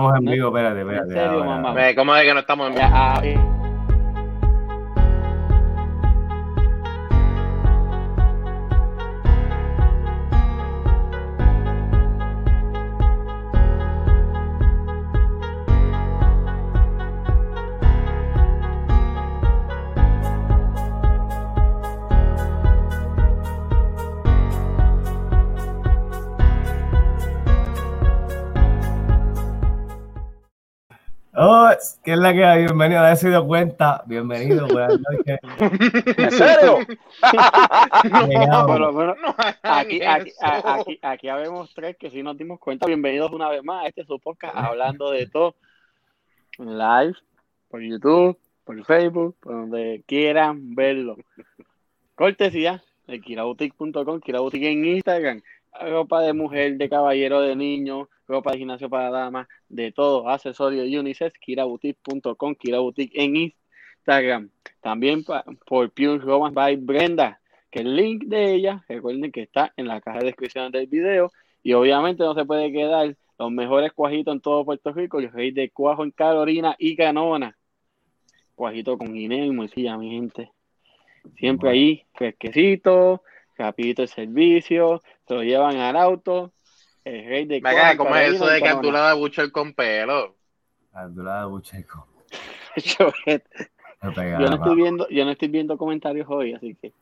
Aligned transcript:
Estamos 0.00 0.16
en 0.20 0.26
vivo, 0.26 0.56
espérate, 0.56 0.80
espérate. 0.80 1.12
En 1.12 1.18
serio, 1.18 1.44
mamá. 1.44 1.74
¿Cómo 1.96 2.14
es 2.14 2.22
que 2.24 2.32
no 2.32 2.38
estamos 2.38 2.70
en 2.70 2.76
Ya, 2.76 3.20
¿qué 32.04 32.12
es 32.12 32.18
la 32.18 32.32
que 32.32 32.44
hay? 32.44 32.64
Bienvenido, 32.64 33.00
a 33.00 33.16
sido 33.16 33.46
cuenta. 33.46 34.02
Bienvenido, 34.06 34.66
buenas 34.72 34.98
noches. 35.00 35.38
¿En 36.16 36.30
serio? 36.32 36.78
Por 38.66 38.80
lo 38.80 38.92
menos 38.92 39.16
No 39.20 39.34
hagan 39.36 39.56
aquí, 39.62 40.02
aquí, 40.02 40.32
aquí, 40.42 40.98
aquí 41.02 41.28
habemos 41.28 41.72
tres 41.74 41.96
que 41.96 42.10
sí 42.10 42.22
nos 42.22 42.36
dimos 42.36 42.58
cuenta. 42.58 42.86
Bienvenidos 42.86 43.32
una 43.32 43.48
vez 43.48 43.62
más 43.62 43.84
a 43.84 43.88
este 43.88 44.04
su 44.04 44.18
podcast 44.18 44.56
hablando 44.56 45.10
de 45.10 45.26
todo. 45.26 45.54
Live, 46.58 47.14
por 47.68 47.80
YouTube, 47.80 48.38
por 48.64 48.84
Facebook, 48.84 49.36
por 49.40 49.52
donde 49.52 50.02
quieran 50.06 50.74
verlo. 50.74 51.16
Cortesía 52.14 52.82
de 53.06 53.20
kiraboutique.com, 53.20 54.20
kiraboutique 54.20 54.70
en 54.70 54.84
Instagram. 54.84 55.42
Ropa 55.80 56.22
de 56.22 56.32
mujer, 56.32 56.76
de 56.76 56.88
caballero, 56.88 57.40
de 57.40 57.54
niño, 57.54 58.08
ropa 58.26 58.52
de 58.52 58.58
gimnasio 58.58 58.88
para 58.90 59.10
damas, 59.10 59.48
de 59.68 59.92
todo, 59.92 60.28
accesorios 60.28 60.86
unisex, 60.86 61.38
kiraboutique.com, 61.38 62.54
kiraboutique 62.54 63.12
en 63.14 63.36
Instagram. 63.36 64.50
También 64.80 65.24
por 65.66 65.90
Pure 65.90 66.18
Romance 66.18 66.54
by 66.54 66.76
Brenda, 66.76 67.40
que 67.70 67.80
el 67.80 67.96
link 67.96 68.24
de 68.24 68.54
ella, 68.54 68.84
recuerden 68.88 69.30
que 69.32 69.42
está 69.42 69.72
en 69.76 69.86
la 69.86 70.00
caja 70.00 70.20
de 70.20 70.26
descripción 70.26 70.72
del 70.72 70.86
video. 70.86 71.32
Y 71.62 71.72
obviamente 71.72 72.22
no 72.22 72.34
se 72.34 72.44
puede 72.44 72.72
quedar 72.72 73.16
los 73.38 73.50
mejores 73.50 73.92
cuajitos 73.92 74.34
en 74.34 74.40
todo 74.40 74.64
Puerto 74.64 74.92
Rico, 74.92 75.18
el 75.18 75.30
rey 75.30 75.50
de 75.50 75.70
cuajo 75.70 76.04
en 76.04 76.10
Carolina 76.10 76.74
y 76.78 76.96
Canona. 76.96 77.56
Cuajito 78.54 78.96
con 78.98 79.12
guineo 79.12 79.44
y 79.44 79.50
morcilla, 79.50 79.96
mi 79.96 80.10
gente. 80.10 80.50
Siempre 81.36 81.70
ahí, 81.70 82.04
fresquecito, 82.14 83.22
rapidito 83.58 84.02
el 84.02 84.08
servicio, 84.08 85.02
se 85.26 85.34
lo 85.34 85.42
llevan 85.42 85.76
al 85.76 85.96
auto. 85.96 86.52
El 87.04 87.26
rey 87.26 87.44
de 87.46 87.60
Venga, 87.60 87.92
en 87.92 87.96
¿cómo 87.98 88.14
es 88.16 88.34
eso 88.34 88.44
y 88.50 88.54
de 88.54 88.60
Canona. 88.60 88.72
captura 88.74 89.08
de 89.08 89.14
Butcher 89.16 89.50
con 89.52 89.72
pelo? 89.74 90.34
Abdullah 90.92 91.44
Bucheco. 91.46 92.06
Yo 92.76 93.10
Ya 93.26 93.40
no 94.02 94.12
pegaron, 94.14 94.52
estoy 94.54 94.76
viendo, 94.76 95.08
yo 95.08 95.24
no 95.24 95.30
estoy 95.32 95.48
viendo 95.48 95.76
comentarios 95.76 96.26
hoy, 96.30 96.54
así 96.54 96.76
que 96.80 96.92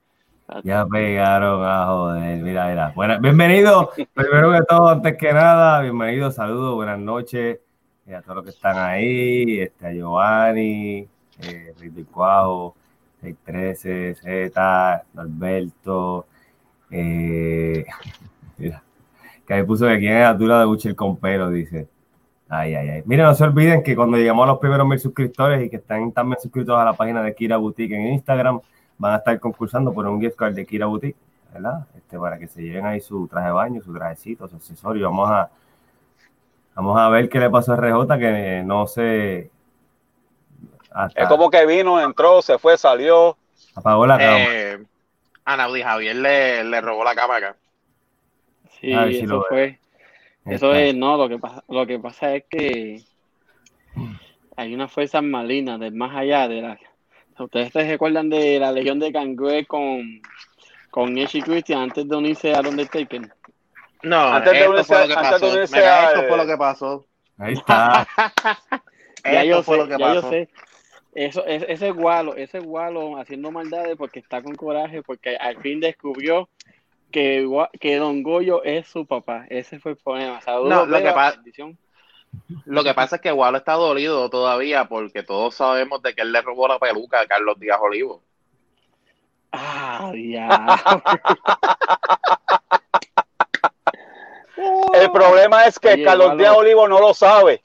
ya 0.62 0.86
pegaron 0.86 1.62
a 1.64 1.86
joder. 1.86 2.38
Mira, 2.40 2.68
mira. 2.68 2.92
Buena- 2.94 3.18
bienvenido, 3.18 3.90
primero 4.14 4.52
que 4.52 4.60
todo, 4.68 4.88
antes 4.88 5.16
que 5.18 5.32
nada, 5.32 5.80
bienvenido, 5.82 6.30
saludos, 6.30 6.74
buenas 6.76 6.98
noches 7.00 7.58
eh, 8.06 8.14
a 8.14 8.22
todos 8.22 8.36
los 8.36 8.44
que 8.44 8.50
están 8.50 8.78
ahí, 8.78 9.60
este, 9.60 9.86
a 9.88 9.92
Giovanni, 9.92 11.06
eh, 11.42 11.74
del 11.76 12.06
Cuajo, 12.06 12.76
613, 13.20 14.14
Z, 14.14 15.04
Norberto, 15.14 16.26
eh, 16.90 17.84
mira, 18.58 18.82
que 19.46 19.54
ahí 19.54 19.62
puso 19.62 19.86
que 19.86 19.98
quién 19.98 20.16
es 20.16 20.24
Abdullah 20.24 20.60
de 20.60 20.64
Bucher 20.66 20.94
con 20.94 21.16
pelo, 21.16 21.50
dice. 21.50 21.88
Ay, 22.48 22.74
ay, 22.74 22.88
ay. 22.88 23.02
Mira, 23.06 23.24
no 23.24 23.34
se 23.34 23.44
olviden 23.44 23.82
que 23.82 23.96
cuando 23.96 24.16
llegamos 24.16 24.44
a 24.44 24.46
los 24.52 24.58
primeros 24.58 24.86
mil 24.86 24.98
suscriptores 24.98 25.64
y 25.64 25.70
que 25.70 25.76
están 25.76 26.12
también 26.12 26.40
suscritos 26.40 26.78
a 26.78 26.84
la 26.84 26.92
página 26.92 27.22
de 27.22 27.34
Kira 27.34 27.56
Boutique 27.56 27.92
en 27.94 28.14
Instagram, 28.14 28.60
van 28.98 29.14
a 29.14 29.16
estar 29.16 29.38
concursando 29.40 29.92
por 29.92 30.06
un 30.06 30.20
gift 30.20 30.36
card 30.36 30.54
de 30.54 30.64
Kira 30.64 30.86
Boutique, 30.86 31.16
¿verdad? 31.52 31.86
Este, 31.96 32.18
para 32.18 32.38
que 32.38 32.46
se 32.46 32.62
lleven 32.62 32.86
ahí 32.86 33.00
su 33.00 33.26
traje 33.26 33.46
de 33.46 33.52
baño, 33.52 33.82
su 33.82 33.92
trajecito, 33.92 34.46
su 34.46 34.56
accesorio. 34.56 35.10
Vamos 35.10 35.28
a, 35.28 35.50
vamos 36.76 36.96
a 36.98 37.08
ver 37.08 37.28
qué 37.28 37.40
le 37.40 37.50
pasó 37.50 37.72
a 37.72 37.76
RJ, 37.76 38.18
que 38.18 38.62
no 38.64 38.86
se... 38.86 39.50
hasta 40.92 41.22
Es 41.22 41.28
como 41.28 41.50
que 41.50 41.66
vino, 41.66 42.00
entró, 42.00 42.42
se 42.42 42.58
fue, 42.58 42.78
salió. 42.78 43.36
apagó 43.74 44.06
la 44.06 44.18
cámara. 44.18 44.44
Eh, 44.44 44.86
a 45.46 45.56
Naudi 45.56 45.82
Javier 45.82 46.16
le, 46.16 46.64
le 46.64 46.80
robó 46.82 47.02
la 47.04 47.14
cámara. 47.14 47.56
sí, 48.80 48.92
A 48.92 49.04
ver 49.04 49.14
si 49.14 49.20
eso 49.24 49.44
fue. 49.48 49.78
Eso 50.44 50.74
es, 50.74 50.94
no, 50.94 51.16
lo 51.16 51.28
que 51.28 51.38
pasa, 51.38 51.64
lo 51.68 51.86
que 51.86 51.98
pasa 51.98 52.34
es 52.36 52.44
que 52.50 53.00
hay 54.56 54.74
unas 54.74 54.92
fuerzas 54.92 55.22
malignas 55.22 55.80
del 55.80 55.94
más 55.94 56.14
allá 56.16 56.46
de 56.48 56.62
la. 56.62 56.78
Ustedes 57.38 57.72
se 57.72 57.86
recuerdan 57.86 58.30
de 58.30 58.58
la 58.58 58.72
Legión 58.72 58.98
de 58.98 59.12
Cangre 59.12 59.66
con, 59.66 60.22
con 60.90 61.18
Edge 61.18 61.38
y 61.38 61.42
Christian 61.42 61.80
antes 61.82 62.08
de 62.08 62.16
unirse 62.16 62.54
a 62.54 62.60
Undertaker. 62.60 63.30
No, 64.02 64.16
Antes 64.34 64.52
de 64.52 64.58
esto 64.60 64.72
unirse- 64.72 64.84
fue 64.86 65.00
lo 65.00 65.06
que 65.08 65.12
antes 65.14 65.30
de 65.30 65.40
pasó. 65.40 65.54
unirse 65.54 65.76
Mira, 65.76 65.98
al- 66.08 66.14
esto 66.14 66.28
fue 66.28 66.36
lo 66.38 66.46
que 66.46 66.56
pasó. 66.56 67.06
Ahí 67.38 67.52
está. 67.54 68.06
Ya 69.24 69.42
Esto 69.42 69.46
yo 69.56 69.62
fue 69.64 69.76
sé, 69.76 69.82
lo 69.82 69.88
que 69.88 69.98
ya 69.98 70.14
yo 70.14 70.20
pasó. 70.20 70.30
sé. 70.30 70.48
Eso, 71.16 71.46
es, 71.46 71.64
ese 71.66 71.92
gualo, 71.92 72.36
ese 72.36 72.58
gualo 72.58 73.16
haciendo 73.16 73.50
maldades 73.50 73.96
porque 73.96 74.18
está 74.18 74.42
con 74.42 74.54
coraje, 74.54 75.02
porque 75.02 75.34
al 75.38 75.56
fin 75.62 75.80
descubrió 75.80 76.50
que, 77.10 77.48
que 77.80 77.96
Don 77.96 78.22
Goyo 78.22 78.62
es 78.62 78.86
su 78.86 79.06
papá. 79.06 79.46
Ese 79.48 79.80
fue 79.80 79.92
el 79.92 79.96
problema. 79.96 80.42
Saludos, 80.42 80.68
No, 80.68 80.84
lo 80.84 80.98
que 80.98 81.12
pasa- 81.12 81.36
bendición. 81.36 81.78
Lo 82.66 82.84
que 82.84 82.92
pasa 82.92 83.16
es 83.16 83.22
que 83.22 83.32
Walo 83.32 83.56
está 83.56 83.72
dolido 83.72 84.28
todavía 84.28 84.84
porque 84.88 85.22
todos 85.22 85.54
sabemos 85.54 86.02
de 86.02 86.14
que 86.14 86.20
él 86.20 86.32
le 86.32 86.42
robó 86.42 86.68
la 86.68 86.78
peluca 86.78 87.20
a 87.20 87.26
Carlos 87.26 87.58
Díaz 87.58 87.78
Olivo. 87.80 88.20
Ah, 89.52 90.12
ya. 90.14 90.66
El 94.92 95.10
problema 95.12 95.64
es 95.64 95.78
que 95.78 95.94
Oye, 95.94 96.04
Carlos. 96.04 96.36
Díaz 96.36 96.54
Olivo 96.54 96.86
no 96.86 97.00
lo 97.00 97.14
sabe. 97.14 97.62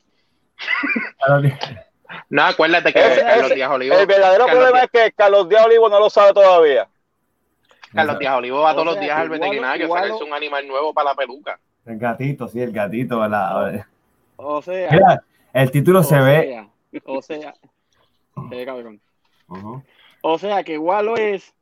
No, 2.29 2.43
acuérdate 2.43 2.91
que 2.93 2.99
Ese- 2.99 3.21
Carlos 3.21 3.45
ese- 3.47 3.55
Díaz 3.55 3.71
Olivo. 3.71 3.95
El 3.95 4.05
verdadero 4.07 4.45
Carlos 4.45 4.63
problema 4.65 4.79
Díaz- 4.85 4.89
es 4.93 5.03
que 5.05 5.11
Carlos 5.13 5.49
Díaz 5.49 5.65
Olivo 5.65 5.89
no 5.89 5.99
lo 5.99 6.09
sabe 6.09 6.33
todavía. 6.33 6.87
Carlos 7.93 8.19
Díaz 8.19 8.35
Olivo 8.37 8.61
va 8.61 8.71
O 8.71 8.73
todos 8.73 8.85
los 8.87 8.99
días 8.99 9.17
al 9.17 9.29
veterinario 9.29 9.83
a 9.83 9.85
igual- 9.85 10.03
sacarse 10.03 10.23
un 10.23 10.33
animal 10.33 10.67
nuevo 10.67 10.93
para 10.93 11.09
la 11.11 11.15
peluca. 11.15 11.59
El 11.85 11.97
gatito, 11.97 12.47
sí, 12.47 12.61
el 12.61 12.71
gatito, 12.71 13.19
¿verdad? 13.19 13.83
O 14.37 14.61
sea, 14.61 14.89
Mira, 14.91 15.23
el 15.53 15.71
título 15.71 15.99
o 15.99 16.03
se 16.03 16.19
ve. 16.19 16.67
o 17.05 17.21
sea. 17.21 17.53
O 20.23 20.37
sea 20.37 20.63
que 20.63 20.77
Gualo 20.77 21.17
es 21.17 21.53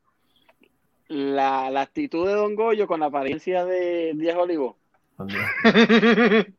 la, 1.08 1.70
la 1.72 1.81
actitud 1.81 2.28
de 2.28 2.34
Don 2.34 2.56
Goyo 2.56 2.86
con 2.88 3.00
la 3.00 3.08
apariencia 3.08 3.66
de 3.66 4.12
Díaz 4.16 4.38
Olivo. 4.38 4.78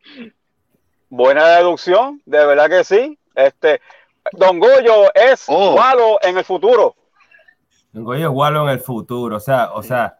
Buena 1.08 1.46
deducción, 1.56 2.20
de 2.24 2.46
verdad 2.46 2.68
que 2.68 2.84
sí. 2.84 3.18
Este, 3.34 3.80
Don 4.32 4.58
Goyo 4.58 5.12
es 5.14 5.44
Oh. 5.48 5.76
malo 5.76 6.18
en 6.22 6.38
el 6.38 6.44
futuro. 6.44 6.94
El 7.92 8.04
Goyo 8.04 8.28
es 8.28 8.34
Wallo 8.34 8.62
en 8.64 8.68
el 8.70 8.80
futuro, 8.80 9.36
o 9.36 9.40
sea, 9.40 9.72
o 9.72 9.82
sea, 9.82 10.18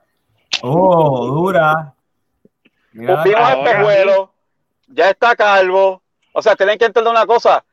oh, 0.62 1.26
dura. 1.26 1.94
Mira 2.92 3.22
espejuelo, 3.22 4.32
ya 4.88 5.10
está 5.10 5.36
calvo. 5.36 6.02
O 6.32 6.42
sea, 6.42 6.56
tienen 6.56 6.78
que 6.78 6.86
entender 6.86 7.10
una 7.10 7.26
cosa. 7.26 7.64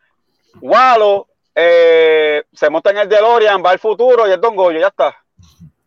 Walo 0.61 1.27
eh, 1.55 2.43
se 2.53 2.69
monta 2.69 2.91
en 2.91 2.97
el 2.97 3.09
DeLorean, 3.09 3.63
va 3.63 3.71
al 3.71 3.79
futuro 3.79 4.27
y 4.27 4.31
es 4.31 4.41
Don 4.41 4.55
Goyo, 4.55 4.79
ya 4.79 4.87
está. 4.87 5.15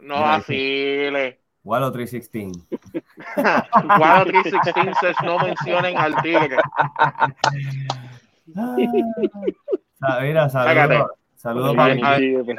No 0.00 0.20
vacile. 0.20 1.38
Wallo 1.62 1.92
316. 1.92 2.66
Walo 3.36 4.24
316 4.24 5.16
no 5.24 5.38
mencionen 5.38 5.96
al 5.98 6.16
tigre. 6.22 6.56
Ah, 10.02 10.48
saludos. 10.50 11.10
Saludos 11.36 11.76
para 11.76 11.94
pues. 11.94 12.56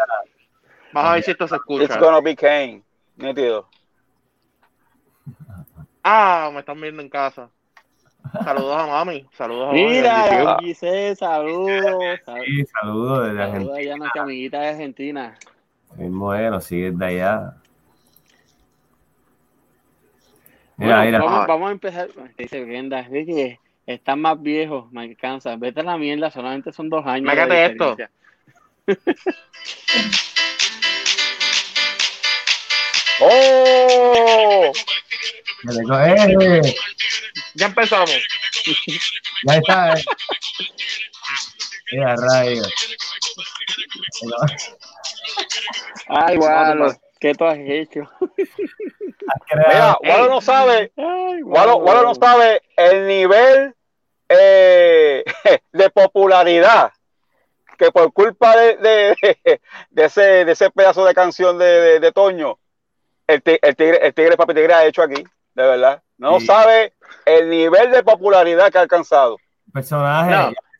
Vamos 0.93 1.09
a 1.09 1.13
ver 1.13 1.23
si 1.23 1.31
esto 1.31 1.47
se 1.47 1.55
It's 1.55 1.63
escucha. 1.69 1.99
gonna 1.99 2.21
be 2.21 2.35
Kane. 2.35 2.83
Nítido. 3.17 3.67
Ah, 6.03 6.49
me 6.53 6.59
están 6.59 6.79
viendo 6.81 7.01
en 7.01 7.09
casa. 7.09 7.49
Saludos 8.43 8.77
a 8.77 8.87
mami. 8.87 9.27
Saludos 9.33 9.63
a 9.63 9.67
mami. 9.67 9.85
Mira. 9.85 10.57
Giselle, 10.59 11.15
saludos. 11.15 12.19
Sal- 12.25 12.43
Sí, 12.45 12.65
saludos 12.65 13.23
desde 13.27 13.37
Saludos 13.37 13.53
Argentina. 13.53 13.77
allá 13.77 13.93
a 13.93 13.97
nuestra 13.97 14.21
amiguita 14.23 14.59
de 14.59 14.67
Argentina. 14.69 15.35
Mismo 15.95 16.33
es, 16.33 16.51
nos 16.51 16.63
sigue 16.65 16.91
de 16.91 17.05
allá. 17.05 17.55
Mira, 20.77 20.97
Bueno, 20.97 21.05
mira. 21.05 21.19
Vamos, 21.19 21.47
vamos 21.47 21.69
a 21.69 21.71
empezar. 21.73 22.07
Dice 22.37 22.63
Brenda, 22.65 23.07
que 23.07 23.59
están 23.85 24.21
más 24.21 24.41
viejos, 24.41 24.91
me 24.91 25.01
alcanza. 25.01 25.55
Vete 25.55 25.81
a 25.81 25.83
la 25.83 25.97
mierda, 25.97 26.31
solamente 26.31 26.71
son 26.71 26.89
dos 26.89 27.05
años. 27.05 27.29
de 27.29 27.35
Mágate 27.35 27.65
esto. 27.65 27.97
¡Oh! 33.23 34.71
¡Eh! 36.07 36.75
Ya 37.53 37.67
empezamos. 37.67 38.11
Ya 39.45 39.55
está. 39.57 39.93
Eh. 39.93 40.03
Mira, 41.91 42.15
rayo. 42.15 42.63
Ay, 46.07 46.37
Walo, 46.37 46.95
¿qué 47.21 47.33
tú 47.33 47.45
has 47.45 47.57
hecho? 47.59 48.01
Mira, 49.55 49.97
Walo 50.03 50.27
no 50.29 50.41
sabe, 50.41 50.91
Walo, 51.43 51.77
Walo 51.77 52.03
no 52.03 52.15
sabe 52.15 52.61
el 52.75 53.07
nivel 53.07 53.73
eh, 54.27 55.23
de 55.71 55.89
popularidad 55.89 56.91
que 57.77 57.91
por 57.91 58.11
culpa 58.13 58.55
de, 58.57 58.75
de, 58.77 59.61
de, 59.89 60.05
ese, 60.05 60.21
de 60.45 60.51
ese 60.51 60.69
pedazo 60.71 61.05
de 61.05 61.13
canción 61.13 61.57
de, 61.57 61.65
de, 61.65 61.99
de 61.99 62.11
Toño, 62.11 62.59
el, 63.27 63.41
ti- 63.41 63.57
el, 63.61 63.75
tigre, 63.75 64.05
el 64.05 64.13
tigre 64.13 64.37
Papi 64.37 64.53
Tigre 64.53 64.73
ha 64.73 64.85
hecho 64.85 65.01
aquí, 65.01 65.23
de 65.55 65.63
verdad. 65.63 66.01
No 66.17 66.39
Sí. 66.39 66.45
sabe 66.45 66.93
el 67.25 67.49
nivel 67.49 67.91
de 67.91 68.03
popularidad 68.03 68.71
que 68.71 68.77
ha 68.77 68.81
alcanzado. 68.81 69.37
Personaje. 69.73 70.29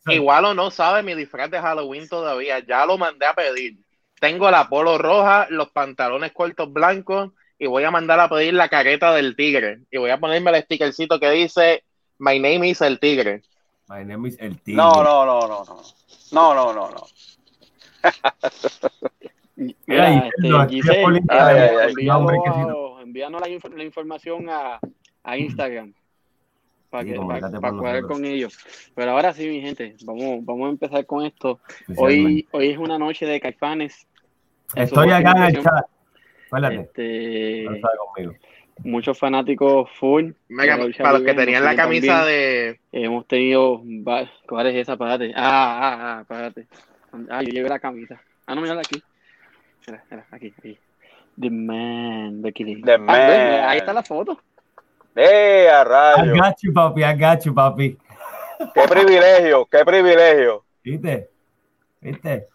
No, 0.06 0.14
igual 0.14 0.46
o 0.46 0.54
no 0.54 0.70
sabe 0.70 1.02
mi 1.02 1.16
disfraz 1.16 1.50
de 1.50 1.60
Halloween 1.60 2.08
todavía. 2.08 2.60
Ya 2.60 2.86
lo 2.86 2.98
mandé 2.98 3.26
a 3.26 3.34
pedir. 3.34 3.78
Tengo 4.22 4.52
la 4.52 4.70
polo 4.70 5.00
roja, 5.00 5.48
los 5.50 5.72
pantalones 5.72 6.32
cortos 6.32 6.72
blancos 6.72 7.32
y 7.58 7.66
voy 7.66 7.84
a 7.84 7.90
mandar 7.92 8.20
a 8.20 8.30
pedir 8.30 8.54
la 8.54 8.70
careta 8.70 9.12
del 9.14 9.36
tigre. 9.36 9.80
Y 9.90 9.98
voy 9.98 10.12
a 10.12 10.20
ponerme 10.20 10.52
el 10.52 10.62
stickercito 10.64 11.20
que 11.20 11.32
dice 11.32 11.84
My 12.20 12.40
name 12.40 12.70
is 12.70 12.82
el 12.82 13.00
tigre. 13.00 13.42
My 13.90 14.06
name 14.06 14.30
is 14.30 14.38
el 14.40 14.60
tigre. 14.62 14.78
No, 14.78 15.04
no, 15.04 15.26
no, 15.26 15.48
no, 15.48 15.66
no. 15.66 15.82
No, 16.32 16.54
no, 16.54 16.72
no, 16.72 16.90
no. 16.92 17.04
Envíanos, 23.02 23.42
la, 23.42 23.48
inf- 23.50 23.76
la 23.76 23.84
información 23.84 24.50
a, 24.50 24.80
a 25.24 25.38
Instagram 25.38 25.94
para 26.90 27.04
Sí, 27.04 27.10
que 27.12 27.16
para, 27.20 27.40
con 27.42 27.52
cuadrar 27.60 28.02
nosotros. 28.02 28.12
con 28.12 28.26
ellos. 28.26 28.58
Pero 28.96 29.12
ahora 29.12 29.34
sí, 29.34 29.48
mi 29.48 29.62
gente, 29.62 29.96
vamos, 30.04 30.44
vamos 30.46 30.68
a 30.68 30.72
empezar 30.72 31.06
con 31.06 31.26
esto. 31.26 31.60
Hoy, 31.98 32.48
hoy 32.52 32.70
es 32.72 32.78
una 32.78 32.98
noche 32.98 33.26
de 33.26 33.40
caifanes. 33.40 34.08
Estoy 34.76 35.12
acá 35.12 35.32
en 35.32 35.44
el 35.44 35.64
chat. 35.64 35.86
Este, 36.72 37.66
conmigo. 37.66 38.34
muchos 38.84 39.18
fanáticos 39.18 39.90
full. 39.98 40.32
Para 40.56 41.14
los 41.14 41.22
que 41.24 41.34
tenían 41.34 41.64
la 41.64 41.76
camisa 41.76 42.18
también. 42.20 42.36
de. 42.36 42.80
Hemos 42.92 43.28
tenido. 43.28 43.82
¿Cuál 44.48 44.68
es 44.68 44.76
esa? 44.76 44.98
Párate. 44.98 45.32
Ah, 45.36 45.80
ah, 45.82 46.20
ah, 46.20 46.26
párate. 46.28 46.68
Ah, 47.30 47.42
yo 47.42 47.50
llevé 47.50 47.70
la 47.70 47.80
camisa. 47.80 48.22
Ah, 48.46 48.56
no, 48.56 48.62
mírala 48.62 48.82
aquí. 48.82 49.02
Mira, 49.88 50.04
mira, 50.10 50.26
aquí, 50.32 50.54
aquí. 50.58 50.78
The 51.40 51.50
man, 51.50 52.42
Becky 52.42 52.64
Lee. 52.64 52.82
The 52.82 52.94
Ah, 52.94 52.98
man. 52.98 53.20
ahí 53.70 53.78
está 53.78 53.94
la 53.94 54.04
foto. 54.04 54.40
¡Eh, 55.16 55.68
a 55.70 56.24
I 56.24 56.30
got 56.38 56.56
you, 56.62 56.74
papi, 56.74 57.02
I 57.04 57.14
got 57.18 57.44
you, 57.44 57.54
papi. 57.54 57.98
¡Qué 58.74 58.82
privilegio! 58.88 59.66
¡Qué 59.66 59.84
privilegio! 59.84 60.64
¿Viste? 60.84 61.30
¿Viste? 62.00 62.48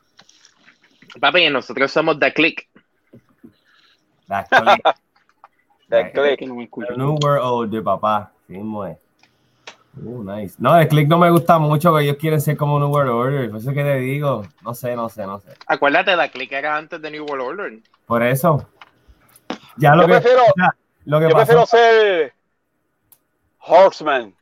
Papi, 1.21 1.49
nosotros 1.51 1.91
somos 1.91 2.19
The 2.19 2.33
Click. 2.33 2.69
La 4.29 4.45
click. 4.51 4.83
The 5.89 6.11
click. 6.13 6.39
The 6.41 6.97
New 6.97 7.17
World 7.23 7.43
Order, 7.45 7.83
papá. 7.83 8.33
Sí. 8.49 8.57
Uh, 8.59 10.23
nice. 10.25 10.57
No, 10.59 10.77
el 10.79 10.89
click 10.89 11.09
no 11.09 11.17
me 11.19 11.31
gusta 11.31 11.59
mucho, 11.59 11.95
que 11.97 12.03
ellos 12.03 12.17
quieren 12.19 12.41
ser 12.41 12.57
como 12.57 12.79
New 12.79 12.89
World 12.89 13.11
Order. 13.11 13.51
Por 13.51 13.61
eso 13.61 13.73
que 13.73 13.83
te 13.83 13.97
digo. 13.97 14.45
No 14.63 14.75
sé, 14.75 14.95
no 14.95 15.09
sé, 15.09 15.27
no 15.27 15.41
sé. 15.41 15.55
Acuérdate, 15.67 16.17
The 16.17 16.31
Click 16.31 16.53
era 16.53 16.77
antes 16.77 17.01
de 17.01 17.11
New 17.11 17.25
World 17.25 17.43
Order. 17.61 17.79
Por 18.05 18.23
eso. 18.23 18.69
Ya 19.79 19.95
lo 19.95 20.03
Yo 20.03 20.09
que, 20.09 20.13
prefiero, 20.15 20.43
ya, 20.57 20.77
lo 21.05 21.19
que 21.19 21.29
yo 21.29 21.31
pasó. 21.31 21.39
prefiero 21.47 21.67
ser 21.67 22.35
Horseman. 23.59 24.35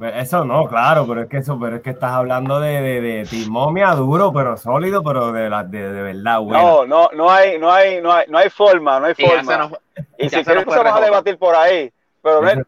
Pues 0.00 0.14
Eso 0.16 0.46
no, 0.46 0.66
claro, 0.66 1.06
pero 1.06 1.20
es 1.20 1.28
que 1.28 1.36
eso, 1.36 1.60
pero 1.60 1.76
es 1.76 1.82
que 1.82 1.90
estás 1.90 2.12
hablando 2.12 2.58
de, 2.58 2.80
de, 2.80 3.00
de 3.02 3.24
timomia 3.26 3.90
duro, 3.90 4.32
pero 4.32 4.56
sólido, 4.56 5.02
pero 5.04 5.30
de 5.30 5.50
la 5.50 5.62
de, 5.62 5.92
de 5.92 6.02
verdad, 6.02 6.40
bueno. 6.40 6.62
No, 6.62 6.86
no, 6.86 7.08
no 7.14 7.30
hay, 7.30 7.58
no 7.58 7.70
hay, 7.70 8.00
no 8.00 8.10
hay, 8.10 8.26
no 8.26 8.38
hay 8.38 8.48
forma, 8.48 8.98
no 8.98 9.04
hay 9.04 9.14
forma. 9.14 9.58
nos, 9.58 9.72
Y 10.16 10.30
si 10.30 10.36
se 10.36 10.42
quieres 10.44 10.62
empezamos 10.62 10.92
a 10.96 11.04
debatir 11.04 11.36
por 11.36 11.54
ahí, 11.54 11.92
pero 12.22 12.40
no 12.40 12.62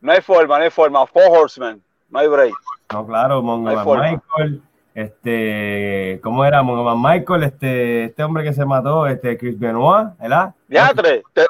no 0.00 0.10
hay 0.10 0.20
forma, 0.22 0.58
no 0.58 0.64
hay 0.64 0.70
forma. 0.70 1.06
Four 1.06 1.22
Horsemen, 1.28 1.80
no 2.08 2.18
hay 2.18 2.26
break. 2.26 2.54
No, 2.92 3.06
claro, 3.06 3.40
forma. 3.84 4.10
Michael, 4.10 4.62
este, 4.92 6.20
¿cómo 6.20 6.44
era 6.44 6.64
Mongo 6.64 6.82
Man 6.82 7.00
Michael? 7.00 7.44
Este, 7.44 8.04
este 8.06 8.24
hombre 8.24 8.42
que 8.42 8.52
se 8.54 8.64
mató, 8.64 9.06
este 9.06 9.38
Chris 9.38 9.56
Benoit, 9.56 10.18
¿verdad? 10.18 10.52
Diatre, 10.66 11.22
te- 11.32 11.46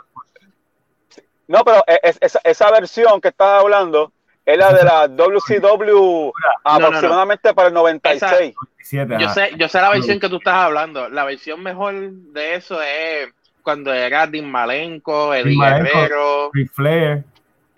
No, 1.49 1.65
pero 1.65 1.83
e- 1.87 2.01
es- 2.03 2.19
esa, 2.21 2.39
esa 2.45 2.71
versión 2.71 3.19
que 3.23 3.29
estás 3.29 3.63
hablando 3.63 4.13
es 4.53 4.59
la 4.59 4.73
de 4.73 4.85
la 4.85 5.09
WCW 5.09 6.31
aproximadamente 6.65 7.55
para 7.55 7.69
el 7.69 7.75
96. 7.75 8.55
17, 8.79 9.17
Yo 9.21 9.29
sé, 9.31 9.51
yo 9.57 9.69
sé 9.69 9.81
la 9.81 9.91
versión 9.91 10.19
que 10.21 10.29
tú 10.29 10.37
estás 10.37 10.55
hablando. 10.55 11.09
La 11.09 11.25
versión 11.25 11.63
mejor 11.63 11.95
de 12.11 12.55
eso 12.57 12.81
es 12.83 13.29
cuando 13.63 13.93
era 13.93 14.27
Dean 14.27 14.51
Malenko, 14.51 15.35
Eddie. 15.35 15.57
Guerrero. 15.59 16.51
Ric 16.53 16.73
Flair. 16.73 17.25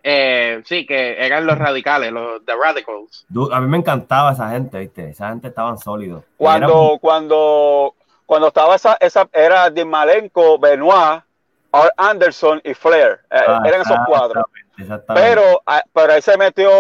eh, 0.05 0.63
sí, 0.65 0.85
que 0.87 1.25
eran 1.25 1.47
los 1.47 1.59
radicales, 1.59 2.11
los 2.13 2.45
The 2.45 2.53
Radicals. 2.57 3.27
A 3.53 3.61
mí 3.61 3.69
me 3.69 3.79
encantaba 3.79 4.33
esa 4.33 4.51
gente, 4.51 4.79
¿viste? 4.79 5.11
Esa 5.11 5.29
gente 5.29 5.49
estaban 5.49 5.79
sólidos. 5.79 6.25
Cuando, 6.37 6.99
cuando, 7.01 7.95
cuando 8.27 8.49
estaba 8.49 8.75
esa, 8.77 8.97
esa 9.01 9.29
era 9.33 9.71
Dean 9.71 9.89
Malenko, 9.89 10.59
Benoit, 10.59 11.23
Art 11.73 11.93
Anderson 11.97 12.61
y 12.65 12.75
Flair. 12.75 13.21
Eh, 13.31 13.39
eran- 13.47 13.67
eran 13.67 13.81
esos 13.83 13.97
Ah, 13.97 14.05
cuatro. 14.07 14.45
Pero, 15.15 15.63
ah, 15.67 15.83
pero 15.93 16.13
ahí 16.15 16.23
se 16.23 16.37
metió 16.37 16.71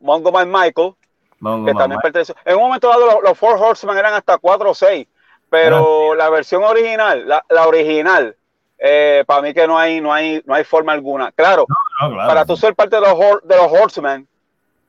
Mongo 0.00 0.32
Man 0.32 0.50
Michael, 0.50 0.94
Mongo 1.38 1.66
que 1.66 1.72
Man 1.72 1.82
también 1.82 2.00
perteneció. 2.00 2.34
En 2.44 2.56
un 2.56 2.62
momento 2.62 2.88
dado, 2.88 3.06
los, 3.06 3.22
los 3.22 3.38
Four 3.38 3.56
Horsemen 3.60 3.96
eran 3.96 4.14
hasta 4.14 4.38
cuatro 4.38 4.70
o 4.70 4.74
seis, 4.74 5.06
pero 5.48 6.14
la 6.14 6.28
versión 6.30 6.64
original, 6.64 7.26
la, 7.28 7.44
la 7.48 7.66
original, 7.68 8.36
eh, 8.78 9.24
para 9.26 9.40
mí 9.40 9.54
que 9.54 9.66
no 9.66 9.78
hay, 9.78 9.98
no 10.00 10.12
hay, 10.12 10.42
no 10.44 10.54
hay 10.54 10.64
forma 10.64 10.92
alguna. 10.92 11.32
Claro, 11.32 11.64
No, 12.00 12.10
claro. 12.10 12.28
para 12.28 12.44
tú 12.44 12.56
ser 12.56 12.74
parte 12.74 12.96
de 12.96 13.02
los, 13.02 13.18
de 13.44 13.56
los 13.56 13.72
Horsemen, 13.72 14.28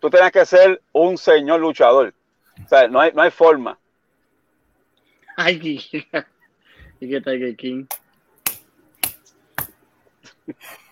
tú 0.02 0.10
tienes 0.10 0.32
que 0.34 0.46
ser 0.46 0.82
un 0.92 1.18
señor 1.18 1.62
luchador. 1.62 2.14
O 2.62 2.68
sea, 2.68 2.90
no 2.90 3.00
hay, 3.00 3.14
no 3.14 3.22
hay 3.22 3.32
forma. 3.32 3.78
Ay, 5.38 5.80
y 7.00 7.10
que 7.10 7.22
Tiger 7.22 7.56
King. 7.56 7.86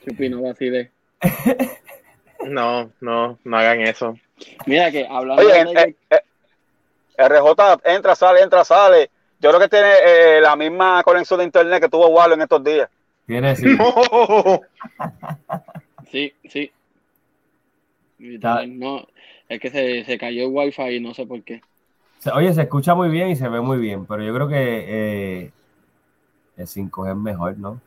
Chupi, 0.06 0.30
no 0.30 0.44
vacile. 0.44 0.93
No, 2.46 2.92
no, 3.00 3.40
no 3.44 3.58
hagan 3.58 3.82
eso. 3.82 4.18
Mira 4.66 4.92
que 4.92 5.08
hablando 5.08 5.42
Oye, 5.42 5.64
de 5.64 5.82
eh, 5.82 5.96
eh, 6.10 7.28
RJ 7.28 7.82
entra, 7.86 8.16
sale, 8.16 8.42
entra, 8.42 8.66
sale. 8.66 9.10
Yo 9.40 9.50
creo 9.50 9.62
que 9.62 9.70
tiene 9.70 9.92
eh, 10.06 10.42
la 10.42 10.56
misma 10.56 11.04
conexión 11.04 11.40
de 11.40 11.46
internet 11.46 11.82
que 11.82 11.90
tuvo 11.90 12.08
Wallo 12.08 12.34
en 12.34 12.42
estos 12.42 12.64
días. 12.64 12.90
Tiene, 13.26 13.56
sí. 13.56 13.66
Sí, 16.12 16.32
sí. 16.48 16.72
No, 18.20 19.08
es 19.50 19.60
que 19.60 19.72
se, 19.72 20.06
se 20.06 20.18
cayó 20.20 20.44
el 20.44 20.52
wifi 20.52 20.84
y 20.84 21.00
no 21.00 21.16
sé 21.16 21.26
por 21.26 21.42
qué. 21.42 21.62
Oye, 22.36 22.54
se 22.54 22.62
escucha 22.62 22.94
muy 22.94 23.10
bien 23.10 23.30
y 23.30 23.36
se 23.36 23.50
ve 23.50 23.60
muy 23.62 23.80
bien, 23.80 24.06
pero 24.06 24.24
yo 24.24 24.34
creo 24.34 24.48
que 24.48 24.86
eh, 24.88 25.52
el 26.56 26.68
5G 26.68 27.10
es 27.10 27.18
mejor, 27.18 27.58
¿no? 27.58 27.82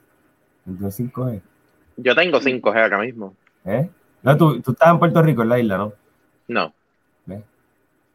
¿Entonces 0.67 1.07
5G? 1.07 1.41
Yo 1.97 2.15
tengo 2.15 2.41
5G 2.41 2.83
ahora 2.83 2.99
mismo. 2.99 3.35
¿Eh? 3.65 3.89
No, 4.23 4.37
tú, 4.37 4.61
tú 4.61 4.73
estás 4.73 4.91
en 4.91 4.99
Puerto 4.99 5.23
Rico, 5.23 5.43
en 5.43 5.49
la 5.49 5.59
isla, 5.59 5.79
¿no? 5.79 5.93
No. 6.49 6.73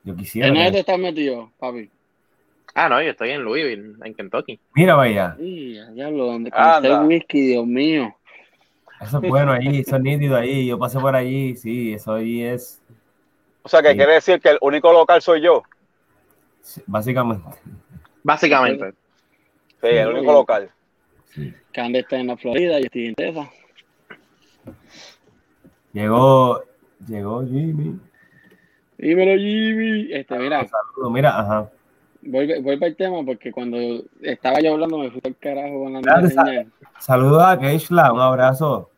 Yo 0.04 0.16
quisiera. 0.16 0.48
¿En 0.48 0.56
dónde 0.56 0.70
que- 0.70 0.74
te 0.74 0.80
estás 0.80 0.98
metido, 1.00 1.52
papi? 1.60 1.88
Ah, 2.74 2.90
no, 2.90 3.02
yo 3.04 3.12
estoy 3.12 3.30
en 3.32 3.44
Louisville, 3.44 3.96
en 4.04 4.14
Kentucky. 4.16 4.60
Mira, 4.74 4.96
vaya. 4.96 5.36
Sí, 5.38 5.78
diablo, 5.94 6.26
donde 6.26 6.52
el 6.84 7.00
whisky, 7.06 7.42
Dios 7.50 7.68
mío. 7.68 8.16
Eso 9.00 9.20
es 9.22 9.30
bueno 9.30 9.52
ahí, 9.52 9.80
eso 9.82 9.98
es 9.98 10.02
nítido 10.02 10.38
ahí. 10.38 10.66
Yo 10.68 10.80
pasé 10.80 11.00
por 11.00 11.16
allí, 11.16 11.56
sí, 11.56 11.94
eso 11.94 12.14
ahí 12.16 12.42
es 12.44 12.82
O 13.64 13.70
sea, 13.70 13.82
que 13.84 13.90
Sí. 13.92 13.96
quiere 13.98 14.14
decir 14.14 14.40
que 14.40 14.50
el 14.50 14.58
único 14.62 14.92
local 14.92 15.22
soy 15.22 15.42
yo. 15.42 15.62
sí, 16.62 16.82
básicamente. 16.88 17.48
Básicamente. 18.24 18.92
Sí, 19.82 19.88
el 19.88 20.08
único 20.08 20.32
local. 20.34 20.70
sí. 21.26 21.54
Cande 21.74 22.00
está 22.00 22.18
en 22.20 22.28
la 22.28 22.38
Florida, 22.38 22.80
yo 22.80 22.86
estoy 22.86 23.06
en 23.08 23.16
Texas. 23.16 23.48
Llegó, 25.94 26.64
llegó 27.08 27.44
Jimmy. 27.46 28.00
Dímelo, 28.98 29.38
Jimmy. 29.38 30.14
Este, 30.14 30.38
mira, 30.40 30.68
Saludos, 30.68 31.12
mira, 31.12 31.40
ajá. 31.40 31.70
vuelve, 32.22 32.62
vuelve 32.62 32.86
al 32.86 32.96
tema 32.96 33.24
porque 33.26 33.52
cuando 33.52 33.78
estaba 34.22 34.60
yo 34.62 34.74
hablando 34.74 34.98
me 35.00 35.12
fui 35.12 35.22
al 35.24 35.36
carajo 35.38 35.84
con 35.84 35.94
la 35.94 36.02
Claro. 36.02 36.30
Saludos 37.00 37.44
a 37.44 37.60
Keishla, 37.60 38.14
un 38.14 38.22
abrazo. 38.22 38.90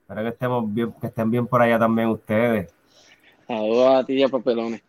Espero 0.00 0.22
que 0.22 0.28
estemos 0.28 0.74
bien, 0.74 0.92
que 1.00 1.06
estén 1.06 1.30
bien 1.30 1.46
por 1.46 1.62
allá 1.62 1.78
también 1.78 2.08
ustedes. 2.08 2.72
Saludos 3.46 3.94
a 3.96 4.04
ti 4.06 4.14
y 4.14 4.22
a 4.22 4.28
Papelones. 4.28 4.82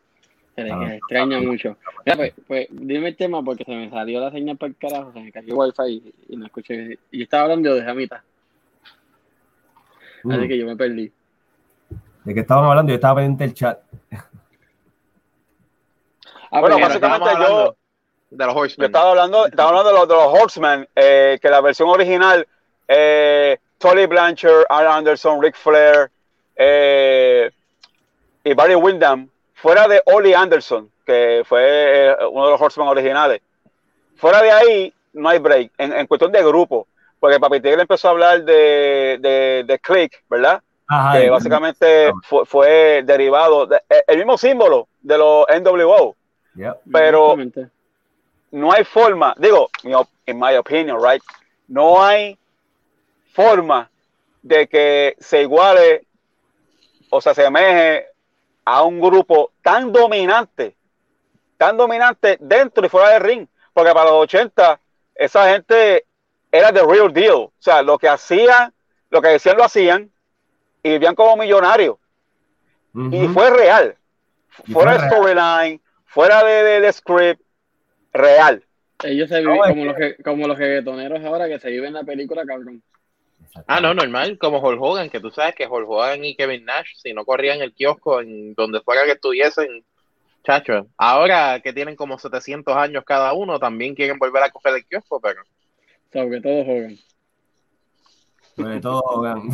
Se 0.55 0.63
les 0.63 0.71
Ah. 0.71 0.95
extraña 0.95 1.41
mucho. 1.41 1.77
Mira, 2.05 2.15
pues, 2.15 2.33
pues, 2.47 2.67
dime 2.71 3.09
el 3.09 3.15
tema 3.17 3.43
porque 3.43 3.65
se 3.65 3.75
me 3.75 3.89
salió 3.89 4.21
la 4.21 4.31
señal 4.31 4.55
para 4.57 4.69
el 4.69 4.77
carajo, 4.77 5.11
se 5.11 5.19
me 5.19 5.31
cayó 5.31 5.47
el 5.65 5.73
wifi 5.77 6.13
y, 6.29 6.33
y 6.33 6.37
no 6.37 6.45
escuché. 6.45 6.97
Y 7.11 7.23
estaba 7.23 7.43
hablando 7.43 7.75
de 7.75 7.81
Jamita, 7.83 8.23
Mm. 10.25 10.31
así 10.31 10.47
que 10.47 10.57
yo 10.57 10.65
me 10.65 10.75
perdí. 10.75 11.11
¿De 12.23 12.33
qué 12.33 12.39
estaban 12.39 12.65
hablando? 12.65 12.89
Yo 12.91 12.95
estaba 12.95 13.15
pendiente 13.15 13.43
del 13.45 13.53
chat. 13.53 13.79
Ah, 16.51 16.59
Bueno, 16.61 16.79
básicamente 16.79 17.29
Estábamos 17.29 17.49
yo- 17.49 17.75
de 18.31 18.45
los 18.45 18.53
Yo 18.53 18.59
Horsemen. 18.59 18.85
estaba 18.87 19.09
hablando, 19.11 19.45
estaba 19.45 19.69
hablando 19.69 19.89
de 19.91 19.95
los, 19.99 20.07
de 20.07 20.15
los 20.15 20.41
Horsemen, 20.41 20.87
eh, 20.95 21.37
que 21.41 21.49
la 21.49 21.61
versión 21.61 21.89
original, 21.89 22.47
eh, 22.87 23.57
Tolly 23.77 24.05
Blanchard, 24.07 24.65
Arn 24.69 24.87
Anderson, 24.87 25.41
Ric 25.41 25.55
Flair 25.55 26.09
eh, 26.55 27.51
y 28.43 28.53
Barry 28.53 28.75
Windham, 28.75 29.29
fuera 29.53 29.87
de 29.87 30.01
Ollie 30.05 30.35
Anderson, 30.35 30.89
que 31.05 31.43
fue 31.45 31.61
eh, 32.11 32.15
uno 32.31 32.45
de 32.45 32.51
los 32.51 32.61
Horsemen 32.61 32.87
originales. 32.89 33.41
Fuera 34.15 34.41
de 34.41 34.51
ahí, 34.51 34.93
no 35.13 35.29
hay 35.29 35.39
break, 35.39 35.71
en, 35.77 35.93
en 35.93 36.07
cuestión 36.07 36.31
de 36.31 36.43
grupo, 36.43 36.87
porque 37.25 37.39
Papi 37.39 37.59
Tigre 37.59 37.81
empezó 37.81 38.07
a 38.09 38.11
hablar 38.11 38.43
de, 38.43 39.17
de, 39.19 39.63
de 39.65 39.79
Click, 39.79 40.23
¿verdad? 40.29 40.61
Ajá. 40.87 41.17
que 41.17 41.25
y- 41.25 41.29
básicamente 41.29 42.11
fue, 42.21 42.45
fue 42.45 43.01
derivado, 43.03 43.65
de- 43.65 43.81
eh, 43.89 44.03
el 44.05 44.17
mismo 44.19 44.37
símbolo 44.37 44.87
de 45.01 45.17
los 45.17 45.43
NWO. 45.49 46.15
Yep. 46.53 46.75
pero- 46.93 47.35
no 48.51 48.71
hay 48.71 48.83
forma, 48.83 49.33
digo, 49.39 49.69
mi 49.83 49.95
op- 49.95 50.07
in 50.27 50.39
my 50.39 50.55
opinion, 50.55 50.99
right? 51.03 51.23
No 51.67 52.03
hay 52.05 52.37
forma 53.33 53.89
de 54.43 54.67
que 54.67 55.15
se 55.19 55.41
iguale 55.41 56.05
o 57.09 57.19
se 57.21 57.31
asemeje 57.31 58.05
a 58.65 58.83
un 58.83 59.01
grupo 59.01 59.49
tan 59.63 59.91
dominante, 59.91 60.75
tan 61.57 61.75
dominante 61.75 62.37
dentro 62.39 62.85
y 62.85 62.89
fuera 62.89 63.09
del 63.09 63.21
ring, 63.23 63.47
porque 63.73 63.93
para 63.93 64.11
los 64.11 64.21
80 64.21 64.79
esa 65.15 65.49
gente 65.51 66.05
era 66.57 66.71
the 66.73 66.83
real 66.85 67.11
deal, 67.13 67.33
o 67.35 67.53
sea, 67.59 67.81
lo 67.83 67.97
que 67.97 68.07
hacían, 68.09 68.73
lo 69.09 69.21
que 69.21 69.29
decían 69.29 69.57
lo 69.57 69.63
hacían 69.65 70.11
y 70.83 70.89
vivían 70.91 71.15
como 71.15 71.37
millonarios 71.37 71.97
y 73.09 73.27
fue 73.27 73.49
real, 73.49 73.97
Y 74.65 74.73
fuera 74.73 74.93
fue 74.93 74.93
de 74.93 74.99
real. 74.99 75.09
storyline, 75.11 75.81
fuera 76.05 76.43
de, 76.43 76.63
de, 76.63 76.81
de 76.81 76.93
script, 76.93 77.41
real. 78.13 78.63
Ellos 79.03 79.29
se 79.29 79.41
viven 79.41 79.65
como, 79.65 79.85
los 79.85 79.95
que, 79.95 80.15
como 80.23 80.47
los 80.47 80.57
reggaetoneros 80.57 81.23
ahora 81.23 81.47
que 81.47 81.59
se 81.59 81.69
viven 81.69 81.93
la 81.93 82.03
película, 82.03 82.45
cabrón. 82.45 82.83
Ah, 83.67 83.79
no, 83.81 83.93
normal, 83.93 84.37
como 84.37 84.59
Hulk 84.59 84.81
Hogan, 84.81 85.09
que 85.09 85.19
tú 85.21 85.31
sabes 85.31 85.55
que 85.55 85.67
Hulk 85.67 85.89
Hogan 85.89 86.25
y 86.25 86.35
Kevin 86.35 86.65
Nash, 86.65 86.89
si 86.97 87.13
no 87.13 87.25
corrían 87.25 87.61
el 87.61 87.73
kiosco 87.73 88.21
en 88.21 88.53
donde 88.53 88.81
fuera 88.81 89.05
que 89.05 89.13
estuviesen, 89.13 89.85
chacho, 90.45 90.87
ahora 90.97 91.59
que 91.61 91.73
tienen 91.73 91.95
como 91.95 92.19
700 92.19 92.75
años 92.75 93.03
cada 93.05 93.33
uno, 93.33 93.59
también 93.59 93.95
quieren 93.95 94.19
volver 94.19 94.43
a 94.43 94.51
coger 94.51 94.75
el 94.75 94.85
kiosco, 94.85 95.19
pero 95.21 95.41
Sobre 96.15 96.39
todo 96.39 96.61
Hogan. 96.61 96.97
Sobre 98.55 98.79
todo 98.79 99.01
Hogan. 99.01 99.49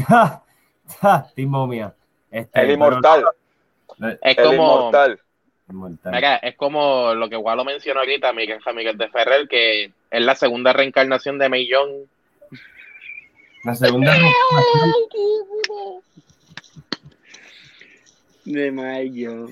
Team 1.36 1.50
Momia. 1.50 1.96
Este, 2.30 2.60
El 2.62 2.68
pero- 2.68 2.74
inmortal, 2.74 3.25
es 4.22 4.36
como, 4.38 4.51
inmortal. 4.53 5.20
Inmortal. 5.70 6.13
mira, 6.13 6.36
es 6.38 6.56
como 6.56 7.15
lo 7.15 7.27
que 7.30 7.36
Walo 7.36 7.65
mencionó 7.65 8.01
ahorita, 8.01 8.32
Miguel, 8.34 8.60
Miguel 8.75 8.98
de 9.00 9.10
Ferrer, 9.10 9.48
que 9.48 9.86
es 10.12 10.22
la 10.22 10.36
segunda 10.36 10.72
reencarnación 10.72 11.39
de 11.39 11.50
May 11.50 11.68
Young. 11.68 12.06
La 13.63 13.74
segunda 13.74 14.13
De 18.46 18.72
mayo. 18.72 19.48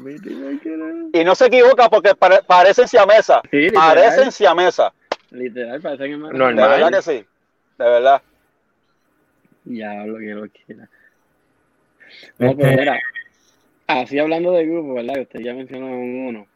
Y 1.14 1.24
no 1.24 1.34
se 1.36 1.46
equivoca 1.48 1.90
porque 1.90 2.14
pare- 2.16 2.44
parecen 2.46 2.88
siamesa. 2.88 3.42
Sí. 3.50 3.70
Parecen 3.72 4.32
siamesa. 4.32 4.94
Literal, 5.32 5.82
parecen 5.82 6.12
hermanos. 6.14 6.34
De 6.34 6.40
Normal. 6.40 6.70
verdad 6.70 6.92
que 6.98 7.02
sí. 7.02 7.26
De 7.78 7.86
verdad. 7.86 8.22
Ya, 9.66 10.06
lo 10.06 10.18
que 10.18 10.26
lo 10.34 10.48
quiera. 10.50 10.90
No, 12.40 12.50
Este- 12.52 12.64
pero 12.64 12.78
mira, 12.80 13.00
así 13.88 14.18
hablando 14.20 14.52
de 14.54 14.66
grupo, 14.66 14.96
¿verdad? 14.96 15.14
Que 15.16 15.22
usted 15.22 15.40
ya 15.42 15.54
mencionó 15.54 15.88
uno. 15.88 16.48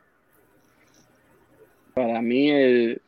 Para 1.94 2.22
mí, 2.22 2.50
el. 2.50 3.02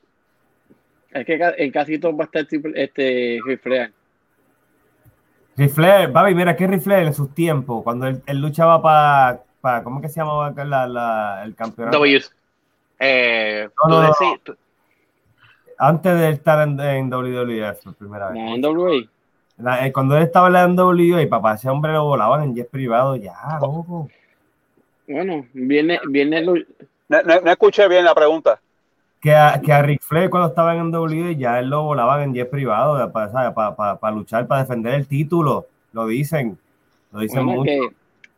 Es 1.12 1.26
que 1.26 1.40
en 1.58 1.72
casi 1.72 1.98
todo 1.98 2.16
va 2.16 2.26
a 2.26 2.28
estar 2.28 2.46
triple- 2.46 2.74
este 2.76 3.40
Ric 3.46 3.62
Flair. 3.62 3.94
Rifle, 5.58 6.10
papi, 6.10 6.36
mira 6.36 6.56
que 6.56 6.68
Rifle 6.68 7.02
en 7.04 7.14
sus 7.14 7.34
tiempos, 7.34 7.82
cuando 7.84 8.08
él, 8.08 8.22
él 8.26 8.42
luchaba 8.42 8.82
para, 8.82 9.84
¿cómo 9.84 10.02
que 10.02 10.10
se 10.10 10.20
llamaba 10.20 10.48
acá 10.48 10.66
la, 10.66 10.86
la- 10.86 11.42
el 11.46 11.56
campeonato? 11.56 11.98
W. 11.98 12.22
Eh, 13.00 13.70
No, 13.88 14.02
no, 14.02 14.08
no. 14.10 14.14
tú- 14.44 14.58
Antes 15.78 16.14
de 16.20 16.30
estar 16.30 16.68
en, 16.68 16.80
en 16.80 17.10
WWF 17.10 17.84
por 17.84 17.96
primera 17.96 18.30
vez. 18.30 18.38
La 18.42 18.58
NWA. 18.70 18.92
La- 19.58 19.86
eh, 19.86 19.92
cuando 19.94 20.18
él 20.18 20.24
estaba 20.24 20.48
en 20.48 20.54
la 20.54 20.68
NWA, 20.68 21.28
papá, 21.30 21.56
ese 21.56 21.70
hombre 21.70 21.94
lo 21.94 22.06
volaban 22.06 22.44
en 22.44 22.56
jet 22.56 22.70
privado, 22.70 23.16
ya, 23.16 23.34
loco. 23.62 24.10
Bueno, 25.08 25.46
viene, 25.54 26.00
viene 26.10 26.42
lu- 26.42 26.66
No, 27.08 27.22
no- 27.22 27.42
no 27.42 27.52
escuché 27.52 27.88
bien 27.88 28.04
la 28.06 28.16
pregunta. 28.16 28.60
Que 29.22 29.34
a, 29.36 29.60
que 29.64 29.72
a 29.74 29.82
Ric 29.82 30.02
Flair 30.02 30.30
cuando 30.30 30.50
estaba 30.50 30.76
en 30.76 30.90
NWA 30.92 31.32
ya 31.34 31.60
él 31.60 31.70
lo 31.70 31.84
volaban 31.84 32.22
en 32.22 32.34
jet 32.34 32.50
privado 32.50 33.12
para, 33.12 33.98
para, 34.00 34.16
luchar, 34.16 34.46
para 34.48 34.62
defender 34.62 34.94
el 34.96 35.08
título. 35.08 35.66
Lo 35.94 36.08
dicen, 36.08 36.58
lo 37.12 37.20
dicen 37.22 37.46
bueno, 37.46 37.62
mucho. 37.62 37.72
que 37.72 37.90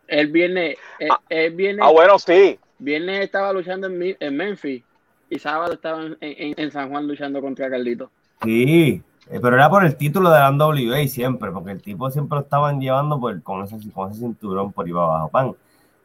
él 0.07 0.27
viene, 0.31 0.77
él, 0.99 1.09
Ah. 1.11 1.19
él 1.29 1.53
viene, 1.55 1.81
Ah, 1.83 1.89
bueno, 1.91 2.19
sí. 2.19 2.59
viene 2.79 3.23
estaba 3.23 3.51
luchando 3.53 3.87
en, 3.87 4.15
en 4.19 4.37
Memphis 4.37 4.83
y 5.29 5.39
sábado 5.39 5.73
estaba 5.73 6.01
en, 6.03 6.17
en- 6.21 6.53
en 6.57 6.71
San 6.71 6.89
Juan 6.89 7.07
luchando 7.07 7.41
contra 7.41 7.69
Carlito. 7.69 8.09
Sí, 8.43 9.01
eh, 9.29 9.39
pero 9.41 9.55
era 9.55 9.69
por 9.69 9.83
el 9.85 9.95
título 9.97 10.29
de 10.29 10.39
la 10.39 10.51
NWA 10.51 11.07
siempre, 11.07 11.51
porque 11.51 11.71
el 11.71 11.81
tipo 11.81 12.09
siempre 12.11 12.37
lo 12.37 12.43
estaban 12.43 12.79
llevando 12.79 13.19
por, 13.19 13.41
con, 13.43 13.63
ese, 13.63 13.75
con 13.91 14.11
ese 14.11 14.19
cinturón 14.21 14.71
por 14.71 14.85
para 14.85 15.03
abajo, 15.05 15.29
pan. 15.29 15.55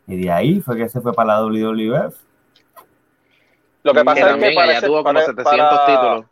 Y 0.07 0.17
de 0.23 0.31
ahí 0.31 0.61
fue 0.61 0.77
que 0.77 0.89
se 0.89 1.01
fue 1.01 1.13
para 1.13 1.35
la 1.35 1.41
WWF. 1.45 2.15
Lo 3.85 3.93
que 3.95 4.05
pasa 4.05 4.21
que 4.25 4.31
es 4.31 4.37
que 4.37 4.49
ella 4.53 4.79
ese, 4.79 4.87
tuvo 4.87 4.97
como 5.03 5.15
para- 5.15 5.27
700 5.27 5.57
para- 5.57 5.87
títulos. 5.87 6.25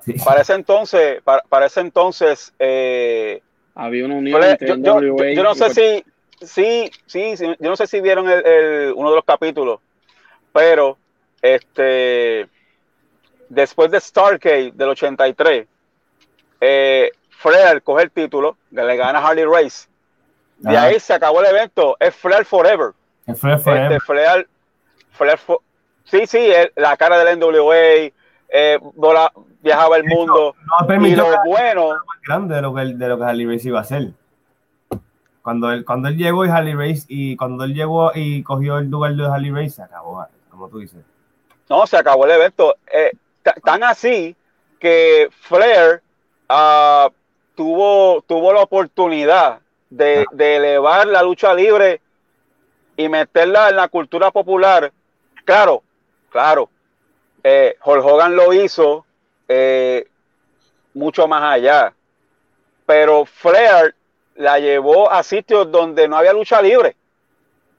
Sí. 0.00 0.14
para 0.24 0.40
ese 0.42 0.54
entonces, 0.54 1.22
para, 1.22 1.42
para 1.48 1.66
ese 1.66 1.80
entonces, 1.80 2.52
eh, 2.58 3.40
Había 3.74 4.04
una 4.04 4.16
unión 4.16 4.42
entre 4.42 4.68
yo, 4.68 4.76
yo- 4.76 5.00
yo- 5.16 5.24
yo 5.32 5.42
no 5.42 5.54
sé 5.54 5.70
si, 5.70 6.04
sí, 6.46 6.90
sí, 7.06 7.36
sí, 7.36 7.46
yo 7.58 7.70
no 7.70 7.76
sé 7.76 7.86
si 7.86 8.00
vieron 8.00 8.28
el, 8.28 8.44
el- 8.46 8.92
uno 8.94 9.10
de 9.10 9.16
los 9.16 9.24
capítulos, 9.24 9.80
pero 10.52 10.96
este, 11.44 12.48
después 13.50 13.90
de 13.90 14.00
Starcade 14.00 14.72
del 14.72 14.88
83, 14.88 15.66
eh, 16.62 17.10
Flair 17.28 17.82
coge 17.82 18.04
el 18.04 18.10
título, 18.10 18.56
le 18.70 18.96
gana 18.96 19.18
a 19.18 19.28
Harley 19.28 19.44
Race. 19.44 19.86
De 20.58 20.74
ahí 20.78 20.98
se 20.98 21.12
acabó 21.12 21.40
el 21.42 21.46
evento, 21.54 21.96
es 22.00 22.14
Flair 22.14 22.46
Forever. 22.46 22.92
El 23.26 23.36
Flair 23.36 23.58
Forever. 23.58 23.92
Este, 23.92 24.00
Flair, 24.00 24.48
Flair 25.10 25.38
sí, 26.04 26.26
sí, 26.26 26.48
la 26.76 26.96
cara 26.96 27.18
del 27.22 27.38
NWA, 27.38 27.74
eh, 28.48 28.78
vola- 28.94 29.30
viajaba 29.60 29.98
el 29.98 30.04
mundo. 30.04 30.54
no 30.58 30.84
Y 30.84 30.88
permitió 30.88 31.28
lo 31.28 31.42
que 31.42 31.48
bueno, 31.48 31.88
más 31.90 32.20
grande 32.26 32.54
de 32.54 32.62
lo 32.62 32.74
que, 32.74 32.80
de 32.86 33.08
lo 33.08 33.18
que 33.18 33.24
Harley 33.24 33.46
Race 33.46 33.68
iba 33.68 33.80
a 33.80 33.82
hacer. 33.82 34.12
Cuando 35.42 35.70
él, 35.72 35.84
cuando 35.84 36.08
él 36.08 36.16
llegó 36.16 36.46
y 36.46 36.48
Harley 36.48 36.72
Race, 36.72 37.04
y 37.08 37.36
cuando 37.36 37.64
él 37.64 37.74
llegó 37.74 38.12
y 38.14 38.42
cogió 38.42 38.78
el 38.78 38.88
lugar 38.88 39.12
de 39.14 39.26
Harley 39.26 39.50
Race, 39.50 39.70
se 39.70 39.82
acabó, 39.82 40.26
como 40.48 40.68
tú 40.70 40.78
dices. 40.78 41.04
No, 41.74 41.88
se 41.88 41.96
acabó 41.96 42.24
el 42.24 42.30
evento. 42.30 42.76
Eh, 42.92 43.10
ta- 43.42 43.56
tan 43.64 43.82
así 43.82 44.36
que 44.78 45.28
Flair 45.40 46.02
ah, 46.48 47.10
tuvo, 47.56 48.22
tuvo 48.22 48.52
la 48.52 48.60
oportunidad 48.62 49.58
de, 49.90 50.24
de 50.30 50.56
elevar 50.56 51.04
la 51.08 51.20
lucha 51.22 51.52
libre 51.52 52.00
y 52.96 53.08
meterla 53.08 53.70
en 53.70 53.76
la 53.76 53.88
cultura 53.88 54.30
popular. 54.30 54.92
Claro, 55.44 55.82
claro. 56.30 56.70
Eh, 57.42 57.76
Hulk 57.84 58.04
Hogan 58.04 58.36
lo 58.36 58.52
hizo 58.52 59.04
eh, 59.48 60.06
mucho 60.94 61.26
más 61.26 61.42
allá. 61.54 61.92
Pero 62.86 63.24
Flair 63.26 63.96
la 64.36 64.60
llevó 64.60 65.10
a 65.10 65.24
sitios 65.24 65.72
donde 65.72 66.06
no 66.06 66.16
había 66.18 66.32
lucha 66.32 66.62
libre. 66.62 66.94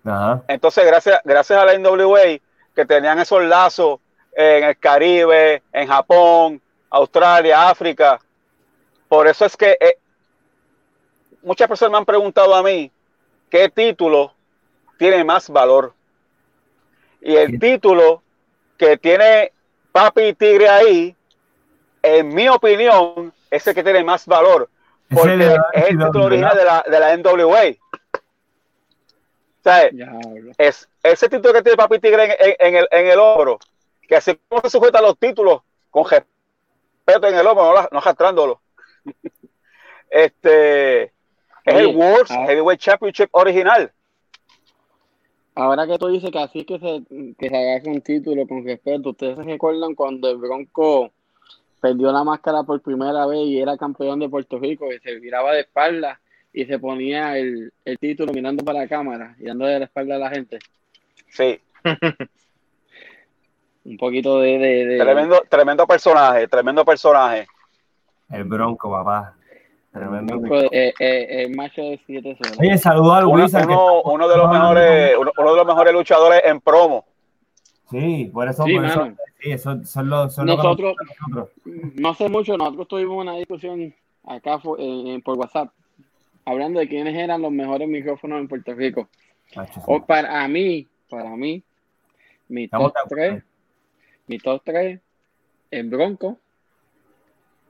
Ajá. 0.03 0.41
Entonces, 0.49 0.85
gracias, 0.85 1.21
gracias 1.23 1.57
a 1.57 1.63
la 1.65 1.73
NWA 1.79 2.39
que 2.75 2.85
tenían 2.85 3.19
esos 3.19 3.43
lazos 3.43 3.99
en 4.35 4.65
el 4.65 4.77
Caribe, 4.77 5.63
en 5.71 5.87
Japón, 5.87 6.61
Australia, 6.89 7.69
África. 7.69 8.19
Por 9.07 9.27
eso 9.27 9.45
es 9.45 9.55
que 9.55 9.77
eh, 9.79 9.97
muchas 11.41 11.67
personas 11.67 11.91
me 11.91 11.97
han 11.99 12.05
preguntado 12.05 12.53
a 12.53 12.61
mí 12.61 12.91
qué 13.49 13.69
título 13.69 14.33
tiene 14.97 15.23
más 15.23 15.49
valor. 15.49 15.93
Y 17.21 17.35
el 17.35 17.59
título 17.59 18.21
que 18.77 18.97
tiene 18.97 19.51
Papi 19.91 20.33
Tigre 20.33 20.69
ahí, 20.69 21.15
en 22.03 22.27
mi 22.27 22.47
opinión, 22.49 23.33
es 23.49 23.65
el 23.65 23.73
que 23.73 23.83
tiene 23.83 24.03
más 24.03 24.25
valor. 24.25 24.69
Porque 25.09 25.37
de 25.37 25.45
la 25.45 25.65
es 25.73 25.89
el 25.89 25.97
título 25.97 26.25
original 26.25 26.57
de 26.57 26.65
la, 26.65 26.85
de 26.87 26.99
la 26.99 27.17
NWA. 27.17 27.63
Es 30.57 30.87
ese 31.01 31.27
título 31.29 31.53
que 31.53 31.61
tiene 31.63 31.75
Papi 31.77 31.99
Tigre 31.99 32.25
en, 32.25 32.31
en- 32.31 32.55
en 32.59 32.75
el, 32.75 32.87
en 32.91 33.07
el 33.07 33.19
hombro, 33.19 33.59
que 34.07 34.15
así 34.15 34.37
como 34.47 34.61
se 34.61 34.69
sujetan 34.69 35.03
los 35.03 35.17
títulos 35.17 35.61
con 35.89 36.03
respeto 36.09 37.27
en 37.27 37.35
el 37.35 37.47
hombro, 37.47 37.65
no, 37.65 37.73
la- 37.73 37.89
no 37.91 37.97
arrastrándolo. 37.99 38.61
este, 40.09 41.03
es 41.03 41.11
Oye, 41.67 41.89
el 41.89 41.95
World 41.95 42.27
ah. 42.29 42.45
Heavyweight 42.47 42.79
Championship 42.79 43.29
original. 43.31 43.91
Ahora 45.55 45.87
que 45.87 45.97
tú 45.97 46.07
dices 46.07 46.31
que 46.31 46.39
así 46.39 46.65
que 46.65 46.79
se, 46.79 47.03
que 47.37 47.49
se 47.49 47.55
haga 47.55 47.89
un 47.89 48.01
título 48.01 48.45
con 48.45 48.65
respeto, 48.65 49.11
¿ustedes 49.11 49.37
se 49.37 49.43
recuerdan 49.43 49.95
cuando 49.95 50.29
el 50.29 50.37
Bronco 50.37 51.11
perdió 51.79 52.11
la 52.11 52.23
máscara 52.23 52.63
por 52.63 52.81
primera 52.81 53.25
vez 53.25 53.39
y 53.39 53.61
era 53.61 53.77
campeón 53.77 54.19
de 54.19 54.27
Puerto 54.27 54.59
Rico, 54.59 54.89
que 54.89 54.99
se 54.99 55.15
viraba 55.19 55.53
de 55.53 55.61
espalda 55.61 56.19
y 56.57 56.65
se 56.65 56.79
ponía 56.79 57.37
el, 57.37 57.71
el 57.83 57.97
título 57.99 58.31
mirando 58.31 58.63
para 58.63 58.79
la 58.79 58.87
cámara 58.87 59.35
y 59.39 59.43
dándole 59.45 59.77
la 59.77 59.85
espalda 59.85 60.15
a 60.15 60.19
la 60.19 60.29
gente? 60.29 60.57
Sí, 61.29 61.59
Un 63.83 63.97
poquito 63.97 64.39
de... 64.39 64.57
de, 64.57 64.85
de- 64.85 64.99
tremendo, 64.99 65.43
tremendo 65.49 65.85
personaje, 65.85 66.47
tremendo 66.47 66.83
personaje. 66.83 67.45
El 68.31 68.45
Bronco, 68.45 68.89
papá. 68.89 69.35
Tremendo. 69.91 70.39
Bronco, 70.39 70.55
eh, 70.71 70.93
eh, 70.99 71.43
el 71.43 71.55
macho 71.55 71.81
de 71.83 71.99
7 72.05 72.35
0 72.41 72.55
Oye, 72.59 72.77
saludo 72.77 73.13
al 73.13 73.25
Uno, 73.25 73.45
que 73.45 73.55
uno- 74.05 74.27
de 74.27 74.37
los 74.37 74.49
mejores, 74.51 75.15
uno, 75.19 75.31
uno 75.37 75.51
de 75.51 75.57
los 75.57 75.65
mejores 75.67 75.93
luchadores 75.93 76.41
en 76.45 76.59
promo. 76.61 77.05
Sí, 77.91 78.29
por 78.33 78.47
eso. 78.47 78.63
Sí, 78.63 78.73
por 78.75 78.85
eso 78.85 78.99
mano. 79.01 79.15
sí, 79.39 79.51
eso 79.51 79.83
son 79.85 80.09
los. 80.09 80.33
Son 80.33 80.47
Nosotros, 80.47 80.95
no 81.65 82.09
hace 82.09 82.27
mucho, 82.27 82.57
nosotros 82.57 82.87
tuvimos 82.87 83.21
una 83.21 83.35
discusión 83.35 83.93
acá 84.25 84.57
fu- 84.59 84.75
en- 84.77 85.07
en- 85.07 85.21
por 85.21 85.37
WhatsApp, 85.37 85.69
hablando 86.45 86.79
de 86.79 86.87
quiénes 86.87 87.15
eran 87.15 87.41
los 87.41 87.51
mejores 87.51 87.87
micrófonos 87.87 88.39
en 88.39 88.47
Puerto 88.47 88.73
Rico. 88.73 89.09
O 89.87 90.05
para 90.05 90.47
mí, 90.47 90.87
para 91.09 91.35
mí, 91.35 91.63
mi 92.47 92.67
top 92.67 92.93
de 92.93 92.99
acuerdo. 92.99 93.33
3, 93.33 93.43
mi 94.27 94.37
top 94.37 94.61
3, 94.63 94.99
el 95.71 95.89
Bronco, 95.89 96.39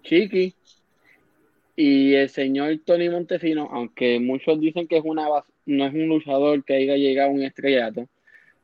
Chiqui 0.03 0.53
y 1.75 2.13
el 2.13 2.29
señor 2.29 2.79
Tony 2.85 3.09
Montesino, 3.09 3.69
aunque 3.71 4.19
muchos 4.19 4.59
dicen 4.59 4.87
que 4.87 4.97
es 4.97 5.03
una 5.03 5.27
no 5.65 5.85
es 5.85 5.93
un 5.93 6.07
luchador 6.07 6.63
que 6.63 6.75
haya 6.75 6.95
llegado 6.95 7.29
a 7.29 7.33
un 7.33 7.43
estrellato, 7.43 8.07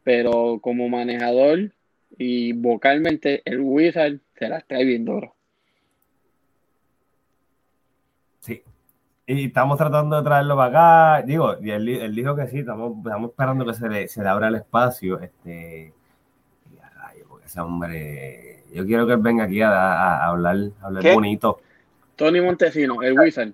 pero 0.04 0.60
como 0.62 0.88
manejador 0.88 1.72
y 2.18 2.54
vocalmente 2.54 3.42
el 3.46 3.60
Wizard 3.62 4.20
se 4.38 4.50
las 4.50 4.66
trae 4.68 4.86
bien 4.86 5.06
duro. 5.06 5.36
Sí. 8.40 8.62
Y 9.26 9.46
estamos 9.46 9.78
tratando 9.78 10.18
de 10.18 10.24
traerlo 10.24 10.56
para 10.58 11.18
acá. 11.20 11.26
Digo, 11.26 11.56
y 11.62 11.70
él, 11.72 11.88
él 11.88 12.16
dijo 12.16 12.36
que 12.36 12.48
sí, 12.48 12.60
estamos, 12.60 12.98
estamos 12.98 13.30
esperando 13.32 13.66
que 13.66 13.74
se 13.74 13.88
le, 13.88 14.08
se 14.08 14.22
le 14.24 14.30
abra 14.30 14.48
el 14.50 14.56
espacio. 14.56 15.20
Este, 15.20 15.94
y 16.74 16.78
a 16.80 16.90
rayos, 16.90 17.28
porque 17.30 17.46
ese 17.46 17.62
hombre, 17.62 18.64
yo 18.74 18.86
quiero 18.86 19.06
que 19.08 19.14
él 19.14 19.20
venga 19.22 19.46
aquí 19.46 19.62
a, 19.62 19.70
a- 19.72 20.18
a 20.26 20.28
hablar, 20.28 20.58
a 20.82 20.88
hablar 20.88 21.04
¿Qué? 21.04 21.14
bonito. 21.14 21.62
Tony 22.16 22.42
Montesino, 22.42 23.02
el 23.02 23.18
Wizard. 23.18 23.54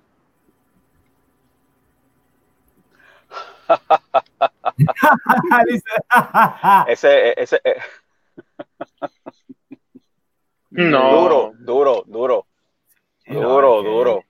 Dice, 5.65 5.89
Ese, 6.87 7.41
ese, 7.41 7.61
eh, 7.63 7.75
No. 10.71 11.09
duro, 11.11 11.53
duro, 11.57 12.03
duro, 12.07 12.45
duro, 13.25 13.83
duro, 13.83 14.23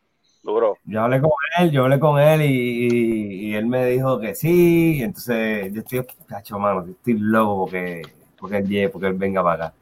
duro. 0.48 0.77
Yo 0.86 1.01
hablé 1.01 1.22
con 1.22 1.32
él, 1.60 1.72
yo 1.72 1.84
hablé 1.84 2.00
con 2.00 2.20
él 2.20 2.42
y, 2.42 3.54
él 3.54 3.68
me 3.68 3.86
dijo 3.86 4.20
que 4.20 4.34
sí. 4.34 4.98
Y 4.98 5.04
entonces 5.04 5.72
yo 5.74 5.82
estoy, 5.82 6.06
cacho, 6.27 6.58
mano, 6.58 6.86
yo 6.86 6.92
estoy 6.92 7.13
loco 7.20 7.66
porque, 7.66 8.01
porque 8.39 8.58
él 8.58 8.68
llegue, 8.68 8.89
porque 8.89 9.08
él 9.08 9.13
venga 9.13 9.44
para 9.44 9.66
acá. 9.66 9.75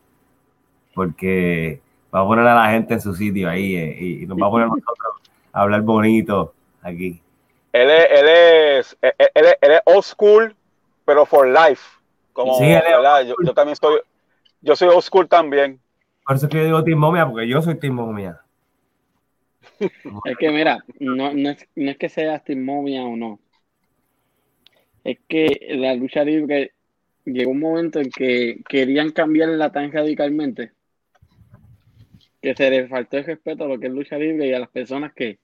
Porque 0.93 1.79
va 2.13 2.21
a 2.21 2.25
poner 2.25 2.47
a 2.47 2.55
la 2.55 2.71
gente 2.71 2.95
en 2.95 3.01
su 3.01 3.13
sitio 3.13 3.49
ahí 3.49 3.75
eh, 3.75 3.97
y, 3.99 4.23
y 4.23 4.25
nos 4.25 4.37
va 4.37 4.47
a 4.47 4.49
poner 4.49 4.65
a 4.65 4.69
nosotros 4.69 5.15
a 5.53 5.61
hablar 5.61 5.81
bonito 5.81 6.53
aquí. 6.81 7.21
Él 7.71 7.89
es, 7.89 8.07
él 8.09 8.27
es, 8.27 8.97
él, 9.01 9.13
él 9.17 9.45
es, 9.45 9.57
él 9.61 9.71
es 9.71 9.81
old 9.85 10.03
school, 10.03 10.55
pero 11.05 11.25
for 11.25 11.47
life. 11.47 11.83
Como. 12.33 12.59
Yo, 12.59 13.35
yo 13.43 13.53
también 13.53 13.75
soy, 13.77 13.99
yo 14.61 14.75
soy 14.75 14.89
old 14.89 15.01
school 15.01 15.27
también. 15.27 15.79
Por 16.25 16.35
eso 16.35 16.45
es 16.47 16.51
que 16.51 16.57
yo 16.57 16.65
digo 16.65 16.83
Team 16.83 16.99
Momia, 16.99 17.25
porque 17.25 17.47
yo 17.47 17.61
soy 17.61 17.75
Team 17.75 17.93
Momia. 17.93 18.41
Es 20.25 20.37
que 20.37 20.49
mira, 20.51 20.83
no, 20.99 21.33
no, 21.33 21.49
es, 21.49 21.67
no 21.75 21.91
es 21.91 21.97
que 21.97 22.09
seas 22.09 22.43
Team 22.43 22.63
Momia 22.63 23.03
o 23.03 23.15
no. 23.15 23.39
Es 25.03 25.19
que 25.27 25.67
la 25.71 25.93
lucha 25.95 26.23
libre 26.23 26.73
llegó 27.25 27.51
un 27.51 27.59
momento 27.59 27.99
en 27.99 28.09
que 28.09 28.61
querían 28.67 29.11
cambiarla 29.11 29.71
tan 29.71 29.91
radicalmente 29.91 30.71
que 32.41 32.53
se 32.55 32.69
les 32.69 32.89
faltó 32.89 33.17
el 33.17 33.25
respeto 33.25 33.63
a 33.63 33.67
lo 33.67 33.79
que 33.79 33.87
es 33.87 33.93
lucha 33.93 34.17
libre 34.17 34.47
y 34.47 34.53
a 34.53 34.59
las 34.59 34.69
personas 34.69 35.13
que, 35.13 35.39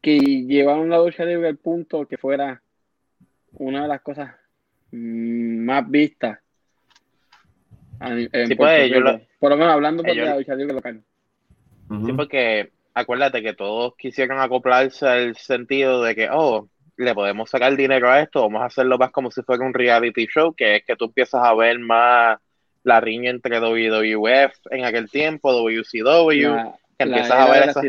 que 0.00 0.18
llevaron 0.18 0.88
la 0.90 0.98
lucha 0.98 1.24
libre 1.24 1.48
al 1.48 1.56
punto 1.56 2.06
que 2.06 2.16
fuera 2.18 2.62
una 3.54 3.82
de 3.82 3.88
las 3.88 4.00
cosas 4.00 4.34
más 4.92 5.88
vistas. 5.90 6.38
en- 8.00 8.28
Sí, 8.48 8.54
pues, 8.54 8.90
lo- 8.90 9.20
Por 9.40 9.50
lo 9.50 9.56
menos 9.56 9.72
hablando 9.74 10.02
por 10.02 10.12
ellos- 10.12 10.28
la 10.28 10.36
lucha 10.38 10.54
libre 10.54 10.74
local. 10.74 11.02
Sí, 12.06 12.12
porque 12.12 12.70
acuérdate 12.94 13.42
que 13.42 13.54
todos 13.54 13.94
quisieron 13.96 14.40
acoplarse 14.40 15.06
al 15.06 15.36
sentido 15.36 16.02
de 16.02 16.14
que, 16.14 16.28
oh, 16.30 16.68
le 16.96 17.14
podemos 17.14 17.48
sacar 17.48 17.76
dinero 17.76 18.10
a 18.10 18.20
esto, 18.20 18.42
vamos 18.42 18.62
a 18.62 18.66
hacerlo 18.66 18.98
más 18.98 19.10
como 19.10 19.30
si 19.30 19.42
fuera 19.42 19.64
un 19.64 19.72
reality 19.72 20.26
show, 20.26 20.52
que 20.52 20.76
es 20.76 20.84
que 20.84 20.96
tú 20.96 21.06
empiezas 21.06 21.42
a 21.44 21.54
ver 21.54 21.78
más 21.78 22.38
la 22.82 23.00
riña 23.00 23.30
entre 23.30 23.60
WWF 23.60 24.52
en 24.70 24.84
aquel 24.84 25.10
tiempo, 25.10 25.52
WCW, 25.52 26.54
La- 26.54 26.74
que 26.98 27.04
empiezas 27.04 27.38
a 27.38 27.50
ver 27.50 27.68
esa- 27.68 27.80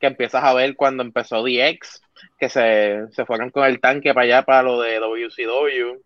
que 0.00 0.06
empiezas 0.06 0.42
a 0.44 0.52
ver 0.52 0.74
cuando 0.76 1.02
empezó 1.02 1.42
DX, 1.42 2.02
que 2.38 2.48
se, 2.48 3.06
se 3.12 3.24
fueron 3.24 3.50
con 3.50 3.64
el 3.64 3.80
tanque 3.80 4.12
para 4.12 4.24
allá 4.24 4.42
para 4.42 4.62
lo 4.62 4.80
de 4.80 4.98
WCW. 4.98 6.00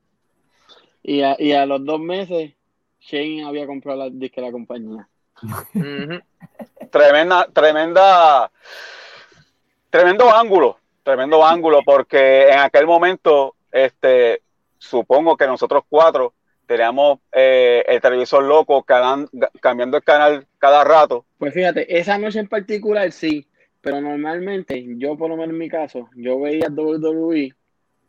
Y 1.03 1.22
a, 1.22 1.37
y 1.38 1.53
a 1.53 1.64
los 1.64 1.85
dos 1.85 1.98
meses, 1.98 2.53
Shane 3.01 3.44
había 3.44 3.66
comprado 3.66 4.01
la, 4.01 4.11
disque 4.11 4.40
la 4.40 4.53
compañía. 4.53 5.09
Tremenda, 6.90 7.46
tremenda, 7.53 8.51
tremendo 9.90 10.35
ángulo, 10.35 10.79
tremendo 11.03 11.44
ángulo, 11.44 11.81
porque 11.85 12.48
en 12.48 12.59
aquel 12.59 12.87
momento, 12.87 13.55
este, 13.70 14.42
supongo 14.79 15.37
que 15.37 15.46
nosotros 15.46 15.85
cuatro 15.88 16.35
teníamos 16.66 17.18
eh, 17.33 17.83
el 17.87 18.01
televisor 18.01 18.44
loco 18.44 18.85
cambiando 18.85 19.96
el 19.96 20.05
canal 20.05 20.46
cada 20.59 20.85
rato. 20.85 21.24
Pues 21.38 21.55
fíjate, 21.55 21.98
esa 21.98 22.18
noche 22.18 22.40
en 22.40 22.48
particular 22.48 23.11
sí, 23.12 23.46
pero 23.81 24.01
normalmente, 24.01 24.85
yo 24.96 25.16
por 25.16 25.31
lo 25.31 25.37
menos 25.37 25.53
en 25.53 25.59
mi 25.59 25.68
caso, 25.68 26.09
yo 26.14 26.40
veía 26.40 26.68
WWE, 26.68 27.55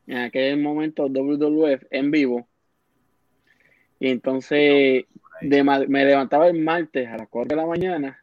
en 0.08 0.18
aquel 0.18 0.58
momento 0.58 1.08
WWF 1.08 1.84
en 1.92 2.12
vivo, 2.12 2.48
y 4.00 4.10
entonces 4.10 5.06
de 5.42 5.64
me 5.64 6.06
levantaba 6.06 6.48
el 6.48 6.60
martes 6.62 7.08
a 7.08 7.18
las 7.18 7.28
4 7.30 7.56
de 7.56 7.62
la 7.62 7.68
mañana 7.68 8.22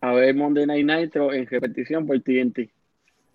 a 0.00 0.12
ver 0.12 0.34
Monday 0.34 0.66
Night 0.66 0.86
Nitro 0.86 1.32
en 1.32 1.46
repetición 1.46 2.06
por 2.06 2.20
TNT. 2.20 2.70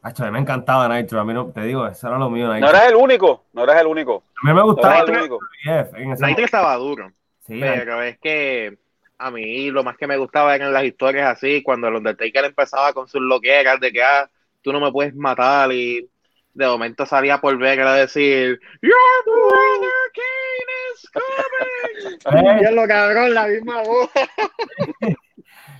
Acho, 0.03 0.23
a 0.23 0.27
mí 0.27 0.31
me 0.33 0.39
encantaba 0.39 0.87
Nitro, 0.95 1.19
a 1.19 1.25
mí 1.25 1.33
no, 1.33 1.47
te 1.51 1.61
digo, 1.61 1.85
eso 1.87 2.07
era 2.07 2.17
lo 2.17 2.29
mío, 2.29 2.47
No 2.47 2.53
Nitro. 2.55 2.69
eras 2.69 2.89
el 2.89 2.95
único, 2.95 3.45
no 3.53 3.63
eras 3.63 3.81
el 3.81 3.87
único. 3.87 4.23
A 4.43 4.47
mí 4.47 4.53
me 4.53 4.59
No 4.59 4.65
gustaba 4.65 4.99
el 4.99 5.05
Nitro- 5.05 5.19
único. 5.19 5.39
WWF 5.65 5.93
en 5.97 6.11
ese 6.13 6.25
Nitro 6.25 6.45
estaba 6.45 6.75
duro. 6.75 7.11
Sí, 7.45 7.53
Nitro. 7.53 7.69
Pero 7.75 8.01
es 8.03 8.17
que 8.19 8.77
a 9.17 9.29
mí 9.31 9.69
lo 9.69 9.83
más 9.83 9.97
que 9.97 10.07
me 10.07 10.17
gustaba 10.17 10.55
eran 10.55 10.73
las 10.73 10.83
historias 10.83 11.27
así, 11.31 11.61
cuando 11.61 11.87
el 11.87 11.95
Undertaker 11.95 12.45
empezaba 12.45 12.93
con 12.93 13.07
sus 13.07 13.21
loqueras 13.21 13.79
de 13.79 13.91
que 13.91 14.01
ah, 14.03 14.27
tú 14.63 14.71
no 14.73 14.79
me 14.79 14.91
puedes 14.91 15.13
matar 15.15 15.71
y 15.71 16.07
de 16.53 16.67
momento 16.67 17.05
salía 17.05 17.39
por 17.39 17.57
ver 17.57 17.81
a 17.81 17.93
decir 17.93 18.59
Your 18.81 18.91
brother 19.25 19.89
Kane 20.13 20.73
is 20.93 21.09
coming. 21.11 22.47
Eh, 22.47 22.59
Dios 22.59 22.73
lo 22.73 22.87
cabrón, 22.87 23.33
la 23.33 23.47
misma 23.47 23.81
voz. 23.83 24.09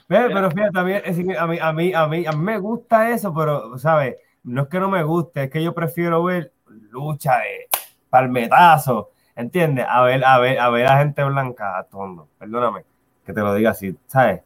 Ve, 0.09 0.29
pero 0.33 0.51
fíjate, 0.51 0.79
a 0.79 0.83
mí, 0.83 0.93
a, 0.93 1.47
mí, 1.47 1.57
a, 1.59 1.73
mí, 1.73 1.93
a, 1.93 2.07
mí, 2.07 2.25
a 2.25 2.31
mí 2.31 2.43
me 2.43 2.57
gusta 2.57 3.11
eso, 3.11 3.33
pero, 3.33 3.77
¿sabes? 3.77 4.17
No 4.43 4.63
es 4.63 4.67
que 4.67 4.79
no 4.79 4.89
me 4.89 5.03
guste, 5.03 5.43
es 5.43 5.49
que 5.49 5.63
yo 5.63 5.73
prefiero 5.73 6.23
ver 6.23 6.51
lucha 6.89 7.37
de 7.37 7.67
palmetazo, 8.09 9.11
¿entiendes? 9.35 9.85
A 9.87 10.01
ver, 10.01 10.25
a 10.25 10.37
ver, 10.39 10.59
a 10.59 10.69
ver 10.69 10.87
a 10.87 10.97
gente 10.97 11.23
blanca 11.23 11.77
a 11.77 11.83
tono, 11.83 12.27
perdóname 12.37 12.83
que 13.25 13.33
te 13.33 13.41
lo 13.41 13.53
diga 13.53 13.71
así, 13.71 13.95
¿sabes? 14.07 14.41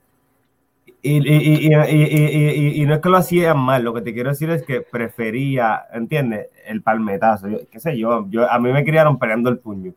Y, 1.08 1.18
y, 1.18 1.38
y, 1.38 1.68
y, 1.68 1.70
y, 1.70 2.04
y, 2.04 2.50
y- 2.80 2.82
y 2.82 2.86
no 2.86 2.96
es 2.96 3.00
que 3.02 3.10
lo 3.10 3.18
hacían 3.18 3.60
mal, 3.60 3.84
lo 3.84 3.94
que 3.94 4.02
te 4.02 4.14
quiero 4.14 4.30
decir 4.32 4.50
es 4.50 4.64
que 4.64 4.82
prefería, 4.82 5.86
¿entiendes? 5.94 6.48
El 6.66 6.82
palmetazo, 6.82 7.48
yo, 7.48 7.60
qué 7.70 7.80
sé 7.80 7.96
yo, 7.98 8.26
yo, 8.30 8.50
a 8.50 8.58
mí 8.60 8.72
me 8.72 8.84
criaron 8.84 9.20
peleando 9.20 9.50
el 9.52 9.60
puño. 9.60 9.94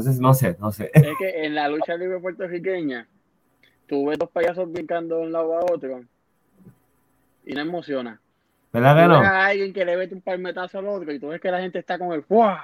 Sé, 0.00 0.20
no 0.20 0.34
sé, 0.34 0.56
no 0.60 0.70
sé. 0.72 0.90
Es 0.94 1.16
que 1.18 1.44
en 1.44 1.54
la 1.54 1.68
lucha 1.68 1.96
libre 1.96 2.18
puertorriqueña, 2.20 3.06
tú 3.86 4.06
ves 4.06 4.18
dos 4.18 4.30
payasos 4.30 4.70
brincando 4.70 5.16
de 5.18 5.22
un 5.26 5.32
lado 5.32 5.58
a 5.58 5.60
otro 5.72 6.02
y 7.44 7.54
no 7.54 7.60
emociona. 7.60 8.20
¿Verdad 8.72 8.96
que 9.02 9.08
no? 9.08 9.14
a 9.20 9.46
alguien 9.46 9.72
que 9.72 9.84
le 9.84 9.96
mete 9.96 10.14
un 10.14 10.20
palmetazo 10.20 10.78
al 10.78 10.88
otro 10.88 11.12
y 11.12 11.18
tú 11.18 11.28
ves 11.28 11.40
que 11.40 11.50
la 11.50 11.60
gente 11.60 11.78
está 11.78 11.98
con 11.98 12.12
el 12.12 12.22
¡fuah! 12.22 12.60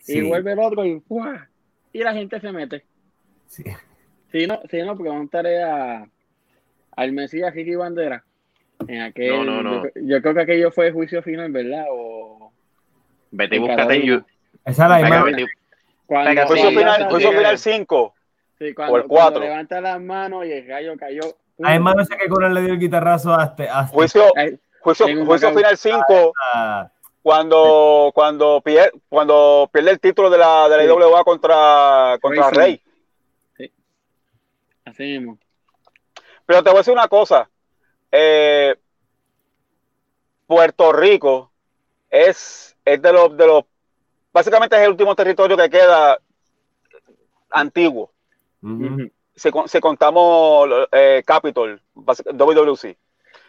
Y 0.00 0.02
Sí, 0.12 0.20
vuelve 0.22 0.52
el 0.52 0.58
otro 0.58 0.84
y 0.84 1.00
¡fuah! 1.00 1.46
Y 1.92 2.00
la 2.02 2.12
gente 2.12 2.40
se 2.40 2.52
mete. 2.52 2.84
sí. 3.46 3.64
Si 4.32 4.46
no, 4.46 4.60
si 4.70 4.82
no 4.82 4.96
preguntaré 4.98 5.62
a, 5.62 6.06
al 6.96 7.12
Mesías 7.12 7.54
Ricky 7.54 7.74
Bandera 7.76 8.24
En 8.88 9.02
aquel, 9.02 9.30
No, 9.30 9.44
no, 9.44 9.62
no. 9.62 9.84
Yo, 9.84 9.90
yo 9.96 10.22
creo 10.22 10.34
que 10.34 10.40
aquello 10.40 10.70
fue 10.72 10.90
juicio 10.92 11.22
final, 11.22 11.50
¿verdad? 11.52 11.84
O 11.90 12.52
Vete 13.30 13.56
y 13.56 13.58
búscate 13.58 13.94
en. 13.94 14.02
YouTube. 14.02 14.26
Esa 14.64 14.84
es 14.96 15.02
la 15.02 15.08
cuando, 16.06 16.28
Venga, 16.30 16.46
Juicio 16.46 16.70
Sí, 16.70 16.76
final, 16.76 17.02
sí, 17.02 17.06
juicio 17.10 17.30
sí. 17.30 17.36
final 17.36 17.58
5. 17.58 18.14
sí, 18.58 18.64
o 18.64 18.66
el 18.68 18.74
cuando 18.74 19.08
cuatro. 19.08 19.40
levanta 19.42 19.80
las 19.80 20.00
manos 20.00 20.46
y 20.46 20.52
el 20.52 20.66
gallo 20.66 20.96
cayó. 20.96 21.22
Además, 21.62 21.96
no 21.96 22.04
sé 22.04 22.16
que 22.16 22.28
Conan 22.28 22.54
le 22.54 22.60
dio 22.62 22.72
el 22.74 22.78
guitarrazo 22.78 23.32
hasta, 23.34 23.64
hasta 23.64 23.86
Juicio, 23.94 24.24
Ay, 24.36 24.58
juicio, 24.80 25.06
juicio 25.06 25.48
knockout. 25.50 25.56
final 25.56 25.76
5 25.76 26.32
cuando, 27.22 28.12
cuando, 28.14 28.60
pierde, 28.60 28.92
cuando 29.08 29.68
pierde 29.72 29.90
el 29.90 29.98
título 30.00 30.30
de 30.30 30.38
la, 30.38 30.68
de 30.68 30.76
la 30.76 30.82
Sí. 30.84 30.88
IWA 30.88 31.24
contra, 31.24 32.18
contra 32.20 32.50
Rey 32.50 32.80
Rey. 33.58 33.72
así 34.84 35.02
mismo. 35.02 35.38
Pero 36.46 36.62
te 36.62 36.70
voy 36.70 36.78
a 36.78 36.80
decir 36.80 36.92
una 36.94 37.08
cosa. 37.08 37.50
eh, 38.12 38.74
Puerto 40.46 40.92
Rico 40.92 41.50
es, 42.08 42.76
es 42.84 43.02
de 43.02 43.12
los, 43.12 43.36
de 43.36 43.46
los, 43.46 43.64
básicamente 44.32 44.76
es 44.76 44.82
el 44.82 44.90
último 44.90 45.14
territorio 45.16 45.56
que 45.56 45.68
queda 45.68 46.18
antiguo. 47.50 48.12
Ujú. 48.62 48.84
Ujú. 48.86 49.10
Si, 49.34 49.50
con- 49.50 49.68
si 49.68 49.80
contamos 49.80 50.68
eh, 50.92 51.22
Capitol, 51.26 51.82
WWC. 51.94 52.96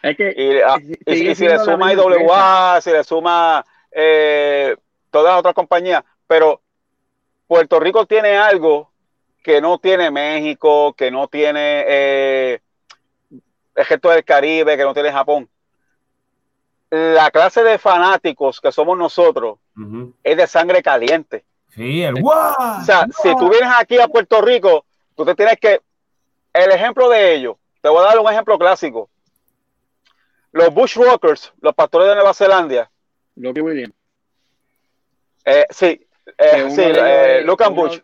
Es 0.02 0.16
que 0.16 0.34
Y, 0.36 0.60
ah, 0.60 0.76
si- 1.06 1.30
y- 1.30 1.34
si 1.34 1.44
le 1.46 1.58
suma 1.58 1.92
IWA, 1.92 2.80
si 2.80 2.90
le 2.90 3.04
suma 3.04 3.64
eh, 3.90 4.76
todas 5.10 5.32
las 5.32 5.38
otras 5.40 5.54
compañías, 5.54 6.04
pero 6.26 6.60
Puerto 7.46 7.80
Rico 7.80 8.04
tiene 8.06 8.36
algo 8.36 8.90
que 9.42 9.60
no 9.62 9.78
tiene 9.78 10.10
México, 10.10 10.92
que 10.92 11.10
no 11.10 11.26
tiene 11.28 11.84
eh, 11.88 12.60
el 13.78 13.86
resto 13.86 14.10
del 14.10 14.24
Caribe, 14.24 14.76
que 14.76 14.82
no 14.82 14.92
tiene 14.94 15.12
Japón. 15.12 15.48
La 16.90 17.30
clase 17.30 17.62
de 17.62 17.78
fanáticos 17.78 18.60
que 18.60 18.72
somos 18.72 18.96
nosotros 18.96 19.58
es 20.24 20.36
de 20.36 20.46
sangre 20.46 20.82
caliente. 20.82 21.44
Sí, 21.68 22.02
el 22.02 22.20
guau. 22.20 22.80
O 22.80 22.84
sea, 22.84 23.06
si 23.22 23.34
tú 23.36 23.48
vienes 23.50 23.70
aquí 23.78 23.98
a 23.98 24.08
Puerto 24.08 24.40
Rico, 24.40 24.84
tú 25.14 25.24
te 25.24 25.34
tienes 25.34 25.58
que. 25.60 25.80
El 26.52 26.72
ejemplo 26.72 27.08
de 27.10 27.34
ello, 27.34 27.58
te 27.82 27.88
voy 27.88 27.98
a 28.02 28.08
dar 28.08 28.18
un 28.18 28.28
ejemplo 28.32 28.58
clásico. 28.58 29.08
Los 30.50 30.72
Bushwalkers, 30.72 31.52
los 31.60 31.74
pastores 31.74 32.08
de 32.08 32.14
Nueva 32.14 32.32
Zelanda, 32.34 32.90
Loki 33.36 33.60
Williams. 33.60 33.94
eh, 35.44 35.66
sí, 35.70 35.98
que 36.24 36.34
eh, 36.38 36.70
sí, 36.70 36.80
ellos 36.82 36.98
eh, 37.00 37.42
Luke 37.44 37.62
and 37.64 37.78
uno- 37.78 37.82
Bush. 37.88 38.00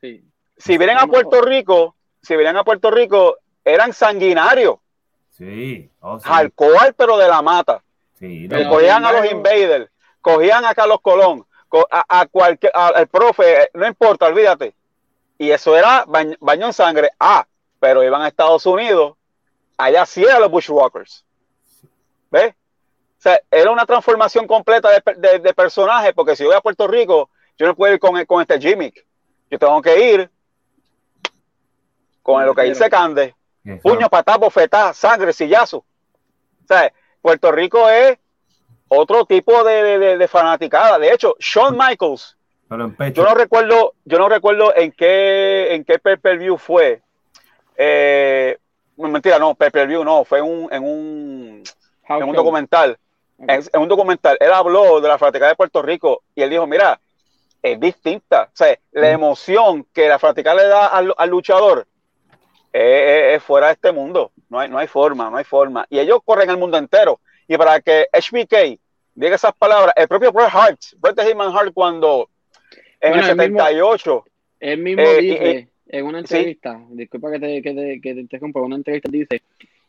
Sí. 0.00 0.24
Si 0.58 0.76
vienen 0.76 0.98
a 0.98 1.06
Puerto 1.06 1.40
Rico, 1.40 1.94
si 2.20 2.34
vienen 2.36 2.56
a 2.56 2.64
Puerto 2.64 2.90
Rico, 2.90 3.38
eran 3.64 3.92
sanguinarios, 3.92 4.78
Sí, 5.36 5.90
oh, 6.00 6.18
sí. 6.20 6.26
alcohol, 6.30 6.94
pero 6.96 7.16
de 7.18 7.28
la 7.28 7.42
mata. 7.42 7.82
Sí, 8.18 8.46
no, 8.48 8.70
cogían 8.70 9.04
a 9.04 9.12
los 9.12 9.30
invaders, 9.30 9.90
cogían 10.20 10.64
a 10.64 10.74
Carlos 10.74 11.00
Colón, 11.02 11.44
co- 11.68 11.86
a, 11.90 12.20
a 12.20 12.26
cualquier, 12.26 12.70
a- 12.74 12.88
al 12.88 13.08
profe, 13.08 13.62
eh, 13.64 13.70
no 13.74 13.86
importa, 13.86 14.26
olvídate. 14.26 14.74
Y 15.36 15.50
eso 15.50 15.76
era 15.76 16.04
baño, 16.06 16.36
baño 16.40 16.66
en 16.66 16.72
sangre. 16.72 17.10
Ah, 17.18 17.44
pero 17.80 18.04
iban 18.04 18.22
a 18.22 18.28
Estados 18.28 18.64
Unidos, 18.66 19.16
allá 19.76 20.06
sí 20.06 20.22
eran 20.22 20.40
los 20.40 20.50
Bushwalkers. 20.50 21.24
¿Ves? 22.30 22.54
O 23.18 23.22
sea, 23.24 23.40
era 23.50 23.70
una 23.72 23.86
transformación 23.86 24.46
completa 24.46 24.88
de, 24.90 25.02
de- 25.16 25.38
de 25.40 25.54
personaje, 25.54 26.12
porque 26.12 26.36
si 26.36 26.44
yo 26.44 26.50
voy 26.50 26.56
a 26.56 26.60
Puerto 26.60 26.86
Rico, 26.86 27.28
yo 27.58 27.66
no 27.66 27.74
puedo 27.74 27.92
ir 27.92 27.98
con, 27.98 28.24
con 28.26 28.40
este 28.40 28.60
gimmick. 28.60 29.04
Yo 29.50 29.58
tengo 29.58 29.82
que 29.82 30.12
ir 30.12 30.30
con 32.22 32.44
lo 32.46 32.54
que 32.54 32.62
dice 32.62 32.88
Cande, 32.90 33.34
que 33.64 33.76
puño, 33.76 34.08
patá, 34.10 34.36
bofetá, 34.36 34.92
sangre, 34.92 35.32
sillazo. 35.32 35.78
O 35.78 36.66
sea, 36.68 36.92
Puerto 37.22 37.50
Rico 37.52 37.88
es 37.88 38.18
otro 38.88 39.24
tipo 39.24 39.64
de, 39.64 39.82
de- 39.82 39.98
de- 39.98 40.18
de 40.18 40.28
fanaticada. 40.28 40.98
De 40.98 41.12
hecho, 41.12 41.34
Shawn 41.38 41.76
Michaels, 41.76 42.36
Pero 42.68 42.84
en 42.84 42.94
pecho. 42.94 43.22
yo 43.22 43.28
no 43.28 43.34
recuerdo, 43.34 43.94
yo 44.04 44.18
no 44.18 44.28
recuerdo 44.28 44.74
en 44.76 44.92
qué, 44.92 45.74
en 45.74 45.84
qué 45.84 45.98
pay-per-view 45.98 46.56
fue. 46.58 47.00
Eh, 47.76 48.58
no, 48.96 49.08
mentira, 49.08 49.38
no, 49.38 49.54
pay-per-view 49.54 50.04
no, 50.04 50.24
fue 50.24 50.40
un, 50.40 50.68
en 50.72 50.84
un, 50.84 51.62
en 52.08 52.22
un 52.22 52.36
documental. 52.36 52.98
En 53.36 53.80
un 53.80 53.88
documental, 53.88 54.36
él 54.38 54.52
habló 54.52 55.00
de 55.00 55.08
la 55.08 55.18
fanaticada 55.18 55.50
de 55.50 55.56
Puerto 55.56 55.82
Rico 55.82 56.22
y 56.36 56.42
él 56.42 56.50
dijo, 56.50 56.66
mira, 56.68 57.00
es 57.60 57.80
distinta. 57.80 58.44
O 58.44 58.56
sea, 58.56 58.78
la 58.92 59.10
emoción 59.10 59.84
que 59.92 60.06
la 60.08 60.20
fanaticada 60.20 60.62
le 60.62 60.68
da 60.68 60.86
al, 60.86 61.12
al 61.18 61.30
luchador 61.30 61.86
es, 62.74 62.82
es- 62.82 63.36
es 63.36 63.42
fuera 63.42 63.68
de 63.68 63.72
este 63.74 63.92
mundo. 63.92 64.32
No 64.48 64.58
hay, 64.60 64.68
no 64.68 64.78
hay 64.78 64.86
forma, 64.86 65.30
no 65.30 65.36
hay 65.36 65.44
forma. 65.44 65.86
Y 65.90 65.98
ellos 65.98 66.18
corren 66.24 66.50
el 66.50 66.56
mundo 66.58 66.76
entero. 66.76 67.20
Y 67.48 67.56
para 67.56 67.80
que 67.80 68.06
HBK 68.12 68.78
diga 69.14 69.36
esas 69.36 69.54
palabras, 69.54 69.92
el 69.96 70.08
propio 70.08 70.32
Bret 70.32 70.48
Hart, 70.52 70.80
Bret 70.98 71.20
Hitman 71.20 71.54
Hart, 71.56 71.72
cuando 71.72 72.28
en 73.00 73.10
Bueno, 73.12 73.24
el 73.26 73.30
el 73.30 73.36
mismo- 73.50 73.58
78, 73.60 74.24
Él 74.60 74.78
mismo 74.78 75.02
Eh, 75.02 75.20
dice 75.20 75.50
eh, 75.50 75.68
en 75.88 76.06
una 76.06 76.18
sí. 76.26 76.34
entrevista, 76.36 76.80
disculpa 76.90 77.30
que 77.32 77.38
te, 77.38 77.62
que 77.62 77.74
te, 77.74 78.00
que 78.00 78.14
te 78.14 78.20
interrumpa, 78.20 78.58
en 78.60 78.64
una 78.66 78.76
entrevista 78.76 79.08
dice, 79.12 79.42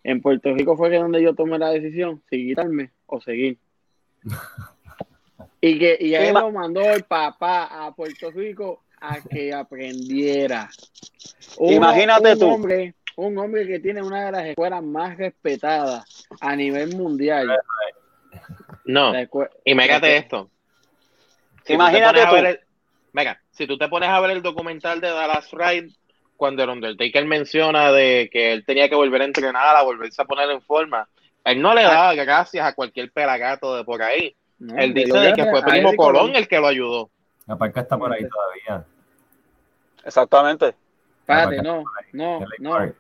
en 0.04 0.22
Puerto 0.22 0.54
Rico 0.54 0.76
fue 0.78 0.90
que 0.92 0.98
donde 0.98 1.22
yo 1.24 1.34
tomé 1.34 1.58
la 1.58 1.70
decisión, 1.72 2.22
si 2.30 2.46
quitarme 2.50 2.92
o 3.08 3.20
seguir. 3.22 3.58
y 5.62 5.80
que 5.80 5.98
y 6.00 6.14
él 6.16 6.34
lo 6.34 6.52
mandó 6.52 6.82
el 6.82 7.04
papá 7.04 7.86
a 7.86 7.94
Puerto 7.96 8.32
Rico 8.32 8.84
a 9.10 9.22
que 9.22 9.54
aprendiera. 9.54 10.70
Uno- 11.58 11.72
Imagínate 11.72 12.34
un 12.34 12.40
tú. 12.40 12.50
Hombre, 12.50 12.96
un 13.18 13.38
hombre 13.38 13.66
que 13.68 13.80
tiene 13.80 14.02
una 14.02 14.26
de 14.26 14.32
las 14.32 14.46
escuelas 14.48 14.84
más 14.84 15.18
respetadas 15.18 16.28
a 16.42 16.56
nivel 16.56 16.96
mundial. 16.96 17.58
No, 18.86 19.14
y 19.64 19.74
mégate 19.74 20.08
la- 20.10 20.16
esto. 20.18 20.50
Si 21.66 21.74
Imagínate 21.74 22.26
tú. 22.28 22.36
el- 22.36 22.60
venga, 23.14 23.42
si 23.52 23.66
tú 23.66 23.78
te 23.78 23.88
pones 23.88 24.10
a 24.10 24.20
ver 24.20 24.32
el 24.32 24.42
documental 24.44 25.02
de 25.02 25.10
Dallas 25.10 25.50
Ride, 25.52 25.90
cuando 26.38 26.64
el 26.64 26.70
Undertaker 26.70 27.26
menciona 27.26 27.92
de 27.92 28.30
que 28.32 28.52
él 28.52 28.66
tenía 28.66 28.90
que 28.90 28.96
volver 28.96 29.22
a 29.22 29.26
entrenar, 29.26 29.76
a 29.76 29.82
volverse 29.84 30.22
a 30.22 30.26
poner 30.26 30.50
en 30.52 30.62
forma, 30.62 31.08
él 31.46 31.62
no 31.62 31.74
le 31.74 31.84
daba 31.84 32.14
gracias 32.14 32.66
a 32.68 32.74
cualquier 32.74 33.12
pelagato 33.12 33.76
de 33.76 33.84
por 33.84 34.02
ahí. 34.04 34.36
No, 34.60 34.78
Él 34.78 34.94
dice 34.94 35.34
que 35.36 35.46
fue 35.50 35.62
Primo 35.64 35.90
Eddie 35.90 35.98
Colón 35.98 36.36
el 36.36 36.48
que 36.48 36.60
lo 36.60 36.68
ayudó. 36.68 37.10
La 37.48 37.58
parca 37.58 37.82
está 37.82 37.98
por 37.98 38.12
ahí 38.12 38.26
todavía. 38.28 38.86
Exactamente. 40.06 40.74
Espérate, 41.22 41.58
La 41.58 41.64
no, 41.64 41.84
no, 42.14 42.40
LA 42.40 42.48
no. 42.60 42.94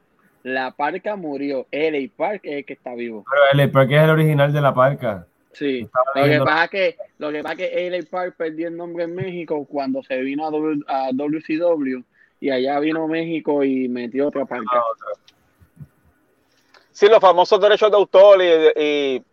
La 0.44 0.72
parca 0.72 1.15
murió. 1.15 1.65
LA 1.72 2.10
Park 2.15 2.41
es 2.44 2.58
el 2.58 2.65
que 2.65 2.74
está 2.74 2.94
vivo. 2.94 3.24
Pero 3.30 3.63
el 3.63 3.72
Park 3.72 3.91
es 3.91 4.04
el 4.04 4.10
original 4.10 4.52
de 4.54 4.62
la 4.62 4.74
parca. 4.74 5.26
Sí. 5.54 5.88
Lo 6.13 6.24
que 6.26 6.39
pasa 6.39 6.63
es 6.65 6.70
que, 6.70 6.98
lo 7.18 7.32
que, 7.32 7.41
pasa 7.41 7.54
es 7.54 7.70
que 7.70 7.89
LA 7.89 8.00
Park 8.10 8.36
perdió 8.38 8.68
el 8.68 8.76
nombre 8.78 9.06
en 9.06 9.15
México 9.15 9.65
cuando 9.65 10.04
se 10.04 10.18
vino 10.22 10.46
a, 10.46 10.52
W- 10.52 10.84
a 10.88 11.10
WCW 11.13 12.04
y 12.41 12.50
allá 12.50 12.80
vino 12.80 13.08
México 13.08 13.63
y 13.63 13.88
metió 13.88 14.28
otra 14.28 14.46
parca. 14.46 14.84
Sí, 16.91 17.08
los 17.08 17.20
famosos 17.20 17.60
derechos 17.60 17.89
de 17.89 17.98
autor 17.98 18.41
y, 18.41 18.82
y 18.82 19.24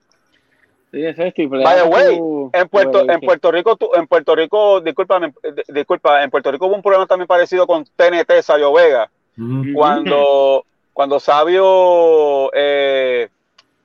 Sí, 0.92 1.02
es. 1.04 1.16
By 1.16 1.34
the 1.76 1.82
way, 1.88 2.18
tú- 2.18 2.50
en 2.52 2.68
Puerto, 2.68 3.10
en 3.10 3.20
Puerto 3.20 3.50
Rico, 3.50 3.76
tú- 3.76 3.90
en 3.94 4.06
Puerto 4.06 4.34
Rico, 4.36 4.80
discúlpame, 4.82 5.32
eh, 5.42 5.62
disculpa, 5.68 6.22
en 6.22 6.30
Puerto 6.30 6.52
Rico 6.52 6.66
hubo 6.66 6.74
un 6.76 6.82
problema 6.82 7.06
también 7.06 7.26
parecido 7.26 7.66
con 7.66 7.84
TNT 7.96 8.42
Sabio 8.42 8.72
Vega, 8.74 9.10
Ujú. 9.38 9.72
cuando, 9.74 10.66
cuando 10.92 11.18
Sabio 11.18 12.50
eh, 12.54 13.28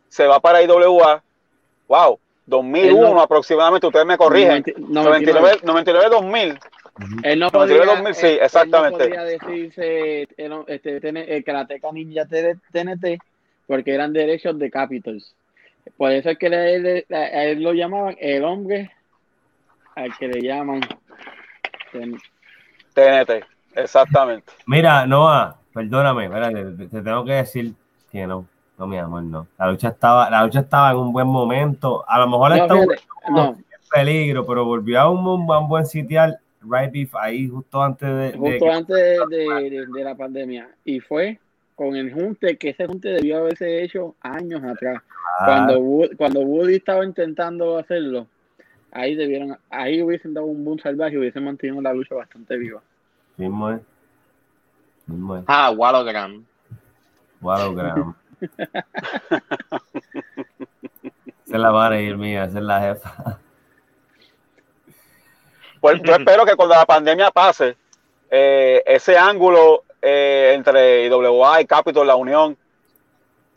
se 0.09 0.27
va 0.27 0.39
para 0.41 0.61
IWA, 0.61 1.23
wow, 1.87 2.19
2001 2.45 3.07
Él 3.07 3.13
no- 3.15 3.21
aproximadamente, 3.21 3.87
ustedes 3.87 4.05
me 4.05 4.17
corrigen, 4.17 4.63
99, 4.77 5.59
99 5.63 6.09
2000, 6.09 6.49
Ujú. 6.99 7.05
Él 7.23 7.39
no 7.39 7.49
99, 7.51 7.85
podía, 7.85 7.85
2000, 7.85 8.15
sí, 8.15 8.25
él- 8.27 8.31
él 8.33 8.39
no 8.39 8.45
exactamente. 8.45 8.97
podía 9.07 9.23
decirse 9.23 10.27
el, 10.35 10.53
este, 10.67 10.99
TN 10.99 11.17
el 11.17 11.43
Karateka 11.43 11.91
Ninja 11.93 12.25
TNT 12.25 13.19
porque 13.65 13.93
eran 13.93 14.11
derechos 14.13 14.57
de 14.59 14.69
Capitals. 14.71 15.33
Por 15.95 16.11
eso 16.11 16.29
es 16.31 16.37
que 16.37 16.47
a 16.47 17.43
él 17.45 17.63
lo 17.63 17.73
llamaban 17.73 18.15
el 18.19 18.43
hombre 18.43 18.91
al 19.95 20.15
que 20.17 20.27
le 20.27 20.41
llaman. 20.41 20.81
TNT, 22.93 23.43
exactamente. 23.75 24.51
Mira, 24.65 25.05
Noah, 25.05 25.55
perdóname, 25.73 26.25
espérate, 26.25 26.65
te, 26.71 26.87
te 26.87 27.01
tengo 27.01 27.23
que 27.25 27.33
decir 27.33 27.73
que 28.11 28.25
no, 28.27 28.45
no, 28.77 28.87
mi 28.87 28.97
amor, 28.97 29.23
no. 29.23 29.47
La 29.57 29.69
lucha 29.71 29.89
estaba, 29.89 30.29
la 30.29 30.43
lucha 30.43 30.61
estaba 30.61 30.91
en 30.91 30.97
un 30.97 31.13
buen 31.13 31.27
momento. 31.27 32.03
A 32.07 32.19
lo 32.19 32.27
mejor 32.27 32.49
No, 32.49 32.55
estaba 32.57 32.81
fíjate, 32.81 33.01
no, 33.29 33.49
en 33.49 33.65
peligro, 33.91 34.45
pero 34.45 34.65
volvió 34.65 34.99
a 34.99 35.09
un, 35.11 35.25
un, 35.25 35.51
a 35.51 35.59
un 35.59 35.67
buen 35.69 35.85
sitial, 35.85 36.39
right 36.61 36.91
beef, 36.91 37.15
ahí 37.15 37.47
justo 37.47 37.81
antes 37.81 38.09
de, 38.09 38.37
justo 38.37 38.71
antes 38.71 38.95
de, 38.95 39.19
de- 39.29 39.69
de- 39.69 39.85
de 39.87 40.03
la 40.03 40.15
pandemia. 40.15 40.69
Y 40.83 40.99
fue 40.99 41.39
con 41.77 41.95
el 41.95 42.11
junte, 42.11 42.57
que 42.57 42.69
ese 42.71 42.87
junte 42.87 43.09
debió 43.09 43.37
haberse 43.37 43.83
hecho 43.83 44.15
años 44.21 44.63
atrás. 44.63 45.03
Ah, 45.39 45.45
Cuando, 45.45 45.79
Wood- 45.79 46.17
cuando 46.17 46.39
Woody 46.41 46.77
estaba 46.77 47.05
intentando 47.05 47.77
hacerlo, 47.77 48.25
ahí 48.91 49.13
debieron, 49.13 49.55
ahí 49.69 50.01
hubiesen 50.01 50.33
dado 50.33 50.47
un 50.47 50.65
boom 50.65 50.79
salvaje 50.79 51.13
y 51.13 51.17
hubiesen 51.19 51.43
mantenido 51.45 51.79
la 51.79 51.93
lucha 51.93 52.15
bastante 52.15 52.57
viva. 52.57 52.81
mismo 53.37 53.69
es. 53.69 53.79
Mismo 55.05 55.37
es. 55.37 55.43
Ah, 55.45 55.69
Wallogram. 55.69 56.43
Wallogram. 57.41 58.15
Esa 58.41 58.63
es 61.45 61.59
la 61.59 61.71
manager 61.71 62.17
mía, 62.17 62.45
esa 62.45 62.57
es 62.57 62.63
la 62.63 62.81
jefa. 62.81 63.39
Pues 65.79 66.01
yo 66.03 66.15
espero 66.15 66.43
que 66.43 66.55
cuando 66.55 66.73
la 66.73 66.87
pandemia 66.87 67.29
pase, 67.29 67.77
eh, 68.31 68.81
ese 68.85 69.15
ángulo 69.15 69.83
eh, 70.01 70.51
entre 70.55 71.05
IWA 71.05 71.61
y 71.61 71.65
Capitol, 71.65 72.07
la 72.07 72.15
unión, 72.15 72.57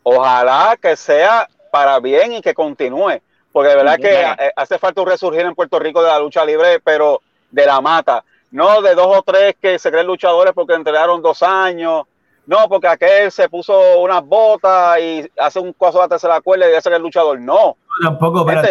ojalá 0.03 0.77
que 0.81 0.95
sea 0.95 1.47
para 1.71 1.99
bien 1.99 2.33
y 2.33 2.41
que 2.41 2.53
continúe. 2.53 3.21
Porque 3.51 3.69
de 3.69 3.75
verdad 3.75 3.95
Sí, 3.97 4.03
que 4.03 4.51
hace 4.55 4.79
falta 4.79 5.01
un 5.01 5.07
resurgir 5.07 5.41
en 5.41 5.55
Puerto 5.55 5.77
Rico 5.77 6.01
de 6.01 6.07
la 6.09 6.19
lucha 6.19 6.45
libre, 6.45 6.79
pero 6.79 7.21
de 7.49 7.65
la 7.65 7.81
mata. 7.81 8.23
No 8.51 8.81
de 8.81 8.95
dos 8.95 9.07
o 9.17 9.21
tres 9.23 9.55
que 9.61 9.77
se 9.77 9.91
creen 9.91 10.07
luchadores 10.07 10.53
porque 10.53 10.73
entrenaron 10.73 11.21
dos 11.21 11.43
años. 11.43 12.03
No, 12.45 12.67
porque 12.67 12.87
aquel 12.87 13.31
se 13.31 13.47
puso 13.49 13.99
unas 13.99 14.25
botas 14.25 14.99
y 14.99 15.29
hace 15.37 15.59
un 15.59 15.73
coso 15.73 15.99
de 15.99 16.05
la 16.05 16.09
tercera 16.09 16.41
cuerda 16.41 16.67
y 16.67 16.71
ya 16.73 16.81
se 16.81 16.93
el 16.93 17.01
luchador. 17.01 17.39
No, 17.39 17.77
Tampoco, 18.03 18.45
pero 18.45 18.61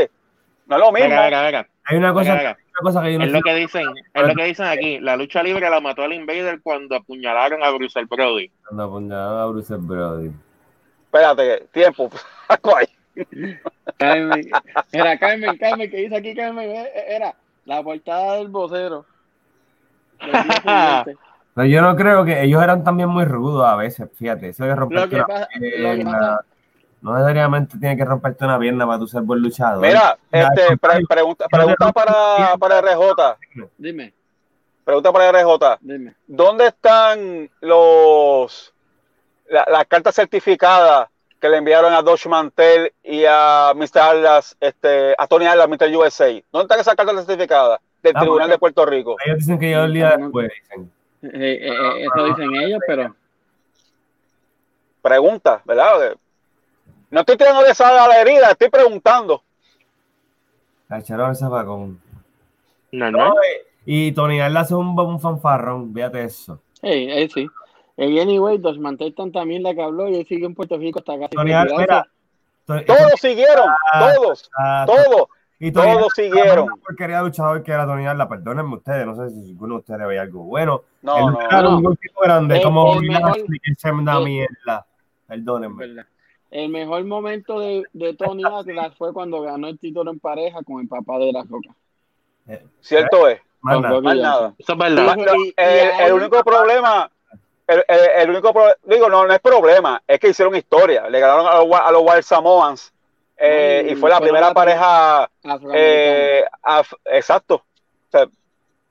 no 0.66 0.76
es 0.76 0.80
lo 0.80 0.92
mismo. 0.92 1.08
Venga, 1.08 1.22
venga, 1.22 1.42
venga. 1.42 1.68
hay 1.84 1.96
una 1.96 2.12
cosa, 2.12 2.56
cosa 2.82 3.02
que 3.02 3.12
yo 3.12 3.18
no 3.18 3.24
Es 3.24 3.32
lo 3.32 3.42
que 3.42 3.54
dicen, 3.54 3.86
es 4.14 4.26
lo 4.26 4.34
que 4.34 4.44
dicen 4.44 4.66
aquí. 4.66 5.00
La 5.00 5.16
lucha 5.16 5.42
libre 5.42 5.68
la 5.68 5.80
mató 5.80 6.02
al 6.02 6.12
Invader 6.12 6.60
cuando 6.62 6.96
apuñalaron 6.96 7.62
a 7.62 7.70
Bruce 7.70 8.04
Brody. 8.04 8.50
Cuando 8.66 8.84
apuñalaron 8.84 9.40
a 9.40 9.46
Bruce 9.46 9.74
Brody. 9.76 10.30
Espérate, 11.04 11.66
tiempo. 11.72 12.10
Ay, 12.48 12.86
Carmen, 13.98 14.50
era 14.92 15.18
Carmen, 15.18 15.58
Carmen, 15.58 15.90
que 15.90 15.96
dice 15.96 16.16
aquí 16.16 16.34
Carmen, 16.34 16.70
eh, 16.70 16.82
eh, 16.94 17.04
era 17.08 17.34
la 17.64 17.82
portada 17.82 18.36
del 18.36 18.48
vocero. 18.48 19.04
Del. 20.20 21.16
Pero 21.54 21.66
yo 21.66 21.82
no 21.82 21.96
creo 21.96 22.24
que 22.24 22.42
ellos 22.44 22.62
eran 22.62 22.84
también 22.84 23.08
muy 23.08 23.24
rudos 23.24 23.66
a 23.66 23.74
veces, 23.74 24.08
fíjate, 24.16 24.50
eso 24.50 24.64
de 24.64 24.74
romperte 24.76 25.16
Lo 25.18 25.26
que 25.26 25.32
pasa- 25.32 25.48
lo 25.54 25.60
que 25.60 25.70
pierna, 25.76 26.12
pasa- 26.12 26.44
no 27.02 27.14
necesariamente 27.14 27.78
tiene 27.78 27.96
que 27.96 28.04
romperte 28.04 28.44
una 28.44 28.58
pierna 28.58 28.86
para 28.86 28.98
tú 28.98 29.06
ser 29.06 29.22
buen 29.22 29.40
luchador. 29.40 29.80
Mira, 29.80 30.18
Ya, 30.32 30.48
este, 30.48 30.76
pre- 30.76 31.04
pregunta, 31.08 31.46
pregunta 31.50 31.92
para, 31.92 32.56
para 32.58 32.80
RJ. 32.80 33.36
Dime, 33.78 34.12
Pregunta 34.84 35.12
para 35.12 35.30
RJ. 35.32 35.78
dime. 35.80 36.14
¿Dónde 36.26 36.66
están 36.68 37.48
los 37.60 38.74
la- 39.48 39.66
las 39.70 39.84
cartas 39.86 40.14
certificadas 40.14 41.08
que 41.40 41.48
le 41.48 41.56
enviaron 41.56 41.92
a 41.92 42.02
Dodge 42.02 42.28
Mantel 42.28 42.92
y 43.02 43.24
a 43.26 43.72
Mr. 43.74 43.98
Atlas, 44.00 44.56
este, 44.60 45.14
a 45.16 45.26
Tony 45.26 45.46
Atlas, 45.46 45.68
Mr. 45.68 45.96
USA? 45.96 46.26
¿Dónde 46.52 46.64
están 46.64 46.80
esas 46.80 46.94
cartas 46.94 47.24
certificadas 47.24 47.80
del 48.02 48.12
Ah, 48.16 48.20
Tribunal 48.20 48.42
porque- 48.46 48.52
de 48.52 48.58
Puerto 48.58 48.86
Rico? 48.86 49.16
Ellos 49.24 49.38
dicen 49.38 49.58
que 49.58 49.70
yo 49.70 49.84
el 49.84 49.92
día 49.94 50.16
después, 50.18 50.50
dicen. 50.62 50.92
Eh, 51.22 51.28
eh, 51.32 51.68
eh, 51.68 52.04
eso 52.06 52.24
dicen 52.24 52.54
ellos, 52.56 52.80
pero 52.86 53.14
Pregunta, 55.02 55.62
¿verdad? 55.64 56.14
No 57.10 57.20
estoy 57.20 57.36
tirando 57.36 57.62
de 57.62 57.74
sal 57.74 57.98
a 57.98 58.06
la 58.08 58.20
herida, 58.20 58.50
estoy 58.52 58.68
preguntando. 58.70 59.42
Cacharon 60.88 61.30
el 61.30 61.36
zapacón. 61.36 62.00
Normal. 62.92 63.28
No, 63.28 63.34
eh, 63.34 63.66
y 63.86 64.12
Tony 64.12 64.40
Arla 64.40 64.60
hace 64.60 64.74
un, 64.74 64.98
un 64.98 65.20
fanfarrón, 65.20 65.92
fíjate 65.94 66.24
eso. 66.24 66.60
hey, 66.82 67.08
eh, 67.10 67.28
sí. 67.32 67.46
Y 67.96 68.18
anyway, 68.18 68.58
Dos 68.58 68.78
Mantel 68.78 69.14
tanta 69.14 69.44
mierda 69.44 69.74
que 69.74 69.82
habló 69.82 70.08
y 70.08 70.16
él 70.16 70.26
sigue 70.26 70.46
en 70.46 70.54
Puerto 70.54 70.76
Rico 70.78 71.00
hasta 71.00 71.18
casi 71.18 71.36
Tony 71.36 71.52
Arla, 71.52 71.76
mira. 71.78 72.06
Tony- 72.64 72.84
Todos 72.84 73.12
siguieron, 73.20 73.66
Ah, 73.92 74.12
todos, 74.14 74.50
ah, 74.58 74.86
todos. 74.86 75.26
y 75.58 75.70
todos 75.70 75.86
Arla, 75.86 76.06
siguieron. 76.14 76.66
la 76.68 76.76
porquería 76.76 77.22
luchador 77.22 77.62
que 77.62 77.72
era 77.72 77.84
Tony 77.86 78.06
Arla, 78.06 78.28
perdónenme 78.28 78.76
ustedes, 78.76 79.06
no 79.06 79.14
sé 79.16 79.30
si 79.34 79.50
alguno 79.50 79.74
de 79.74 79.80
ustedes 79.80 80.06
ve 80.08 80.18
algo 80.18 80.44
bueno. 80.44 80.82
No, 81.02 81.16
Él 81.18 81.24
no. 81.34 81.40
era 81.42 81.62
no. 81.62 81.78
un 81.78 81.96
tipo 81.96 82.20
grande, 82.22 82.56
El- 82.56 82.62
como 82.62 82.92
el 82.94 82.98
el- 83.04 84.24
mierda. 84.24 84.86
Perdónenme. 85.26 85.86
¿verdad? 85.86 86.06
El 86.50 86.68
mejor 86.68 87.04
momento 87.04 87.60
de, 87.60 87.84
de 87.92 88.14
Tony 88.14 88.42
Atlas 88.44 88.94
fue 88.96 89.12
cuando 89.12 89.40
ganó 89.42 89.68
el 89.68 89.78
título 89.78 90.10
en 90.10 90.18
pareja 90.18 90.62
con 90.64 90.80
el 90.80 90.88
papá 90.88 91.18
de 91.18 91.32
la 91.32 91.42
roca. 91.44 91.70
Cierto 92.80 93.28
es. 93.28 93.40
Más 93.60 93.76
Con 93.76 94.04
nada. 94.04 94.48
Más. 94.48 94.54
Eso 94.58 94.72
es 94.72 94.78
verdad. 94.78 95.16
Y- 95.36 95.48
y 95.48 96.02
el, 96.06 96.12
único 96.14 96.42
problema, 96.42 97.10
el, 97.66 97.84
el- 97.86 98.10
el 98.22 98.30
único 98.30 98.52
pro- 98.52 98.74
digo, 98.84 99.08
no, 99.08 99.26
no 99.26 99.32
es 99.34 99.40
problema, 99.40 100.02
es 100.06 100.18
que 100.18 100.28
hicieron 100.30 100.56
historia. 100.56 101.08
Le 101.08 101.20
ganaron 101.20 101.46
a 101.46 101.56
los, 101.62 101.80
a 101.80 101.92
los 101.92 102.02
Wild 102.02 102.22
Samoans 102.22 102.92
eh, 103.36 103.82
No, 103.84 103.90
y 103.90 103.92
y 103.92 103.96
fue 103.96 104.10
la 104.10 104.20
primera 104.20 104.48
la- 104.48 104.54
pareja, 104.54 105.30
eh, 105.74 106.42
af- 106.62 106.96
exacto. 107.04 107.56
O 107.56 108.10
sea, 108.10 108.26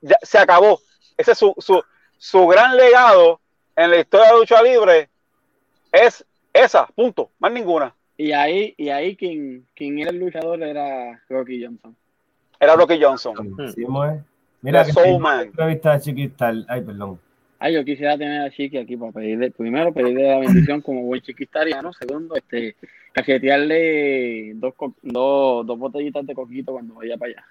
ya 0.01 0.17
se 0.21 0.37
acabó. 0.37 0.79
Ese 1.17 1.31
es 1.33 1.37
su, 1.37 1.53
su, 1.57 1.83
su 2.17 2.47
gran 2.47 2.77
legado 2.77 3.41
en 3.75 3.91
la 3.91 3.97
historia 3.97 4.27
de 4.27 4.33
la 4.33 4.39
lucha 4.39 4.61
libre. 4.63 5.09
Es 5.91 6.23
esa, 6.53 6.87
punto, 6.87 7.31
más 7.39 7.51
ninguna. 7.51 7.93
Y 8.17 8.31
ahí, 8.31 8.73
y 8.77 8.89
ahí 8.89 9.15
quien, 9.15 9.65
quien 9.75 9.99
era 9.99 10.11
el 10.11 10.19
luchador 10.19 10.61
era 10.61 11.21
Rocky 11.29 11.63
Johnson. 11.63 11.95
Era 12.59 12.75
Rocky 12.75 12.99
Johnson. 13.01 13.55
Sí, 13.73 13.85
mueve. 13.85 14.21
Mira, 14.61 14.83
que 14.83 14.91
una 15.13 15.43
entrevista. 15.43 15.99
Ay, 16.67 16.81
perdón. 16.81 17.19
Ay, 17.59 17.73
yo 17.73 17.83
quisiera 17.83 18.17
tener 18.17 18.41
a 18.41 18.49
Chiqui 18.49 18.77
aquí 18.77 18.95
para 18.95 19.11
pedirle, 19.11 19.51
primero 19.51 19.93
pedirle 19.93 20.29
la 20.29 20.39
bendición 20.39 20.81
como 20.81 21.01
buen 21.01 21.21
chiquistariano, 21.21 21.91
segundo, 21.91 22.35
este, 22.35 22.75
cachetearle 23.11 24.53
dos, 24.55 24.73
dos, 25.01 25.65
dos 25.65 25.77
botellitas 25.79 26.25
de 26.25 26.35
coquito 26.35 26.71
cuando 26.71 26.95
vaya 26.95 27.17
para 27.17 27.31
allá. 27.31 27.45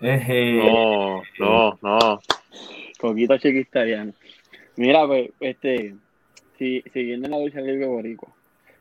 Eje. 0.00 0.58
No, 0.58 1.22
no, 1.38 1.78
no. 1.80 2.20
Coquito 3.00 3.38
chiquistariano. 3.38 4.12
Mira, 4.76 5.06
pues, 5.06 5.30
este, 5.40 5.94
si, 6.58 6.82
siguiendo 6.92 7.26
en 7.26 7.32
la 7.32 7.38
lucha 7.38 7.62
libre 7.62 7.86
boricua, 7.86 8.33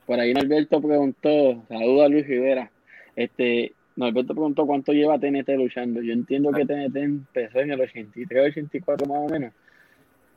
por 0.06 0.20
ahí 0.20 0.34
Norberto 0.34 0.82
preguntó, 0.82 1.64
saluda 1.70 2.06
a 2.06 2.10
Luis 2.10 2.28
Rivera, 2.28 2.70
este, 3.16 3.74
Norberto 3.96 4.34
preguntó 4.34 4.66
cuánto 4.66 4.92
lleva 4.92 5.20
TNT 5.20 5.50
luchando. 5.56 6.02
Yo 6.02 6.14
entiendo 6.14 6.52
que 6.52 6.66
TNT 6.66 6.96
empezó 6.98 7.60
en 7.60 7.72
el 7.72 7.82
83, 7.82 8.52
84 8.52 9.06
más 9.08 9.18
o 9.20 9.28
menos, 9.30 9.54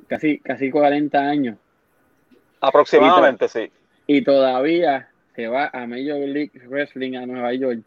casi, 0.08 0.38
casi 0.38 0.70
40 0.70 1.18
años, 1.18 1.56
Aproximadamente, 2.60 3.48
sí. 3.48 3.70
y 4.06 4.22
todavía 4.22 5.08
se 5.34 5.46
va 5.48 5.68
a 5.72 5.86
Major 5.86 6.18
League 6.18 6.52
Wrestling 6.68 7.16
a 7.16 7.26
Nueva 7.26 7.52
York 7.54 7.80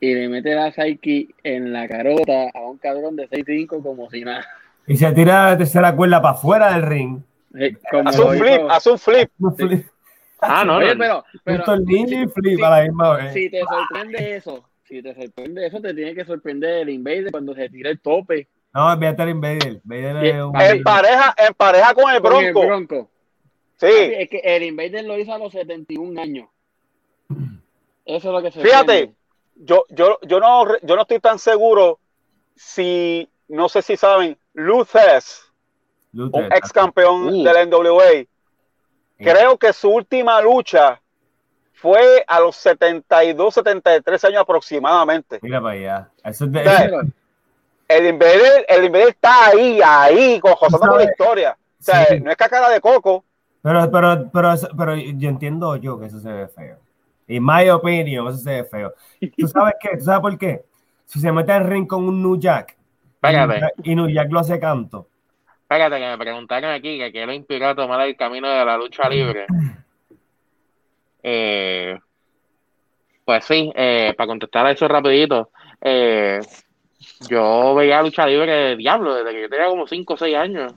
y 0.00 0.14
le 0.14 0.28
mete 0.28 0.54
la 0.54 0.72
Psyche 0.72 1.28
en 1.42 1.72
la 1.72 1.86
carota 1.88 2.50
a 2.54 2.60
un 2.62 2.78
cabrón 2.78 3.16
de 3.16 3.28
6'5 3.28 3.82
como 3.82 4.10
si 4.10 4.22
nada. 4.22 4.44
Y 4.86 4.96
se 4.96 5.10
tira 5.12 5.50
la 5.50 5.58
tercera 5.58 5.94
cuerda 5.94 6.20
para 6.20 6.34
afuera 6.34 6.72
del 6.72 6.82
ring. 6.82 7.20
Eh, 7.58 7.76
como 7.90 8.08
Hace 8.08 8.22
un 8.22 8.36
flip, 8.36 8.52
hizo- 8.54 8.70
hace 8.70 8.90
un 8.90 8.98
flip. 8.98 9.30
Un 9.38 9.56
flip, 9.56 9.86
Ah, 10.46 10.64
no, 10.64 10.76
Oye, 10.76 10.94
no. 10.94 10.98
pero, 10.98 11.24
pero 11.44 11.76
y 11.86 12.26
flip 12.28 12.56
si- 12.58 12.62
a 12.62 12.70
la 12.70 12.82
misma 12.82 13.16
vez. 13.16 13.32
si 13.32 13.50
te 13.50 13.60
sorprende 13.62 14.36
eso, 14.36 14.64
si 14.84 15.02
te 15.02 15.14
sorprende 15.14 15.66
eso, 15.66 15.80
te 15.80 15.94
tiene 15.94 16.14
que 16.14 16.24
sorprender 16.24 16.82
el 16.82 16.90
Invader 16.90 17.30
cuando 17.30 17.54
se 17.54 17.68
tira 17.68 17.90
el 17.90 18.00
tope 18.00 18.48
No, 18.72 18.92
olvídate 18.92 19.22
el 19.22 19.28
Invader. 19.30 19.80
Invader 19.84 20.24
es 20.24 20.42
un... 20.42 20.60
En 20.60 20.82
pareja, 20.82 21.34
en 21.38 21.54
pareja 21.54 21.94
con 21.94 22.12
el 22.14 22.20
con 22.20 22.44
el 22.44 22.52
Bronco. 22.52 22.66
Bronco. 22.66 23.10
Sí. 23.76 23.86
Es 23.90 24.28
que 24.28 24.38
el 24.44 24.62
Invader 24.64 25.04
lo 25.04 25.18
hizo 25.18 25.32
a 25.32 25.38
los 25.38 25.52
71 25.52 26.20
años. 26.20 26.48
Eso 28.04 28.28
es 28.28 28.34
lo 28.34 28.42
que 28.42 28.50
se 28.52 28.60
Fíjate, 28.60 29.12
yo, 29.56 29.84
yo, 29.90 30.18
yo, 30.22 30.40
no, 30.40 30.66
yo 30.82 30.96
no 30.96 31.02
estoy 31.02 31.20
tan 31.20 31.38
seguro 31.38 31.98
si, 32.54 33.28
no 33.48 33.68
sé 33.68 33.82
si 33.82 33.96
saben, 33.96 34.36
Luces, 34.52 35.42
Luther, 36.12 36.44
un 36.44 36.52
ex 36.52 36.72
campeón 36.72 37.28
Uh. 37.28 37.42
de 37.44 37.52
la 37.52 37.64
NWA, 37.64 38.24
creo 39.24 39.58
que 39.58 39.72
su 39.72 39.90
última 39.90 40.40
lucha 40.40 41.00
fue 41.72 42.24
a 42.26 42.40
los 42.40 42.56
72, 42.56 43.54
73 43.54 44.24
años 44.24 44.42
aproximadamente. 44.42 45.38
Mira 45.42 45.60
para 45.60 45.74
allá. 45.74 46.08
Eso 46.24 46.44
es 46.44 46.52
de... 46.52 46.64
Sí. 46.64 46.70
Pero, 46.78 47.00
El 47.88 48.06
Invader, 48.06 48.64
el 48.68 48.84
Invader 48.84 49.08
está 49.08 49.46
ahí, 49.48 49.80
ahí, 49.84 50.40
con 50.40 50.54
José 50.54 50.78
con 50.78 50.96
la 50.96 51.04
historia. 51.04 51.56
O 51.78 51.82
sea, 51.82 52.06
sí. 52.06 52.20
no 52.20 52.30
es 52.30 52.36
cacara 52.36 52.70
de 52.70 52.80
coco. 52.80 53.24
Pero, 53.62 53.90
pero, 53.90 54.30
pero, 54.32 54.54
pero 54.76 54.96
yo 54.96 55.28
entiendo 55.28 55.76
yo 55.76 55.98
que 55.98 56.06
eso 56.06 56.20
se 56.20 56.32
ve 56.32 56.48
feo. 56.48 56.78
En 57.26 57.44
my 57.44 57.68
opinion, 57.70 58.28
eso 58.28 58.38
se 58.38 58.50
ve 58.50 58.64
feo. 58.64 58.92
¿Tú 59.36 59.48
sabes 59.48 59.74
qué? 59.80 59.96
¿Tú 59.96 60.04
sabes 60.04 60.20
por 60.20 60.38
qué? 60.38 60.64
Si 61.06 61.20
se 61.20 61.32
mete 61.32 61.52
al 61.52 61.66
ring 61.66 61.86
con 61.86 62.04
un 62.04 62.22
New 62.22 62.38
Jack 62.38 62.76
y 63.82 63.94
New 63.94 64.08
Jack 64.08 64.30
lo 64.30 64.40
hace 64.40 64.58
canto. 64.58 65.08
Espérate, 65.74 66.00
que 66.00 66.08
me 66.08 66.18
preguntaron 66.18 66.70
aquí 66.70 66.98
que 66.98 67.12
qué 67.12 67.26
lo 67.26 67.32
inspiró 67.32 67.68
a 67.68 67.74
tomar 67.74 68.00
el 68.06 68.16
camino 68.16 68.48
de 68.48 68.64
la 68.64 68.76
lucha 68.76 69.08
libre. 69.08 69.46
Eh, 71.22 71.98
pues 73.24 73.44
sí, 73.44 73.72
eh, 73.74 74.14
para 74.16 74.26
contestar 74.26 74.66
a 74.66 74.70
eso 74.72 74.86
rapidito, 74.86 75.50
eh, 75.80 76.40
yo 77.28 77.74
veía 77.74 78.02
lucha 78.02 78.26
libre 78.26 78.52
de 78.52 78.76
diablo 78.76 79.14
desde 79.14 79.32
que 79.32 79.42
yo 79.42 79.48
tenía 79.48 79.66
como 79.66 79.86
5 79.86 80.14
o 80.14 80.16
6 80.16 80.36
años. 80.36 80.72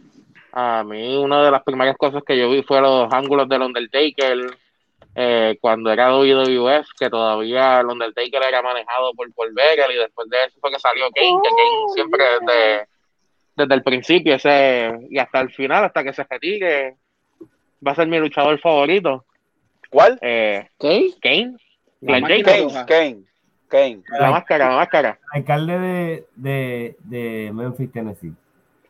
A 0.53 0.83
mí 0.83 1.15
una 1.17 1.43
de 1.43 1.51
las 1.51 1.63
primeras 1.63 1.97
cosas 1.97 2.23
que 2.25 2.38
yo 2.38 2.49
vi 2.49 2.63
fue 2.63 2.81
los 2.81 3.12
ángulos 3.13 3.47
del 3.49 3.62
Undertaker, 3.62 4.57
eh, 5.15 5.57
cuando 5.60 5.91
era 5.91 6.15
WWF, 6.15 6.88
que 6.97 7.10
todavía 7.10 7.81
el 7.81 7.88
Undertaker 7.88 8.41
era 8.41 8.62
manejado 8.62 9.13
por 9.13 9.31
Paul 9.33 9.53
Bearer 9.53 9.91
y 9.91 9.97
después 9.97 10.29
de 10.29 10.38
eso 10.45 10.57
fue 10.60 10.71
que 10.71 10.79
salió 10.79 11.10
Kane, 11.12 11.39
que 11.43 11.49
Kane 11.49 11.93
siempre 11.93 12.23
desde, 12.39 12.88
desde 13.58 13.74
el 13.74 13.84
principio 13.84 14.36
ese, 14.36 14.93
y 15.10 15.17
hasta 15.17 15.41
el 15.41 15.50
final, 15.52 15.84
hasta 15.86 16.04
que 16.04 16.13
se 16.13 16.24
retire, 16.24 16.96
va 17.86 17.91
a 17.91 17.96
ser 17.96 18.08
mi 18.08 18.20
luchador 18.20 18.60
favorito. 18.60 19.26
¿Cuál? 19.89 20.20
Eh, 20.22 20.67
¿Kane? 20.80 21.10
Kane, 21.22 21.56
La. 22.02 22.22
Kane, 22.22 22.43
Kane. 22.86 23.17
Kane. 23.67 24.02
La 24.20 24.32
máscara, 24.32 24.70
la 24.70 24.76
máscara. 24.76 25.20
Alcalde 25.34 25.80
de, 25.80 26.26
de, 26.36 26.96
de 27.04 27.52
Memphis, 27.54 27.91
Tennessee. 27.91 28.32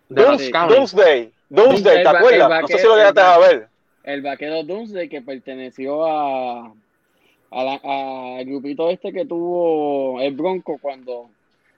Doomsday. 0.09 1.31
Doomsday, 1.49 2.03
¿te 2.03 2.09
acuerdas? 2.09 2.61
No 2.61 2.67
sé 2.67 2.77
si 2.77 2.85
lo 2.85 2.93
el 2.93 2.99
llegaste 2.99 3.21
a 3.21 3.37
ver. 3.39 3.67
El 4.03 4.21
vaquero 4.21 4.63
Doomsday 4.63 5.09
que 5.09 5.21
perteneció 5.21 6.05
a, 6.05 6.67
a 7.51 7.63
la- 7.63 7.81
a- 7.83 8.37
al 8.39 8.45
grupito 8.45 8.89
este 8.89 9.11
que 9.11 9.25
tuvo 9.25 10.21
el 10.21 10.33
Bronco 10.35 10.77
cuando, 10.81 11.29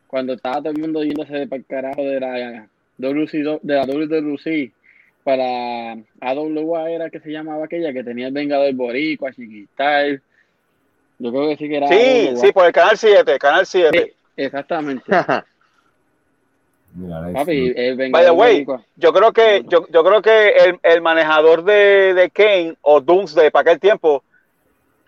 cuando 0.07 0.33
estaba 0.33 0.57
todo 0.57 0.71
el 0.71 0.79
mundo 0.79 1.03
yéndose 1.03 1.47
para 1.47 1.59
el 1.59 1.65
carajo 1.65 2.01
de 2.01 2.19
la 2.19 2.67
WC, 2.99 3.59
de 3.61 3.73
la 3.75 3.85
WWC 3.85 4.71
para 5.23 5.97
AWA 6.21 6.89
era 6.91 7.09
que 7.09 7.19
se 7.19 7.31
llamaba 7.31 7.65
aquella 7.65 7.91
que 7.93 8.03
tenía 8.03 8.27
el 8.27 8.33
Vengador 8.33 8.73
Boricua, 8.73 9.31
Chiquital. 9.33 10.21
Yo 11.19 11.31
creo 11.31 11.49
que 11.49 11.57
sí 11.57 11.67
que 11.69 11.77
era 11.77 11.87
Sí, 11.87 12.27
AWA. 12.29 12.35
sí, 12.37 12.51
por 12.51 12.65
el 12.65 12.71
canal 12.71 12.97
7, 12.97 13.37
canal 13.39 13.65
7. 13.65 13.99
Sí, 14.05 14.13
exactamente. 14.37 15.03
Papi, 17.33 17.73
el 17.75 17.95
By 17.95 17.95
Vengador 17.95 18.25
the 18.25 18.31
way, 18.31 18.53
Boricua. 18.65 18.83
yo 18.95 19.13
creo 19.13 19.31
que, 19.31 19.63
yo, 19.67 19.87
yo 19.89 20.03
creo 20.03 20.21
que 20.21 20.49
el, 20.49 20.79
el 20.81 21.01
manejador 21.01 21.63
de, 21.63 22.13
de 22.15 22.29
Kane 22.31 22.75
o 22.81 22.99
Doomsday 22.99 23.51
para 23.51 23.61
aquel 23.61 23.79
tiempo 23.79 24.23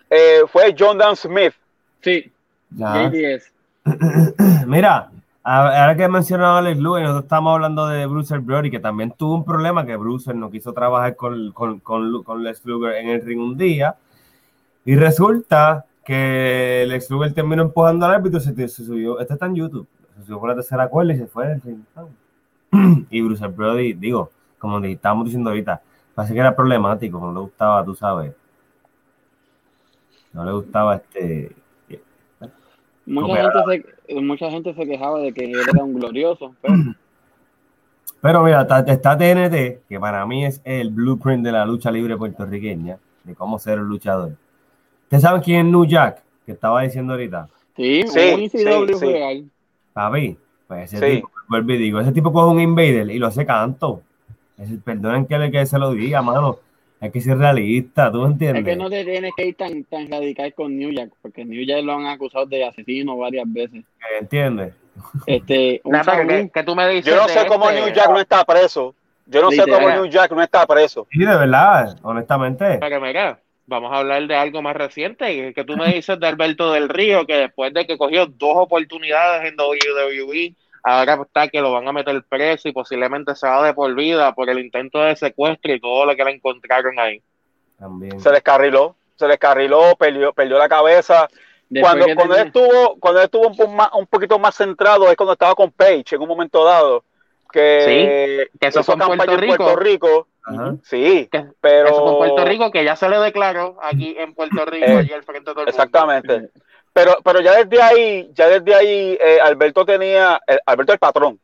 eh, 0.10 0.41
fue 0.47 0.75
John 0.77 0.97
Dan 0.97 1.15
Smith. 1.15 1.54
Sí, 2.01 2.32
Ya. 2.77 3.10
JDS. 3.10 3.51
Mira, 4.67 5.10
ahora 5.43 5.95
que 5.95 6.04
he 6.04 6.10
mencionado 6.10 6.56
a 6.56 6.60
Alex 6.60 6.80
Lewis, 6.80 7.01
nosotros 7.01 7.23
estamos 7.23 7.54
hablando 7.54 7.88
de 7.88 8.06
Bruce 8.06 8.38
Brody, 8.38 8.71
que 8.71 8.80
también 8.80 9.12
tuvo 9.12 9.36
un 9.36 9.45
problema 9.45 9.86
que 9.86 9.95
Bruce 9.95 10.34
no 10.34 10.51
quiso 10.51 10.73
trabajar 10.73 11.15
con, 11.15 11.51
con, 11.51 11.80
con, 11.80 12.23
con 12.23 12.43
Lex 12.43 12.65
Luger 12.65 12.95
en 12.95 13.10
el 13.10 13.21
ring 13.21 13.39
un 13.39 13.58
día. 13.58 13.95
Y 14.86 14.95
resulta 14.95 15.86
que 16.04 16.86
Lex 16.88 17.10
Luger 17.10 17.34
terminó 17.34 17.63
empujando 17.63 18.06
al 18.06 18.15
árbitro, 18.15 18.39
se, 18.39 18.67
subió, 18.67 19.19
este 19.19 19.34
está 19.34 19.45
en 19.45 19.56
YouTube, 19.56 19.88
se 20.17 20.23
subió 20.23 20.39
por 20.39 20.49
la 20.49 20.56
tercera 20.56 20.88
cuerda 20.88 21.13
y 21.13 21.17
se 21.17 21.27
fue 21.27 21.47
del 21.47 21.62
ring. 21.62 21.84
Y 23.10 23.21
Bruce 23.21 23.45
Brody, 23.47 23.93
digo, 23.93 24.32
como 24.58 24.80
estábamos 24.80 25.25
diciendo 25.25 25.49
ahorita, 25.49 25.82
parece 26.15 26.34
que 26.34 26.39
era 26.39 26.56
problemático, 26.56 27.19
no 27.19 27.34
le 27.34 27.39
gustaba, 27.39 27.84
tú 27.84 27.95
sabes. 27.95 28.34
No 30.34 30.45
le 30.45 30.51
gustaba 30.51 30.95
este. 30.95 31.56
Mucha 33.05 33.35
gente, 33.67 33.87
se, 34.07 34.15
mucha 34.21 34.51
gente 34.51 34.73
se 34.73 34.85
quejaba 34.85 35.19
de 35.19 35.33
que 35.33 35.45
él 35.45 35.55
era 35.73 35.83
un 35.83 35.93
glorioso, 35.95 36.55
pero 36.61 36.73
Pero 38.21 38.43
mira, 38.43 38.61
está, 38.61 38.79
está 38.81 39.17
TNT, 39.17 39.81
que 39.89 39.99
para 39.99 40.23
mí 40.27 40.45
es 40.45 40.61
el 40.63 40.91
blueprint 40.91 41.43
de 41.43 41.51
la 41.51 41.65
lucha 41.65 41.89
libre 41.89 42.15
puertorriqueña, 42.17 42.99
de 43.23 43.33
cómo 43.35 43.57
ser 43.57 43.79
un 43.79 43.87
luchador. 43.87 44.33
¿Ustedes 45.05 45.23
saben 45.23 45.41
quién 45.41 45.65
es 45.65 45.71
New 45.71 45.85
Jack? 45.85 46.21
Que 46.45 46.51
estaba 46.51 46.81
diciendo 46.83 47.13
ahorita. 47.13 47.47
sí, 47.75 48.03
Sí, 48.07 48.19
un 48.35 48.41
ICW 48.41 48.87
sí, 48.89 48.93
sí. 48.99 49.05
real. 49.07 49.49
Papi, 49.93 50.37
pues 50.67 50.93
ese 50.93 51.03
Sí. 51.09 51.15
tipo, 51.15 51.31
vuelvo 51.49 51.71
y 51.71 51.77
digo, 51.77 51.99
ese 51.99 52.11
tipo 52.11 52.31
coge 52.31 52.51
un 52.53 52.59
invader 52.61 53.09
y 53.09 53.17
lo 53.17 53.25
hace 53.27 53.43
canto. 53.43 54.01
Ese- 54.59 54.77
perdonen 54.77 55.25
que, 55.25 55.39
le- 55.39 55.49
que 55.51 55.65
se 55.65 55.79
lo 55.79 55.91
diga, 55.91 56.21
mano. 56.21 56.59
Hay 57.01 57.09
que 57.11 57.19
ser 57.19 57.37
realista, 57.37 58.11
¿tú 58.11 58.19
me 58.19 58.25
Es 58.27 58.31
entiendes? 58.33 58.63
que 58.63 58.75
no 58.75 58.89
te 58.89 59.03
tienes 59.03 59.31
que 59.35 59.47
ir 59.47 59.55
tan, 59.55 59.83
tan 59.85 60.09
radical 60.09 60.53
con 60.53 60.77
New 60.77 60.91
Jack, 60.91 61.09
porque 61.21 61.43
New 61.43 61.65
Jack 61.65 61.83
lo 61.83 61.93
han 61.93 62.05
acusado 62.05 62.45
de 62.45 62.63
asesino 62.63 63.17
varias 63.17 63.45
veces. 63.51 63.83
¿Entiendes? 64.19 64.75
Este, 65.25 65.81
un 65.83 65.93
Nada, 65.93 66.25
que, 66.27 66.49
que 66.53 66.63
tú 66.63 66.75
me 66.75 66.87
dices 66.89 67.05
Yo 67.13 67.15
no 67.19 67.27
sé 67.27 67.45
cómo 67.47 67.69
este- 67.69 67.81
New 67.85 67.93
Jack 67.93 68.09
no 68.11 68.19
está 68.19 68.43
preso. 68.45 68.93
Yo 69.25 69.41
no 69.41 69.49
sé 69.49 69.57
Literal. 69.57 69.79
cómo 69.81 69.95
New 69.95 70.05
Jack 70.11 70.31
no 70.31 70.41
está 70.43 70.65
preso. 70.67 71.07
Sí, 71.11 71.19
de 71.19 71.25
verdad, 71.37 71.97
honestamente. 72.03 72.77
Pero 72.79 73.01
mira, 73.01 73.39
vamos 73.65 73.91
a 73.93 73.97
hablar 73.99 74.27
de 74.27 74.35
algo 74.35 74.61
más 74.61 74.75
reciente, 74.75 75.25
que- 75.25 75.53
que 75.55 75.63
tú 75.63 75.75
me 75.77 75.87
dices 75.93 76.19
de 76.19 76.27
Alberto 76.27 76.71
del 76.73 76.87
Río, 76.89 77.25
que 77.25 77.33
después 77.35 77.73
de 77.73 77.87
que 77.87 77.97
cogió 77.97 78.25
dos 78.27 78.53
oportunidades 78.57 79.49
en 79.51 79.55
WWE, 79.57 80.53
ahora 80.84 81.20
está 81.22 81.48
que 81.48 81.62
lo 81.62 81.72
van 81.72 81.88
a 81.88 81.94
meter 81.94 82.24
preso 82.28 82.67
y 82.70 82.72
posiblemente 82.74 83.36
se 83.36 83.48
va 83.48 83.65
de 83.65 83.74
por 83.74 83.94
vida 83.94 84.34
por 84.34 84.50
el 84.50 84.60
intento 84.60 85.00
de 85.00 85.15
secuestro 85.15 85.74
y 85.74 85.80
todo 85.80 86.06
lo 86.06 86.15
que 86.15 86.24
le 86.24 86.32
encontraron 86.32 86.98
ahí. 87.00 87.22
También. 87.80 88.20
Se 88.20 88.30
descarriló, 88.32 88.96
se 89.15 89.28
descarriló, 89.28 89.96
perdió, 89.98 90.34
perdió 90.34 90.58
la 90.58 90.70
cabeza. 90.70 91.28
después 91.70 91.94
Cuando, 91.94 92.15
cuando 92.15 92.36
él 92.36 92.52
tenía- 92.52 92.63
estuvo, 92.70 92.96
cuando 93.00 93.20
él 93.22 93.26
estuvo 93.26 93.48
un, 93.48 93.56
po- 93.58 93.67
más- 93.67 93.91
un 93.94 94.06
poquito 94.08 94.38
más 94.39 94.56
centrado 94.56 95.10
es 95.10 95.15
cuando 95.15 95.34
estaba 95.34 95.56
con 95.56 95.72
Page 95.72 96.04
en 96.15 96.22
un 96.22 96.28
momento 96.28 96.63
dado. 96.63 97.04
Que, 97.52 98.48
que 98.60 98.67
eso 98.67 98.84
fue 98.84 98.94
en 98.96 99.00
campaña 99.00 99.26
Puerto 99.26 99.38
Rico. 99.41 99.58
Puerto 99.58 99.80
Rico. 99.80 100.28
Ajá. 100.44 100.76
Sí, 100.84 101.28
Que- 101.32 101.46
pero 101.60 101.89
Eso 101.89 102.02
fue 102.02 102.12
en 102.12 102.17
Puerto 102.17 102.46
Rico, 102.46 102.72
que 102.72 102.84
ya 102.84 102.96
se 102.96 103.10
le 103.10 103.20
declaró 103.20 103.78
aquí 103.82 104.15
en 104.17 104.34
Puerto 104.34 104.65
Rico, 104.65 104.86
Eh, 104.86 104.98
allí 104.98 105.13
al 105.13 105.24
frente 105.24 105.52
de 105.52 105.54
todo 105.54 105.65
el 105.65 105.74
mundo. 105.89 106.50
Pero, 106.93 107.17
pero 107.23 107.39
ya 107.41 107.63
desde 107.63 107.82
ahí, 107.82 108.30
ya 108.34 108.49
desde 108.49 108.75
ahí, 108.75 109.17
eh, 109.21 109.39
Alberto 109.41 109.86
tenía, 109.86 110.41
eh, 110.45 110.60
Alberto 110.65 110.91
el 110.91 110.99
patrón, 110.99 111.39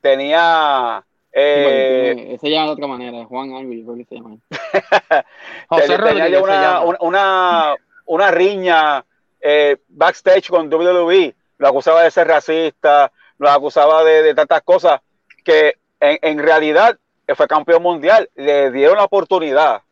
tenía, 0.00 1.04
eh, 1.32 2.14
Bueno, 2.14 2.38
llama 2.50 2.66
de 2.66 2.72
otra 2.72 2.86
manera, 2.88 3.24
Juan 3.24 3.52
algo, 3.54 3.72
yo 3.72 3.84
creo 3.84 3.96
que 3.96 4.04
se 4.04 4.14
llama. 4.16 4.36
José 5.68 5.96
tenía 5.96 5.98
Rodríguez 5.98 6.30
ya 6.30 6.36
se 6.38 6.42
una, 6.42 6.60
llama. 6.60 6.80
una, 6.80 6.98
una, 7.00 7.74
una 8.06 8.30
riña 8.32 9.04
eh, 9.40 9.76
backstage 9.88 10.48
con 10.48 10.72
WWE. 10.72 11.34
Lo 11.58 11.68
acusaba 11.68 12.02
de 12.02 12.10
ser 12.10 12.26
racista, 12.26 13.12
lo 13.38 13.48
acusaba 13.48 14.02
de, 14.02 14.22
de 14.22 14.34
tantas 14.34 14.62
cosas 14.62 15.00
que 15.44 15.76
en, 16.00 16.18
en 16.22 16.38
realidad 16.40 16.98
fue 17.36 17.46
campeón 17.46 17.82
mundial. 17.82 18.28
Le 18.34 18.72
dieron 18.72 18.96
la 18.96 19.04
oportunidad 19.04 19.82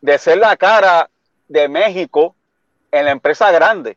de 0.00 0.18
ser 0.18 0.38
la 0.38 0.56
cara 0.56 1.08
de 1.48 1.68
México 1.68 2.34
en 2.98 3.04
la 3.06 3.10
empresa 3.10 3.50
grande. 3.50 3.96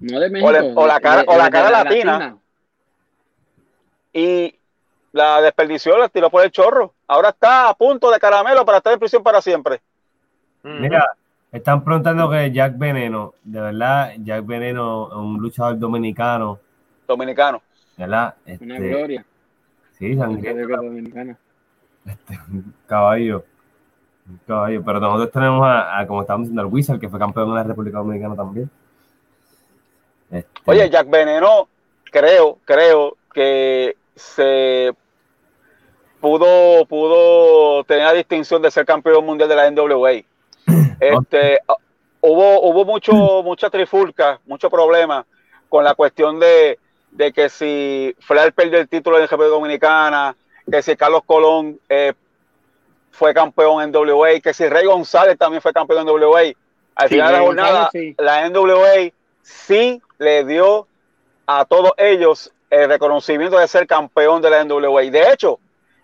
No 0.00 0.20
de 0.20 0.30
México. 0.30 0.48
O 0.48 0.52
la- 0.52 0.62
o 0.64 0.86
la 0.86 0.94
de- 0.94 1.00
cara- 1.00 1.22
de- 1.22 1.28
o 1.28 1.36
la 1.36 1.44
de 1.44 1.50
cara 1.50 1.70
latina. 1.70 2.36
y 4.12 4.54
la 5.12 5.40
desperdició, 5.40 5.96
la 5.98 6.08
tiró 6.08 6.30
por 6.30 6.44
el 6.44 6.50
chorro. 6.50 6.94
Ahora 7.06 7.30
está 7.30 7.68
a 7.68 7.74
punto 7.74 8.10
de 8.10 8.18
caramelo 8.18 8.64
para 8.64 8.78
estar 8.78 8.92
en 8.92 8.98
prisión 8.98 9.22
para 9.22 9.40
siempre. 9.40 9.80
Mira, 10.62 11.04
están 11.52 11.82
preguntando 11.84 12.28
que 12.28 12.50
Jack 12.52 12.76
Veneno, 12.76 13.34
de 13.42 13.60
verdad, 13.60 14.12
Jack 14.18 14.44
Veneno, 14.44 15.06
un 15.18 15.38
luchador 15.40 15.78
dominicano, 15.78 16.58
Dominicano. 17.06 17.62
¿verdad? 17.96 18.34
Una 18.60 18.76
Este, 18.76 18.88
gloria. 18.88 19.24
sí, 19.98 20.14
Dominicana. 20.14 21.38
un 22.50 22.74
caballo. 22.86 23.44
Caballo. 24.46 24.82
Pero 24.84 25.00
nosotros 25.00 25.30
tenemos 25.32 25.66
a, 25.66 26.00
a, 26.00 26.06
como 26.06 26.22
estábamos 26.22 26.46
diciendo, 26.46 26.62
al 26.62 26.72
Wizard, 26.72 27.00
que 27.00 27.08
fue 27.08 27.18
campeón 27.18 27.48
en 27.48 27.54
la 27.54 27.62
República 27.62 27.98
Dominicana 27.98 28.36
también. 28.36 28.70
Este, 30.30 30.50
Oye, 30.66 30.90
Jack 30.90 31.08
Veneno, 31.08 31.68
creo, 32.10 32.58
creo 32.64 33.16
que 33.32 33.96
se 34.14 34.92
pudo, 36.20 36.84
pudo 36.86 37.84
tener 37.84 38.04
la 38.04 38.12
distinción 38.12 38.60
de 38.60 38.70
ser 38.70 38.84
campeón 38.84 39.24
mundial 39.24 39.48
de 39.48 39.56
la 39.56 39.70
NWA. 39.70 40.12
Este, 41.00 41.60
hubo, 42.20 42.60
hubo 42.62 42.84
mucho, 42.84 43.12
mucha 43.44 43.70
trifulca, 43.70 44.40
mucho 44.46 44.68
problema 44.68 45.24
con 45.68 45.84
la 45.84 45.94
cuestión 45.94 46.40
de, 46.40 46.78
de 47.12 47.32
que 47.32 47.48
si 47.48 48.14
Flair 48.20 48.52
perdió 48.52 48.78
el 48.78 48.88
título 48.88 49.16
en 49.16 49.22
la 49.22 49.26
República 49.28 49.54
Dominicana, 49.54 50.36
que 50.70 50.82
si 50.82 50.96
Carlos 50.96 51.22
Colón 51.24 51.78
eh, 51.88 52.14
fue 53.18 53.34
campeón 53.34 53.82
en 53.82 53.94
WA, 53.94 54.40
que 54.40 54.54
si 54.54 54.68
Rey 54.68 54.86
González 54.86 55.36
también 55.36 55.60
fue 55.60 55.72
campeón 55.72 56.08
en 56.08 56.14
WA. 56.14 56.42
Al 56.94 57.08
Sí, 57.08 57.14
final 57.14 57.32
de 57.32 57.38
la 57.38 57.44
jornada, 57.44 57.80
González, 57.82 57.90
sí. 57.92 58.14
la 58.18 58.48
NWA 58.48 59.12
sí 59.42 60.02
le 60.18 60.44
dio 60.44 60.86
a 61.46 61.64
todos 61.64 61.92
ellos 61.96 62.52
el 62.70 62.88
reconocimiento 62.88 63.58
de 63.58 63.66
ser 63.68 63.86
campeón 63.86 64.40
de 64.42 64.50
la 64.50 64.64
NWA. 64.64 65.02
De 65.02 65.32
hecho, 65.32 65.58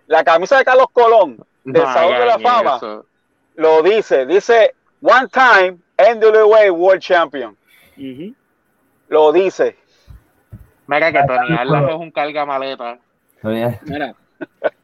la 0.06 0.22
camisa 0.24 0.58
de 0.58 0.64
Carlos 0.64 0.86
Colón 0.92 1.36
del 1.64 1.82
No 1.82 1.92
Salón 1.92 2.18
de 2.18 2.26
la 2.26 2.38
Fama 2.38 2.76
eso. 2.76 3.06
lo 3.56 3.82
dice, 3.82 4.26
dice 4.26 4.74
one 5.02 5.28
time 5.28 5.78
NWA 5.98 6.70
World 6.72 7.00
Champion. 7.02 7.56
Lo 9.08 9.32
dice. 9.32 9.76
Mira 10.86 11.12
que 11.12 11.22
Tony 11.24 11.54
Atlas 11.56 11.84
es 11.88 11.94
un 11.94 12.10
carga 12.10 12.44
maleta. 12.44 12.98
Mira, 13.42 13.80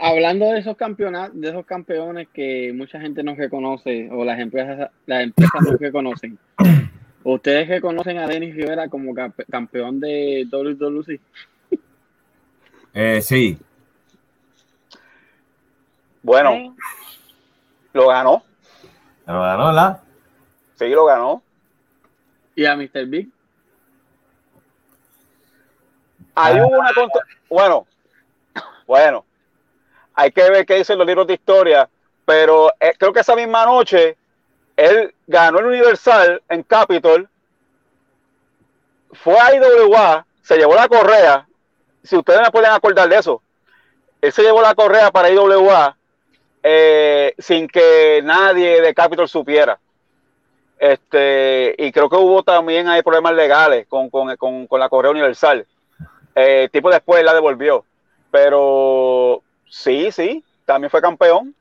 hablando 0.00 0.46
de 0.52 0.58
esos 0.60 0.76
campeonatos, 0.76 1.40
de 1.40 1.48
esos 1.48 1.66
campeones 1.66 2.28
que 2.32 2.72
mucha 2.74 3.00
gente 3.00 3.22
no 3.22 3.34
reconoce 3.34 4.08
o 4.10 4.24
las 4.24 4.38
empresas, 4.40 4.90
las 5.06 5.22
empresas 5.24 5.60
no 5.62 5.76
reconocen. 5.78 6.38
¿Ustedes 7.24 7.68
reconocen 7.68 8.18
a 8.18 8.26
Denis 8.26 8.54
Rivera 8.54 8.88
como 8.88 9.12
campe- 9.12 9.44
campeón 9.50 9.98
de 10.00 10.46
WWC? 10.50 11.20
eh, 12.94 13.20
sí, 13.20 13.58
Bueno, 16.22 16.74
lo 17.92 18.08
ganó. 18.08 18.42
pero 19.24 19.40
ganó, 19.42 19.66
¿verdad? 19.66 20.00
Sí, 20.78 20.88
lo 20.88 21.04
ganó. 21.04 21.42
¿Y 22.54 22.64
a 22.64 22.74
Mr. 22.76 23.06
Big? 23.06 23.28
Ahí 26.34 26.58
hubo 26.60 26.78
una 26.78 26.92
contra... 26.94 27.20
Bueno, 27.50 27.86
bueno. 28.86 29.24
Hay 30.16 30.32
que 30.32 30.50
ver 30.50 30.66
qué 30.66 30.76
dicen 30.76 30.98
los 30.98 31.06
libros 31.06 31.26
de 31.26 31.34
historia. 31.34 31.88
Pero 32.24 32.72
eh, 32.80 32.94
creo 32.98 33.12
que 33.12 33.20
esa 33.20 33.36
misma 33.36 33.64
noche 33.64 34.16
él 34.76 35.14
ganó 35.26 35.60
el 35.60 35.66
Universal 35.66 36.42
en 36.48 36.62
Capitol 36.64 37.28
fue 39.12 39.38
a 39.38 39.54
IWA, 39.54 40.26
se 40.42 40.58
llevó 40.58 40.74
la 40.74 40.88
correa, 40.88 41.46
si 42.02 42.16
ustedes 42.16 42.40
me 42.40 42.50
pueden 42.50 42.70
acordar 42.70 43.08
de 43.08 43.16
eso, 43.16 43.40
él 44.20 44.32
se 44.32 44.42
llevó 44.42 44.60
la 44.60 44.74
correa 44.74 45.10
para 45.10 45.30
IWA 45.30 45.96
eh, 46.62 47.34
sin 47.38 47.68
que 47.68 48.20
nadie 48.22 48.82
de 48.82 48.94
Capitol 48.94 49.28
supiera. 49.28 49.78
Este, 50.78 51.74
y 51.78 51.90
creo 51.90 52.10
que 52.10 52.16
hubo 52.16 52.42
también 52.42 52.86
hay 52.88 53.02
problemas 53.02 53.34
legales 53.34 53.86
con, 53.86 54.10
con, 54.10 54.36
con, 54.36 54.66
con 54.66 54.80
la 54.80 54.88
correa 54.88 55.10
universal. 55.10 55.66
Eh, 56.34 56.68
tipo 56.70 56.90
después 56.90 57.24
la 57.24 57.32
devolvió. 57.32 57.84
Pero 58.30 59.42
sí, 59.68 60.10
sí, 60.12 60.44
también 60.64 60.90
fue 60.90 61.00
campeón. 61.00 61.54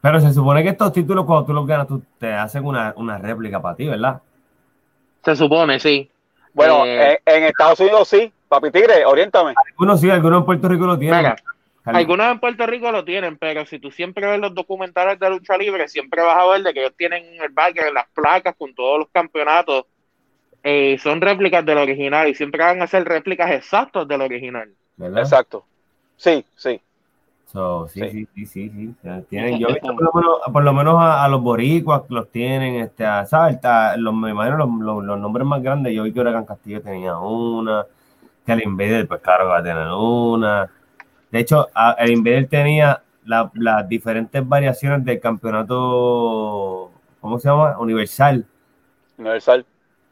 Pero 0.00 0.20
se 0.20 0.32
supone 0.32 0.62
que 0.62 0.68
estos 0.70 0.92
títulos, 0.92 1.24
cuando 1.26 1.44
tú 1.46 1.52
los 1.52 1.66
ganas, 1.66 1.88
tú 1.88 2.02
te 2.18 2.32
hacen 2.32 2.64
una, 2.64 2.92
una 2.96 3.18
réplica 3.18 3.60
para 3.60 3.74
ti, 3.76 3.86
¿verdad? 3.88 4.20
Se 5.24 5.36
supone, 5.36 5.78
sí. 5.80 6.10
Bueno, 6.52 6.84
Eh, 6.86 7.20
en, 7.26 7.34
en 7.36 7.44
Estados 7.44 7.80
Unidos 7.80 8.08
sí. 8.08 8.32
Papi 8.48 8.70
Tigre, 8.70 9.04
oriéntame. 9.04 9.54
Algunos 9.70 10.00
sí, 10.00 10.08
algunos 10.10 10.40
en 10.40 10.46
Puerto 10.46 10.68
Rico 10.68 10.86
lo 10.86 10.98
tienen. 10.98 11.34
Algunos 11.84 12.30
en 12.30 12.38
Puerto 12.40 12.66
Rico 12.66 12.90
lo 12.92 13.04
tienen, 13.04 13.36
pero 13.38 13.64
si 13.66 13.78
tú 13.78 13.90
siempre 13.90 14.26
ves 14.26 14.40
los 14.40 14.54
documentales 14.54 15.18
de 15.18 15.30
lucha 15.30 15.56
libre, 15.56 15.88
siempre 15.88 16.22
vas 16.22 16.36
a 16.36 16.46
ver 16.46 16.62
de 16.62 16.72
que 16.74 16.80
ellos 16.80 16.94
tienen 16.96 17.24
el 17.42 17.50
background, 17.50 17.94
las 17.94 18.08
placas 18.14 18.54
con 18.56 18.74
todos 18.74 18.98
los 19.00 19.08
campeonatos. 19.10 19.84
eh, 20.62 20.98
son 20.98 21.20
réplicas 21.20 21.64
del 21.64 21.78
original 21.78 22.28
y 22.28 22.34
siempre 22.34 22.62
van 22.62 22.82
a 22.82 22.86
ser 22.86 23.04
réplicas 23.04 23.50
exactas 23.52 24.06
del 24.08 24.20
original. 24.22 24.70
¿verdad? 24.96 25.22
Exacto. 25.22 25.64
Sí, 26.16 26.44
sí. 26.56 26.80
So, 27.50 27.88
sí, 27.88 28.00
Sí. 28.00 28.10
sí, 28.34 28.46
sí, 28.46 28.68
sí, 28.68 28.94
Tienen, 29.30 29.58
yo 29.58 29.68
he 29.68 29.72
visto 29.72 29.94
por 29.96 30.02
lo 30.04 30.10
menos, 30.12 30.36
por 30.52 30.64
lo 30.64 30.72
menos 30.74 30.96
a, 31.00 31.24
a 31.24 31.28
los 31.28 31.40
boricuas 31.40 32.02
que 32.02 32.12
los 32.12 32.30
tienen, 32.30 32.74
este, 32.74 33.06
a, 33.06 33.24
los, 33.96 34.14
me 34.14 34.30
imagino 34.32 34.58
los, 34.58 34.68
los, 34.80 35.02
los 35.04 35.18
nombres 35.18 35.46
más 35.46 35.62
grandes. 35.62 35.94
Yo 35.94 36.02
vi 36.02 36.12
que 36.12 36.20
Huracán 36.20 36.44
Castillo 36.44 36.82
tenía 36.82 37.16
una, 37.16 37.86
que 38.44 38.52
el 38.52 38.64
Invader, 38.64 39.08
pues 39.08 39.22
claro 39.22 39.48
va 39.48 39.58
a 39.58 39.62
tener 39.62 39.88
una. 39.88 40.68
De 41.30 41.38
hecho, 41.38 41.68
a- 41.74 41.92
el 41.98 42.10
Invader 42.10 42.48
tenía 42.48 43.00
la- 43.24 43.50
las 43.54 43.88
diferentes 43.88 44.46
variaciones 44.46 45.02
del 45.06 45.18
campeonato, 45.18 46.90
¿cómo 47.20 47.38
se 47.38 47.48
llama? 47.48 47.78
Universal. 47.78 48.44
Universal. 49.16 49.64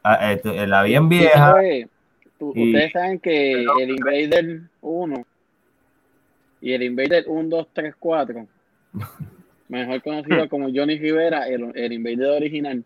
Ah, 0.03 0.31
este, 0.31 0.65
la 0.65 0.81
bien 0.81 1.07
vieja. 1.07 1.51
sabes, 1.51 1.87
tú- 2.39 2.51
Y- 2.55 2.71
ustedes 2.73 2.91
saben 2.93 3.19
que 3.19 3.51
el 3.61 3.89
Invader 3.91 4.61
1 4.81 5.23
y 6.67 6.73
el 6.73 6.83
Invader 6.83 7.23
1, 7.27 7.47
2, 7.49 7.67
3, 7.71 7.95
4, 7.97 8.45
mejor 9.69 10.01
conocido 10.01 10.49
como 10.49 10.67
Johnny 10.73 10.97
Rivera, 10.99 11.47
el, 11.47 11.71
el 11.75 11.93
Invader 11.93 12.31
original, 12.31 12.83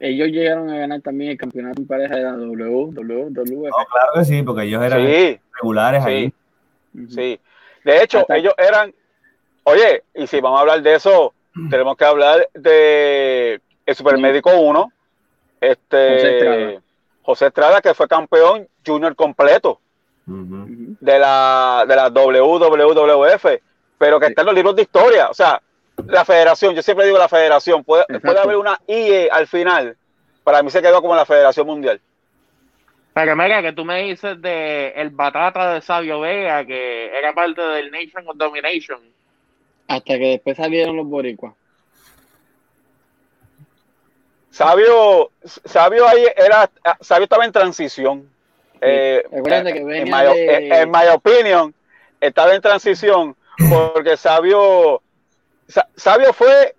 ellos 0.00 0.28
llegaron 0.28 0.68
a 0.70 0.76
ganar 0.78 1.00
también 1.02 1.30
el 1.30 1.36
campeonato 1.38 1.80
en 1.80 1.86
pareja 1.86 2.16
de 2.16 2.22
la 2.24 2.32
WWF. 2.32 2.96
No, 3.46 3.86
claro 3.86 4.10
que 4.16 4.24
sí, 4.24 4.42
porque 4.42 4.64
ellos 4.64 4.82
eran 4.82 5.06
Sí, 5.06 5.38
regulares 5.60 6.02
sí. 6.02 6.10
ahí. 6.10 6.32
Sí. 7.08 7.40
De 7.84 8.02
hecho, 8.02 8.18
Hasta- 8.18 8.36
ellos 8.36 8.54
eran. 8.58 8.92
Oye, 9.62 10.02
y 10.14 10.26
si 10.26 10.40
vamos 10.40 10.58
a 10.58 10.62
hablar 10.62 10.82
de 10.82 10.94
eso, 10.96 11.32
tenemos 11.70 11.96
que 11.96 12.04
hablar 12.04 12.48
de 12.54 13.60
el 13.86 13.94
Supermédico 13.94 14.50
1, 14.58 14.92
este 15.60 16.14
José 16.14 16.38
Estrada. 16.38 16.82
José 17.22 17.46
Estrada, 17.46 17.80
que 17.80 17.94
fue 17.94 18.08
campeón 18.08 18.66
junior 18.84 19.14
completo 19.14 19.78
De 20.24 21.18
la, 21.18 21.84
de 21.86 21.96
la 21.96 22.08
WWF, 22.08 23.46
pero 23.98 24.20
que 24.20 24.26
está 24.26 24.42
en 24.42 24.46
los 24.46 24.54
libros 24.54 24.76
de 24.76 24.82
historia. 24.82 25.28
O 25.28 25.34
sea, 25.34 25.60
la 26.06 26.24
federación, 26.24 26.74
yo 26.74 26.82
siempre 26.82 27.06
digo 27.06 27.18
la 27.18 27.28
federación, 27.28 27.84
puede, 27.84 28.04
puede 28.20 28.38
haber 28.38 28.56
una 28.56 28.80
IE 28.86 29.28
al 29.30 29.46
final. 29.46 29.96
Para 30.44 30.62
mí 30.62 30.70
se 30.70 30.82
quedó 30.82 31.00
como 31.00 31.14
la 31.14 31.24
Federación 31.24 31.66
Mundial. 31.66 32.00
Pero 33.14 33.36
mira, 33.36 33.62
que 33.62 33.72
tú 33.72 33.84
me 33.84 34.02
dices 34.02 34.40
de 34.40 34.88
el 34.96 35.10
batata 35.10 35.74
de 35.74 35.82
Sabio 35.82 36.20
Vega, 36.20 36.64
que 36.64 37.16
era 37.16 37.34
parte 37.34 37.60
del 37.60 37.90
Nation 37.90 38.26
of 38.26 38.36
Domination. 38.36 39.00
Hasta 39.86 40.18
que 40.18 40.26
después 40.30 40.56
salieron 40.56 40.96
los 40.96 41.06
boricuas. 41.06 41.54
Sabio, 44.50 45.30
Sabio 45.44 46.08
ahí 46.08 46.26
era, 46.36 46.70
Sabio 47.00 47.24
estaba 47.24 47.44
en 47.44 47.52
transición. 47.52 48.31
Eh, 48.84 49.22
que 49.30 49.78
en, 49.78 50.04
my, 50.04 50.24
de- 50.34 50.56
en- 50.66 50.72
en 50.72 50.90
my 50.90 51.06
opinion, 51.14 51.74
estaba 52.20 52.54
en 52.54 52.60
transición 52.60 53.36
porque 53.70 54.16
Sabio, 54.16 55.00
Sa- 55.68 55.88
Sabio 55.96 56.32
fue, 56.32 56.74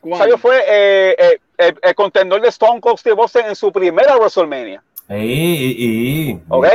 ¿Cuándo? 0.00 0.18
Sabio 0.18 0.38
fue 0.38 0.58
eh, 0.66 1.16
eh, 1.18 1.38
el, 1.58 1.78
el 1.82 1.94
contendor 1.94 2.40
de 2.40 2.48
Stone 2.48 2.80
Cold 2.80 2.98
Steve 2.98 3.20
Austin 3.20 3.46
en 3.46 3.56
su 3.56 3.72
primera 3.72 4.16
WrestleMania. 4.16 4.82
Y, 5.08 5.14
y, 5.14 6.30
y- 6.30 6.40
¿ok? 6.48 6.66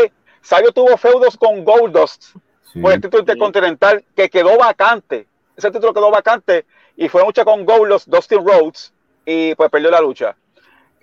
Sabio 0.42 0.72
tuvo 0.72 0.98
feudos 0.98 1.38
con 1.38 1.64
Goldust 1.64 2.36
sí. 2.74 2.80
por 2.80 2.92
el 2.94 3.00
título 3.02 3.22
intercontinental 3.22 4.04
que 4.16 4.30
quedó 4.30 4.58
vacante. 4.58 5.28
Ese 5.56 5.70
título 5.72 5.94
quedó 5.94 6.10
vacante 6.12 6.66
y 6.98 7.08
fue 7.10 7.24
lucha 7.24 7.46
con 7.46 7.64
Goldust, 7.66 8.08
Dustin 8.08 8.46
Rhodes 8.46 8.92
y 9.26 9.54
pues 9.56 9.70
perdió 9.70 9.92
la 9.92 10.02
lucha. 10.02 10.36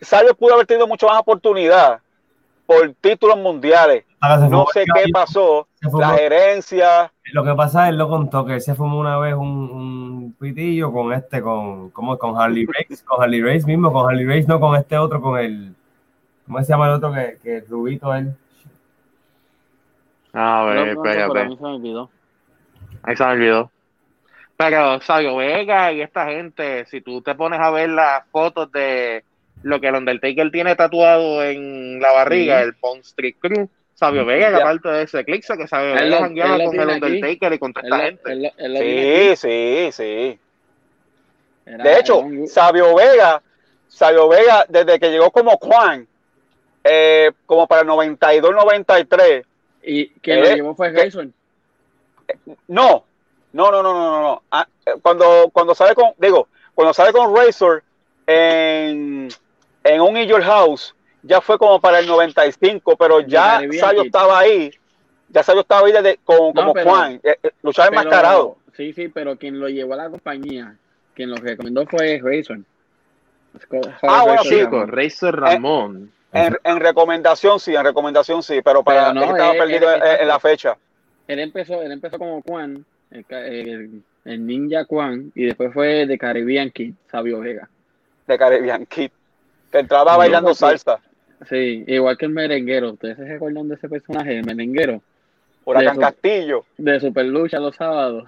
Sabio 0.01 0.35
pudo 0.35 0.55
haber 0.55 0.67
tenido 0.67 0.87
mucho 0.87 1.07
más 1.07 1.19
oportunidad 1.21 2.01
por 2.69 2.93
títulos 3.01 3.39
mundiales. 3.39 4.05
Ah, 4.21 4.39
se 4.39 4.47
No 4.51 4.67
sé 4.71 4.85
qué 4.95 5.05
pasó, 5.11 5.67
la 5.81 6.11
gerencia. 6.11 7.11
Lo 7.33 7.43
que 7.43 7.55
pasa 7.55 7.85
es, 7.85 7.91
él 7.93 7.97
lo 7.97 8.11
contó, 8.11 8.45
que 8.45 8.55
él 8.55 8.61
se 8.61 8.75
fumó 8.75 8.99
una 9.01 9.19
vez 9.19 9.33
un, 9.35 9.49
un 9.49 10.37
pitillo 10.39 10.93
con 10.93 11.15
este, 11.15 11.41
con, 11.41 11.89
¿cómo? 11.91 12.19
Con 12.19 12.39
Harley 12.39 12.67
Race, 12.67 13.03
con 13.07 13.23
Harley 13.23 13.41
Race 13.41 13.65
mismo, 13.67 13.91
con 13.91 14.07
Harley 14.07 14.27
Race, 14.27 14.47
no 14.47 14.61
con 14.61 14.77
este 14.77 14.99
otro, 14.99 15.19
con 15.23 15.39
el, 15.39 15.75
¿cómo 16.47 16.59
se 16.63 16.67
llama 16.69 16.89
el 16.89 16.93
otro 16.93 17.11
que, 17.11 17.39
que 17.43 17.57
es 17.57 17.69
rubito 17.71 18.15
él? 18.15 18.35
A 20.35 20.67
No, 20.67 20.67
ver, 20.67 20.79
a 20.79 20.93
espérate. 20.93 21.45
mí 21.47 21.57
se 21.57 21.63
me 21.63 21.69
olvidó. 21.71 22.11
Ahí 23.03 23.17
se 23.17 23.25
me 23.25 23.33
olvidó. 23.33 23.71
Pero 24.59 25.01
Sabio 25.01 25.37
Vega 25.37 25.91
y 25.93 26.03
esta 26.03 26.27
gente, 26.27 26.85
si 26.87 27.01
tú 27.01 27.23
te 27.23 27.35
pones 27.35 27.61
a 27.61 27.71
ver 27.71 27.89
las 27.91 28.27
fotos 28.31 28.71
de 28.73 29.25
lo 29.63 29.81
que 29.81 29.89
el 29.89 29.95
Undertaker 29.95 30.51
tiene 30.51 30.77
tatuado 30.77 31.43
en 31.43 32.01
la 32.01 32.13
barriga, 32.13 32.63
el 32.63 32.75
Pond 32.75 33.01
Street 33.01 33.37
Crew, 33.41 33.69
Sabio 33.95 34.25
Vega, 34.25 34.51
que 34.51 34.57
aparte 34.57 34.89
de 34.89 35.03
ese 35.03 35.25
clic, 35.25 35.45
que 35.45 35.67
Sabio 35.67 35.95
Vega 35.95 36.19
jangueaba 36.21 36.65
con 36.65 36.81
el. 36.81 36.89
Undertaker 36.89 37.53
y 37.53 37.59
con 37.59 37.75
esta 37.77 37.99
gente. 37.99 38.53
Sí, 38.57 39.37
sí, 39.37 39.89
sí. 39.93 40.39
De 41.65 41.99
hecho, 41.99 42.23
Sabio 42.47 42.95
Vega, 42.95 43.43
Sabio 43.89 44.29
Vega, 44.29 44.65
desde 44.69 45.01
que 45.01 45.11
llegó 45.11 45.31
como 45.31 45.57
Juan, 45.57 46.07
eh, 46.85 47.33
como 47.45 47.67
para 47.67 47.83
el 47.83 47.89
92-93, 47.89 49.45
y 49.83 50.09
quien 50.21 50.39
eh, 50.39 50.43
lo 50.43 50.55
llevó 50.55 50.75
fue 50.75 50.93
que-. 50.93 51.11
No, 52.69 53.05
no, 53.53 53.71
no, 53.71 53.83
no, 53.83 53.83
no, 53.83 54.11
no. 54.11 54.23
no. 54.23 54.43
Ah, 54.51 54.67
eh, 54.87 54.93
cuando, 55.03 55.51
cuando 55.53 55.75
sale 55.75 55.95
con, 55.95 56.13
digo, 56.19 56.49
cuando 56.75 56.95
sale 56.95 57.13
con 57.13 57.35
Razor 57.35 57.83
en, 58.27 59.29
en 59.85 60.01
un 60.01 60.17
In 60.17 60.29
Your 60.29 60.43
House, 60.43 60.95
ya 61.23 61.41
fue 61.41 61.59
como 61.59 61.81
para 61.81 61.99
el 61.99 62.07
95, 62.07 62.97
pero 62.97 63.21
ya 63.21 63.61
Kid. 63.61 63.73
estaba 64.05 64.39
ahí, 64.41 64.71
ya 65.29 65.43
Sabio 65.43 65.63
estaba 65.63 65.87
ahí 65.87 65.93
desde, 65.93 66.19
con- 66.25 66.53
como 66.53 66.73
pero- 66.73 66.91
Juan, 66.91 67.21
eh, 67.23 67.37
eh, 67.43 67.51
luchaba 67.63 67.89
Pero- 67.89 68.01
enmascarado. 68.01 68.57
Sí, 68.77 68.93
sí, 68.93 69.09
pero 69.09 69.37
quien 69.37 69.59
lo 69.59 69.69
llevó 69.69 69.95
a 69.95 69.97
la 69.97 70.09
compañía, 70.11 70.77
quien 71.15 71.31
lo 71.31 71.37
recomendó 71.37 71.85
fue 71.87 72.19
Grayson. 72.19 72.65
Ah, 74.03 74.23
bueno, 74.25 74.45
sí, 74.45 74.63
Razor 74.65 75.41
Ramón. 75.41 76.13
En, 76.33 76.57
en 76.63 76.79
recomendación 76.81 77.59
sí, 77.59 77.75
en 77.75 77.83
recomendación 77.85 78.43
sí, 78.43 78.61
pero 78.63 78.83
para 78.85 79.09
Pero 79.09 79.15
no, 79.15 79.21
que 79.23 79.27
estaba 79.33 79.53
perdido 79.55 79.93
en, 79.95 80.03
en 80.21 80.29
la 80.29 80.39
fecha. 80.39 80.77
Él 81.27 81.39
empezó, 81.41 81.83
él 81.83 81.91
empezó 81.91 82.19
como 82.19 82.43
Juan, 82.43 82.85
el, 83.11 83.25
el- 83.31 84.03
el 84.27 84.47
ninja 84.47 84.85
Juan, 84.85 85.33
y 85.35 85.47
después 85.47 85.73
fue 85.73 86.07
de 86.07 86.19
Caribbean 86.19 86.71
Kid, 86.71 86.93
Sabio 87.11 87.41
Vega. 87.41 87.69
de 88.27 88.39
Caribbean 88.39 88.85
Kid, 88.87 89.11
que 89.71 89.79
entraba 89.79 90.13
No, 90.13 90.19
bailando 90.19 90.55
salsa. 90.55 91.01
Sí, 91.49 91.85
igual 91.87 92.17
que 92.19 92.27
el 92.27 92.33
merenguero. 92.33 92.93
¿Ustedes 92.93 93.17
se 93.17 93.25
recuerdan 93.25 93.69
de 93.69 93.77
ese 93.77 93.89
personaje, 93.89 94.39
el 94.39 94.45
merenguero? 94.45 95.01
Huracán 95.65 95.93
eso. 95.93 96.01
Castillo. 96.01 96.65
De 96.77 96.99
Superlucha 97.01 97.59
los 97.59 97.77
sábados. 97.77 98.25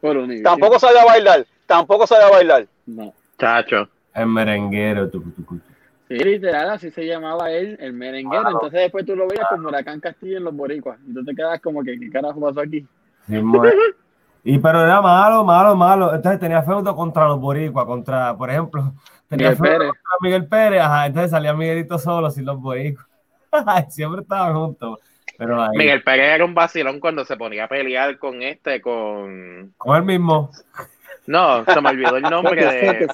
Por. 0.00 0.16
Tampoco 0.42 0.78
sabía 0.78 1.04
bailar, 1.04 1.46
tampoco 1.66 2.06
sabía 2.06 2.28
bailar. 2.28 2.66
No. 2.86 3.14
Chacho. 3.38 3.88
El 4.14 4.26
merenguero. 4.26 5.08
tucu. 5.08 5.60
Sí, 6.08 6.18
literal, 6.18 6.70
así 6.70 6.90
se 6.90 7.06
llamaba 7.06 7.50
él, 7.50 7.78
el 7.80 7.94
merenguero. 7.94 8.50
Entonces 8.50 8.80
después 8.80 9.06
tú 9.06 9.16
lo 9.16 9.26
veías 9.26 9.46
como 9.48 9.68
Huracán 9.68 10.00
Castillo 10.00 10.36
en 10.36 10.44
los 10.44 10.54
boricuas. 10.54 10.98
Y 11.06 11.14
tú 11.14 11.24
te 11.24 11.34
quedas 11.34 11.60
como 11.60 11.82
que, 11.82 11.98
¿qué 11.98 12.10
carajo 12.10 12.40
pasó 12.40 12.60
aquí? 12.60 12.86
Sí, 13.26 13.36
y 14.44 14.58
pero 14.58 14.84
era 14.84 15.00
malo, 15.00 15.44
malo, 15.44 15.74
malo. 15.74 16.14
Entonces 16.14 16.38
tenía 16.38 16.62
feudo 16.62 16.94
contra 16.94 17.26
los 17.26 17.40
boricuas, 17.40 17.86
contra, 17.86 18.36
por 18.36 18.50
ejemplo, 18.50 18.92
tenía 19.28 19.54
Pérez. 19.54 19.90
Miguel 20.20 20.46
Pérez, 20.46 20.80
ajá, 20.80 21.06
entonces 21.06 21.30
salía 21.30 21.54
Miguelito 21.54 21.98
solo 21.98 22.30
sin 22.30 22.44
los 22.44 22.60
boricuas. 22.60 23.06
Siempre 23.88 24.22
estaban 24.22 24.54
juntos. 24.54 24.98
Pero 25.36 25.62
ahí, 25.62 25.76
Miguel 25.76 26.02
Pérez 26.02 26.34
era 26.34 26.44
un 26.44 26.54
vacilón 26.54 27.00
cuando 27.00 27.24
se 27.24 27.36
ponía 27.36 27.64
a 27.64 27.68
pelear 27.68 28.18
con 28.18 28.42
este, 28.42 28.80
con... 28.80 29.74
con 29.76 29.96
él 29.96 30.02
mismo. 30.04 30.50
No, 31.26 31.64
se 31.64 31.80
me 31.80 31.90
olvidó 31.90 32.16
el 32.16 32.22
nombre 32.22 32.64
de... 32.64 33.08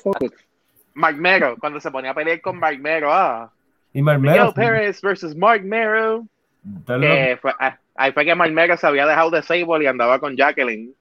Mark 0.95 1.17
Mero, 1.17 1.57
cuando 1.59 1.81
se 1.81 1.91
ponía 1.91 2.11
a 2.11 2.15
pelear 2.15 2.41
con 2.41 2.59
Mark 2.59 2.79
Mero, 2.79 3.13
ah. 3.13 3.51
Y 3.93 4.03
Marmero. 4.03 4.33
Miguel 4.33 4.49
sí. 4.49 4.55
Pérez 4.55 5.01
versus 5.01 5.37
Mark 5.37 5.63
Mero. 5.65 6.27
Que 6.87 7.39
fue, 7.41 7.55
ah, 7.59 7.79
ahí 7.95 8.13
fue 8.13 8.25
que 8.25 8.35
Mark 8.35 8.53
Mero 8.53 8.77
se 8.77 8.87
había 8.87 9.07
dejado 9.07 9.31
de 9.31 9.43
Sable 9.43 9.85
y 9.85 9.87
andaba 9.87 10.19
con 10.19 10.37
Jacqueline. 10.37 10.95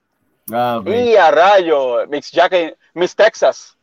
Ah. 0.52 0.82
Y 0.86 1.16
a 1.16 1.32
rayo, 1.32 2.08
Miss 2.08 2.32
Jack, 2.32 2.76
Miss 2.94 3.16
Texas. 3.16 3.78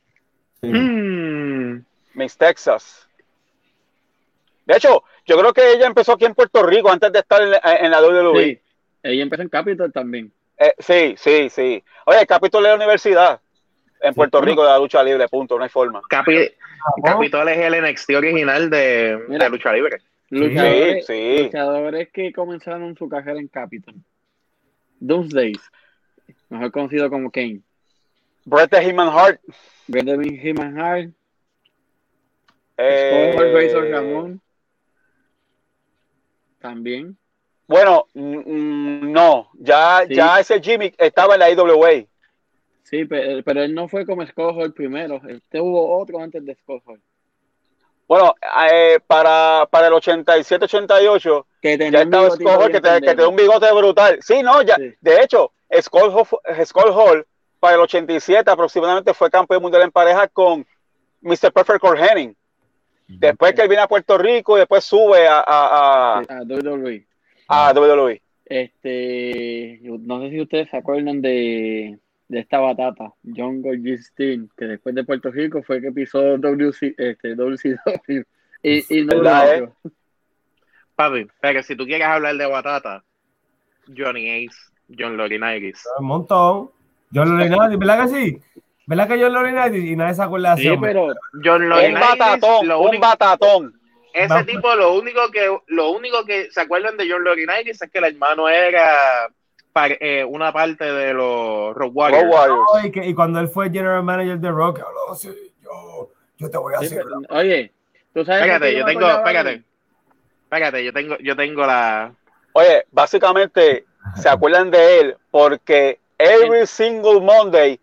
Sí. 0.60 0.68
Hmm. 0.68 1.84
Miss 2.14 2.36
Texas. 2.36 3.08
De 4.64 4.76
hecho, 4.76 5.04
yo 5.26 5.38
creo 5.38 5.52
que 5.52 5.72
ella 5.72 5.86
empezó 5.86 6.12
aquí 6.12 6.24
en 6.24 6.34
Puerto 6.34 6.62
Rico 6.64 6.90
antes 6.90 7.12
de 7.12 7.18
estar 7.20 7.40
en, 7.42 7.50
la- 7.52 7.60
en 7.62 7.90
la 7.90 8.00
WWE. 8.02 8.44
Sí. 8.44 8.60
Ella 9.02 9.22
empezó 9.22 9.42
en 9.42 9.48
Capitol 9.48 9.92
también. 9.92 10.32
Eh, 10.58 10.72
sí, 10.78 11.14
sí, 11.18 11.48
sí. 11.50 11.84
Oye, 12.06 12.26
capítulo 12.26 12.64
de 12.64 12.70
la 12.70 12.76
universidad 12.76 13.40
en 14.00 14.14
Puerto 14.14 14.40
Rico 14.40 14.62
de 14.62 14.68
la 14.70 14.78
lucha 14.78 15.02
libre, 15.02 15.28
punto, 15.28 15.56
no 15.56 15.62
hay 15.64 15.70
forma. 15.70 16.00
Capi-. 16.08 16.52
Capitol 17.04 17.48
es 17.48 17.58
el 17.58 17.82
NXT 17.82 18.10
original 18.16 18.70
de, 18.70 19.18
Mira. 19.28 19.44
de 19.44 19.50
lucha 19.50 19.72
libre. 19.72 19.98
Luchadores, 20.30 21.06
sí. 21.06 21.42
luchadores 21.44 22.08
que 22.12 22.32
comenzaron 22.32 22.96
su 22.96 23.08
carrera 23.08 23.38
en 23.38 23.48
Capitol. 23.48 23.94
Doomsdays, 24.98 25.60
mejor 26.48 26.72
conocido 26.72 27.08
como 27.10 27.30
Kane. 27.30 27.60
Bret 28.46 28.70
the 28.70 28.80
Human 28.90 29.08
Heart. 29.12 29.40
Benjamin 29.88 30.36
Heeman 30.40 30.80
Hart, 30.80 31.10
eh, 32.76 33.52
Razor 33.54 33.88
Ramón. 33.88 34.40
También. 36.60 37.16
Bueno, 37.68 38.06
no, 38.14 39.50
ya, 39.54 40.04
Sí. 40.08 40.14
ya 40.14 40.40
ese 40.40 40.60
Jimmy 40.60 40.92
estaba 40.98 41.34
en 41.34 41.40
la 41.40 41.50
IWA. 41.50 42.04
Sí, 42.82 43.04
pero, 43.04 43.42
pero 43.44 43.62
él 43.62 43.74
no 43.74 43.88
fue 43.88 44.06
como 44.06 44.24
Scott 44.26 44.56
Hall 44.56 44.72
primero. 44.72 45.20
Este 45.28 45.60
hubo 45.60 45.98
otro 46.00 46.20
antes 46.20 46.44
de 46.44 46.54
Scott 46.54 46.82
Hall. 46.86 47.00
Bueno, 48.08 48.34
eh, 48.72 49.00
para, 49.06 49.66
para 49.68 49.88
el 49.88 49.92
87-88 49.94 51.46
Que 51.60 51.76
tenía 51.76 52.04
ya 52.04 52.26
estaba 52.28 52.58
bien 52.58 52.72
que, 52.72 52.80
te- 52.80 53.00
que 53.00 53.06
tenía 53.10 53.28
un 53.28 53.34
bigote 53.36 53.72
brutal. 53.72 54.18
Sí, 54.22 54.42
no, 54.44 54.62
ya, 54.62 54.76
Sí. 54.76 54.94
de 55.00 55.20
hecho, 55.22 55.52
Scott 55.80 56.12
Hall 56.94 57.26
para 57.66 57.74
el 57.74 57.82
87 57.82 58.48
aproximadamente 58.48 59.12
fue 59.12 59.28
campeón 59.28 59.60
mundial 59.60 59.82
en 59.82 59.90
pareja 59.90 60.28
con 60.28 60.64
Mr. 61.20 61.52
Perfect 61.52 61.80
Cor 61.80 61.98
Henning. 61.98 62.32
Después 63.08 63.54
que 63.54 63.62
él 63.62 63.68
viene 63.68 63.82
a 63.82 63.88
Puerto 63.88 64.16
Rico 64.16 64.56
y 64.56 64.60
después 64.60 64.84
sube 64.84 65.26
a, 65.26 65.40
a, 65.40 66.18
a, 66.18 66.18
A 66.20 66.42
WWE. 66.44 67.04
a 67.48 67.72
WWE. 67.72 68.22
Este, 68.44 69.80
no 69.82 70.20
sé 70.20 70.30
si 70.30 70.40
ustedes 70.40 70.70
se 70.70 70.76
acuerdan 70.76 71.20
de, 71.20 71.98
de 72.28 72.38
esta 72.38 72.60
batata, 72.60 73.12
John 73.36 73.62
Gorgistin, 73.62 74.48
que 74.56 74.66
después 74.66 74.94
de 74.94 75.02
Puerto 75.02 75.32
Rico 75.32 75.60
fue 75.64 75.80
que 75.80 75.90
pisó 75.90 76.38
WC, 76.38 76.94
este, 76.96 77.34
WCW. 77.34 78.22
Y, 78.62 78.96
y 78.96 79.04
no 79.04 79.16
¿Verdad, 79.16 79.58
duró. 79.58 79.76
Papi, 80.94 81.26
pero 81.40 81.64
si 81.64 81.74
tú 81.74 81.84
quieres 81.84 82.06
hablar 82.06 82.36
de 82.36 82.46
batata, 82.46 83.02
Johnny 83.88 84.46
Ace, 84.46 84.56
John 84.96 85.16
Laurinaitis. 85.16 85.82
Un 85.98 86.06
montón. 86.06 86.75
John 87.16 87.38
Laurinaitis, 87.38 87.78
¿verdad 87.78 88.02
que 88.02 88.08
sí? 88.08 88.38
¿Verdad 88.86 89.08
que 89.08 89.20
John 89.22 89.32
Laurinaitis? 89.32 89.84
Y 89.84 89.96
nadie 89.96 90.14
se 90.14 90.22
acuerda 90.22 90.54
de 90.54 90.62
Sí, 90.62 90.68
hombre. 90.68 90.92
pero 90.92 91.14
John 91.42 91.62
Un 91.62 91.68
Laurinaitis, 91.70 92.18
batatón, 92.18 92.68
lo 92.68 92.80
un 92.80 93.00
batatón. 93.00 93.80
ese 94.12 94.28
Vamos. 94.28 94.46
tipo, 94.46 94.74
lo 94.74 94.94
único 94.94 95.30
que 95.30 95.56
lo 95.66 95.90
único 95.90 96.24
que 96.24 96.50
se 96.50 96.60
acuerdan 96.60 96.96
de 96.96 97.10
John 97.10 97.24
Laurinaitis 97.24 97.82
es 97.82 97.90
que 97.90 97.98
el 97.98 98.04
hermano 98.04 98.48
era 98.48 98.88
par- 99.72 99.98
eh, 100.00 100.24
una 100.24 100.52
parte 100.52 100.84
de 100.84 101.12
los 101.14 101.74
Road 101.74 101.90
Warriors. 101.92 102.22
Road 102.24 102.32
Warriors. 102.32 102.68
Oh, 102.72 102.86
y, 102.86 102.90
que- 102.92 103.06
y 103.06 103.14
cuando 103.14 103.40
él 103.40 103.48
fue 103.48 103.70
general 103.70 104.02
manager 104.04 104.38
de 104.38 104.50
Rock, 104.50 104.80
habló 104.80 105.12
así, 105.12 105.28
yo, 105.62 106.10
yo 106.38 106.50
te 106.50 106.56
voy 106.58 106.74
a 106.74 106.78
sí, 106.78 106.86
hacer. 106.86 107.02
pero- 107.04 107.38
oye, 107.40 107.72
tú 108.14 108.24
sabes 108.24 108.58
qué 108.60 108.74
yo 108.78 108.86
me 108.86 108.92
tengo, 108.94 109.08
espérate. 109.10 109.62
Espérate, 110.44 110.84
yo 110.84 110.92
tengo, 110.92 111.16
yo 111.18 111.34
tengo 111.36 111.66
la. 111.66 112.12
Oye, 112.52 112.86
básicamente 112.92 113.84
se 114.14 114.28
acuerdan 114.28 114.70
de 114.70 115.00
él 115.00 115.16
porque 115.30 115.98
every 116.18 116.66
single 116.66 117.20
Monday 117.20 117.78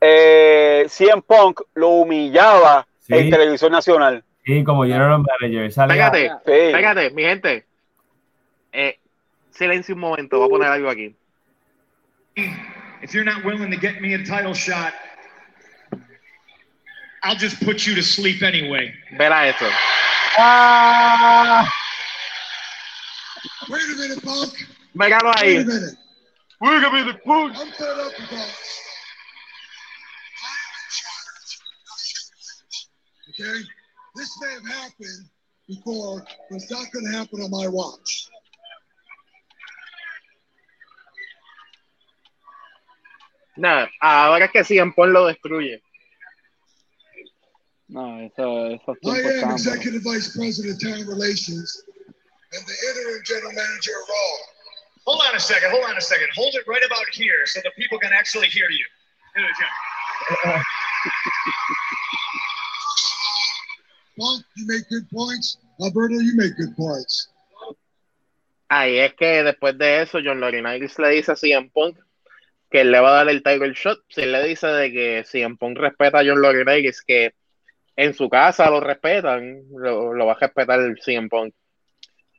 eh, 0.00 0.86
CM 0.88 1.22
Punk 1.22 1.60
lo 1.74 1.88
humillaba 1.88 2.86
Sí. 3.06 3.14
en 3.14 3.30
televisión 3.30 3.72
nacional. 3.72 4.22
Sí, 4.44 4.62
como 4.64 4.84
general 4.84 5.20
manager. 5.40 5.64
Espérate, 5.64 6.28
Sí. 6.46 6.52
espérate, 6.52 7.10
mi 7.10 7.22
gente. 7.22 7.64
Eh, 8.72 8.98
silencio 9.50 9.94
un 9.94 10.00
momento, 10.00 10.38
voy 10.38 10.46
a 10.46 10.50
poner 10.50 10.68
algo 10.68 10.88
aquí. 10.90 11.14
If 13.02 13.12
you're 13.12 13.24
not 13.24 13.44
willing 13.44 13.70
to 13.70 13.76
get 13.78 14.00
me 14.00 14.14
a 14.14 14.18
title 14.18 14.54
shot, 14.54 14.94
I'll 17.24 17.36
just 17.36 17.62
put 17.64 17.86
you 17.86 17.94
to 17.94 18.02
sleep 18.02 18.42
anyway. 18.42 18.92
Verá 19.12 19.48
eso. 19.48 19.66
¡Ah! 20.38 21.68
Wait 23.68 23.82
a 23.82 23.96
minute, 24.00 24.20
Punk. 24.22 24.54
Míralo 24.94 25.28
Wait 25.30 25.36
a 25.36 25.40
ahí. 25.40 25.58
minute. 25.58 25.96
Look 26.62 26.84
at 26.84 26.92
me, 26.92 27.02
the 27.02 27.14
push. 27.14 27.58
I'm 27.58 27.72
fed 27.72 27.98
up 27.98 28.12
with 28.18 28.32
all 28.32 28.46
this. 28.46 28.78
I'm 30.38 30.72
in 30.78 30.88
charge. 30.94 31.58
Okay? 33.30 33.58
This 34.14 34.30
may 34.40 34.52
have 34.52 34.68
happened 34.68 35.28
before, 35.66 36.24
but 36.48 36.56
it's 36.56 36.70
not 36.70 36.86
going 36.92 37.06
to 37.06 37.18
happen 37.18 37.40
on 37.40 37.50
my 37.50 37.66
watch. 37.66 38.28
Nada, 43.56 43.90
ah, 44.00 44.26
ahora 44.26 44.44
es 44.46 44.50
que 44.52 44.64
CM 44.64 44.94
Punk 44.94 45.12
lo 45.12 45.26
destruye. 45.26 45.82
No, 47.88 48.20
eso, 48.20 48.68
esos 48.70 48.96
I 48.96 49.00
tiempos 49.00 49.24
am 49.24 49.34
estaban 49.34 49.52
Executive 49.52 50.02
Vice 50.02 50.30
President 50.34 50.74
of 50.74 50.80
Talent 50.80 51.08
Relations 51.08 51.82
and 52.52 52.64
the 52.66 52.76
interim 52.88 53.22
general 53.24 53.52
manager 53.52 53.92
of 54.00 54.08
Raw. 54.08 54.61
Hold 55.06 55.20
on 55.28 55.34
a 55.34 55.40
second. 55.40 55.70
Hold 55.70 55.84
on 55.84 55.96
a 55.96 56.00
second. 56.00 56.28
Hold 56.36 56.54
it 56.54 56.64
right 56.66 56.84
about 56.84 57.06
here 57.12 57.44
so 57.46 57.60
the 57.64 57.70
people 57.76 57.98
can 57.98 58.12
actually 58.12 58.48
hear 58.48 58.70
you. 58.70 58.84
Here 59.34 59.44
we 59.44 59.52
go. 60.54 60.60
Punk, 64.18 64.44
you 64.56 64.66
make 64.66 64.88
good 64.88 65.08
points. 65.10 65.58
Alberto, 65.80 66.18
you 66.18 66.36
make 66.36 66.56
good 66.56 66.76
points. 66.76 67.28
Ahí 68.68 68.98
es 68.98 69.14
que 69.14 69.42
después 69.42 69.76
de 69.76 70.02
eso, 70.02 70.18
John 70.24 70.40
Laurinaitis 70.40 70.98
le 70.98 71.10
dice 71.10 71.32
a 71.32 71.36
CM 71.36 71.70
Punk 71.70 71.98
que 72.70 72.80
él 72.82 72.90
le 72.90 73.00
va 73.00 73.10
a 73.10 73.24
dar 73.24 73.28
el 73.28 73.42
title 73.42 73.74
shot. 73.74 73.98
Si 74.08 74.22
él 74.22 74.32
le 74.32 74.44
dice 74.44 74.66
de 74.66 74.90
que 74.92 75.24
CM 75.24 75.56
Punk 75.58 75.78
respeta 75.78 76.20
a 76.20 76.24
John 76.24 76.40
Laurinaitis, 76.40 77.02
que 77.02 77.34
en 77.96 78.14
su 78.14 78.30
casa 78.30 78.70
lo 78.70 78.80
respetan, 78.80 79.64
lo, 79.70 80.14
lo 80.14 80.26
va 80.26 80.32
a 80.32 80.38
respetar 80.38 80.80
el 80.80 80.98
CM 81.02 81.28
Punk. 81.28 81.54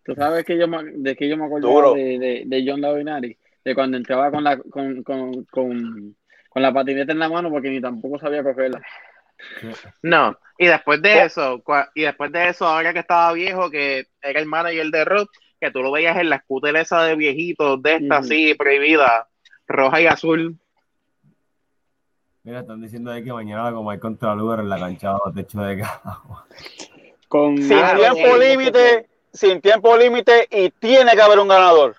Tú 0.04 0.16
sabes 0.16 0.44
que 0.46 0.58
yo 0.58 0.68
me, 0.68 0.84
de 0.84 1.16
que 1.16 1.28
yo 1.30 1.38
me 1.38 1.46
acuerdo 1.46 1.94
de, 1.94 2.20
de, 2.20 2.44
de 2.46 2.66
John 2.70 2.82
Laurinaitis, 2.82 3.38
de 3.64 3.76
cuando 3.76 3.98
entraba 3.98 4.30
con 4.32 4.44
la 4.44 4.58
con, 4.58 5.02
con, 5.04 5.46
con, 5.46 6.16
con 6.50 6.62
la 6.62 6.74
patineta 6.74 7.12
en 7.14 7.20
la 7.20 7.30
mano 7.30 7.50
porque 7.50 7.70
ni 7.70 7.80
tampoco 7.80 8.20
sabía 8.20 8.44
cogerla. 8.44 8.82
No, 10.02 10.38
y 10.58 10.68
después 10.68 11.02
de 11.02 11.14
Oh. 11.22 11.26
eso, 11.26 11.64
cua- 11.64 11.90
y 11.96 12.02
después 12.04 12.32
de 12.32 12.50
eso, 12.50 12.66
ahora 12.68 12.92
que 12.94 13.00
estaba 13.00 13.32
viejo, 13.34 13.70
que 13.72 14.06
era 14.22 14.40
el 14.40 14.46
manager 14.46 14.88
de 14.88 15.06
Rock, 15.06 15.30
que 15.60 15.72
tú 15.72 15.82
lo 15.82 15.92
veías 15.92 16.18
en 16.18 16.30
la 16.30 16.40
scooter 16.40 16.76
esa 16.76 17.04
de 17.04 17.16
viejitos, 17.16 17.82
de 17.82 17.96
esta 17.96 18.18
así, 18.18 18.54
prohibida, 18.56 19.28
roja 19.68 20.02
y 20.02 20.08
azul. 20.08 20.58
Mira, 22.44 22.60
están 22.60 22.82
diciendo 22.82 23.10
ahí 23.12 23.24
que 23.24 23.32
mañana 23.32 23.72
como 23.72 23.90
hay 23.90 24.00
contra 24.00 24.36
Lugar 24.36 24.60
en 24.60 24.68
la 24.70 24.78
cancha 24.78 25.12
bajo 25.14 25.32
techo 25.32 25.62
de 25.62 25.80
cagua. 25.80 26.46
Con 27.30 27.58
Sin 27.58 27.68
Claro, 27.70 28.00
tiempo 28.00 28.38
límite, 28.38 29.08
sin 29.34 29.60
tiempo 29.62 29.98
límite 29.98 30.48
y 30.50 30.70
tiene 30.70 31.14
que 31.14 31.22
haber 31.22 31.40
un 31.40 31.48
ganador. 31.48 31.96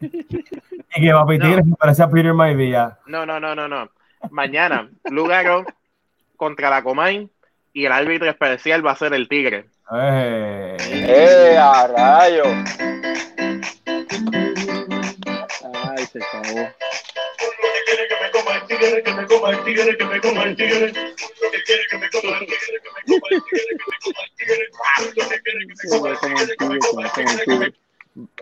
Y 0.00 1.00
que 1.00 1.10
Papi 1.12 1.38
No. 1.38 1.46
Tigre 1.46 1.62
se 1.64 1.76
parece 1.76 2.02
a 2.02 2.08
Peter 2.08 2.34
Maivia. 2.34 2.98
No, 3.06 3.26
no, 3.26 3.40
no, 3.40 3.54
no, 3.54 3.66
no. 3.66 3.88
Mañana, 4.30 4.88
Lugaro 5.10 5.64
contra 6.36 6.70
la 6.70 6.82
Comay 6.82 7.28
y 7.72 7.86
el 7.86 7.92
árbitro 7.92 8.28
especial 8.30 8.86
va 8.86 8.92
a 8.92 8.96
ser 8.96 9.12
el 9.14 9.28
Tigre. 9.28 9.66
Eh, 9.92 10.76
¡Eh, 10.80 11.58
a 11.58 11.86
rayo! 11.88 12.44
Ay, 15.74 16.06
se 16.06 16.18
acabó. 16.22 16.68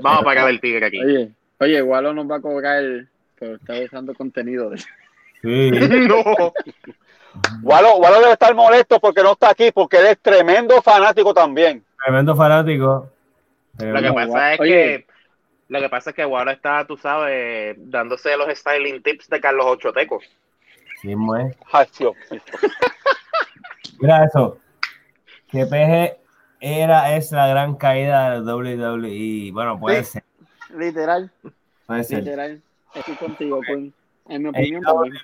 Vamos 0.00 0.20
a 0.20 0.24
pagar 0.24 0.50
el 0.50 0.60
Tigre 0.60 0.86
aquí. 0.86 1.00
Oye, 1.02 1.30
oye, 1.60 1.82
Wallo 1.82 2.12
nos 2.12 2.30
va 2.30 2.36
a 2.36 2.40
cobrar 2.40 2.82
por 3.38 3.48
estar 3.48 3.82
usando 3.82 4.14
contenido. 4.14 4.70
de- 4.70 4.78
sí. 5.42 5.70
No. 5.70 6.22
Walo, 7.62 7.96
Walo 7.96 8.20
debe 8.20 8.32
estar 8.32 8.54
molesto 8.54 9.00
porque 9.00 9.22
no 9.22 9.32
está 9.32 9.50
aquí, 9.50 9.70
porque 9.72 9.96
él 9.96 10.06
es 10.06 10.18
tremendo 10.20 10.82
fanático 10.82 11.32
también. 11.32 11.82
Tremendo 11.96 12.36
fanático. 12.36 13.10
Lo 13.78 14.02
que 14.02 14.12
pasa 14.12 14.54
es 14.54 14.60
oye. 14.60 15.06
Lo 15.72 15.80
que 15.80 15.88
pasa 15.88 16.10
es 16.10 16.16
que 16.16 16.22
ahora 16.22 16.52
está, 16.52 16.86
tú 16.86 16.96
sabes, 16.96 17.76
dándose 17.78 18.36
los 18.36 18.48
styling 18.56 19.02
tips 19.02 19.28
de 19.28 19.40
Carlos 19.40 19.66
Ochoteco. 19.66 20.20
Sí, 21.00 21.08
Dios 21.08 21.18
mío. 21.18 22.14
Mira 24.00 24.24
eso. 24.24 24.58
Que 25.48 25.66
peje 25.66 26.16
era, 26.60 27.14
es 27.16 27.30
la 27.32 27.46
gran 27.46 27.74
caída 27.76 28.40
de 28.40 28.52
WWE. 28.52 29.50
Bueno, 29.52 29.78
puede 29.78 30.04
Sí. 30.04 30.12
ser, 30.12 30.24
Literal, 30.76 31.30
puede 31.86 32.04
ser. 32.04 32.18
literal. 32.24 32.62
Estoy 32.94 33.14
contigo, 33.16 33.60
Queen. 33.60 33.92
En 34.28 34.42
mi 34.42 34.48
opinión, 34.48 34.82
también. 34.82 35.14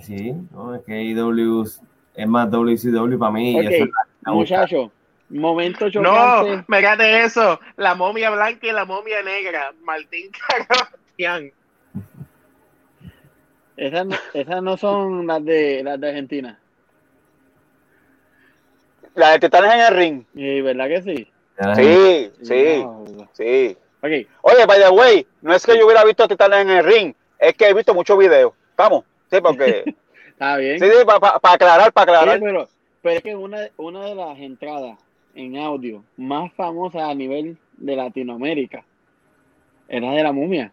Sí, 0.00 0.32
no, 0.52 0.74
es 0.74 0.82
que 0.84 0.92
AEW 0.92 1.64
es 2.14 2.26
más 2.28 2.50
WCW 2.50 3.18
para 3.18 3.32
mí. 3.32 3.52
y 3.52 3.56
Ok, 3.60 3.64
eso 3.72 3.84
es 3.84 3.90
la- 4.24 4.32
muchachos, 4.32 4.90
momento 5.28 5.86
No, 5.86 5.90
chocante. 5.90 6.64
mírate 6.68 7.24
eso. 7.24 7.58
La 7.76 7.94
momia 7.94 8.30
blanca 8.30 8.66
y 8.66 8.72
la 8.72 8.84
momia 8.84 9.22
negra. 9.22 9.72
Martín 9.82 10.30
Cagastián. 10.48 11.52
Esas, 13.76 14.06
no- 14.06 14.16
esas 14.32 14.62
no 14.62 14.76
son 14.76 15.26
las 15.26 15.44
de 15.44 15.82
las 15.84 16.00
de 16.00 16.08
Argentina. 16.08 16.58
La 19.14 19.30
de 19.32 19.38
Titanes 19.40 19.72
en 19.74 19.80
el 19.80 19.94
ring. 19.94 20.24
Y 20.34 20.60
verdad 20.60 20.88
que 20.88 21.02
sí. 21.02 21.32
Sí, 21.74 22.32
sí, 22.42 22.82
No. 22.84 23.04
sí. 23.32 23.76
Oye, 24.42 24.66
by 24.66 24.78
the 24.80 24.90
way, 24.90 25.26
no 25.40 25.54
es 25.54 25.64
que 25.66 25.76
yo 25.76 25.86
hubiera 25.86 26.04
visto 26.04 26.28
Titanes 26.28 26.60
en 26.60 26.70
el 26.70 26.84
ring, 26.84 27.14
es 27.38 27.54
que 27.54 27.66
he 27.68 27.74
visto 27.74 27.92
muchos 27.94 28.16
videos. 28.18 28.52
Vamos, 28.76 29.04
sí, 29.30 29.40
porque. 29.40 29.82
está 30.28 30.56
bien. 30.58 30.78
sí, 30.78 30.86
sí, 30.86 31.04
para 31.04 31.40
aclarar, 31.54 31.92
para 31.92 32.12
aclarar. 32.12 32.40
pero, 32.40 32.68
pero 33.02 33.16
es 33.16 33.22
que 33.22 33.34
una, 33.34 33.68
una 33.78 34.04
de 34.04 34.14
las 34.14 34.38
entradas 34.38 34.98
en 35.36 35.58
audio 35.58 36.02
más 36.16 36.52
famosas 36.54 37.02
a 37.02 37.14
nivel 37.14 37.58
de 37.76 37.94
Latinoamérica 37.94 38.84
era 39.88 40.10
de 40.12 40.22
la 40.22 40.32
momia. 40.32 40.72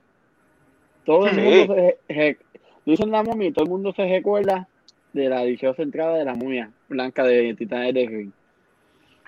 Todo 1.06 1.28
el 1.28 1.36
mundo 1.36 1.76
se, 2.08 2.38
dicen 2.86 3.12
la 3.12 3.24
momia 3.24 3.50
y 3.50 3.52
todo 3.52 3.66
el 3.66 3.70
mundo 3.70 3.94
se 3.94 4.08
recuerda 4.08 4.68
de 5.12 5.30
la 5.30 5.44
dichosa 5.44 5.84
entrada 5.84 6.18
de 6.18 6.26
la 6.26 6.34
momia 6.34 6.72
blanca 6.88 7.24
de 7.24 7.54
Titanes 7.54 7.94
de 7.94 8.08
Ring. 8.08 8.32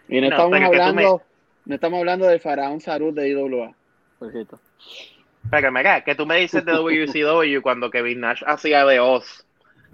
Y 0.07 0.21
no, 0.21 0.29
No, 0.29 0.35
estamos 0.35 0.61
hablando, 0.61 1.21
no 1.65 1.75
estamos 1.75 1.99
hablando 1.99 2.27
del 2.27 2.39
faraón 2.39 2.79
Sarut 2.79 3.13
de 3.13 3.29
IWA, 3.29 3.73
por 4.17 4.31
cierto. 4.31 4.59
Pero 5.51 5.71
mira, 5.71 6.01
que 6.03 6.15
tú 6.15 6.25
me 6.25 6.37
dices 6.37 6.65
de 6.65 6.71
WCW 6.71 7.61
cuando 7.61 7.91
Kevin 7.91 8.21
Nash 8.21 8.41
hacía 8.47 8.85
de 8.85 8.99
Oz, 8.99 9.45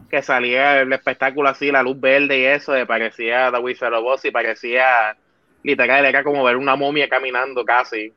que 0.10 0.22
salía 0.22 0.82
el 0.82 0.94
espectáculo 0.94 1.50
así, 1.50 1.72
la 1.72 1.84
luz 1.84 2.00
verde 2.00 2.40
y 2.40 2.46
eso, 2.46 2.72
de 2.74 2.86
parecía 2.86 3.52
The 3.52 3.60
Wizard 3.60 3.94
of 3.94 4.06
Oz 4.06 4.26
y 4.26 4.32
parecía 4.32 5.18
literal, 5.64 6.06
era 6.06 6.24
como 6.24 6.44
ver 6.44 6.58
una 6.58 6.76
momia 6.76 7.08
caminando 7.10 7.64
casi. 7.66 8.14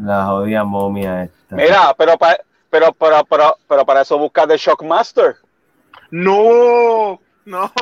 La 0.00 0.24
jodida 0.26 0.64
momia 0.64 1.24
esta. 1.24 1.56
Mira, 1.56 1.94
pero, 1.96 2.16
pa- 2.18 2.38
pero, 2.70 2.92
pero, 2.92 3.24
pero, 3.24 3.56
pero 3.68 3.86
para 3.86 4.02
eso 4.02 4.18
buscas 4.18 4.46
de 4.48 4.56
Shockmaster. 4.58 5.36
¡No! 6.10 7.20
¡No! 7.44 7.72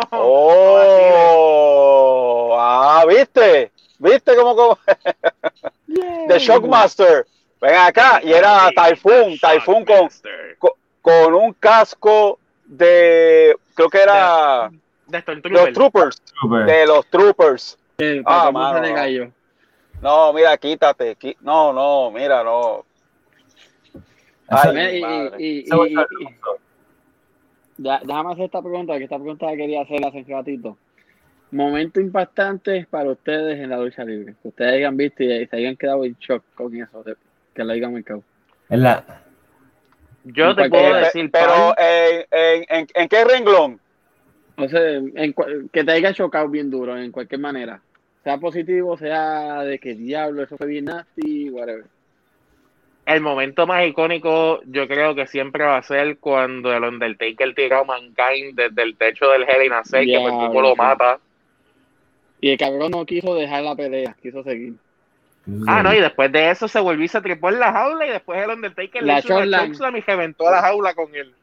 Oh, 0.76 2.56
ah, 2.58 3.04
¿viste? 3.08 3.72
¿Viste 3.98 4.34
cómo, 4.36 4.54
cómo? 4.54 4.78
de 5.86 6.38
Shockmaster? 6.38 7.26
Ven 7.60 7.74
acá, 7.76 8.20
y 8.22 8.32
era 8.32 8.68
Typhoon, 8.76 9.38
Typhoon 9.38 9.84
con, 9.84 10.08
con 11.00 11.34
un 11.34 11.52
casco 11.54 12.38
de, 12.66 13.56
creo 13.74 13.88
que 13.88 14.02
era 14.02 14.70
De 15.06 15.22
de 15.22 15.48
los. 15.50 15.72
Troopers, 15.72 16.22
de 16.66 16.86
los 16.86 17.06
Troopers. 17.06 17.78
Ah, 18.24 18.50
mano, 18.52 18.78
se 18.78 18.82
le 18.82 18.88
no. 18.90 18.94
cayó. 18.94 19.32
No, 20.02 20.32
mira, 20.32 20.56
quítate, 20.56 21.16
no, 21.40 21.72
no, 21.72 22.10
mira, 22.10 22.42
no. 22.42 22.84
Ay, 24.48 24.76
y- 24.76 25.04
y- 25.04 25.60
y- 25.60 25.64
eso- 25.66 25.86
y- 25.86 25.92
y- 25.94 26.28
Ya, 27.76 28.00
déjame 28.04 28.32
hacer 28.32 28.44
esta 28.44 28.60
pregunta, 28.62 28.96
que 28.98 29.04
esta 29.04 29.16
pregunta 29.18 29.46
la 29.46 29.56
quería 29.56 29.82
hacer 29.82 30.04
hace 30.06 30.18
un 30.18 30.28
ratito. 30.28 30.78
Momento 31.50 32.00
impactante 32.00 32.86
para 32.88 33.10
ustedes 33.10 33.58
en 33.58 33.70
la 33.70 33.78
lucha 33.78 34.04
libre. 34.04 34.34
Que 34.42 34.48
ustedes 34.48 34.74
hayan 34.74 34.96
visto 34.96 35.22
y 35.24 35.46
se 35.46 35.56
hayan 35.56 35.76
quedado 35.76 36.04
en 36.04 36.14
shock 36.20 36.44
con 36.54 36.74
eso, 36.76 37.02
de- 37.02 37.16
que 37.54 37.64
lo 37.64 37.72
hayan 37.72 37.92
marcado. 37.92 38.22
es 38.68 38.78
la- 38.78 39.04
Yo 40.24 40.54
te 40.54 40.68
puedo 40.70 40.94
decir, 40.94 41.30
pero 41.30 41.74
en, 41.76 42.24
en, 42.30 42.64
en, 42.68 42.86
¿en 42.94 43.08
qué 43.08 43.24
renglón? 43.24 43.80
O 44.56 44.68
sea, 44.68 44.80
en 44.80 45.34
que 45.72 45.84
te 45.84 45.92
haya 45.92 46.12
chocado 46.12 46.48
bien 46.48 46.70
duro, 46.70 46.96
en 46.96 47.10
cualquier 47.10 47.40
manera. 47.40 47.80
Sea 48.22 48.38
positivo, 48.38 48.96
sea 48.96 49.62
de 49.62 49.78
que 49.78 49.94
diablo, 49.94 50.42
eso 50.42 50.56
fue 50.56 50.66
bien 50.66 50.86
nasty, 50.86 51.50
whatever. 51.50 51.84
el 53.06 53.20
momento 53.20 53.66
más 53.66 53.86
icónico 53.86 54.62
yo 54.64 54.88
creo 54.88 55.14
que 55.14 55.26
siempre 55.26 55.64
va 55.64 55.76
a 55.76 55.82
ser 55.82 56.18
cuando 56.18 56.72
el 56.72 56.84
Undertaker 56.84 57.54
tiró 57.54 57.80
a 57.80 57.84
Mankind 57.84 58.54
desde 58.54 58.82
el 58.82 58.96
techo 58.96 59.28
del 59.28 59.42
Hell 59.42 59.66
in 59.66 59.72
a 59.72 59.84
Cell, 59.84 60.06
que 60.06 60.18
pues, 60.18 60.32
el 60.32 60.38
tipo 60.38 60.52
Diablo, 60.52 60.68
lo 60.70 60.76
mata. 60.76 61.18
Y 62.40 62.50
el 62.50 62.58
cabrón 62.58 62.92
no 62.92 63.04
quiso 63.04 63.34
dejar 63.34 63.62
la 63.62 63.74
pelea, 63.74 64.16
quiso 64.22 64.42
seguir. 64.42 64.74
Ah, 65.66 65.82
no, 65.82 65.92
y 65.92 66.00
después 66.00 66.32
de 66.32 66.50
eso 66.50 66.68
se 66.68 66.80
volvió 66.80 67.04
y 67.04 67.08
se 67.08 67.20
trepó 67.20 67.50
en 67.50 67.60
la 67.60 67.72
jaula 67.72 68.06
y 68.06 68.10
después 68.10 68.42
el 68.42 68.50
Undertaker 68.50 69.02
La 69.02 69.14
le 69.14 69.20
hizo 69.20 69.36
una 69.36 69.98
y 69.98 70.00
reventó 70.00 70.50
la 70.50 70.62
jaula 70.62 70.94
con 70.94 71.14
él. 71.14 71.34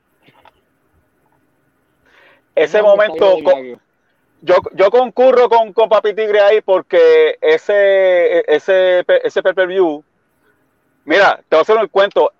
Ese 2.55 2.81
momento, 2.81 3.37
está 3.37 3.51
co- 3.51 3.57
bien, 3.57 3.81
yo, 4.41 4.55
yo 4.73 4.91
concurro 4.91 5.49
con, 5.49 5.71
con 5.73 5.87
Papi 5.89 6.13
Tigre 6.13 6.41
ahí 6.41 6.61
porque 6.61 7.37
ese, 7.41 8.43
ese, 8.51 9.03
ese 9.23 9.43
pay-per-view, 9.43 10.03
mira, 11.05 11.37
te 11.47 11.55
voy 11.55 11.59
a 11.59 11.61
hacer 11.61 11.77
un 11.77 11.87
cuento. 11.87 12.31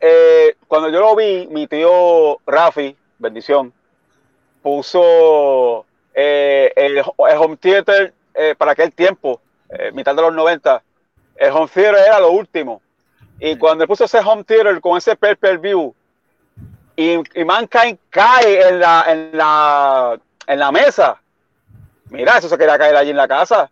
Eh, 0.00 0.56
cuando 0.66 0.88
yo 0.88 1.00
lo 1.00 1.14
vi, 1.16 1.46
mi 1.48 1.66
tío 1.66 2.38
Rafi, 2.46 2.96
bendición, 3.18 3.72
puso 4.62 5.84
eh, 6.14 6.72
el, 6.76 6.98
el 6.98 7.04
home 7.38 7.56
theater 7.56 8.14
eh, 8.34 8.54
para 8.56 8.72
aquel 8.72 8.92
tiempo, 8.92 9.40
mitad 9.92 10.14
de 10.14 10.22
los 10.22 10.32
90. 10.34 10.82
El 11.36 11.50
home 11.52 11.68
theater 11.72 12.04
era 12.06 12.20
lo 12.20 12.30
último. 12.30 12.82
Y 13.40 13.56
cuando 13.56 13.84
él 13.84 13.88
puso 13.88 14.04
ese 14.04 14.18
home 14.20 14.44
theater 14.44 14.80
con 14.80 14.96
ese 14.98 15.16
pay-per-view, 15.16 15.94
y, 16.96 17.12
y 17.40 17.44
Mankind 17.44 17.98
cae 18.10 18.68
en 18.68 18.80
la, 18.80 19.04
en 19.08 19.30
la, 19.36 20.18
en 20.46 20.58
la 20.58 20.72
mesa. 20.72 21.16
Mira, 22.10 22.38
eso 22.38 22.48
se 22.48 22.58
quería 22.58 22.78
caer 22.78 22.96
allí 22.96 23.10
en 23.10 23.16
la 23.16 23.28
casa. 23.28 23.70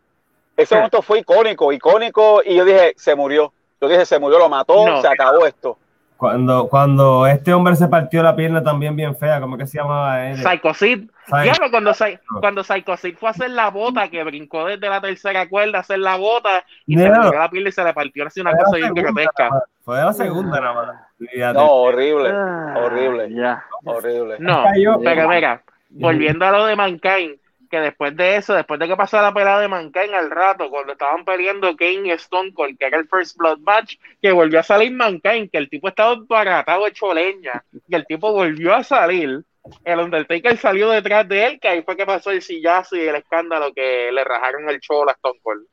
Ese 0.57 0.75
Hmm. 0.75 0.79
momento 0.79 1.03
fue 1.03 1.21
icónico, 1.21 1.73
icónico, 1.73 2.43
y 2.45 2.57
yo 2.57 2.65
dije, 2.65 2.95
se 2.97 3.15
murió. 3.15 3.53
Yo 3.81 3.89
dije, 3.89 4.05
se 4.05 4.19
murió, 4.19 4.39
lo 4.39 4.49
mató, 4.49 4.87
No. 4.87 5.01
se 5.01 5.09
acabó 5.09 5.47
esto. 5.47 5.79
Cuando, 6.17 6.69
cuando 6.69 7.27
este 7.27 7.55
hombre 7.55 7.75
se 7.77 7.89
partió 7.89 8.23
la 8.23 8.37
pierna 8.37 8.63
también 8.63 8.95
bien 8.95 9.17
fea, 9.17 9.41
¿cómo 9.41 9.57
que 9.57 9.67
se 9.67 9.79
llamaba 9.79 10.27
él? 10.29 10.37
Psycho 10.37 10.75
Sid. 10.75 11.09
Diablo, 11.43 11.71
cuando, 11.71 11.93
cuando 12.41 12.63
Psycho 12.63 12.95
Sid 12.99 13.17
fue 13.17 13.29
a 13.31 13.33
hacer 13.33 13.49
la 13.51 13.71
bota, 13.71 14.09
que 14.11 14.23
brincó 14.23 14.67
desde 14.67 14.87
la 14.91 15.01
tercera 15.01 15.49
cuerda 15.49 15.79
a 15.79 15.81
hacer 15.81 15.99
la 16.01 16.17
bota 16.17 16.63
y 16.87 16.95
se 16.99 17.05
le 17.09 17.11
tiró 17.15 17.33
la 17.33 17.49
piel 17.49 17.69
y 17.69 17.73
se 17.73 17.83
le 17.83 17.95
partió 17.95 18.27
así 18.27 18.43
una 18.43 18.51
Fue 18.51 18.65
cosa 18.65 18.77
bien 18.77 18.93
grotesca. 18.93 19.49
Fue 19.83 19.97
la 19.97 20.13
segunda 20.13 20.61
nada 20.61 20.75
más. 20.75 20.97
Fíjate. 21.29 21.59
No, 21.59 21.71
horrible, 21.71 22.31
Ah, 22.33 22.75
horrible, 22.79 23.29
Ya. 23.35 23.65
horrible. 23.85 24.37
No, 24.39 24.65
pero 25.05 25.29
mira, 25.29 25.63
volviendo 25.91 26.47
a 26.47 26.51
lo 26.51 26.65
de 26.65 26.77
Mankind, 26.77 27.39
que 27.71 27.79
después 27.79 28.17
de 28.17 28.37
eso, 28.37 28.55
después 28.55 28.81
de 28.81 28.89
que 28.89 28.97
pasó 28.97 29.21
la 29.21 29.33
pelea 29.33 29.61
de 29.61 29.69
Mankind 29.69 30.15
al 30.15 30.31
rato, 30.31 30.69
cuando 30.71 30.93
estaban 30.93 31.25
peleando 31.25 31.77
Kane 31.77 32.09
y 32.09 32.11
Stone 32.13 32.53
Cold, 32.55 32.77
que 32.79 32.87
era 32.87 32.99
el 32.99 33.07
First 33.07 33.37
Blood 33.37 33.59
Match, 33.59 33.97
que 34.21 34.33
volvió 34.33 34.59
a 34.61 34.63
salir 34.65 34.91
Mankind, 34.93 35.51
que 35.51 35.59
el 35.59 35.69
tipo 35.69 35.89
estaba 35.89 36.15
embaratado 36.15 36.87
hecho 36.87 37.13
leña, 37.15 37.63
y 37.87 37.95
el 37.95 38.07
tipo 38.07 38.33
volvió 38.33 38.75
a 38.75 38.83
salir, 38.83 39.45
el 39.85 40.01
Undertaker 40.01 40.57
salió 40.57 40.89
detrás 40.91 41.29
de 41.29 41.47
él, 41.47 41.61
que 41.61 41.69
ahí 41.69 41.83
fue 41.83 41.97
que 41.97 42.07
pasó 42.07 42.31
el 42.31 42.41
sillazo 42.43 42.97
y 42.97 43.01
el 43.01 43.15
escándalo 43.17 43.73
que 43.75 44.11
le 44.11 44.25
rajaron 44.25 44.69
el 44.71 44.81
cholo 44.81 45.11
a 45.11 45.13
Stone 45.13 45.39
Cold. 45.43 45.67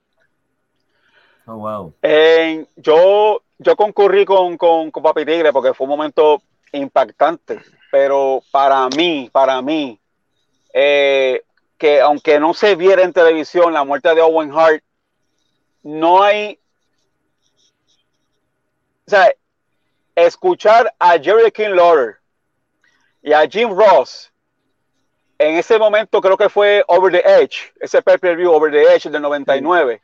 Oh, 1.48 1.56
wow. 1.56 1.94
En- 2.02 2.68
yo, 2.76 3.42
yo 3.60 3.76
concurrí 3.76 4.26
con, 4.26 4.58
con, 4.58 4.92
con 4.92 5.04
Papi 5.04 5.26
Tigre 5.26 5.52
porque 5.52 5.74
fue 5.74 5.86
un 5.86 5.92
momento 5.92 6.42
impactante, 6.72 7.60
pero 7.92 8.42
para 8.52 8.88
mí, 8.90 9.30
para 9.32 9.62
mí, 9.62 10.00
eh, 10.74 11.44
que 11.78 12.02
aunque 12.02 12.40
no 12.40 12.54
se 12.54 12.76
viera 12.76 13.04
en 13.04 13.14
televisión 13.14 13.74
la 13.74 13.84
muerte 13.84 14.14
de 14.14 14.22
Owen 14.22 14.52
Hart, 14.52 14.84
no 15.84 16.22
hay, 16.22 16.60
o 19.06 19.10
sea, 19.10 19.32
escuchar 20.16 20.94
a 21.00 21.18
Jerry 21.20 21.52
King 21.52 21.76
Lawler 21.76 22.18
y 23.22 23.34
a 23.34 23.48
Jim 23.48 23.70
Ross 23.70 24.32
en 25.40 25.56
ese 25.56 25.78
momento 25.78 26.20
creo 26.22 26.38
que 26.38 26.50
fue 26.50 26.84
Over 26.88 27.12
the 27.12 27.24
Edge, 27.24 27.72
ese 27.80 28.02
pay-per-view 28.02 28.52
Over 28.52 28.72
the 28.72 28.82
Edge 28.82 29.10
del 29.10 29.22
99. 29.22 30.02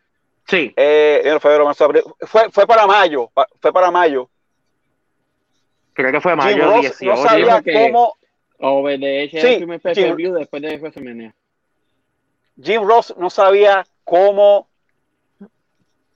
Sí, 0.48 0.74
Eh, 0.76 1.20
enero, 1.22 1.40
febrero, 1.40 1.66
marzo, 1.66 1.86
abril. 1.86 2.04
Fue, 2.22 2.50
fue 2.52 2.68
para 2.68 2.86
mayo, 2.86 3.32
fue 3.62 3.72
para 3.74 3.90
mayo. 3.92 4.30
creo 5.94 6.12
que 6.12 6.22
fue 6.22 6.32
Jim 6.34 6.38
mayo 6.40 6.66
Ross 6.66 6.82
18. 7.00 7.06
no 7.06 7.18
sabía 7.28 7.64
cómo, 7.64 8.18
era 8.58 9.42
Sí, 9.42 9.48
el 9.48 9.58
primer 9.58 9.80
pay-per-view 9.82 10.34
después 10.34 10.62
de 10.62 10.78
WrestleMania. 10.78 11.34
Jim 12.62 12.84
Ross 12.88 13.14
no 13.18 13.30
sabía 13.30 13.86
cómo 14.04 14.68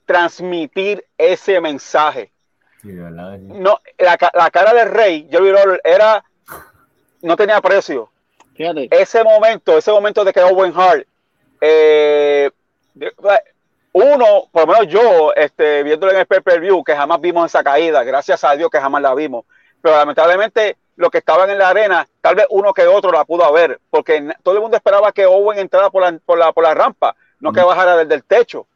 transmitir 0.05 1.03
ese 1.17 1.59
mensaje. 1.61 2.31
Sí, 2.81 2.89
de 2.89 3.01
verdad. 3.01 3.33
que 3.33 3.39
sí. 3.39 3.45
No, 3.47 3.79
la, 3.97 4.17
la 4.33 4.51
cara 4.51 4.73
del 4.73 4.89
rey, 4.89 5.27
Jerry 5.29 5.51
Lawler, 5.51 5.81
era, 5.83 6.23
no 7.21 7.35
tenía 7.35 7.59
precio. 7.61 8.09
Fíjate, 8.55 8.87
Ese 8.91 9.23
momento, 9.23 9.77
ese 9.77 9.91
momento 9.91 10.23
de 10.23 10.33
que 10.33 10.41
Owen 10.41 10.73
Hart, 10.75 11.05
eh, 11.61 12.49
uno, 13.97 14.47
por 14.51 14.67
lo 14.67 14.73
menos 14.73 14.87
yo, 14.87 15.33
este, 15.35 15.83
viéndolo 15.83 16.11
en 16.11 16.19
el 16.19 16.25
pay-per-view, 16.25 16.83
que 16.83 16.95
jamás 16.95 17.19
vimos 17.19 17.45
esa 17.45 17.63
caída, 17.63 18.03
gracias 18.03 18.43
a 18.43 18.55
Dios 18.55 18.69
que 18.69 18.79
jamás 18.79 19.01
la 19.01 19.15
vimos, 19.15 19.45
pero 19.81 19.95
lamentablemente 19.95 20.77
los 20.95 21.09
que 21.09 21.19
estaban 21.19 21.49
en 21.49 21.57
la 21.57 21.69
arena, 21.69 22.07
tal 22.21 22.35
vez 22.35 22.45
uno 22.49 22.73
que 22.73 22.85
otro 22.85 23.11
la 23.11 23.25
pudo 23.25 23.43
haber, 23.43 23.79
porque 23.89 24.33
todo 24.43 24.55
el 24.55 24.61
mundo 24.61 24.77
esperaba 24.77 25.11
que 25.11 25.25
Owen 25.25 25.59
entrara 25.59 25.89
por 25.89 26.03
la, 26.03 26.19
por 26.25 26.37
la, 26.37 26.51
por 26.51 26.63
la 26.63 26.73
rampa, 26.73 27.15
no 27.39 27.51
que 27.51 27.61
bajara 27.61 27.97
desde 27.97 28.15
el 28.15 28.23
techo. 28.23 28.67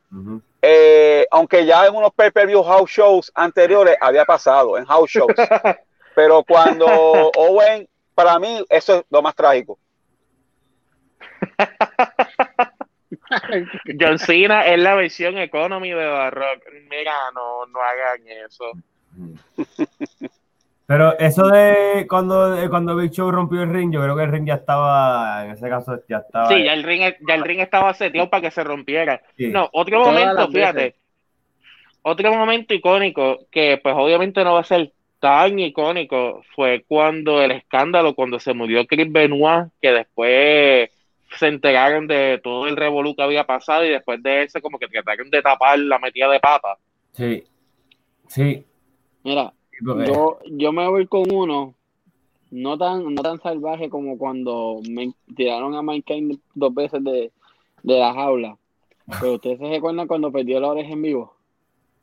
Eh, 0.62 1.26
aunque 1.32 1.66
ya 1.66 1.88
en 1.88 1.96
unos 1.96 2.14
pay-per-view 2.14 2.64
house 2.64 2.92
shows 2.92 3.32
anteriores 3.34 3.96
había 4.00 4.26
pasado, 4.26 4.78
en 4.78 4.86
house 4.86 5.10
shows. 5.10 5.34
Pero 6.16 6.44
cuando 6.44 6.86
Owen, 6.86 7.88
para 8.14 8.38
mí, 8.38 8.64
eso 8.70 8.98
es 8.98 9.04
lo 9.10 9.22
más 9.22 9.34
trágico. 9.34 9.80
John 14.00 14.20
Cena 14.20 14.66
es 14.66 14.80
la 14.80 14.96
versión 14.96 15.38
economy 15.38 15.90
de 15.90 15.96
The 15.98 16.30
Rock. 16.32 16.64
Mira, 16.90 17.14
no, 17.34 17.66
no 17.68 17.80
hagan 17.82 18.28
eso. 18.28 18.72
Pero 20.88 21.18
eso 21.20 21.48
de 21.48 22.06
cuando, 22.10 22.52
de 22.52 22.70
cuando 22.70 22.98
Big 22.98 23.12
Show 23.12 23.32
rompió 23.32 23.64
el 23.64 23.72
ring, 23.72 23.94
yo 23.94 24.02
creo 24.02 24.14
que 24.14 24.24
el 24.24 24.32
ring 24.32 24.46
ya 24.46 24.56
estaba, 24.56 25.46
en 25.46 25.52
ese 25.52 25.70
caso 25.70 26.02
ya 26.10 26.18
estaba. 26.18 26.50
Sí, 26.50 26.66
ya 26.66 26.74
el 26.74 26.84
ring, 26.84 27.02
ya 27.26 27.36
el 27.36 27.44
ring 27.46 27.62
estaba 27.62 27.94
seteado 27.94 28.30
para 28.30 28.42
que 28.42 28.52
se 28.52 28.62
rompiera. 28.62 29.22
Sí. 29.38 29.48
No, 29.48 29.70
otro 29.72 30.04
Todas 30.04 30.14
momento, 30.14 30.52
fíjate. 30.52 30.84
veces. 30.84 31.00
Otro 32.02 32.34
momento 32.34 32.74
icónico 32.74 33.46
que 33.52 33.80
pues 33.82 33.96
obviamente 33.98 34.44
no 34.44 34.56
va 34.56 34.62
a 34.62 34.66
ser 34.66 34.92
tan 35.22 35.60
icónico 35.60 36.42
fue 36.56 36.84
cuando 36.86 37.42
el 37.42 37.52
escándalo, 37.52 38.14
cuando 38.14 38.38
se 38.40 38.54
murió 38.54 38.86
Chris 38.86 39.10
Benoit, 39.10 39.70
que 39.82 39.92
después 39.94 40.90
se 41.38 41.48
enteraron 41.48 42.08
de 42.08 42.40
todo 42.44 42.68
el 42.68 42.76
revolú 42.76 43.16
que 43.16 43.24
había 43.24 43.46
pasado 43.46 43.86
y 43.86 43.90
después 43.90 44.22
de 44.22 44.44
eso 44.44 44.62
como 44.62 44.78
que 44.78 44.88
trataron 44.88 45.30
de 45.30 45.42
tapar 45.42 45.80
la 45.80 46.00
metida 46.00 46.30
de 46.30 46.40
pata. 46.40 46.78
Sí. 47.14 47.44
Sí. 48.28 48.66
Mira, 49.24 49.54
yo, 49.82 50.40
yo 50.46 50.72
me 50.72 50.88
voy 50.88 51.08
con 51.08 51.26
uno 51.34 51.76
no 52.52 52.78
tan, 52.78 53.14
no 53.14 53.22
tan 53.22 53.42
salvaje 53.42 53.90
como 53.90 54.18
cuando 54.18 54.80
me 54.90 55.14
tiraron 55.36 55.74
a 55.76 55.82
Mike 55.82 56.14
Kane 56.14 56.38
dos 56.54 56.74
veces 56.74 57.04
de, 57.04 57.32
de 57.82 58.00
la 58.00 58.14
jaula. 58.14 58.58
Pero 59.20 59.34
ustedes 59.34 59.60
se 59.60 59.70
recuerdan 59.70 60.08
cuando 60.08 60.32
perdió 60.32 60.60
la 60.60 60.70
oreja 60.70 60.92
en 60.92 61.02
vivo. 61.02 61.36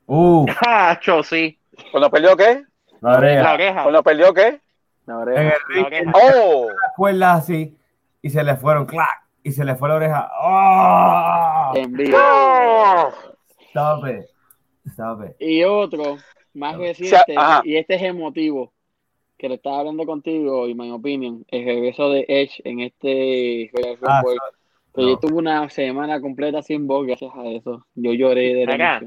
Uh, 0.06 0.46
¡Cacho, 0.64 1.22
sí! 1.22 1.58
¿Cuando 1.90 2.10
perdió 2.10 2.36
qué? 2.36 2.64
la 3.00 3.18
oreja. 3.18 3.42
La 3.42 3.52
oreja. 3.54 3.82
¿Cuando 3.82 4.02
perdió 4.02 4.34
qué? 4.34 4.60
La 5.06 5.18
oreja. 5.18 5.54
La 5.74 5.86
oreja. 5.86 6.12
¡Oh! 6.14 6.68
las 6.68 6.94
cuerdas 6.96 7.42
así, 7.44 7.76
y 8.28 8.30
se 8.30 8.44
le 8.44 8.56
fueron, 8.56 8.84
clac, 8.84 9.22
y 9.42 9.52
se 9.52 9.64
le 9.64 9.74
fue 9.74 9.88
la 9.88 9.94
oreja. 9.94 10.30
¡Oh! 10.42 11.72
En 11.74 11.92
vivo. 11.94 12.18
¡Oh! 12.20 13.08
Stop 13.70 14.06
it. 14.06 14.26
Stop 14.92 15.24
it. 15.24 15.32
Y 15.40 15.64
otro 15.64 16.18
más 16.52 16.76
Sí, 16.76 16.82
reciente, 16.82 17.34
ajá. 17.36 17.62
y 17.64 17.76
este 17.76 17.94
es 17.94 18.02
emotivo, 18.02 18.72
que 19.38 19.48
lo 19.48 19.54
estaba 19.54 19.78
hablando 19.80 20.04
contigo, 20.04 20.68
y 20.68 20.74
my 20.74 20.90
opinion, 20.90 21.44
el 21.48 21.64
regreso 21.64 22.10
de 22.10 22.26
Edge 22.28 22.60
en 22.64 22.80
este 22.80 23.70
Royal 23.72 23.96
Ah, 24.06 24.22
Pero 24.92 25.06
no. 25.06 25.12
yo 25.14 25.18
tuve 25.18 25.32
una 25.34 25.68
semana 25.70 26.20
completa 26.20 26.60
sin 26.62 26.86
voz 26.86 27.06
gracias 27.06 27.30
a 27.34 27.46
eso. 27.46 27.86
Yo 27.94 28.12
lloré 28.12 28.54
de 28.54 28.66
la. 28.66 29.00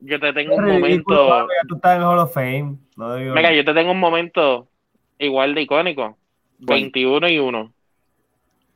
Yo 0.00 0.18
te 0.18 0.32
tengo 0.32 0.56
un 0.56 0.64
momento. 0.66 1.28
papi, 1.28 1.52
Tú 1.68 1.74
estás 1.76 1.96
en 1.98 2.02
Hall 2.02 2.18
of 2.18 2.32
Fame. 2.34 2.76
No 2.96 3.14
digo. 3.14 3.34
Mira, 3.34 3.52
yo 3.52 3.64
te 3.64 3.74
tengo 3.74 3.92
un 3.92 4.00
momento 4.00 4.66
igual 5.18 5.54
de 5.54 5.62
icónico. 5.62 6.16
21 6.58 7.28
y 7.28 7.38
1. 7.38 7.72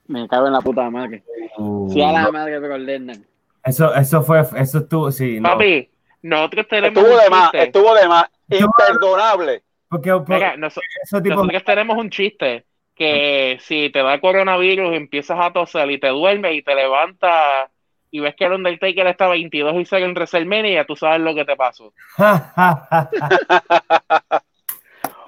Me 0.07 0.29
cago 0.29 0.47
en 0.47 0.53
la 0.53 0.61
puta 0.61 0.89
madre. 0.91 1.23
Uh, 1.57 1.91
Sí 1.93 2.03
a 2.03 2.13
la 2.13 2.31
madre 2.31 2.61
de 2.61 2.67
Brock 2.69 2.79
Lesnar. 2.81 3.17
Eso, 3.65 3.95
eso 3.95 4.23
fue, 4.23 4.43
eso 4.57 4.79
estuvo, 4.79 5.11
sí, 5.11 5.41
no. 5.41 5.51
Papi, 5.51 5.89
nosotros 6.23 6.67
tenemos 6.69 7.03
Estuvo 7.03 7.19
de 7.19 7.31
más, 7.31 7.55
estuvo 7.55 7.95
de 7.95 8.09
más. 8.09 8.27
Imperdonable. 8.51 9.63
Porque, 9.89 10.11
porque 10.13 10.35
Mira, 10.35 10.57
noso- 10.57 10.81
nosotros 11.13 11.65
tenemos 11.65 11.97
un 11.97 12.11
chiste 12.11 12.65
que 12.95 13.59
si 13.61 13.91
te 13.91 14.03
da 14.03 14.21
coronavirus 14.21 14.95
empiezas 14.95 15.39
a 15.41 15.53
toser 15.53 15.91
y 15.91 15.99
te 15.99 16.09
duermes 16.09 16.55
y 16.55 16.63
te 16.63 16.75
levantas 16.75 17.71
y 18.11 18.21
ves 18.21 18.35
que 18.37 18.45
el 18.45 18.53
Undertaker 18.53 19.07
está 19.09 19.27
22 19.29 19.75
y 19.77 19.85
0 19.85 20.05
en 20.07 20.13
WrestleMania 20.15 20.71
y 20.71 20.75
ya 20.75 20.85
tú 20.85 20.95
sabes 20.95 21.21
lo 21.21 21.35
que 21.35 21.45
te 21.45 21.57
pasó. 21.57 21.93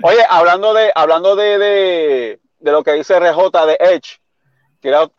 Oye, 0.03 0.21
hablando 0.29 0.75
de, 0.75 0.93
hablando 0.95 1.35
de, 1.37 1.59
de, 1.59 2.41
de 2.61 2.73
lo 2.73 2.83
que 2.85 2.93
dice 2.93 3.19
RJ 3.19 3.67
de 3.67 3.77
Edge, 3.81 4.21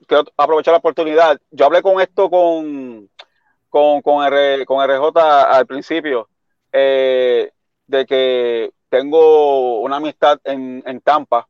quiero, 0.07 0.25
aprovechar 0.37 0.73
la 0.73 0.77
oportunidad. 0.79 1.39
Yo 1.51 1.65
hablé 1.65 1.81
con 1.81 1.99
esto 2.01 2.29
con, 2.29 3.09
con, 3.69 4.01
con, 4.01 4.25
R- 4.25 4.65
con 4.65 4.81
RJ 4.89 5.17
al 5.17 5.65
principio, 5.65 6.29
eh, 6.71 7.51
de 7.85 8.05
que 8.05 8.71
tengo 8.89 9.79
una 9.81 9.97
amistad 9.97 10.39
en, 10.43 10.83
en 10.85 11.01
Tampa, 11.01 11.47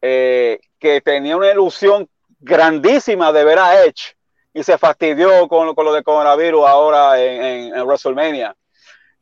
eh, 0.00 0.60
que 0.78 1.00
tenía 1.00 1.36
una 1.36 1.50
ilusión 1.50 2.08
grandísima 2.40 3.32
de 3.32 3.44
ver 3.44 3.58
a 3.58 3.84
Edge 3.84 4.16
y 4.54 4.62
se 4.62 4.76
fastidió 4.78 5.48
con, 5.48 5.74
con 5.74 5.84
lo 5.84 5.92
de 5.92 6.02
coronavirus 6.02 6.66
ahora 6.66 7.22
en, 7.22 7.74
en- 7.74 7.82
WrestleMania. 7.86 8.54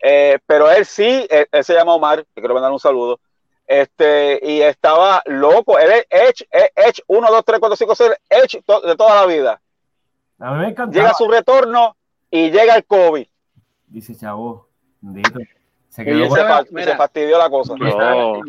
Eh, 0.02 0.38
pero 0.46 0.70
él 0.70 0.86
sí, 0.86 1.26
él, 1.28 1.46
él 1.52 1.64
se 1.64 1.74
llama 1.74 1.94
Omar, 1.94 2.24
que 2.34 2.40
quiero 2.40 2.54
mandar 2.54 2.72
un 2.72 2.80
saludo. 2.80 3.20
Este, 3.70 4.40
y 4.42 4.62
estaba 4.62 5.22
loco. 5.26 5.78
Él 5.78 5.90
es 5.92 6.06
Edge, 6.10 6.44
es 6.50 6.70
Edge 6.74 7.02
1, 7.06 7.28
2, 7.30 7.44
3, 7.44 7.60
4, 7.60 7.76
5, 7.76 7.94
6, 7.94 8.10
Edge 8.28 8.62
to- 8.66 8.80
de 8.80 8.96
toda 8.96 9.14
la 9.14 9.26
vida. 9.32 9.60
A 10.40 10.52
mí 10.54 10.58
me 10.62 10.68
encantaba. 10.70 10.92
Llega 10.92 11.14
su 11.14 11.28
retorno 11.28 11.96
y 12.30 12.50
llega 12.50 12.74
el 12.74 12.84
COVID. 12.84 13.26
Dice 13.86 14.16
chavo, 14.16 14.66
bendito. 15.00 15.38
Se 15.88 16.04
quedó 16.04 16.18
yo 16.18 16.28
con- 16.28 16.36
se, 16.36 16.40
estaba- 16.42 16.64
fa- 16.64 16.70
mira. 16.72 16.84
se 16.92 16.96
fastidió 16.96 17.38
la 17.38 17.48
cosa. 17.50 17.74
No. 17.78 17.86
Yo, 17.88 17.94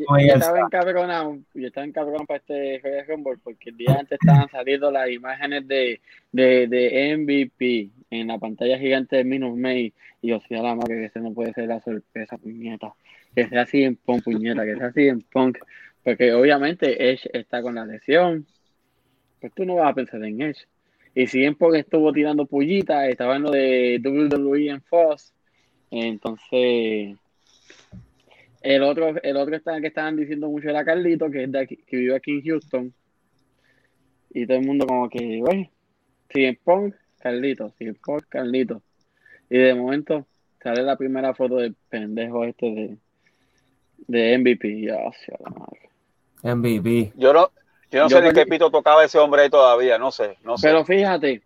Como 0.05 0.17
yo 0.19 0.25
ella 0.25 0.33
estaba 0.35 0.59
encabronado, 0.59 1.37
yo 1.53 1.67
estaba 1.67 1.85
encabronado 1.85 2.25
para 2.25 2.37
este 2.37 2.79
Royal 2.83 3.05
Rumble 3.07 3.37
porque 3.43 3.69
el 3.69 3.77
día 3.77 3.95
antes 3.99 4.17
estaban 4.19 4.49
saliendo 4.49 4.89
las 4.89 5.07
imágenes 5.09 5.67
de, 5.67 6.01
de, 6.31 6.65
de 6.67 7.15
MVP 7.17 7.89
en 8.09 8.27
la 8.27 8.39
pantalla 8.39 8.79
gigante 8.79 9.17
de 9.17 9.23
Minus 9.23 9.55
May 9.55 9.93
y 10.23 10.29
yo 10.29 10.39
decía 10.39 10.63
la 10.63 10.73
madre 10.75 10.95
que 10.95 11.05
ese 11.05 11.19
no 11.19 11.31
puede 11.31 11.53
ser 11.53 11.67
la 11.67 11.79
sorpresa, 11.81 12.37
puñeta. 12.37 12.93
Que 13.35 13.47
sea 13.47 13.61
así 13.61 13.83
en 13.83 13.95
punk, 13.95 14.23
puñeta, 14.23 14.65
que 14.65 14.75
sea 14.75 14.87
así 14.87 15.07
en 15.07 15.21
punk. 15.21 15.57
Porque 16.03 16.33
obviamente 16.33 17.11
Edge 17.11 17.29
está 17.33 17.61
con 17.61 17.75
la 17.75 17.85
lesión. 17.85 18.45
Pues 19.39 19.53
tú 19.53 19.65
no 19.65 19.75
vas 19.75 19.91
a 19.91 19.95
pensar 19.95 20.23
en 20.23 20.41
Edge. 20.41 20.67
Y 21.13 21.27
si 21.27 21.43
en 21.43 21.55
punk 21.55 21.75
estuvo 21.75 22.11
tirando 22.13 22.45
pullitas, 22.45 23.07
estaba 23.09 23.35
en 23.35 23.43
de 23.43 24.01
WWE 24.03 24.69
en 24.69 24.81
Fox. 24.81 25.33
Entonces, 25.89 27.17
el 28.61 28.83
otro, 28.83 29.15
el 29.21 29.37
otro 29.37 29.59
que 29.81 29.87
estaban 29.87 30.15
diciendo 30.15 30.49
mucho 30.49 30.69
era 30.69 30.85
Carlito, 30.85 31.29
que 31.29 31.43
es 31.43 31.51
de 31.51 31.59
aquí, 31.59 31.77
que 31.85 31.97
vive 31.97 32.15
aquí 32.15 32.31
en 32.31 32.43
Houston. 32.43 32.93
Y 34.29 34.45
todo 34.45 34.57
el 34.57 34.65
mundo 34.65 34.87
como 34.87 35.09
que, 35.09 35.39
güey, 35.39 35.69
CM 36.29 36.57
Punk, 36.63 36.95
Carlito, 37.19 37.73
CM 37.77 37.95
Punk, 37.95 38.23
Carlito. 38.29 38.81
Y 39.49 39.57
de 39.57 39.75
momento 39.75 40.25
sale 40.63 40.83
la 40.83 40.95
primera 40.95 41.33
foto 41.33 41.57
del 41.57 41.75
pendejo 41.89 42.45
este 42.45 42.65
de, 42.67 42.97
de 44.07 44.37
MVP. 44.37 44.81
Ya, 44.81 44.95
hacia 45.07 45.37
la 45.39 45.49
madre. 45.49 45.89
MVP. 46.55 47.13
Yo 47.15 47.33
no, 47.33 47.51
yo 47.91 48.03
no 48.03 48.09
Yo 48.09 48.17
sé 48.17 48.21
ni 48.21 48.33
qué 48.33 48.45
pito 48.45 48.71
tocaba 48.71 49.03
ese 49.03 49.19
hombre 49.19 49.43
ahí 49.43 49.49
todavía, 49.49 49.97
no 49.97 50.11
sé, 50.11 50.37
no 50.43 50.57
sé. 50.57 50.67
Pero 50.67 50.85
fíjate, 50.85 51.41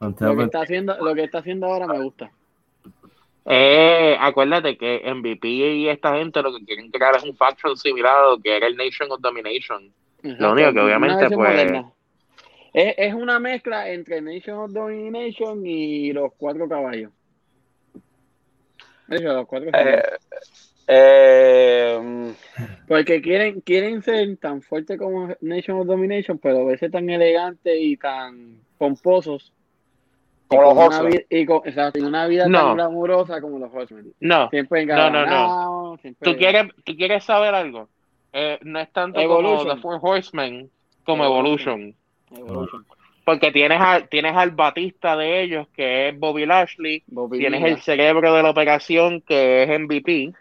lo 0.00 0.36
que 0.36 0.44
está 0.44 0.62
haciendo, 0.62 0.96
lo 0.98 1.14
que 1.14 1.24
está 1.24 1.38
haciendo 1.38 1.66
ahora 1.66 1.86
me 1.86 2.00
gusta. 2.00 2.30
Eh, 3.50 4.16
acuérdate 4.20 4.76
que 4.76 5.02
MVP 5.06 5.48
y 5.48 5.88
esta 5.88 6.14
gente 6.16 6.42
lo 6.42 6.54
que 6.54 6.64
quieren 6.64 6.90
crear 6.90 7.16
es 7.16 7.24
un 7.24 7.34
faction 7.34 7.76
similar 7.76 8.16
a 8.18 8.30
lo 8.30 8.38
que 8.38 8.56
era 8.56 8.66
el 8.66 8.76
Nation 8.76 9.10
of 9.10 9.20
Domination. 9.20 9.90
Lo 10.22 10.52
único 10.52 10.72
que 10.72 10.80
obviamente, 10.80 11.30
pues-. 11.30 11.84
Es, 12.74 12.94
es 12.98 13.14
una 13.14 13.38
mezcla 13.38 13.88
entre 13.90 14.20
Nation 14.20 14.58
of 14.58 14.72
Domination 14.72 15.66
y 15.66 16.12
los 16.12 16.32
cuatro 16.36 16.68
caballos. 16.68 17.10
Hecho, 19.08 19.32
los 19.32 19.46
cuatro 19.46 19.70
caballos. 19.70 19.94
Eh, 19.94 20.18
eh, 20.88 22.32
Porque 22.88 23.20
quieren, 23.20 23.60
quieren 23.60 24.02
ser 24.02 24.36
tan 24.38 24.62
fuertes 24.62 24.98
como 24.98 25.28
Nation 25.40 25.78
of 25.78 25.86
Domination, 25.86 26.38
pero 26.38 26.64
verse 26.66 26.88
tan 26.90 27.08
elegantes 27.10 27.76
y 27.78 27.96
tan 27.96 28.60
pomposos. 28.78 29.52
Como 30.48 30.62
los 30.62 30.76
Horsemen. 30.78 31.10
vida, 31.12 31.22
y 31.28 31.44
con, 31.44 31.60
una 32.06 32.26
vida 32.26 32.48
No. 32.48 32.58
tan 32.68 32.74
glamurosa 32.76 33.40
como 33.42 33.58
los 33.58 33.70
Horsemen. 33.72 34.14
No, 34.20 34.48
Siempre 34.48 34.86
No, 34.86 34.96
no, 34.96 35.10
no. 35.10 35.18
engabanados, 35.20 36.00
siempre- 36.00 36.32
¿tú 36.32 36.38
quieres, 36.38 36.64
tú 36.84 36.96
quieres 36.96 37.22
saber 37.24 37.54
algo? 37.54 37.88
Eh, 38.32 38.58
no 38.62 38.80
es 38.80 38.90
tanto 38.92 39.20
Evolution. 39.20 39.58
como 39.58 39.74
The 39.74 39.80
Four 39.82 39.98
Horsemen 40.00 40.70
como 41.04 41.24
Evolution. 41.24 41.94
Evolution. 42.30 42.48
Evolution. 42.48 42.86
Porque 43.26 43.52
tienes, 43.52 43.78
a, 43.78 44.00
tienes 44.06 44.34
al 44.34 44.52
Batista 44.52 45.14
de 45.14 45.42
ellos, 45.42 45.68
que 45.74 46.08
es 46.08 46.18
Bobby 46.18 46.46
Lashley. 46.46 47.02
Bobby 47.08 47.38
Tienes 47.40 47.62
el 47.62 47.78
cerebro 47.82 48.32
de 48.32 48.42
la 48.42 48.48
operación, 48.48 49.20
que 49.20 49.64
es 49.64 49.68
MVP. 49.68 50.32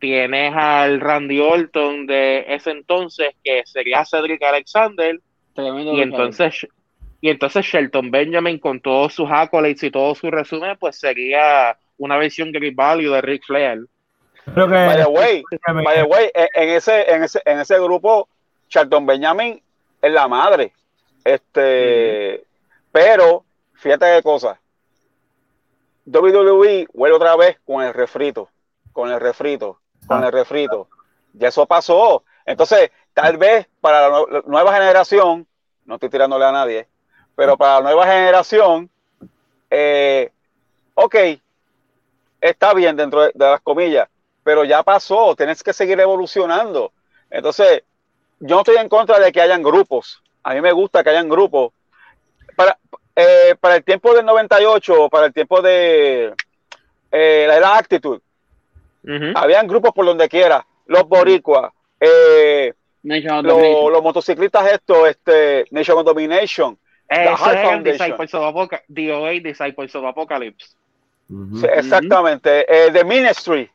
Tienes 0.00 0.54
al 0.56 0.98
Randy 1.00 1.40
Orton 1.40 2.06
de 2.06 2.44
ese 2.48 2.70
entonces, 2.70 3.34
que 3.44 3.62
sería 3.66 4.04
Cedric 4.04 4.42
Alexander. 4.42 5.20
Tremendo 5.54 5.92
Y 5.92 6.00
entonces, 6.00 6.66
Y 7.20 7.28
entonces 7.28 7.66
Shelton 7.66 8.10
Benjamin, 8.10 8.58
con 8.58 8.80
todos 8.80 9.14
sus 9.14 9.28
accolades 9.30 9.82
y 9.82 9.90
todo 9.90 10.14
su 10.14 10.30
resumen, 10.30 10.76
pues 10.80 10.98
sería 10.98 11.76
una 11.98 12.16
versión 12.16 12.50
Great 12.50 12.74
Value 12.74 13.12
de 13.12 13.20
Ric 13.20 13.44
Flair. 13.44 13.84
Creo 14.54 14.66
que 14.66 14.72
By 14.72 14.96
the 14.96 15.06
way, 15.06 15.44
by 15.84 15.96
the 15.96 16.02
way, 16.04 16.30
en, 16.34 16.48
en 16.54 16.68
ese, 16.70 17.10
en 17.10 17.22
ese, 17.22 17.42
en 17.44 17.58
ese 17.60 17.78
grupo, 17.78 18.26
Charlton 18.68 19.04
Benjamin 19.04 19.62
es 20.00 20.12
la 20.12 20.26
madre. 20.26 20.72
Este, 21.22 22.42
pero, 22.90 23.44
fíjate 23.74 24.06
qué 24.16 24.22
cosa. 24.22 24.58
WWE 26.06 26.88
vuelve 26.94 27.16
otra 27.16 27.36
vez 27.36 27.58
con 27.66 27.84
el 27.84 27.92
refrito, 27.92 28.48
con 28.92 29.10
el 29.10 29.20
refrito, 29.20 29.78
con 30.10 30.24
el 30.24 30.32
refrito. 30.32 30.88
Ya 31.34 31.48
eso 31.48 31.66
pasó. 31.66 32.24
Entonces, 32.44 32.90
tal 33.14 33.36
vez 33.36 33.68
para 33.80 34.08
la, 34.08 34.18
nue- 34.18 34.30
la 34.32 34.42
nueva 34.46 34.72
generación, 34.74 35.46
no 35.84 35.94
estoy 35.94 36.10
tirándole 36.10 36.44
a 36.44 36.50
nadie, 36.52 36.88
pero 37.36 37.56
para 37.56 37.76
la 37.76 37.82
nueva 37.82 38.06
generación, 38.06 38.90
eh, 39.70 40.32
ok, 40.94 41.16
está 42.40 42.74
bien 42.74 42.96
dentro 42.96 43.22
de, 43.22 43.32
de 43.34 43.44
las 43.46 43.60
comillas, 43.60 44.08
pero 44.42 44.64
ya 44.64 44.82
pasó, 44.82 45.36
tienes 45.36 45.62
que 45.62 45.72
seguir 45.72 46.00
evolucionando. 46.00 46.92
Entonces, 47.30 47.82
yo 48.40 48.56
no 48.56 48.62
estoy 48.62 48.76
en 48.78 48.88
contra 48.88 49.20
de 49.20 49.30
que 49.32 49.40
hayan 49.40 49.62
grupos. 49.62 50.22
A 50.42 50.54
mí 50.54 50.60
me 50.60 50.72
gusta 50.72 51.04
que 51.04 51.10
hayan 51.10 51.28
grupos. 51.28 51.72
Para, 52.56 52.78
eh, 53.14 53.54
para 53.60 53.76
el 53.76 53.84
tiempo 53.84 54.14
del 54.14 54.26
98, 54.26 55.08
para 55.10 55.26
el 55.26 55.32
tiempo 55.32 55.62
de 55.62 56.34
eh, 57.12 57.44
la 57.48 57.56
era 57.56 57.78
Habían 59.34 59.66
grupos 59.66 59.92
por 59.92 60.04
donde 60.06 60.28
quiera. 60.28 60.66
Los 60.86 61.08
boricuas, 61.08 61.72
eh, 62.00 62.72
los, 63.02 63.92
los 63.92 64.02
motociclistas 64.02 64.72
estos, 64.72 65.08
este, 65.08 65.64
Nation 65.70 65.98
of 65.98 66.04
Domination. 66.04 66.78
Ese 67.08 67.22
Heart 67.22 67.40
es 67.40 67.46
el 67.46 67.66
Foundation. 67.66 67.82
Disciples 68.08 68.34
of 68.34 68.42
Apoca- 68.44 68.82
DOA 68.88 69.30
Disciples 69.42 69.94
of 69.96 70.04
Apocalypse. 70.04 70.68
Sí, 71.28 71.66
exactamente. 71.72 72.66
Eh, 72.68 72.90
The 72.92 73.04
Ministry. 73.04 73.70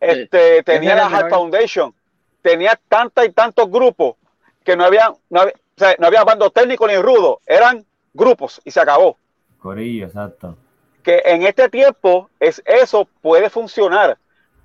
Este, 0.00 0.62
tenía 0.62 0.94
la 0.94 1.08
Heart. 1.08 1.30
Foundation. 1.30 1.94
Tenía 2.42 2.78
tantas 2.88 3.26
y 3.26 3.30
tantos 3.32 3.68
grupos 3.70 4.16
que 4.64 4.76
no 4.76 4.84
había, 4.84 5.12
no 5.30 5.40
había, 5.40 5.54
o 5.54 5.78
sea, 5.78 5.96
no 5.98 6.06
había 6.06 6.22
bando 6.24 6.50
técnico 6.50 6.86
ni 6.86 6.96
rudo. 6.96 7.40
Eran 7.46 7.84
grupos 8.14 8.60
y 8.64 8.70
se 8.70 8.80
acabó. 8.80 9.16
Corillo, 9.58 10.06
exacto. 10.06 10.56
Que 11.02 11.22
en 11.24 11.42
este 11.42 11.68
tiempo 11.68 12.30
es 12.40 12.62
eso 12.64 13.08
puede 13.20 13.50
funcionar, 13.50 14.16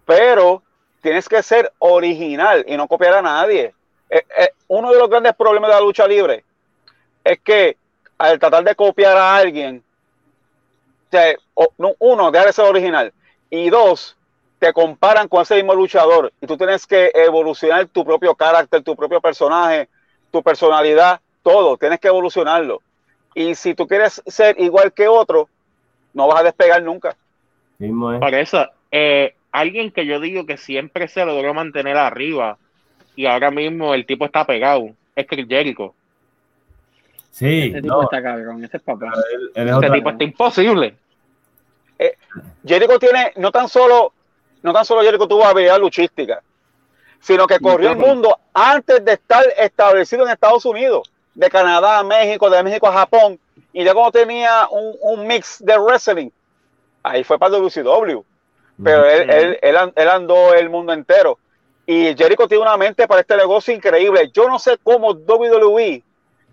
pero 0.05 0.61
tienes 1.01 1.27
que 1.27 1.41
ser 1.43 1.71
original 1.79 2.63
y 2.67 2.77
no 2.77 2.87
copiar 2.87 3.15
a 3.15 3.21
nadie. 3.21 3.73
Eh, 4.09 4.25
eh, 4.37 4.49
uno 4.67 4.91
de 4.91 4.99
los 4.99 5.09
grandes 5.09 5.33
problemas 5.35 5.69
de 5.69 5.75
la 5.75 5.81
lucha 5.81 6.07
libre 6.07 6.43
es 7.23 7.39
que 7.39 7.77
al 8.17 8.39
tratar 8.39 8.63
de 8.63 8.75
copiar 8.75 9.17
a 9.17 9.35
alguien, 9.35 9.83
uno, 11.99 12.31
deja 12.31 12.45
de 12.45 12.53
ser 12.53 12.65
original. 12.65 13.13
Y 13.49 13.69
dos, 13.69 14.15
te 14.59 14.71
comparan 14.73 15.27
con 15.27 15.41
ese 15.41 15.55
mismo 15.55 15.73
luchador. 15.73 16.31
Y 16.39 16.47
tú 16.47 16.57
tienes 16.57 16.85
que 16.85 17.11
evolucionar 17.13 17.87
tu 17.87 18.05
propio 18.05 18.35
carácter, 18.35 18.83
tu 18.83 18.95
propio 18.95 19.19
personaje, 19.19 19.89
tu 20.31 20.41
personalidad, 20.43 21.19
todo. 21.41 21.77
Tienes 21.77 21.99
que 21.99 22.07
evolucionarlo. 22.07 22.81
Y 23.33 23.55
si 23.55 23.73
tú 23.73 23.87
quieres 23.87 24.21
ser 24.27 24.59
igual 24.59 24.93
que 24.93 25.07
otro, 25.07 25.49
no 26.13 26.27
vas 26.27 26.41
a 26.41 26.43
despegar 26.43 26.83
nunca. 26.83 27.15
Por 28.19 28.35
eso, 28.35 28.67
eh, 28.91 29.33
alguien 29.51 29.91
que 29.91 30.05
yo 30.05 30.19
digo 30.19 30.45
que 30.45 30.57
siempre 30.57 31.07
se 31.07 31.25
logró 31.25 31.53
mantener 31.53 31.97
arriba 31.97 32.57
y 33.15 33.25
ahora 33.25 33.51
mismo 33.51 33.93
el 33.93 34.05
tipo 34.05 34.25
está 34.25 34.45
pegado, 34.45 34.89
es 35.15 35.27
Chris 35.27 35.47
Jericho. 35.47 35.93
Sí, 37.31 37.69
Ese 37.69 37.81
tipo 37.81 37.95
no, 37.95 38.03
está 38.03 38.21
cabrón, 38.21 38.63
ese 38.63 38.77
es 38.77 38.83
papá. 38.83 39.11
él, 39.33 39.51
él 39.55 39.69
es 39.69 39.75
Este 39.75 39.89
tipo 39.91 40.09
está 40.09 40.23
imposible. 40.23 40.95
Jericho 42.65 42.99
tiene, 42.99 43.33
no 43.37 43.51
tan 43.51 43.67
solo, 43.69 44.13
no 44.63 44.73
tan 44.73 44.85
solo 44.85 45.01
Jericho 45.01 45.27
tuvo 45.27 45.45
habilidad 45.45 45.79
luchística, 45.79 46.41
sino 47.19 47.45
que 47.45 47.59
corrió 47.59 47.91
el 47.91 47.97
mundo 47.97 48.37
antes 48.53 49.03
de 49.05 49.13
estar 49.13 49.43
establecido 49.57 50.25
en 50.25 50.31
Estados 50.31 50.65
Unidos, 50.65 51.11
de 51.35 51.49
Canadá 51.49 51.99
a 51.99 52.03
México, 52.03 52.49
de 52.49 52.63
México 52.63 52.87
a 52.87 52.93
Japón, 52.93 53.39
y 53.73 53.83
ya 53.83 53.93
como 53.93 54.11
tenía 54.11 54.67
un, 54.69 54.95
un 55.01 55.27
mix 55.27 55.63
de 55.63 55.77
wrestling, 55.77 56.29
ahí 57.03 57.23
fue 57.23 57.37
para 57.37 57.57
WCW, 57.57 58.23
pero 58.84 59.05
él, 59.05 59.29
él, 59.29 59.59
él, 59.61 59.75
él 59.95 60.09
andó 60.09 60.53
el 60.53 60.69
mundo 60.69 60.93
entero. 60.93 61.38
Y 61.86 62.15
Jericho 62.15 62.47
tiene 62.47 62.63
una 62.63 62.77
mente 62.77 63.07
para 63.07 63.21
este 63.21 63.36
negocio 63.36 63.73
increíble. 63.73 64.29
Yo 64.34 64.47
no 64.47 64.59
sé 64.59 64.77
cómo 64.82 65.11
WWE, 65.11 66.03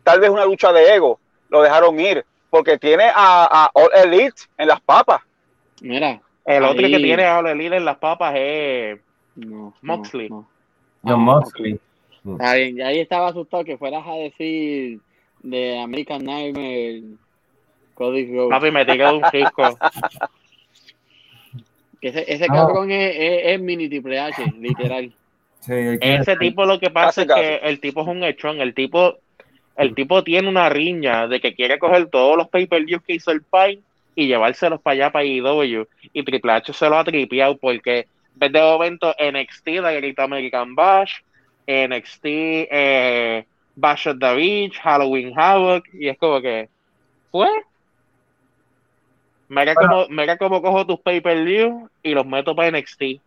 tal 0.02 0.20
vez 0.20 0.30
una 0.30 0.44
lucha 0.44 0.72
de 0.72 0.94
ego, 0.94 1.20
lo 1.48 1.62
dejaron 1.62 1.98
ir, 2.00 2.24
porque 2.50 2.78
tiene 2.78 3.04
a, 3.04 3.44
a 3.64 3.70
All 3.74 3.90
Elite 3.94 4.42
en 4.56 4.68
las 4.68 4.80
papas. 4.80 5.20
Mira. 5.80 6.20
El 6.44 6.64
otro 6.64 6.84
ahí- 6.86 6.92
que 6.92 6.98
tiene 6.98 7.26
a 7.26 7.38
Ole 7.38 7.52
Elite 7.52 7.76
en 7.76 7.84
las 7.84 7.98
papas 7.98 8.32
es 8.36 8.98
No, 9.36 9.74
Moxley. 9.82 10.30
no, 10.30 10.48
no. 11.02 11.12
John 11.12 11.20
Moxley. 11.20 11.78
Ya 12.24 12.50
ahí 12.50 13.00
estaba 13.00 13.28
asustado 13.28 13.64
que 13.64 13.76
fueras 13.76 14.04
a 14.06 14.12
decir 14.14 14.98
de 15.42 15.78
American 15.78 16.24
Nightmare 16.24 17.02
Cody 17.94 18.48
papi, 18.48 18.70
me 18.70 18.84
tiré 18.86 19.04
de 19.04 19.12
un. 19.12 19.22
Que 22.00 22.08
ese, 22.08 22.24
ese 22.32 22.44
Ah. 22.48 22.54
cabrón 22.54 22.90
es, 22.90 23.14
es, 23.16 23.40
es 23.46 23.60
mini 23.60 23.88
triple 23.88 24.18
H, 24.18 24.42
literal. 24.60 25.12
Sí, 25.60 25.72
Ese 26.00 26.36
tipo 26.36 26.64
lo 26.64 26.78
que 26.78 26.90
pasa 26.90 27.26
Casi, 27.26 27.40
es 27.40 27.60
que 27.60 27.68
el 27.68 27.80
tipo 27.80 28.02
es 28.02 28.06
un 28.08 28.22
hechón, 28.22 28.60
el 28.60 28.74
tipo, 28.74 29.16
el 29.76 29.94
tipo 29.94 30.22
tiene 30.22 30.48
una 30.48 30.68
riña 30.68 31.26
de 31.26 31.40
que 31.40 31.54
quiere 31.54 31.78
coger 31.78 32.06
todos 32.06 32.36
los 32.36 32.48
pay-per-views 32.48 33.02
que 33.02 33.14
hizo 33.14 33.32
el 33.32 33.42
Pai 33.42 33.80
y 34.14 34.26
llevárselos 34.28 34.80
para 34.80 34.94
allá 34.94 35.10
para 35.12 35.24
IW 35.24 35.84
y 36.12 36.22
Triple 36.22 36.52
H 36.52 36.72
se 36.72 36.88
lo 36.88 36.96
ha 36.98 37.04
tripeado 37.04 37.56
porque 37.56 38.06
en 38.40 38.52
de 38.52 38.60
momento 38.60 39.14
NXT 39.18 39.66
la 39.80 39.92
grita 39.92 40.22
American 40.24 40.74
Bash, 40.74 41.14
NXT 41.66 42.24
eh, 42.24 43.44
Bash 43.74 44.08
at 44.08 44.16
the 44.20 44.34
Beach, 44.34 44.78
Halloween 44.78 45.32
Havoc 45.36 45.84
y 45.92 46.08
es 46.08 46.18
como 46.18 46.40
que 46.40 46.68
pues 47.30 47.50
mira 49.48 49.74
cómo, 49.74 50.06
mira 50.08 50.36
cómo 50.36 50.60
cojo 50.62 50.86
tus 50.86 51.00
pay-per-views 51.00 51.90
y 52.02 52.12
los 52.14 52.26
meto 52.26 52.54
para 52.54 52.68
NXT. 52.70 53.20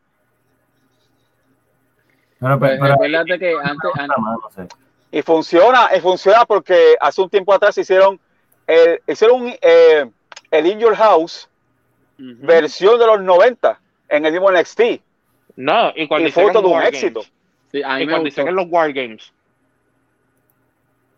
Pero, 2.40 2.60
Pues, 2.60 2.72
pero, 2.72 2.82
pero- 2.82 2.92
recuérdate 2.94 3.40
que 3.40 3.54
antes, 3.62 3.92
antes-. 3.96 4.78
Y 5.12 5.22
funciona, 5.22 5.90
y 5.96 6.00
funciona 6.00 6.46
porque 6.46 6.96
hace 7.00 7.22
un 7.22 7.30
tiempo 7.30 7.54
atrás 7.54 7.78
hicieron 7.78 8.20
el, 8.66 9.02
hicieron 9.08 9.42
un, 9.44 9.54
eh, 9.62 10.10
el 10.52 10.66
In 10.68 10.80
Your 10.80 10.96
House 10.96 11.48
versión 12.18 13.00
de 13.00 13.06
los 13.08 13.22
90 13.22 13.80
en 14.10 14.26
el 14.26 14.32
mismo 14.32 14.50
NXT. 14.52 15.02
No, 15.58 15.92
y 15.96 16.08
cuando 16.08 16.28
Y 16.30 16.32
fue 16.32 16.52
todo 16.54 16.68
un 16.70 16.74
War 16.76 16.88
éxito. 16.88 17.22
Games, 17.22 17.34
Sí, 17.72 17.82
a 17.84 17.96
mí 17.96 18.04
y 18.04 18.06
me 18.06 18.12
cuando 18.12 18.28
hicieron 18.28 18.56
los 18.56 18.68
Wargames. 18.70 19.32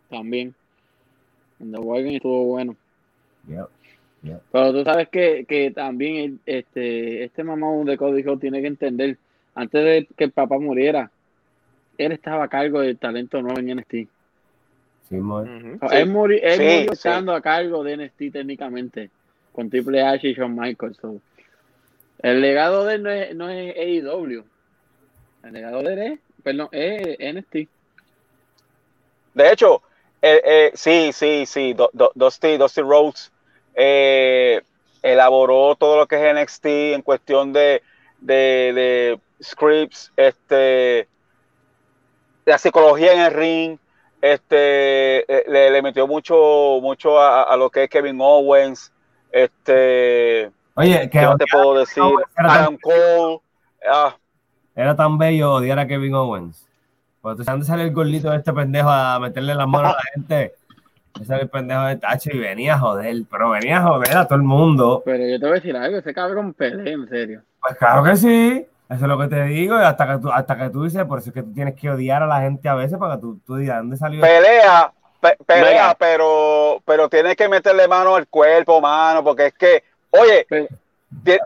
también. 0.10 0.54
En 1.60 1.72
The 1.72 1.80
Wargame 1.80 2.16
estuvo 2.18 2.46
bueno. 2.46 2.76
Yep. 3.48 3.68
Pero 4.52 4.72
tú 4.72 4.84
sabes 4.84 5.10
que, 5.10 5.46
que 5.46 5.72
también 5.72 6.40
este, 6.46 7.26
este 7.26 7.44
mamón 7.44 7.86
de 7.86 7.98
Cody 7.98 8.24
Rhodes 8.24 8.40
tiene 8.40 8.62
que 8.62 8.68
entender, 8.68 9.18
antes 9.56 9.84
de 9.84 10.08
que 10.16 10.24
el 10.24 10.32
papá 10.32 10.58
muriera, 10.60 11.12
él 11.98 12.12
estaba 12.12 12.46
a 12.46 12.48
cargo 12.48 12.80
del 12.80 12.98
talento 12.98 13.42
nuevo 13.42 13.60
en 13.60 13.78
NXT. 13.78 13.92
Sí, 15.10 15.16
él 15.16 15.22
murió, 16.08 16.40
él 16.42 16.58
sí, 16.58 16.64
murió 16.64 16.86
sí. 16.86 16.94
estando 16.94 17.34
a 17.34 17.42
cargo 17.42 17.84
de 17.84 17.98
NXT 17.98 18.32
técnicamente, 18.32 19.10
con 19.52 19.70
Triple 19.70 20.02
H 20.02 20.28
y 20.28 20.34
Shawn 20.34 20.56
Michaels. 20.56 20.98
so. 20.98 21.20
El 22.20 22.40
legado 22.40 22.86
de 22.86 22.96
él 22.96 23.04
no 23.04 23.10
es, 23.10 23.36
no 23.36 23.50
es 23.50 23.76
AEW. 23.76 24.46
El 25.44 25.54
legado 25.54 25.84
de 25.84 25.94
él 25.94 26.00
es, 26.00 26.20
perdón, 26.42 26.70
es 26.72 27.18
NXT. 27.20 27.56
De 29.34 29.52
hecho, 29.52 29.82
eh, 30.22 30.42
eh, 30.46 30.72
sí, 30.74 31.12
sí, 31.12 31.46
sí, 31.46 31.74
Du- 31.74 31.90
Du- 31.92 32.12
Dusty, 32.16 32.56
Dusty 32.58 32.82
Rhodes 32.82 33.33
eh, 33.76 34.62
elaboró 35.02 35.76
todo 35.76 35.98
lo 35.98 36.08
que 36.08 36.16
es 36.30 36.36
NXT 36.36 36.66
en 36.66 37.02
cuestión 37.02 37.54
de, 37.54 37.82
de, 38.20 38.72
de 38.74 39.20
scripts, 39.44 40.12
este, 40.16 41.08
la 42.46 42.58
psicología 42.58 43.14
en 43.14 43.20
el 43.22 43.34
ring, 43.34 43.78
este, 44.22 45.20
eh, 45.32 45.46
le, 45.48 45.72
le 45.72 45.82
metió 45.82 46.08
mucho, 46.08 46.80
mucho 46.82 47.20
a, 47.20 47.44
a 47.44 47.58
lo 47.58 47.70
que 47.70 47.84
es 47.84 47.90
Kevin 47.90 48.18
Owens, 48.22 48.92
este, 49.32 50.52
Oye, 50.76 51.02
que 51.10 51.20
¿qué 51.20 51.26
más 51.28 51.38
te 51.38 51.46
puedo 51.52 51.76
decir? 51.80 52.02
Owens 52.04 52.28
era 52.38 52.48
tan- 52.48 52.58
Adam 52.58 52.78
Cole, 52.82 53.40
ah, 53.92 54.16
era 54.76 54.96
tan 54.96 55.18
bello 55.18 55.54
odiar 55.54 55.80
a 55.80 55.88
Kevin 55.88 56.16
Owens. 56.16 56.68
Cuando 57.22 57.44
te 57.44 57.66
sale 57.66 57.84
el 57.84 57.94
gordito 57.94 58.30
de 58.32 58.38
este 58.38 58.52
pendejo 58.52 58.90
a 58.90 59.18
meterle 59.20 59.56
las 59.56 59.68
manos 59.68 59.94
a 59.94 59.96
la 59.96 60.04
gente, 60.14 60.56
ese 61.22 61.34
era 61.34 61.44
el 61.44 61.50
pendejo 61.50 61.84
de 61.84 61.96
Tacho 61.98 62.30
y 62.34 62.40
venía 62.40 62.76
a 62.76 62.80
joder, 62.80 63.16
pero 63.30 63.50
venía 63.52 63.78
a 63.78 63.84
joder 63.84 64.18
a 64.18 64.26
todo 64.26 64.36
el 64.36 64.44
mundo. 64.44 65.02
Pero 65.06 65.26
yo 65.28 65.40
te 65.40 65.46
voy 65.46 65.52
a 65.52 65.56
decir 65.56 65.76
algo, 65.76 65.98
ese 65.98 66.14
cabrón 66.14 66.54
pelea, 66.54 66.94
en 66.94 67.08
serio. 67.08 67.42
Pues 67.62 67.78
claro 67.78 68.04
que 68.04 68.16
sí, 68.18 68.66
eso 68.90 69.02
es 69.06 69.08
lo 69.08 69.18
que 69.18 69.28
te 69.28 69.44
digo, 69.44 69.78
y 69.80 69.84
hasta 69.84 70.08
que 70.08 70.18
tú, 70.22 70.32
hasta 70.32 70.58
que 70.58 70.70
tú 70.70 70.84
dices, 70.84 71.06
por 71.06 71.20
eso 71.20 71.30
es 71.30 71.34
que 71.34 71.44
tú 71.44 71.54
tienes 71.54 71.76
que 71.76 71.90
odiar 71.90 72.24
a 72.24 72.28
la 72.28 72.42
gente 72.42 72.68
a 72.68 72.76
veces 72.76 72.98
para 72.98 73.16
que 73.16 73.22
tú, 73.22 73.40
tú 73.46 73.56
digas, 73.56 73.78
¿dónde 73.78 73.98
salió? 73.98 74.22
pelea, 74.22 74.92
pe- 75.22 75.38
pelea, 75.46 75.96
pero, 75.98 76.82
pero 76.86 77.08
tiene 77.10 77.36
que 77.36 77.48
meterle 77.48 77.88
mano 77.88 78.16
al 78.16 78.28
cuerpo, 78.28 78.82
mano, 78.82 79.24
porque 79.24 79.48
es 79.48 79.54
que, 79.54 79.84
oye, 80.10 80.46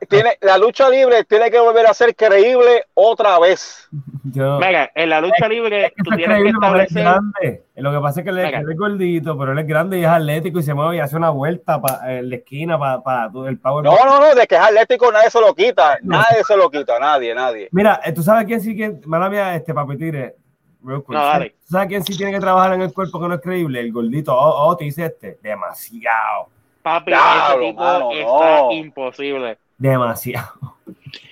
tiene, 0.09 0.37
la 0.41 0.57
lucha 0.57 0.89
libre 0.89 1.23
tiene 1.23 1.49
que 1.51 1.59
volver 1.59 1.85
a 1.87 1.93
ser 1.93 2.15
creíble 2.15 2.85
otra 2.93 3.37
vez. 3.39 3.87
Yo, 4.23 4.59
Mira, 4.59 4.91
en 4.95 5.09
la 5.09 5.21
lucha 5.21 5.47
libre 5.47 5.85
es 5.85 5.91
que 5.93 6.03
tú 6.03 6.15
tienes 6.15 6.43
que 6.43 6.49
establecer. 6.49 7.03
grande. 7.03 7.63
Lo 7.75 7.91
que 7.91 7.99
pasa 7.99 8.19
es 8.19 8.23
que 8.23 8.29
él, 8.31 8.39
es- 8.39 8.77
gordito, 8.77 9.37
pero 9.37 9.51
él 9.51 9.59
es 9.59 9.67
grande 9.67 9.99
y 9.99 10.03
es 10.03 10.07
atlético 10.09 10.59
y 10.59 10.63
se 10.63 10.73
mueve 10.73 10.95
y 10.97 10.99
hace 10.99 11.15
una 11.15 11.29
vuelta 11.29 11.79
pa- 11.81 12.01
en 12.05 12.29
la 12.29 12.35
esquina 12.37 12.77
para 12.77 13.29
el 13.47 13.57
power. 13.59 13.83
No, 13.85 13.95
no, 14.05 14.19
no, 14.19 14.35
de 14.35 14.47
que 14.47 14.55
es 14.55 14.61
atlético 14.61 15.11
nadie 15.11 15.29
se 15.29 15.39
lo 15.41 15.53
quita, 15.53 15.97
nadie 16.03 16.43
se 16.47 16.57
lo 16.57 16.69
quita, 16.69 16.99
nadie, 16.99 17.33
nadie. 17.35 17.69
Mira, 17.71 17.99
eh, 18.03 18.11
tú 18.13 18.23
sabes 18.23 18.45
quién 18.45 18.61
sí 18.61 18.75
que. 18.75 18.97
Mala 19.05 19.29
mía, 19.29 19.55
este 19.55 19.73
papitire. 19.73 20.35
real 20.83 20.99
quick. 21.01 21.09
No, 21.09 21.23
dale. 21.25 21.49
¿Tú 21.49 21.71
sabes 21.71 21.87
quién 21.87 22.03
sí 22.03 22.15
tiene 22.17 22.31
que 22.31 22.39
trabajar 22.39 22.73
en 22.73 22.81
el 22.81 22.93
cuerpo 22.93 23.19
que 23.19 23.27
no 23.27 23.33
es 23.35 23.41
creíble? 23.41 23.79
El 23.79 23.91
gordito. 23.91 24.33
Oh, 24.37 24.67
oh, 24.69 24.77
te 24.77 24.85
dice 24.85 25.05
este. 25.05 25.37
Demasiado. 25.41 26.47
Papi, 26.89 27.11
Diablo, 27.11 27.61
ese 27.63 27.69
tipo 27.71 27.81
mano, 27.83 28.11
está 28.11 28.59
no. 28.61 28.71
imposible. 28.71 29.57
Demasiado. 29.77 30.47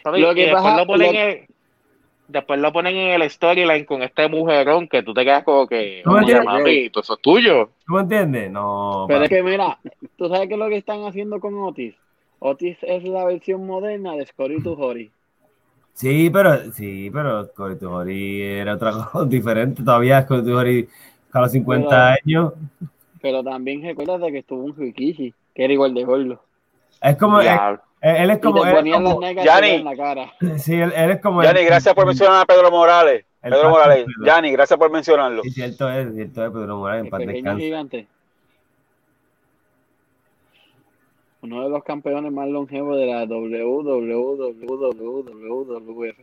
Papi, 0.04 0.20
Lo 0.22 0.32
y 0.32 0.36
que 0.36 0.42
después 0.42 0.64
pasa- 0.64 0.78
lo 0.78 0.86
ponen 0.88 1.14
lo- 1.14 1.20
en, 1.20 1.48
después 2.28 2.60
lo 2.60 2.74
ponen 2.74 2.96
en 2.96 3.22
el 3.22 3.30
storyline 3.30 3.86
con 3.86 4.02
este 4.04 4.28
mujerón 4.30 4.88
que 4.88 5.04
tú 5.04 5.14
te 5.14 5.24
quedas 5.24 5.44
como 5.44 5.68
que, 5.68 6.02
No 6.06 6.12
oye, 6.14 6.20
entiendes. 6.22 6.46
mami, 6.46 6.92
eso 6.96 7.14
es 7.14 7.22
tuyo. 7.22 7.70
¿Tú 7.86 7.94
me 7.94 8.02
entiendes? 8.02 8.52
No. 8.52 9.06
Pero 9.08 9.24
es 9.24 9.30
que 9.30 9.44
mira, 9.44 9.78
¿tú 10.18 10.28
sabes 10.30 10.48
qué 10.48 10.54
es 10.56 10.60
lo 10.60 10.70
que 10.70 10.78
están 10.78 11.04
haciendo 11.06 11.40
con 11.40 11.56
Otis? 11.62 11.96
Otis 12.40 12.78
es 12.82 13.04
la 13.06 13.26
versión 13.26 13.66
moderna 13.66 14.14
de 14.16 14.26
Scotty 14.26 14.62
to 14.62 14.74
Hori. 14.74 15.10
Sí, 15.94 16.30
pero. 16.30 16.72
Sí, 16.74 17.10
pero 17.14 17.50
Cory 17.56 17.78
Tujori 17.80 18.42
era 18.42 18.74
otra 18.74 18.92
cosa 19.12 19.26
diferente. 19.26 19.82
Todavía 19.82 20.26
Cory 20.28 20.44
Tujori 20.44 20.88
a 21.32 21.40
los 21.42 21.52
50 21.54 21.90
Pero- 21.90 22.02
años. 22.26 22.54
Pero 23.22 23.44
también 23.44 23.82
recuérdate 23.82 24.32
que 24.32 24.40
estuvo 24.40 24.66
un 24.66 24.76
Rikishi, 24.76 25.34
que 25.56 25.64
era 25.64 25.74
igual 25.74 25.94
de 25.96 26.04
gordo. 26.04 26.44
Es 27.02 27.16
como. 27.18 27.42
Él, 27.42 27.48
él 28.02 28.30
es 28.30 28.38
Y 28.38 28.42
como. 28.42 28.62
te 28.62 28.70
él 28.70 28.92
como- 28.92 29.22
Yanni. 29.22 29.70
en 29.70 29.86
la 29.86 29.96
cara. 29.96 30.34
sí, 30.58 30.76
él, 30.76 30.94
él 30.96 31.12
es 31.12 31.22
como. 31.22 31.42
Yanni, 31.42 31.62
el- 31.62 31.66
gracias 31.66 31.96
por 31.96 32.06
mencionar 32.06 32.42
a 32.44 32.46
Pedro 32.46 32.70
Morales. 32.70 33.26
Pedro 33.42 33.70
Morales. 33.70 34.06
Yanni, 34.26 34.52
gracias 34.52 34.78
por 34.78 34.92
mencionarlo. 34.92 35.42
Sí, 35.44 35.52
cierto 35.52 35.90
es, 35.90 36.14
cierto 36.14 36.46
es, 36.46 36.52
Pedro 36.52 36.78
Morales, 36.78 37.06
en 37.06 37.14
El 37.22 37.26
pequeño 37.28 37.58
gigante. 37.58 38.08
Uno 41.42 41.64
de 41.64 41.70
los 41.70 41.84
campeones 41.84 42.32
más 42.32 42.48
longevos 42.48 42.98
de 42.98 43.06
la 43.06 43.24
WWWWWF. 44.86 46.18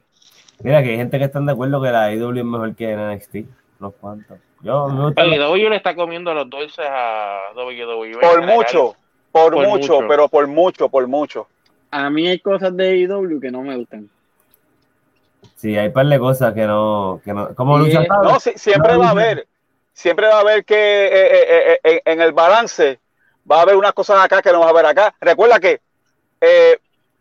Mira 0.64 0.82
que 0.82 0.90
hay 0.90 0.96
gente 0.96 1.18
que 1.18 1.24
están 1.24 1.46
de 1.46 1.52
acuerdo 1.52 1.80
que 1.80 1.90
la 1.92 2.12
IW 2.12 2.38
es 2.38 2.44
mejor 2.44 2.74
que 2.74 2.96
NXT. 2.96 3.36
Unos 3.80 3.94
cuantos. 4.00 4.38
Yo 4.62 4.88
me 4.88 5.04
gusta. 5.04 5.24
Le 5.24 5.76
está 5.76 5.94
comiendo 5.94 6.34
los 6.34 6.50
dulces 6.50 6.84
a 6.88 7.52
WWE. 7.54 8.18
Por 8.20 8.44
mucho, 8.46 8.96
por, 9.32 9.54
Por 9.54 9.66
mucho, 9.66 9.94
mucho. 9.94 10.08
pero 10.08 10.28
por 10.28 10.46
mucho, 10.46 10.88
por 10.88 11.06
mucho. 11.08 11.48
A 11.90 12.08
mí 12.10 12.28
hay 12.28 12.38
cosas 12.38 12.76
de 12.76 12.96
IW 12.98 13.40
que 13.40 13.50
no 13.50 13.62
me 13.62 13.76
gustan. 13.76 14.08
Sí, 15.56 15.76
hay 15.76 15.90
par 15.90 16.06
de 16.06 16.18
cosas 16.18 16.54
que 16.54 16.66
no. 16.66 17.20
Que 17.24 17.32
no 17.32 17.54
como 17.54 17.78
Sí, 17.78 17.86
lucha. 17.92 18.04
No, 18.22 18.38
sí, 18.40 18.52
siempre 18.56 18.92
No, 18.94 19.00
va 19.00 19.08
a 19.08 19.10
haber, 19.10 19.46
siempre 19.92 20.26
va 20.26 20.36
a 20.36 20.40
haber 20.40 20.64
que 20.64 20.74
eh, 20.74 21.10
eh, 21.12 21.44
eh, 21.74 21.80
eh, 21.84 22.02
en 22.04 22.20
el 22.20 22.32
balance 22.32 22.98
va 23.50 23.58
a 23.58 23.62
haber 23.62 23.76
unas 23.76 23.92
cosas 23.92 24.22
acá 24.24 24.42
que 24.42 24.52
no 24.52 24.60
va 24.60 24.66
a 24.66 24.70
haber 24.70 24.86
acá. 24.86 25.14
Recuerda 25.20 25.58
que 25.60 25.80
eh, 26.40 26.78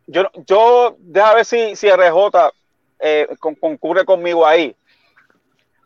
yo, 0.07 0.23
yo, 0.47 0.95
deja 0.99 1.33
ver 1.35 1.45
si, 1.45 1.75
si 1.75 1.87
RJ 1.89 2.51
eh, 2.99 3.27
con- 3.39 3.55
concurre 3.55 4.05
conmigo 4.05 4.45
ahí. 4.45 4.75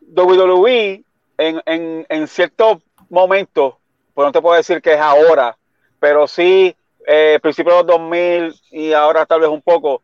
WWE 0.01 1.03
en, 1.37 1.61
en, 1.65 2.05
en 2.09 2.27
ciertos 2.27 2.77
momentos, 3.09 3.75
pues 4.13 4.25
no 4.25 4.31
te 4.31 4.41
puedo 4.41 4.55
decir 4.55 4.81
que 4.81 4.93
es 4.93 4.99
ahora, 4.99 5.57
pero 5.99 6.27
sí, 6.27 6.75
eh, 7.07 7.39
principios 7.41 7.75
de 7.75 7.79
los 7.83 7.87
2000 7.87 8.55
y 8.71 8.93
ahora 8.93 9.25
tal 9.25 9.41
vez 9.41 9.49
un 9.49 9.61
poco, 9.61 10.03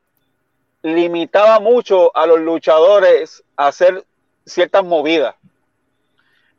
limitaba 0.83 1.59
mucho 1.59 2.15
a 2.15 2.25
los 2.25 2.39
luchadores 2.39 3.43
a 3.57 3.67
hacer 3.67 4.05
ciertas 4.45 4.83
movidas 4.83 5.35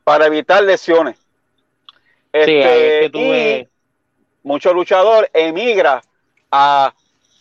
para 0.04 0.26
evitar 0.26 0.62
lesiones. 0.62 1.16
Sí, 2.44 2.52
Este, 2.52 3.10
que 3.10 3.10
y 3.14 3.68
mucho 4.42 4.72
luchador 4.72 5.28
emigra 5.32 6.02
a 6.50 6.92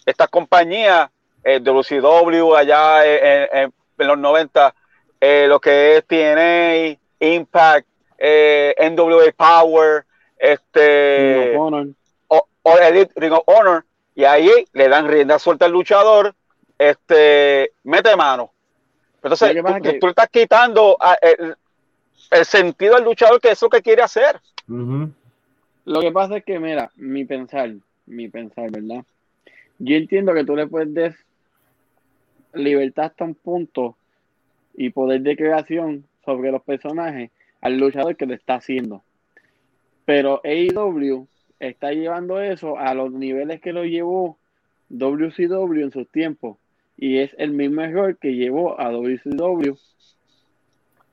estas 0.05 0.29
compañías, 0.29 1.09
eh, 1.43 1.59
WCW 1.59 2.55
allá 2.55 3.05
en, 3.05 3.49
en- 3.53 3.73
en 3.97 4.07
los 4.07 4.17
90, 4.17 4.73
eh, 5.19 5.45
lo 5.47 5.59
que 5.59 5.97
es 5.97 6.05
TNA, 6.05 6.99
Impact, 7.25 7.87
eh, 8.17 8.73
NWA 8.77 9.31
Power, 9.31 10.05
este, 10.41 11.49
Ring 11.51 11.55
of 11.55 11.61
Honor. 11.67 11.87
o, 12.27 12.47
o 12.63 12.77
Elite 12.77 13.11
Ring 13.15 13.31
of 13.33 13.43
Honor, 13.45 13.85
y 14.15 14.23
ahí 14.25 14.49
le 14.73 14.89
dan 14.89 15.07
rienda 15.07 15.39
suelta 15.39 15.65
al 15.65 15.71
luchador, 15.71 16.33
este, 16.77 17.71
mete 17.83 18.15
mano. 18.15 18.51
Entonces, 19.23 19.49
tú, 19.61 19.67
es 19.67 19.81
que- 19.93 19.99
tú 19.99 20.05
le 20.07 20.11
estás 20.11 20.29
quitando 20.29 20.97
a- 20.99 21.17
el, 21.21 21.55
el 22.31 22.45
sentido 22.45 22.95
al 22.95 23.03
luchador 23.03 23.39
que 23.39 23.51
es 23.51 23.61
lo 23.61 23.69
que 23.69 23.81
quiere 23.81 24.01
hacer. 24.01 24.39
Lo 25.85 26.01
que 26.01 26.11
pasa 26.11 26.37
es 26.37 26.43
que, 26.43 26.59
mira, 26.59 26.91
mi 26.95 27.25
pensar, 27.25 27.71
mi 28.07 28.27
pensar, 28.29 28.71
¿verdad? 28.71 29.03
Yo 29.79 29.95
entiendo 29.95 30.33
que 30.33 30.43
tú 30.43 30.55
le 30.55 30.67
puedes 30.67 30.93
dar 30.93 31.13
libertad 32.53 33.05
hasta 33.05 33.23
un 33.25 33.35
punto 33.35 33.95
y 34.75 34.89
poder 34.89 35.21
de 35.21 35.35
creación 35.35 36.05
sobre 36.25 36.51
los 36.51 36.61
personajes 36.63 37.31
al 37.61 37.77
luchador 37.77 38.15
que 38.15 38.25
lo 38.25 38.33
está 38.33 38.55
haciendo. 38.55 39.03
Pero 40.11 40.41
AEW 40.43 41.25
está 41.57 41.93
llevando 41.93 42.41
eso 42.41 42.77
a 42.77 42.93
los 42.93 43.13
niveles 43.13 43.61
que 43.61 43.71
lo 43.71 43.85
llevó 43.85 44.37
WCW 44.89 45.83
en 45.83 45.91
sus 45.91 46.11
tiempos. 46.11 46.57
Y 46.97 47.19
es 47.19 47.33
el 47.37 47.51
mismo 47.51 47.79
error 47.79 48.17
que 48.17 48.35
llevó 48.35 48.77
a 48.77 48.91
WCW 48.91 49.73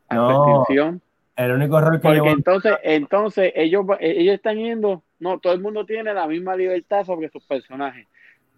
a 0.09 0.15
No. 0.17 0.33
extinción. 0.33 1.01
El 1.37 1.53
único 1.53 1.79
error 1.79 1.93
que 1.93 1.99
Porque 2.09 2.15
llevó. 2.17 2.31
entonces, 2.31 2.73
entonces 2.83 3.53
ellos, 3.55 3.85
va- 3.89 3.99
ellos 4.01 4.35
están 4.35 4.57
yendo, 4.57 5.05
no, 5.21 5.39
todo 5.39 5.53
el 5.53 5.61
mundo 5.61 5.87
tiene 5.87 6.13
la 6.13 6.27
misma 6.27 6.57
libertad 6.57 7.05
sobre 7.05 7.29
sus 7.29 7.45
personajes, 7.45 8.05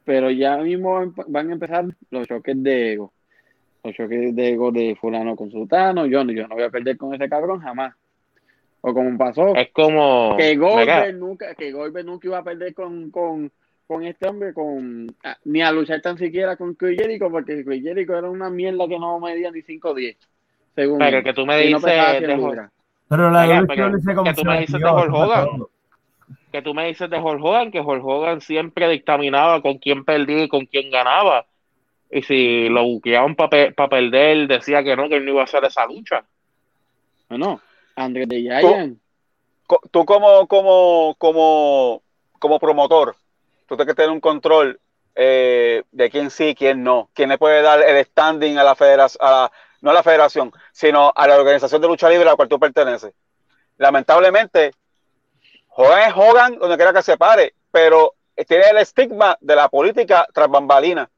pero 0.07 0.31
ya 0.31 0.57
mismo 0.57 1.13
van, 1.27 1.51
a 1.51 1.53
empezar 1.53 1.85
los 2.11 2.27
choques 2.27 2.63
de 2.63 2.95
ego, 2.95 3.13
los 3.85 3.95
choques 3.95 4.35
de 4.35 4.49
ego 4.49 4.73
de 4.73 4.97
fulano 4.99 5.37
con 5.37 5.51
sultano, 5.51 6.07
yo, 6.07 6.25
yo 6.25 6.49
no 6.49 6.55
voy 6.55 6.65
a 6.65 6.71
perder 6.71 6.97
con 6.97 7.13
ese 7.13 7.29
cabrón 7.29 7.61
jamás. 7.61 7.95
O 8.83 8.95
como 8.95 9.17
pasó, 9.19 9.55
es 9.57 9.71
como. 9.73 10.37
que 10.39 10.57
Goldberg 10.57 11.15
nunca, 11.17 11.55
que 11.55 11.71
Goldberg 11.73 12.07
nunca 12.07 12.27
iba 12.29 12.39
a 12.39 12.43
perder 12.45 12.73
con, 12.75 13.11
con, 13.11 13.53
con 13.87 14.05
este 14.05 14.27
hombre, 14.27 14.55
con 14.55 15.15
ni 15.45 15.61
a 15.63 15.71
luchar 15.73 16.01
tan 16.01 16.17
siquiera 16.17 16.57
con 16.57 16.75
Chris 16.75 16.99
Jericho, 16.99 17.31
porque 17.31 17.63
Chris 17.65 17.83
Jericho 17.83 18.17
era 18.17 18.31
una 18.31 18.49
mierda 18.49 18.89
que 18.89 18.99
no 18.99 19.21
medía 19.21 19.51
ni 19.51 19.61
5 19.63 19.91
o 19.91 19.95
10, 19.95 20.17
según 20.75 20.99
pero 20.99 21.19
él. 21.19 21.25
que 21.25 21.33
tú 21.35 21.45
me 21.45 21.57
no 21.71 21.77
dices 21.79 21.85
pesaba 21.85 22.13
de 22.15 22.19
100 22.21 22.31
Hulk- 22.41 22.51
libras. 22.51 22.71
Pero 23.09 23.31
la 23.31 23.43
Oiga, 23.43 23.65
pero 23.67 23.97
dice 23.97 24.15
como 24.15 24.25
que 24.31 24.35
tú 24.35 24.45
me 24.45 24.61
dices 24.61 24.81
de 24.81 24.87
Hulk 24.89 25.13
Hogan. 25.15 25.49
que 26.53 26.63
tú 26.63 26.75
me 26.75 26.87
dices 26.87 27.11
de 27.11 27.19
Hulk 27.19 27.45
Hogan, 27.45 27.71
que 27.73 27.81
Hulk 27.81 28.05
Hogan 28.05 28.41
siempre 28.41 28.89
dictaminaba 28.89 29.61
con 29.61 29.79
quién 29.79 30.05
perdía 30.05 30.45
y 30.45 30.49
con 30.49 30.65
quién 30.67 30.91
ganaba. 30.91 31.45
Y 32.11 32.23
si 32.23 32.69
lo 32.69 32.83
buqueaban 32.85 33.35
para 33.37 33.89
perder, 33.89 34.49
decía 34.49 34.83
que 34.83 34.97
no, 34.97 35.09
que 35.09 35.17
él 35.17 35.25
no 35.25 35.33
iba 35.33 35.41
a 35.43 35.45
hacer 35.45 35.63
esa 35.65 35.87
lucha. 35.87 36.25
No, 37.29 37.39
no. 37.39 37.61
Andrés 38.01 38.29
de 38.29 38.41
Giant. 38.41 38.99
Tú 39.91 40.05
como, 40.05 40.47
como, 40.49 41.15
como, 41.19 42.03
como 42.39 42.59
promotor, 42.59 43.15
tú 43.67 43.77
tienes 43.77 43.93
que 43.93 43.97
tener 43.97 44.11
un 44.11 44.21
control 44.21 44.81
eh, 45.15 45.85
de 45.93 46.11
quién 46.11 46.31
sí, 46.31 46.55
quién 46.57 46.83
no, 46.83 47.11
quién 47.15 47.29
le 47.29 47.39
puede 47.39 47.63
dar 47.63 47.83
el 47.83 48.05
standing 48.05 48.57
a 48.59 48.65
la 48.65 48.75
federación, 48.75 49.21
no 49.81 49.91
a 49.91 49.95
la 49.95 50.03
federación, 50.03 50.53
sino 50.73 51.13
a 51.15 51.27
la 51.29 51.39
organización 51.39 51.81
de 51.81 51.89
lucha 51.89 52.09
libre 52.09 52.29
a 52.29 52.33
la 52.33 52.37
cual 52.37 52.49
tú 52.49 52.59
perteneces. 52.59 53.13
Lamentablemente, 53.79 54.73
es 55.79 56.13
Hogan 56.15 56.59
donde 56.59 56.77
quiera 56.77 56.93
que 56.93 57.03
se 57.03 57.17
pare, 57.17 57.55
pero 57.71 58.15
tiene 58.47 58.71
el 58.71 58.79
estigma 58.79 59.37
de 59.41 59.57
la 59.57 59.69
política 59.69 60.27
tras 60.33 60.49
bambalina. 60.49 61.09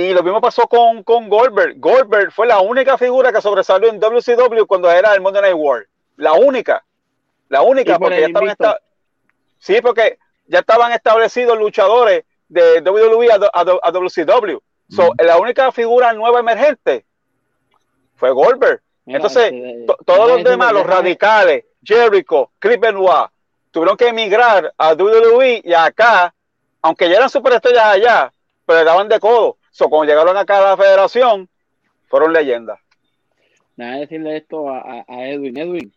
Y 0.00 0.12
lo 0.14 0.22
mismo 0.22 0.40
pasó 0.40 0.62
con, 0.68 1.02
con 1.02 1.28
Goldberg. 1.28 1.74
Goldberg 1.80 2.30
fue 2.30 2.46
la 2.46 2.60
única 2.60 2.96
figura 2.96 3.32
que 3.32 3.40
sobresalió 3.42 3.88
en 3.88 3.98
WCW 3.98 4.64
cuando 4.66 4.88
era 4.88 5.12
el 5.12 5.20
Monday 5.20 5.42
Night 5.42 5.56
War. 5.56 5.86
La 6.16 6.34
única. 6.34 6.84
La 7.48 7.62
única, 7.62 7.98
porque 7.98 8.20
ya 8.20 8.26
estaban 8.28 8.48
esta- 8.50 8.80
Sí, 9.58 9.80
porque 9.82 10.18
ya 10.46 10.60
estaban 10.60 10.92
establecidos 10.92 11.58
luchadores 11.58 12.24
de 12.48 12.80
WWE 12.80 13.28
a, 13.32 13.38
a- 13.52 13.78
a 13.82 13.90
WCW. 13.90 14.58
So, 14.90 15.12
la 15.18 15.36
única 15.36 15.72
figura 15.72 16.12
nueva 16.12 16.38
emergente 16.40 17.04
fue 18.14 18.30
Goldberg. 18.30 18.80
Mira, 19.04 19.16
Entonces, 19.18 19.52
to- 19.86 19.98
todos 20.06 20.28
los 20.28 20.44
demás, 20.44 20.72
los 20.72 20.86
radicales, 20.86 21.64
Jericho, 21.82 22.52
Chris 22.60 22.78
Benoit, 22.78 23.30
tuvieron 23.72 23.96
que 23.96 24.08
emigrar 24.08 24.72
a 24.78 24.92
WWE 24.94 25.60
y 25.64 25.72
acá, 25.74 26.32
aunque 26.82 27.08
ya 27.10 27.16
eran 27.16 27.30
superestrellas 27.30 27.84
allá, 27.84 28.32
pero 28.64 28.78
le 28.78 28.84
daban 28.84 29.08
de 29.08 29.18
codo. 29.18 29.56
So, 29.70 29.88
cuando 29.88 30.10
llegaron 30.12 30.36
acá 30.36 30.58
a 30.58 30.70
la 30.70 30.76
federación, 30.76 31.48
fueron 32.08 32.32
leyendas. 32.32 32.78
Déjame 33.76 34.00
decirle 34.00 34.36
esto 34.36 34.68
a, 34.68 34.78
a- 34.80 35.04
a 35.08 35.28
Edwin. 35.28 35.56
Edwin, 35.56 35.92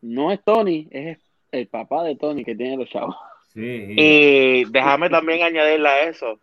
no 0.00 0.32
es 0.32 0.40
Tony, 0.44 0.88
es 0.90 1.18
el 1.52 1.66
papá 1.66 2.04
de 2.04 2.16
Tony 2.16 2.44
que 2.44 2.54
tiene 2.54 2.76
los 2.76 2.88
chavos. 2.88 3.16
Sí. 3.52 3.60
Y 3.96 4.64
déjame 4.70 5.10
también 5.10 5.42
añadirle 5.42 5.88
a 5.88 6.02
eso. 6.04 6.38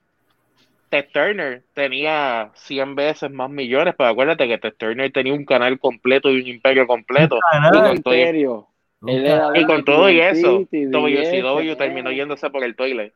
Ted 0.89 1.05
Turner 1.11 1.63
tenía 1.73 2.51
100 2.53 2.95
veces 2.95 3.31
más 3.31 3.49
millones, 3.49 3.95
pero 3.97 4.09
acuérdate 4.09 4.47
que 4.47 4.57
Ted 4.57 4.73
Turner 4.77 5.11
tenía 5.11 5.33
un 5.33 5.45
canal 5.45 5.79
completo 5.79 6.29
y 6.29 6.41
un 6.41 6.47
imperio 6.47 6.85
completo. 6.87 7.37
Y 7.37 7.71
con 7.71 7.71
todo 8.03 8.15
y, 8.15 8.19
imperio. 8.19 8.67
Era 9.07 9.51
y 9.55 9.65
con 9.65 9.83
todo 9.85 10.09
y 10.09 10.19
eso, 10.19 10.67
WCW 10.71 11.75
terminó 11.75 12.11
yéndose 12.11 12.49
por 12.49 12.63
el 12.63 12.75
toilet. 12.75 13.13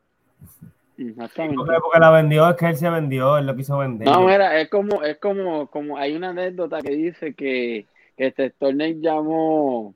Exactamente. 1.08 1.56
Porque, 1.56 1.80
porque 1.80 1.98
la 1.98 2.10
vendió, 2.10 2.48
es 2.50 2.56
que 2.56 2.66
él 2.66 2.76
se 2.76 2.90
vendió, 2.90 3.38
él 3.38 3.46
lo 3.46 3.56
quiso 3.56 3.78
vender. 3.78 4.06
No, 4.06 4.26
mira, 4.26 4.60
es 4.60 4.68
como, 4.68 5.02
es 5.02 5.16
como, 5.16 5.66
como 5.68 5.96
hay 5.96 6.14
una 6.14 6.30
anécdota 6.30 6.82
que 6.82 6.90
dice 6.90 7.34
que, 7.34 7.86
que 8.16 8.26
este 8.26 8.50
Turner 8.50 9.00
llamó, 9.00 9.94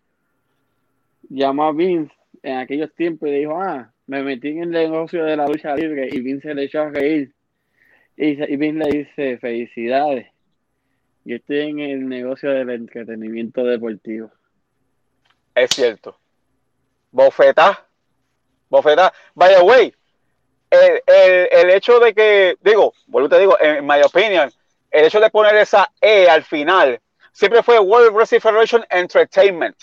llamó 1.28 1.64
a 1.64 1.72
Vince 1.72 2.14
en 2.42 2.56
aquellos 2.56 2.94
tiempos 2.94 3.28
y 3.28 3.32
le 3.32 3.38
dijo, 3.40 3.60
ah, 3.60 3.92
me 4.06 4.22
metí 4.22 4.48
en 4.48 4.62
el 4.62 4.70
negocio 4.70 5.24
de 5.24 5.36
la 5.36 5.46
lucha 5.46 5.76
libre 5.76 6.08
y 6.10 6.20
Vince 6.20 6.48
se 6.48 6.54
le 6.54 6.64
echó 6.64 6.80
a 6.80 6.88
reír. 6.88 7.34
Y, 8.16 8.42
y 8.42 8.56
Vince 8.56 8.84
le 8.84 8.98
dice, 8.98 9.38
felicidades, 9.38 10.26
yo 11.26 11.36
estoy 11.36 11.58
en 11.58 11.80
el 11.80 12.08
negocio 12.08 12.50
del 12.50 12.70
entretenimiento 12.70 13.62
deportivo. 13.62 14.30
Es 15.54 15.70
cierto. 15.70 16.18
Bofetá. 17.12 17.86
Bofetá. 18.70 19.12
By 19.34 19.54
the 19.54 19.62
way, 19.62 19.94
el, 20.74 21.02
el, 21.06 21.48
el 21.52 21.70
hecho 21.70 21.98
de 22.00 22.14
que, 22.14 22.56
digo, 22.60 22.92
vuelvo 23.06 23.28
te 23.28 23.38
digo, 23.38 23.56
en 23.60 23.86
my 23.86 24.00
opinion, 24.04 24.50
el 24.90 25.04
hecho 25.04 25.20
de 25.20 25.30
poner 25.30 25.56
esa 25.56 25.90
E 26.00 26.28
al 26.28 26.44
final, 26.44 27.00
siempre 27.32 27.62
fue 27.62 27.78
World 27.78 28.14
Wrestling 28.14 28.40
Federation 28.40 28.84
Entertainment. 28.90 29.76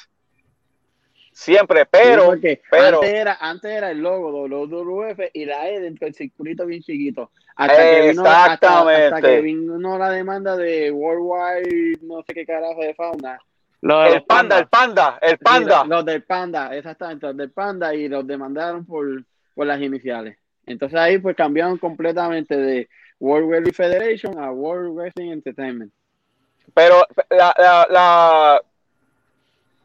Siempre, 1.34 1.86
pero, 1.86 2.34
Sí, 2.34 2.60
pero, 2.70 2.98
antes, 2.98 3.14
era, 3.14 3.38
antes 3.40 3.72
era 3.72 3.92
el 3.92 4.00
logo 4.00 4.32
WWF 4.48 5.20
y 5.34 5.46
la 5.46 5.70
E 5.70 5.80
dentro 5.80 6.06
del 6.06 6.14
circulito 6.14 6.66
bien 6.66 6.82
chiquito. 6.82 7.32
Hasta 7.56 7.82
que, 7.82 8.10
vino, 8.10 8.26
hasta, 8.26 8.80
hasta 8.80 9.22
que 9.22 9.42
vino 9.42 9.98
la 9.98 10.10
demanda 10.10 10.58
de 10.58 10.92
Worldwide, 10.92 12.00
no 12.02 12.22
sé 12.24 12.34
qué 12.34 12.46
carajo 12.46 12.82
de 12.82 12.94
fauna. 12.94 13.40
Lo 13.82 14.02
de 14.02 14.14
el 14.14 14.24
panda, 14.24 14.60
el 14.60 14.68
panda, 14.68 15.18
el 15.22 15.32
Sí, 15.32 15.38
panda. 15.44 15.80
los, 15.80 15.88
los 15.88 16.06
del 16.06 16.24
Panda, 16.24 16.76
exactamente, 16.76 17.26
los 17.28 17.38
del 17.38 17.52
Panda 17.52 17.96
y 17.96 18.08
los 18.08 18.28
demandaron 18.28 18.86
por, 18.86 19.24
por 19.56 19.66
las 19.66 19.82
iniciales. 19.82 20.38
Entonces 20.72 21.00
ahí 21.00 21.18
pues 21.18 21.36
cambiaron 21.36 21.78
completamente 21.78 22.58
de 22.58 22.90
World 23.20 23.50
Wrestling 23.50 23.74
Federation 23.74 24.40
a 24.40 24.52
World 24.52 24.96
Wrestling 24.96 25.32
Entertainment. 25.32 25.94
Pero 26.74 27.06
la, 27.30 27.54
la, 27.58 27.88
la, 27.90 28.62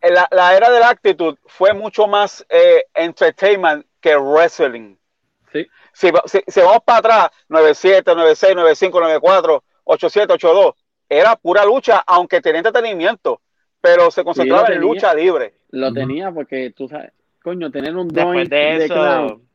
la, 0.03 0.29
la 0.31 0.57
era 0.57 0.71
de 0.71 0.81
la 0.81 0.91
actitud 0.91 1.37
fue 1.47 1.75
mucho 1.75 2.07
más 2.07 2.45
eh, 2.49 2.85
entertainment 2.95 3.85
que 4.01 4.17
wrestling. 4.17 4.97
Sí. 5.53 5.67
Si, 5.93 6.11
si, 6.27 6.41
si 6.47 6.61
vamos 6.61 6.83
para 6.85 6.99
atrás, 6.99 7.31
97, 7.49 8.15
96, 8.15 8.55
95, 8.55 9.01
94, 9.01 9.65
87, 9.85 10.33
82, 10.33 10.75
era 11.09 11.37
pura 11.37 11.65
lucha, 11.65 12.03
aunque 12.07 12.41
tenía 12.41 12.59
entretenimiento, 12.59 13.41
pero 13.81 14.11
se 14.11 14.25
concentraba 14.25 14.63
en 14.63 14.75
tenía. 14.75 14.81
lucha 14.81 15.15
libre. 15.15 15.55
Lo 15.71 15.93
tenía 15.93 16.33
porque 16.33 16.73
tú 16.77 16.89
sabes, 16.89 17.13
coño, 17.43 17.71
tener 17.71 17.97
un 17.97 18.09
Después 18.09 18.49
de 18.49 18.87
clown. 18.89 19.46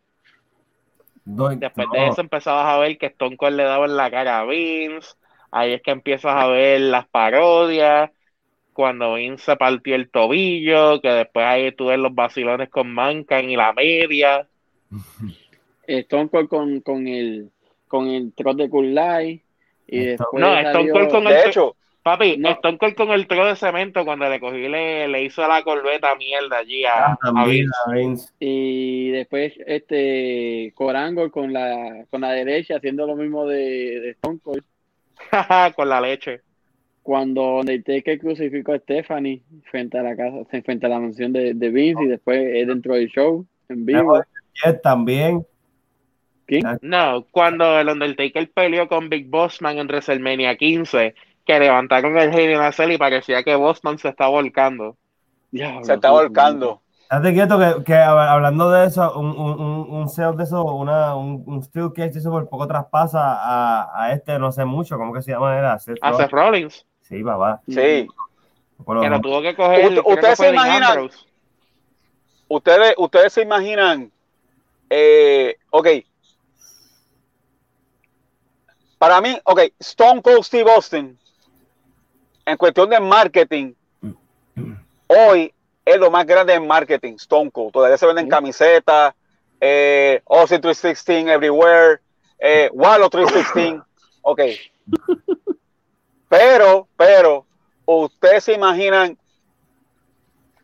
Después 1.25 1.87
no. 1.87 1.93
de 1.93 2.07
eso 2.07 2.21
empezabas 2.21 2.65
a 2.65 2.77
ver 2.79 2.97
que 2.97 3.07
Stone 3.07 3.37
Cold 3.37 3.57
le 3.57 3.63
daba 3.63 3.85
en 3.85 3.97
la 3.97 4.09
cara 4.11 4.39
a 4.39 4.45
Vince. 4.45 5.15
Ahí 5.51 5.73
es 5.73 5.81
que 5.81 5.91
empiezas 5.91 6.35
a 6.35 6.47
ver 6.47 6.81
las 6.81 7.07
parodias. 7.07 8.11
Cuando 8.73 9.15
Vince 9.15 9.43
se 9.43 9.55
partió 9.57 9.95
el 9.95 10.09
tobillo, 10.09 11.01
que 11.01 11.09
después 11.09 11.45
ahí 11.45 11.71
tú 11.73 11.87
ves 11.87 11.99
los 11.99 12.15
vacilones 12.15 12.69
con 12.69 12.93
Mancan 12.93 13.49
y 13.49 13.55
la 13.55 13.73
media. 13.73 14.47
Stone 15.87 16.29
Cold 16.29 16.47
con, 16.47 16.79
con 16.81 17.07
el 17.07 17.51
con 17.87 18.07
el 18.07 18.33
trot 18.33 18.55
de 18.55 18.69
Cool 18.69 18.97
y 19.87 20.05
después 20.05 20.41
No, 20.41 20.57
Stone 20.57 20.91
Cold 20.91 21.09
con 21.09 21.27
el 21.27 21.33
De 21.33 21.45
hecho, 21.47 21.75
papi, 22.03 22.37
No. 22.37 22.49
Stone 22.51 22.77
Cold 22.77 22.95
con 22.95 23.11
el 23.11 23.27
tro 23.27 23.45
de 23.45 23.55
cemento 23.55 24.03
cuando 24.05 24.27
le 24.29 24.39
cogí 24.39 24.67
le, 24.67 25.07
le 25.07 25.23
hizo 25.23 25.47
la 25.47 25.63
corbeta 25.63 26.15
mierda 26.15 26.57
allí 26.59 26.83
a, 26.85 27.05
Ah, 27.07 27.13
a 27.13 27.17
también, 27.25 27.65
Vince. 27.67 27.73
a 27.85 27.91
Vince. 27.91 28.33
y 28.39 29.09
después 29.11 29.53
este 29.67 30.71
Corango 30.75 31.29
con 31.31 31.53
la 31.53 32.05
con 32.09 32.21
la 32.21 32.31
derecha 32.31 32.77
haciendo 32.77 33.05
lo 33.07 33.15
mismo 33.15 33.45
de, 33.45 33.99
de 33.99 34.09
Stone 34.11 34.39
Cold 34.41 34.63
con 35.75 35.89
la 35.89 36.01
leche. 36.01 36.41
cuando 37.03 37.57
Undertaker 37.59 38.19
crucificó 38.19 38.73
a 38.73 38.79
Stephanie 38.79 39.41
frente 39.69 39.97
a 39.97 40.03
la 40.03 40.15
casa 40.15 40.37
frente 40.63 40.85
a 40.85 40.89
la 40.89 40.99
mansión 40.99 41.33
de, 41.33 41.53
de 41.53 41.69
Vince 41.69 42.03
y 42.03 42.07
después 42.07 42.39
es 42.53 42.67
dentro 42.67 42.95
del 42.95 43.07
show 43.09 43.45
en 43.69 43.85
vivo 43.85 44.21
también. 44.83 45.45
¿Quién? 46.45 46.63
No, 46.81 47.25
cuando 47.31 47.79
el 47.79 47.87
Undertaker 47.87 48.49
peleó 48.51 48.87
con 48.87 49.09
Big 49.09 49.27
Bossman 49.29 49.77
en 49.77 49.87
WrestleMania 49.87 50.57
15, 50.57 51.15
que 51.53 51.59
levantaron 51.59 52.17
el 52.17 52.59
a 52.61 52.71
Cell 52.71 52.91
y 52.91 52.97
parecía 52.97 53.43
que 53.43 53.55
Bossman 53.55 53.97
se 53.97 54.09
estaba 54.09 54.29
volcando. 54.29 54.95
Diablo, 55.51 55.83
se 55.83 55.93
está 55.93 56.11
volcando. 56.11 56.81
Date 57.09 57.33
quieto 57.33 57.59
que, 57.59 57.83
que 57.83 57.93
hab- 57.93 58.29
hablando 58.29 58.71
de 58.71 58.85
eso, 58.87 59.19
un, 59.19 59.31
un, 59.31 59.59
un, 59.59 59.87
un 59.91 60.09
sales 60.09 60.37
de 60.37 60.43
eso, 60.45 60.63
una, 60.63 61.13
un, 61.15 61.43
un 61.45 61.61
steel 61.61 61.91
cage 61.93 62.11
de 62.11 62.19
eso 62.19 62.31
por 62.31 62.47
poco 62.47 62.65
traspasa 62.67 63.19
a, 63.21 63.89
a 64.03 64.13
este, 64.13 64.39
no 64.39 64.49
sé 64.53 64.63
mucho, 64.63 64.97
¿cómo 64.97 65.13
que 65.13 65.21
se 65.21 65.31
llama? 65.31 65.57
Era 65.57 65.77
Seth 65.77 65.97
A 66.01 66.11
Rollins. 66.11 66.21
Seth 66.23 66.31
Rollins, 66.31 66.85
Sí, 67.01 67.21
papá. 67.23 67.61
Sí. 67.67 68.07
Lo 68.87 68.93
menos. 69.01 69.21
tuvo 69.21 69.41
que 69.41 69.53
coger. 69.55 69.89
Que 69.93 69.99
ustedes 69.99 70.37
se 70.37 70.49
imaginan-. 70.53 71.09
Ustedes, 72.47 72.93
ustedes 72.97 73.33
se 73.33 73.41
imaginan, 73.41 74.11
eh, 74.89 75.57
ok, 75.69 75.87
para 78.97 79.19
mí, 79.19 79.37
ok, 79.45 79.59
Stone 79.79 80.21
Cold 80.21 80.43
Steve 80.43 80.71
Austin, 80.71 81.17
en 82.45 82.57
cuestión 82.57 82.89
de 82.89 82.99
marketing, 82.99 83.73
hoy 85.07 85.53
es 85.85 85.97
lo 85.97 86.11
más 86.11 86.25
grande 86.25 86.53
en 86.53 86.67
marketing, 86.67 87.13
Stone 87.13 87.51
Cold. 87.51 87.71
Todavía 87.71 87.97
se 87.97 88.05
venden 88.05 88.29
camisetas, 88.29 89.13
eh, 89.59 90.21
Austin 90.27 90.61
316 90.61 91.27
everywhere, 91.27 91.99
eh, 92.39 92.69
Wallow 92.73 93.09
316, 93.09 93.81
ok. 94.21 94.41
Pero, 96.29 96.87
pero, 96.95 97.45
ustedes 97.85 98.45
se 98.45 98.53
imaginan 98.53 99.17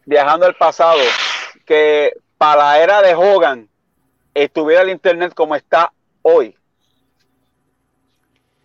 viajando 0.05 0.45
al 0.45 0.55
pasado 0.55 1.01
que 1.65 2.13
para 2.37 2.63
la 2.63 2.79
era 2.79 3.01
de 3.01 3.13
Hogan 3.13 3.67
estuviera 4.33 4.81
el 4.81 4.89
internet 4.89 5.33
como 5.33 5.55
está 5.55 5.91
hoy. 6.21 6.55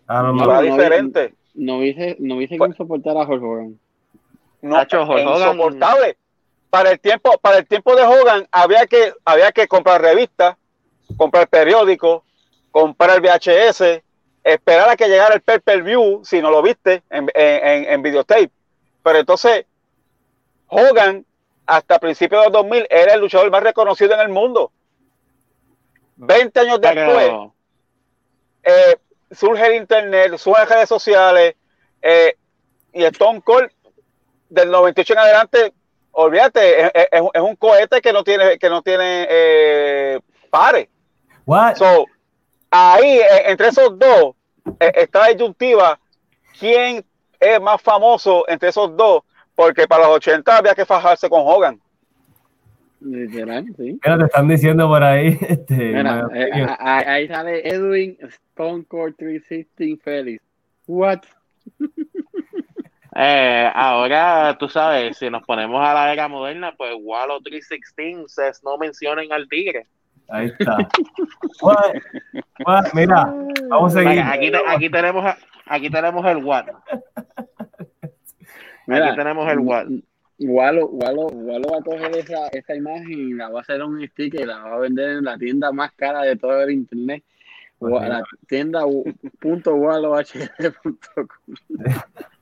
A 0.07 0.21
lo 0.21 0.33
No, 0.33 0.45
no, 0.45 0.61
diferente. 0.61 1.33
No 1.55 1.77
hubiese 1.77 2.15
no 2.19 2.35
hubiese 2.37 2.57
Pues- 2.57 2.71
que 2.71 2.77
soportar 2.77 3.15
a 3.17 3.21
Hulk 3.27 3.43
Hogan 3.43 3.79
No, 4.61 4.77
Nacho, 4.77 5.03
Hulk 5.03 5.19
es 5.19 5.25
Hogan- 5.25 5.51
insoportable. 5.55 6.17
Para 6.69 6.91
el 6.91 6.99
tiempo, 6.99 7.37
para 7.39 7.57
el 7.59 7.67
tiempo 7.67 7.95
de 7.95 8.01
Hogan 8.03 8.47
había 8.51 8.87
que, 8.87 9.13
había 9.25 9.51
que 9.51 9.67
comprar 9.67 10.01
revistas, 10.01 10.55
comprar 11.17 11.47
periódicos, 11.47 12.23
comprar 12.71 13.21
VHS, 13.21 14.01
esperar 14.43 14.89
a 14.89 14.95
que 14.95 15.07
llegara 15.07 15.35
el 15.35 15.41
pay 15.41 15.59
per 15.59 15.83
view 15.83 16.21
si 16.25 16.41
no 16.41 16.49
lo 16.49 16.61
viste 16.63 17.03
en, 17.11 17.29
en, 17.35 17.67
en- 17.67 17.85
en 17.93 18.01
videotape. 18.01 18.49
Pero 19.03 19.19
entonces, 19.19 19.65
Hogan, 20.67 21.23
hasta 21.67 21.99
principios 21.99 22.41
de 22.41 22.45
los 22.49 22.53
2000, 22.53 22.87
era 22.89 23.13
el 23.13 23.19
luchador 23.21 23.51
más 23.51 23.61
reconocido 23.61 24.13
en 24.15 24.21
el 24.21 24.29
mundo. 24.29 24.71
20 26.15 26.59
años 26.59 26.81
después, 26.81 27.31
eh, 28.63 28.95
surge 29.35 29.65
el 29.67 29.75
internet, 29.75 30.37
surgen 30.37 30.67
redes 30.67 30.89
sociales, 30.89 31.55
eh, 32.01 32.35
y 32.93 33.03
Stone 33.05 33.41
Cold 33.41 33.69
del 34.49 34.69
98 34.71 35.13
en 35.13 35.19
adelante, 35.19 35.73
olvídate, 36.11 36.81
es, 36.85 36.91
es- 37.11 37.21
es 37.33 37.41
un 37.41 37.55
cohete 37.55 38.01
que 38.01 38.13
no 38.13 38.23
tiene, 38.23 38.57
que 38.59 38.69
no 38.69 38.81
tiene 38.81 39.25
eh, 39.29 40.19
pares. 40.49 40.87
What? 41.45 41.75
So, 41.75 42.05
ahí, 42.71 43.17
eh, 43.19 43.43
entre 43.51 43.69
esos 43.69 43.97
dos, 43.97 44.35
eh, 44.79 44.91
está 44.95 45.19
la 45.21 45.27
disyuntiva, 45.29 45.99
¿quién 46.59 47.03
es 47.39 47.61
más 47.61 47.81
famoso 47.81 48.45
entre 48.47 48.69
esos 48.69 48.95
dos? 48.95 49.23
Porque 49.55 49.87
para 49.87 50.05
los 50.07 50.15
80 50.17 50.57
había 50.57 50.73
que 50.75 50.85
fajarse 50.85 51.29
con 51.29 51.41
Hogan. 51.43 51.79
Literal 53.03 53.65
sí 53.77 53.99
Mira, 54.03 54.17
te 54.17 54.23
están 54.25 54.47
diciendo 54.47 54.87
por 54.87 55.03
ahí. 55.03 55.37
Este, 55.41 55.75
Mira, 55.93 56.27
eh, 56.33 56.45
opinion. 56.47 56.69
a- 56.69 56.73
a- 56.79 57.13
ahí 57.13 57.27
sale 57.27 57.67
Edwin 57.67 58.17
Stone 58.21 58.83
Cold 58.85 59.15
316 59.17 59.99
Félix 60.03 60.43
what 60.87 61.19
eh, 63.15 63.69
ahora, 63.73 64.55
tú 64.59 64.67
sabes, 64.67 65.17
si 65.17 65.29
nos 65.29 65.43
ponemos 65.43 65.85
a 65.85 65.93
la 65.93 66.11
era 66.11 66.27
moderna, 66.27 66.73
pues 66.75 66.91
Wallow 66.99 67.39
316, 67.41 68.33
ses- 68.35 68.63
no 68.63 68.77
mencionen 68.77 69.31
al 69.31 69.47
tigre. 69.47 69.85
Ahí 70.29 70.47
está. 70.47 70.77
What? 71.61 71.93
What? 72.65 72.85
Mira, 72.93 73.33
vamos 73.69 73.95
a 73.95 73.99
seguir. 73.99 74.09
Mira, 74.11 74.31
Aquí, 74.31 74.51
te- 74.51 74.63
aquí, 74.67 74.89
tenemos, 74.89 75.35
aquí 75.67 75.89
tenemos 75.89 76.25
el 76.25 76.37
what. 76.43 76.65
Mira, 78.87 79.07
Aquí 79.07 79.15
tenemos 79.17 79.51
el 79.51 79.59
what. 79.59 79.87
Walo, 80.45 80.87
Walo, 80.87 81.27
Walo 81.27 81.69
va 81.69 81.77
a 81.77 81.83
coger 81.83 82.15
esa, 82.17 82.47
esa 82.49 82.75
imagen 82.75 83.11
y 83.11 83.33
la 83.33 83.49
va 83.49 83.59
a 83.59 83.61
hacer 83.61 83.81
un 83.83 84.05
sticker 84.07 84.41
y 84.41 84.45
la 84.45 84.59
va 84.59 84.75
a 84.75 84.79
vender 84.79 85.17
en 85.17 85.25
la 85.25 85.37
tienda 85.37 85.71
más 85.71 85.91
cara 85.93 86.21
de 86.21 86.35
todo 86.35 86.61
el 86.61 86.71
internet. 86.71 87.23
La 87.79 88.23
tienda 88.47 88.83
punto. 89.39 89.75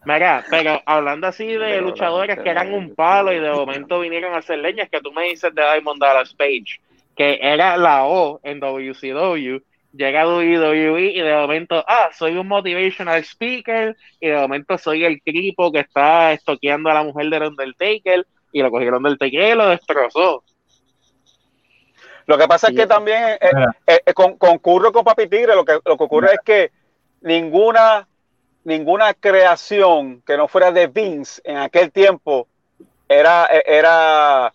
Mira, 0.06 0.44
pero 0.50 0.82
hablando 0.86 1.28
así 1.28 1.46
de 1.46 1.82
luchadores 1.82 2.40
que 2.40 2.50
eran 2.50 2.74
un 2.74 2.96
palo 2.96 3.34
y 3.34 3.40
de 3.40 3.52
momento 3.52 4.00
vinieron 4.00 4.34
a 4.34 4.38
hacer 4.38 4.60
leñas, 4.60 4.90
que 4.90 5.02
tú 5.02 5.12
me 5.12 5.26
dices 5.26 5.54
de 5.54 5.62
Diamond 5.62 6.00
Dallas 6.00 6.34
Page, 6.34 6.80
que 7.16 7.40
era 7.42 7.78
la 7.78 8.06
O 8.06 8.40
en 8.44 8.60
WCW, 8.60 9.62
llega 9.94 10.22
a 10.22 10.28
WWE 10.28 11.12
y 11.12 11.22
de 11.22 11.34
momento, 11.36 11.84
ah, 11.88 12.10
soy 12.18 12.38
un 12.38 12.48
motivational 12.48 13.20
speaker 13.24 13.96
y 14.20 14.28
de 14.30 14.38
momento 14.38 14.78
soy 14.78 15.04
el 15.06 15.22
cripo 15.22 15.72
que 15.72 15.80
está 15.80 16.32
estoqueando 16.34 16.90
a 16.90 16.94
la 16.96 17.04
mujer 17.04 17.30
del 17.30 17.44
Undertaker 17.44 18.26
y 18.52 18.62
lo 18.62 18.72
cogieron 18.72 19.04
del 19.04 19.14
Undertaker 19.14 19.54
y 19.54 19.56
lo 19.56 19.68
destrozó. 19.70 20.44
Lo 22.28 22.38
que 22.38 22.48
pasa 22.48 22.68
es 22.68 22.76
que 22.76 22.88
también 22.88 23.24
eh, 23.24 23.40
eh, 23.88 24.00
eh, 24.06 24.14
con, 24.14 24.38
concurro 24.38 24.92
con 24.92 25.04
Papi 25.04 25.28
Tigre, 25.28 25.56
lo 25.56 25.66
que, 25.66 25.74
lo 25.84 25.98
que 25.98 26.04
ocurre 26.04 26.34
es 26.34 26.40
que 26.46 26.72
ninguna, 27.22 28.08
ninguna 28.64 29.14
creación 29.14 30.22
que 30.26 30.38
no 30.38 30.48
fuera 30.48 30.72
de 30.72 30.88
Vince 30.88 31.42
en 31.44 31.58
aquel 31.58 31.92
tiempo 31.92 32.48
era, 33.10 33.46
era, 33.66 34.54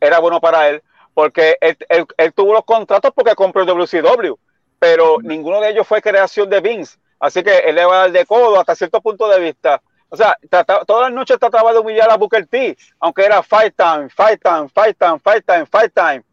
era 0.00 0.18
bueno 0.20 0.40
para 0.40 0.68
él, 0.70 0.82
porque 1.12 1.56
él, 1.60 1.76
él- 1.88 2.06
él 2.16 2.32
tuvo 2.32 2.54
los 2.54 2.64
contratos 2.64 3.12
porque 3.14 3.34
compró 3.34 3.62
el 3.62 3.68
WCW, 3.68 4.34
pero 4.80 5.18
ninguno 5.22 5.60
de 5.60 5.68
ellos 5.70 5.86
fue 5.86 6.02
creación 6.02 6.50
de 6.50 6.60
Vince. 6.60 6.98
Así 7.20 7.42
que 7.44 7.58
él 7.58 7.76
le 7.76 7.84
va 7.84 7.94
a 7.96 7.98
dar 8.00 8.12
de 8.12 8.26
codo 8.26 8.58
hasta 8.58 8.74
cierto 8.74 9.00
punto 9.00 9.28
de 9.28 9.38
vista. 9.38 9.80
O 10.08 10.16
sea, 10.16 10.36
trata- 10.48 10.84
todas 10.84 11.02
las 11.08 11.12
noches 11.12 11.38
trataba 11.38 11.72
de 11.72 11.78
humillar 11.78 12.10
a 12.10 12.16
Booker 12.16 12.46
T, 12.46 12.76
aunque 12.98 13.24
era 13.24 13.42
fight 13.42 13.74
time, 13.76 14.08
fight 14.08 14.42
time, 14.42 14.68
fight 14.70 14.98
time, 14.98 15.20
fight 15.20 15.44
time, 15.46 15.66
fight 15.66 15.92
time. 15.94 16.24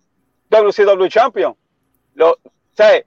WCW 0.50 1.08
Champion. 1.10 1.56
Lo, 2.16 2.32
o 2.32 2.40
sea, 2.74 3.04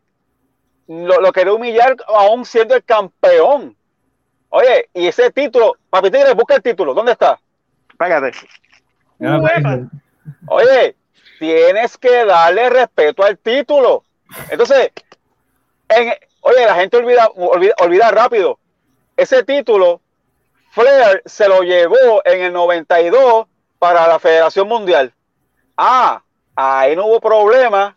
lo, 0.87 1.21
lo 1.21 1.33
quería 1.33 1.55
humillar 1.55 1.97
aún 2.07 2.45
siendo 2.45 2.75
el 2.77 2.85
campeón. 2.85 3.75
Oye, 4.51 4.91
y 4.93 5.07
ese 5.07 5.31
título, 5.31 5.77
Papi 5.89 6.11
Tigre, 6.11 6.35
busca 6.35 6.57
el 6.57 6.63
título, 6.63 6.93
¿dónde 6.93 7.13
está? 7.13 7.41
Uepa. 9.41 9.77
dije. 9.77 9.87
Oye, 10.49 10.97
tienes 11.39 11.97
que 11.97 12.25
darle 12.25 12.69
respeto 12.69 13.25
al 13.25 13.39
título. 13.39 14.05
Entonces, 14.51 14.91
en- 15.91 16.15
oye, 16.41 16.65
la 16.67 16.75
gente 16.75 16.97
olvida, 16.97 17.29
olvida, 17.37 17.75
olvida 17.81 18.11
rápido. 18.11 18.59
Ese 19.17 19.43
título, 19.43 20.01
Flair 20.73 21.23
se 21.27 21.49
lo 21.49 21.63
llevó 21.63 22.23
en 22.25 22.41
el 22.43 22.53
92 22.53 23.47
para 23.79 24.07
la 24.07 24.19
Federación 24.19 24.69
Mundial. 24.69 25.13
Ah, 25.77 26.23
ahí 26.57 26.95
no 26.97 27.07
hubo 27.07 27.21
problema, 27.21 27.97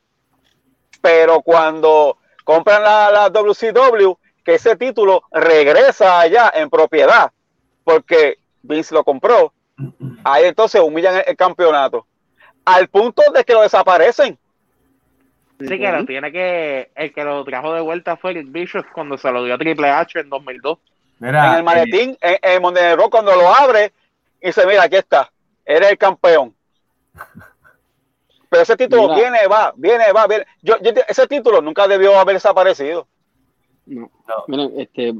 pero 1.02 1.41
cuando 1.41 2.18
compran 2.44 2.84
la, 2.84 3.11
la 3.11 3.30
WCW, 3.30 4.14
que 4.44 4.56
ese 4.56 4.76
título 4.76 5.24
regresa 5.32 6.20
allá 6.20 6.52
en 6.53 6.70
propiedad, 6.70 7.32
porque 7.84 8.38
Vince 8.61 8.94
lo 8.94 9.03
compró, 9.03 9.53
ahí 10.24 10.45
entonces 10.45 10.82
humillan 10.82 11.18
el- 11.18 11.24
el 11.28 11.38
campeonato 11.38 12.06
al 12.65 12.88
punto 12.88 13.22
de 13.34 13.44
que 13.44 13.53
lo 13.53 13.61
desaparecen. 13.61 14.38
Sí, 15.60 15.80
que 15.80 15.92
lo 15.92 16.06
tiene 16.06 16.32
que. 16.32 16.92
El 16.96 17.14
que 17.14 17.24
lo 17.24 17.44
trajo 17.46 17.74
de 17.74 17.82
vuelta 17.82 18.18
fue 18.18 18.32
Eric 18.32 18.52
Bishop 18.52 18.86
cuando 18.94 19.18
se 19.18 19.32
lo 19.32 19.44
dio 19.44 19.54
a 19.54 19.58
Triple 19.58 19.90
H 19.90 20.20
en 20.20 20.30
2002. 20.30 20.78
Mira, 21.20 21.46
en 21.48 21.54
el 21.54 21.60
eh, 21.60 21.64
maletín, 21.64 22.18
en, 22.20 22.38
en 22.42 22.62
Monday 22.62 22.96
Raw, 22.96 23.10
cuando 23.10 23.34
lo 23.36 23.48
abre, 23.48 23.94
y 24.42 24.48
dice, 24.48 24.66
mira, 24.66 24.84
aquí 24.84 24.98
está, 24.98 25.32
eres 25.66 25.92
el 25.92 25.98
campeón. 25.98 26.54
Pero 28.50 28.62
ese 28.64 28.76
título 28.78 29.04
Mira. 29.04 29.16
viene, 29.16 29.48
va, 29.48 29.74
viene, 29.76 30.12
va, 30.12 30.28
viene. 30.28 30.46
Yo, 30.62 30.76
yo- 30.80 30.92
ese 31.08 31.26
título 31.28 31.60
nunca 31.62 31.88
debió 31.88 32.20
haber 32.20 32.36
desaparecido. 32.36 33.08
No. 33.88 34.12
No. 34.28 34.44
Miren, 34.48 34.80
este, 34.80 35.14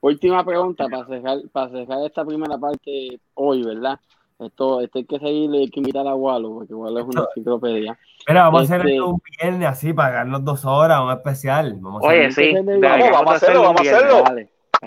última 0.00 0.44
pregunta 0.44 0.86
para 0.88 1.04
cerrar, 1.06 1.38
para 1.50 1.70
cerrar 1.70 2.04
esta 2.06 2.24
primera 2.24 2.56
parte 2.58 3.18
hoy, 3.34 3.64
¿verdad? 3.64 3.98
Esto, 4.38 4.80
esto 4.82 4.98
hay 4.98 5.04
que 5.06 5.18
seguirle, 5.18 5.58
hay 5.60 5.70
que 5.70 5.80
invitar 5.80 6.06
a 6.06 6.14
Walo, 6.14 6.52
porque 6.54 6.74
Walo 6.74 7.00
es 7.00 7.06
una 7.06 7.22
enciclopedia. 7.34 7.98
mira, 8.28 8.42
vamos 8.44 8.60
a 8.60 8.64
hacer 8.64 8.80
este- 8.80 8.92
esto 8.92 9.08
un 9.08 9.22
viernes 9.40 9.68
así 9.68 9.92
para 9.94 10.10
ganarnos 10.10 10.44
dos 10.44 10.64
horas, 10.66 11.00
un 11.00 11.10
especial. 11.12 11.74
Vamos 11.80 12.04
a 12.04 12.06
Oye, 12.08 12.26
hacer 12.26 12.44
sí. 12.44 12.54
Vamos, 12.54 13.32
a 13.32 13.36
hacerlo, 13.36 13.62
vamos 13.62 13.80
a 13.80 13.82
hacerlo. 13.82 14.24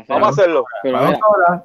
Vamos 0.08 0.28
a 0.28 0.30
hacerlo. 0.30 0.66
Pero 0.84 0.98
mira, 1.00 1.12
dos 1.12 1.20
horas. 1.36 1.64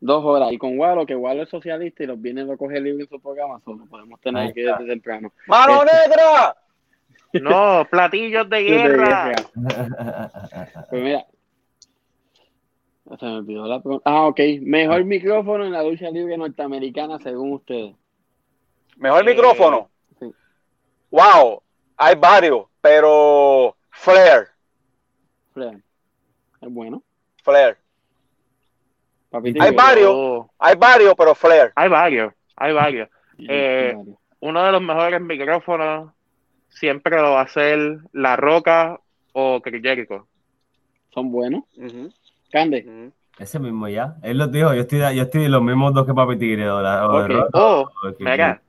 dos 0.00 0.24
horas. 0.24 0.52
Y 0.52 0.58
con 0.58 0.78
Walo, 0.78 1.04
que 1.04 1.14
Walo 1.14 1.42
es 1.42 1.50
socialista 1.50 2.02
y 2.02 2.06
los 2.06 2.20
viene 2.20 2.44
lo 2.44 2.56
coge 2.56 2.80
libre 2.80 3.02
en 3.04 3.08
su 3.10 3.20
programa, 3.20 3.60
solo 3.62 3.84
podemos 3.90 4.18
tener 4.20 4.48
aquí 4.48 4.60
está. 4.60 4.78
desde 4.78 4.92
temprano. 4.92 5.32
¡Mano 5.48 5.82
Este- 5.84 6.08
negra! 6.08 6.56
No, 7.42 7.86
platillos 7.90 8.48
de 8.48 8.62
guerra. 8.62 9.32
Pues 10.90 11.02
mira, 11.02 11.26
se 13.18 13.24
me 13.26 13.36
olvidó 13.36 13.66
la 13.66 13.80
pregunta. 13.80 14.02
Ah, 14.10 14.26
ok. 14.26 14.40
Mejor 14.62 15.04
micrófono 15.04 15.64
en 15.64 15.72
la 15.72 15.82
lucha 15.82 16.10
libre 16.10 16.36
norteamericana 16.36 17.18
según 17.20 17.52
ustedes. 17.54 17.94
Mejor 18.96 19.22
Eh, 19.28 19.32
micrófono. 19.34 19.90
sí. 20.18 20.26
Wow, 21.10 21.62
hay 21.96 22.14
varios, 22.16 22.66
pero 22.80 23.76
Flair, 23.90 24.48
Flair. 25.52 25.82
Es 26.60 26.68
bueno. 26.72 27.02
Flair. 27.42 27.76
Papito, 29.30 29.62
Hay 29.62 29.74
varios. 29.74 30.46
Hay 30.58 30.76
varios, 30.76 31.14
pero 31.16 31.34
Flair. 31.34 31.72
Hay 31.74 31.88
varios, 31.88 32.32
hay 32.56 32.72
varios. 32.72 33.08
hay 33.38 33.46
Eh, 33.48 33.92
varios. 33.94 34.16
Uno 34.40 34.64
de 34.64 34.72
los 34.72 34.82
mejores 34.82 35.20
micrófonos 35.20 36.12
siempre 36.68 37.16
lo 37.16 37.32
va 37.32 37.42
a 37.42 37.48
ser 37.48 37.98
La 38.12 38.36
Roca 38.36 39.00
o 39.32 39.60
Jericho. 39.62 40.26
Son 41.12 41.30
buenos. 41.30 41.64
Cande. 42.50 42.84
ujú. 42.86 43.12
Ese 43.38 43.58
mismo 43.58 43.86
ya. 43.88 44.16
Él 44.22 44.38
lo 44.38 44.46
dijo, 44.46 44.72
yo 44.72 44.80
estoy, 44.82 44.98
yo 45.14 45.22
estoy 45.22 45.48
los 45.48 45.62
mismos 45.62 45.92
dos 45.92 46.06
que 46.06 46.14
Papi 46.14 46.38
Tigre. 46.38 46.70
O 46.70 46.80
la, 46.80 47.06
o 47.08 47.22
de 47.22 47.24
Ok. 47.24 47.30
Roca, 47.44 47.48
Oh, 47.52 47.90
mira, 48.20 48.62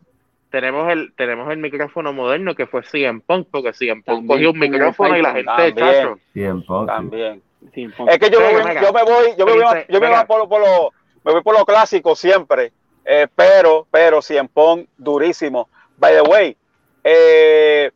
tenemos 0.49 0.91
el, 0.91 1.13
tenemos 1.15 1.49
el 1.51 1.57
micrófono 1.57 2.11
moderno 2.13 2.53
que 2.55 2.67
fue 2.67 2.83
CM 2.83 3.21
Punk, 3.21 3.47
porque 3.49 3.71
CM 3.73 4.03
Punk 4.03 4.27
También 4.27 4.27
cogió 4.27 4.51
un 4.51 4.59
micrófono 4.59 5.17
y 5.17 5.21
la 5.21 5.33
gente 5.33 5.51
También. 5.55 5.75
chacho. 5.75 6.19
Punk, 6.67 6.89
sí. 6.89 6.95
También. 6.95 7.41
Sí, 7.73 7.89
Es 8.07 8.19
que 8.19 8.29
yo, 8.29 8.39
me 8.39 8.63
Pero, 8.63 8.81
yo 8.81 8.93
me 8.93 9.03
voy, 9.03 9.35
yo 9.37 9.45
me 9.45 9.51
voy, 9.53 9.63
yo 9.89 9.99
me 10.01 10.07
voy 10.09 10.25
por, 10.27 10.39
lo- 10.39 10.49
por 10.49 10.61
lo, 10.61 10.93
me 11.23 11.31
voy 11.33 11.41
por 11.41 11.57
lo 11.57 11.65
clásico 11.65 12.15
siempre. 12.15 12.71
Eh, 13.05 13.27
pero, 13.33 13.87
pero, 13.89 14.21
Cien 14.21 14.47
Pong, 14.47 14.85
durísimo. 14.97 15.69
By 15.97 16.13
the 16.13 16.21
way, 16.29 16.57
eh, 17.03 17.89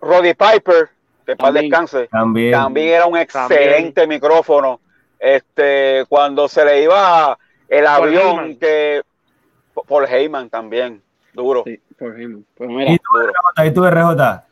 Roddy 0.00 0.34
Piper, 0.34 0.90
que 1.30 1.36
para 1.36 1.52
También. 1.54 1.70
descanse, 1.70 2.08
También. 2.08 2.52
también 2.52 2.88
era 2.88 3.06
un 3.06 3.16
excelente 3.16 4.06
micrófono. 4.06 4.80
Este, 5.18 6.04
cuando 6.08 6.48
se 6.48 6.64
le 6.64 6.82
iba 6.84 7.38
el 7.68 7.84
Paul 7.84 8.08
avión 8.08 8.22
Heyman. 8.38 8.56
que 8.56 9.02
Paul 9.86 10.06
Heyman 10.06 10.48
también, 10.50 11.02
duro. 11.34 11.62
Sí, 11.66 11.78
por 11.98 12.14
ejemplo. 12.16 12.42
Pues 12.56 12.70
mira, 12.70 12.92
¿Y 12.92 12.96
tú, 12.98 13.04
RJ? 13.18 13.66
¿Y 13.66 13.70
tú, 13.74 13.84
RJ? 13.86 14.44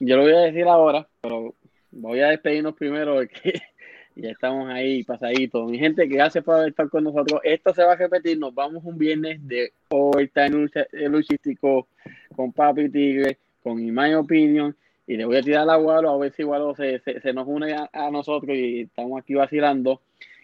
yo 0.00 0.16
lo 0.16 0.22
voy 0.24 0.32
a 0.34 0.38
decir 0.40 0.66
ahora, 0.66 1.06
pero 1.20 1.54
voy 1.92 2.20
a 2.20 2.28
despedirnos 2.28 2.74
primero 2.74 3.14
porque 3.14 3.62
ya 4.16 4.30
estamos 4.30 4.68
ahí 4.68 5.04
pasaditos. 5.04 5.70
Mi 5.70 5.78
gente, 5.78 6.06
gracias 6.06 6.42
por 6.44 6.66
estar 6.68 6.88
con 6.88 7.04
nosotros. 7.04 7.40
Esto 7.44 7.72
se 7.72 7.84
va 7.84 7.92
a 7.92 7.96
repetir. 7.96 8.38
Nos 8.38 8.52
vamos 8.54 8.82
un 8.84 8.98
viernes 8.98 9.38
de 9.46 9.72
overtime 9.90 10.50
lucha- 10.50 10.86
eh, 10.92 11.08
luchístico 11.08 11.86
con 12.34 12.52
Papi 12.52 12.90
Tigre, 12.90 13.38
con 13.62 13.78
In 13.78 13.94
My 13.94 14.12
Opinion. 14.14 14.76
Y 15.06 15.16
le 15.16 15.24
voy 15.26 15.36
a 15.36 15.42
tirar 15.42 15.68
a 15.68 15.76
Gualo 15.76 16.10
a 16.10 16.18
ver 16.18 16.32
si 16.32 16.42
Gualo 16.44 16.74
se, 16.74 16.98
se, 17.00 17.20
se 17.20 17.32
nos 17.32 17.46
une 17.46 17.74
a, 17.74 17.88
a 17.92 18.10
nosotros 18.10 18.56
y 18.56 18.82
estamos 18.82 19.20
aquí 19.20 19.34
vacilando. 19.34 20.00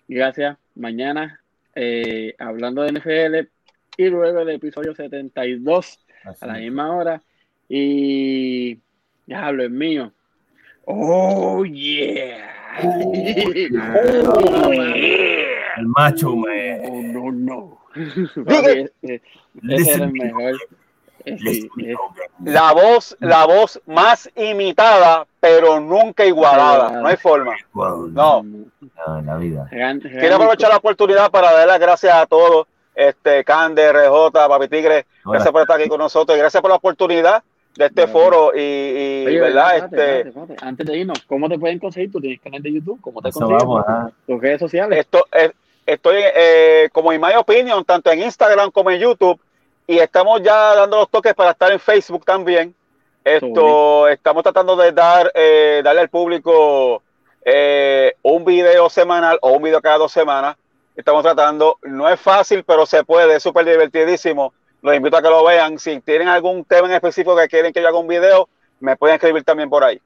Gracias. 0.06 0.58
Mañana 0.74 1.40
eh, 1.74 2.34
hablando 2.38 2.82
de 2.82 2.92
NFL 2.92 3.48
y 3.96 4.08
luego 4.08 4.40
el 4.40 4.50
episodio 4.50 4.94
72 4.94 5.98
a 6.40 6.46
la 6.46 6.54
misma 6.54 6.94
hora. 6.96 7.22
Y 7.68 8.78
ya 9.26 9.46
hablo, 9.46 9.62
es 9.64 9.70
mío. 9.70 10.12
Oh, 10.84 11.64
yeah. 11.64 12.80
Oh, 12.82 13.52
yeah. 13.52 14.94
El 15.76 15.86
macho, 15.88 16.34
man. 16.36 16.80
Oh, 16.84 17.02
no, 17.02 17.32
no. 17.32 17.78
Papi, 18.44 18.68
ese- 18.70 18.92
ese 19.02 19.22
Listen 19.62 19.94
era 19.96 20.04
el 20.06 20.12
me, 20.12 20.24
mejor. 20.24 20.58
Eh, 21.24 21.36
sí, 21.38 21.68
eh. 21.84 21.94
La 22.44 22.72
voz, 22.72 23.16
la 23.20 23.46
voz 23.46 23.80
más 23.86 24.30
imitada, 24.36 25.26
pero 25.38 25.80
nunca 25.80 26.24
igualada. 26.24 27.00
No 27.00 27.08
hay 27.08 27.16
forma. 27.16 27.54
No. 27.74 28.44
la 29.24 29.36
vida. 29.36 29.68
Quiero 29.70 30.36
aprovechar 30.36 30.70
la 30.70 30.76
oportunidad 30.78 31.30
para 31.30 31.52
dar 31.52 31.66
las 31.66 31.78
gracias 31.80 32.14
a 32.14 32.26
todos, 32.26 32.66
este, 32.94 33.44
Cande, 33.44 33.92
RJ, 33.92 34.30
Papi 34.32 34.68
Tigre, 34.68 35.06
Hola. 35.24 35.34
gracias 35.34 35.52
por 35.52 35.62
estar 35.62 35.78
aquí 35.80 35.88
con 35.88 35.98
nosotros 35.98 36.36
y 36.36 36.40
gracias 36.40 36.60
por 36.60 36.70
la 36.70 36.76
oportunidad 36.76 37.42
de 37.76 37.86
este 37.86 38.02
Gracias. 38.02 38.10
foro 38.12 38.52
y, 38.54 38.60
y, 38.60 39.26
Oye, 39.28 39.40
verdad, 39.40 39.76
espérate, 39.76 39.96
este, 39.96 40.28
espérate, 40.28 40.40
espérate. 40.52 40.66
Antes 40.66 40.86
de 40.86 40.96
irnos, 40.98 41.20
¿cómo 41.26 41.48
te 41.48 41.58
pueden 41.58 41.78
conseguir? 41.78 42.10
Tú 42.10 42.20
tienes 42.20 42.40
canal 42.40 42.60
de 42.62 42.72
YouTube, 42.72 43.00
¿cómo 43.00 43.22
te 43.22 43.28
Eso 43.28 43.40
consigues? 43.40 43.62
vamos. 43.64 44.12
Tus 44.26 44.40
redes 44.40 44.58
sociales. 44.58 44.98
esto 44.98 45.24
es, 45.32 45.52
estoy 45.86 46.16
eh, 46.34 46.88
como 46.92 47.12
en 47.12 47.20
My 47.20 47.34
Opinion, 47.38 47.84
tanto 47.84 48.10
en 48.10 48.22
Instagram 48.22 48.70
como 48.72 48.90
en 48.90 49.00
YouTube, 49.00 49.40
y 49.90 49.98
estamos 49.98 50.40
ya 50.40 50.76
dando 50.76 50.98
los 50.98 51.10
toques 51.10 51.34
para 51.34 51.50
estar 51.50 51.72
en 51.72 51.80
Facebook 51.80 52.24
también. 52.24 52.72
Esto, 53.24 54.06
estamos 54.06 54.44
tratando 54.44 54.76
de 54.76 54.92
dar, 54.92 55.32
eh, 55.34 55.80
darle 55.82 56.02
al 56.02 56.08
público 56.08 57.02
eh, 57.44 58.14
un 58.22 58.44
video 58.44 58.88
semanal 58.88 59.36
o 59.42 59.50
un 59.50 59.62
video 59.64 59.80
cada 59.80 59.98
dos 59.98 60.12
semanas. 60.12 60.56
Estamos 60.94 61.24
tratando, 61.24 61.76
no 61.82 62.08
es 62.08 62.20
fácil, 62.20 62.62
pero 62.62 62.86
se 62.86 63.02
puede, 63.02 63.34
es 63.34 63.42
súper 63.42 63.64
divertidísimo. 63.66 64.54
Los 64.80 64.94
invito 64.94 65.16
a 65.16 65.22
que 65.22 65.28
lo 65.28 65.44
vean. 65.44 65.76
Si 65.76 66.00
tienen 66.02 66.28
algún 66.28 66.64
tema 66.64 66.86
en 66.86 66.94
específico 66.94 67.36
que 67.36 67.48
quieren 67.48 67.72
que 67.72 67.82
yo 67.82 67.88
haga 67.88 67.98
un 67.98 68.06
video, 68.06 68.48
me 68.78 68.96
pueden 68.96 69.16
escribir 69.16 69.42
también 69.42 69.68
por 69.68 69.82
ahí. 69.82 70.00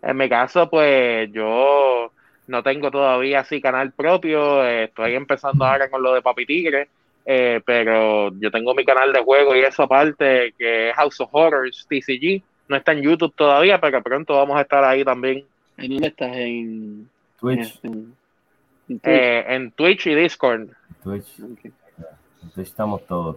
En 0.00 0.16
mi 0.16 0.26
caso, 0.30 0.70
pues 0.70 1.30
yo 1.32 2.10
no 2.46 2.62
tengo 2.62 2.90
todavía 2.90 3.40
así 3.40 3.60
canal 3.60 3.92
propio, 3.92 4.64
eh, 4.64 4.84
estoy 4.84 5.16
empezando 5.16 5.66
ahora 5.66 5.90
con 5.90 6.02
lo 6.02 6.14
de 6.14 6.22
Papi 6.22 6.46
Tigre, 6.46 6.88
eh, 7.26 7.60
pero 7.66 8.32
yo 8.38 8.50
tengo 8.52 8.72
mi 8.74 8.84
canal 8.84 9.12
de 9.12 9.20
juego 9.20 9.54
y 9.56 9.60
eso 9.60 9.82
aparte, 9.82 10.54
que 10.56 10.90
es 10.90 10.96
House 10.96 11.20
of 11.20 11.30
Horrors 11.32 11.86
TCG, 11.88 12.40
no 12.68 12.76
está 12.76 12.92
en 12.92 13.02
YouTube 13.02 13.34
todavía, 13.34 13.80
pero 13.80 14.02
pronto 14.02 14.36
vamos 14.36 14.56
a 14.56 14.62
estar 14.62 14.84
ahí 14.84 15.04
también. 15.04 15.44
¿En 15.76 15.90
dónde 15.90 16.08
estás? 16.08 16.36
En 16.36 17.08
Twitch. 17.40 17.80
En, 17.82 18.14
en 18.88 19.00
Twitch. 19.00 19.00
Eh, 19.04 19.44
en 19.48 19.70
Twitch 19.72 20.06
y 20.06 20.14
Discord. 20.14 20.68
Twitch. 21.02 21.40
Ok. 21.40 21.64
En 21.64 22.50
Twitch 22.54 22.68
estamos 22.68 23.04
todos. 23.06 23.36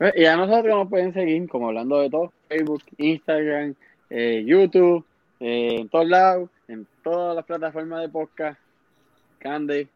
Eh, 0.00 0.12
Y 0.16 0.24
a 0.26 0.36
nosotros 0.36 0.76
nos 0.76 0.88
pueden 0.88 1.12
seguir 1.12 1.48
como 1.48 1.68
hablando 1.68 2.00
de 2.00 2.10
todo, 2.10 2.32
Facebook, 2.48 2.82
Instagram, 2.98 3.74
eh, 4.10 4.44
YouTube, 4.46 5.04
eh, 5.40 5.76
en 5.80 5.88
todos 5.88 6.08
lados, 6.08 6.50
en 6.68 6.86
todas 7.02 7.34
las 7.34 7.44
plataformas 7.44 8.02
de 8.02 8.08
podcast, 8.08 8.60
Candy, 9.38 9.88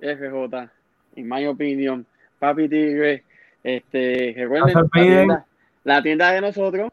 FJ, 0.00 0.70
in 1.16 1.28
my 1.28 1.46
opinion, 1.46 2.06
Papi 2.38 2.68
Tigre, 2.68 3.24
este, 3.62 4.34
recuerden, 4.36 4.74
No 4.74 4.80
la 4.82 4.88
tienda, 4.90 5.46
la 5.84 6.02
tienda 6.02 6.32
de 6.32 6.40
nosotros 6.40 6.92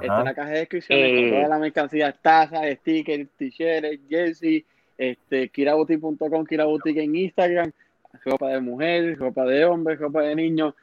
está 0.00 0.18
en 0.20 0.24
la 0.24 0.34
caja 0.34 0.50
de 0.50 0.58
descripción 0.60 0.98
Eh. 0.98 1.20
con 1.30 1.38
toda 1.38 1.48
la 1.48 1.58
mercancía, 1.58 2.12
tazas, 2.12 2.62
stickers, 2.78 3.28
t-shirts, 3.36 4.00
jersey, 4.08 4.64
este, 4.98 5.48
kiraboutique.com, 5.48 6.44
kiraboutique 6.46 7.02
en 7.02 7.16
Instagram, 7.16 7.72
ropa 8.24 8.48
de 8.48 8.60
mujer, 8.60 9.16
ropa 9.18 9.44
de 9.44 9.64
hombre, 9.64 9.96
ropa 9.96 10.22
de 10.22 10.34
niño, 10.36 10.74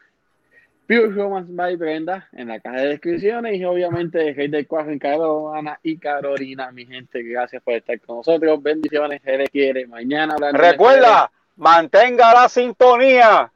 Pure 0.87 1.09
Romance 1.11 1.51
by 1.53 1.75
Brenda 1.75 2.27
en 2.33 2.47
la 2.47 2.59
caja 2.59 2.77
de 2.81 2.87
descripciones 2.87 3.55
y 3.57 3.63
obviamente 3.63 4.27
el 4.29 4.35
Rey 4.35 4.47
del 4.47 4.65
Cuajo 4.65 4.89
en 4.89 4.97
Carolina 4.97 5.79
y 5.83 5.97
Carolina, 5.97 6.71
mi 6.71 6.87
gente, 6.87 7.21
gracias 7.21 7.61
por 7.61 7.75
estar 7.75 7.99
con 8.01 8.17
nosotros, 8.17 8.61
bendiciones, 8.63 9.21
se 9.23 9.37
le 9.37 9.47
quiere, 9.49 9.85
mañana 9.85 10.33
hablando 10.33 10.59
de- 10.59 10.71
Recuerda, 10.71 11.29
mantenga 11.57 12.33
la 12.33 12.49
sintonía. 12.49 13.51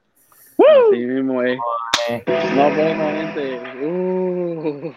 Así 0.57 1.05
mismo 1.05 1.41
es. 1.41 1.57
Nos 2.55 2.75
vemos, 2.75 3.11
gente. 3.13 3.59
Uh. 3.85 4.91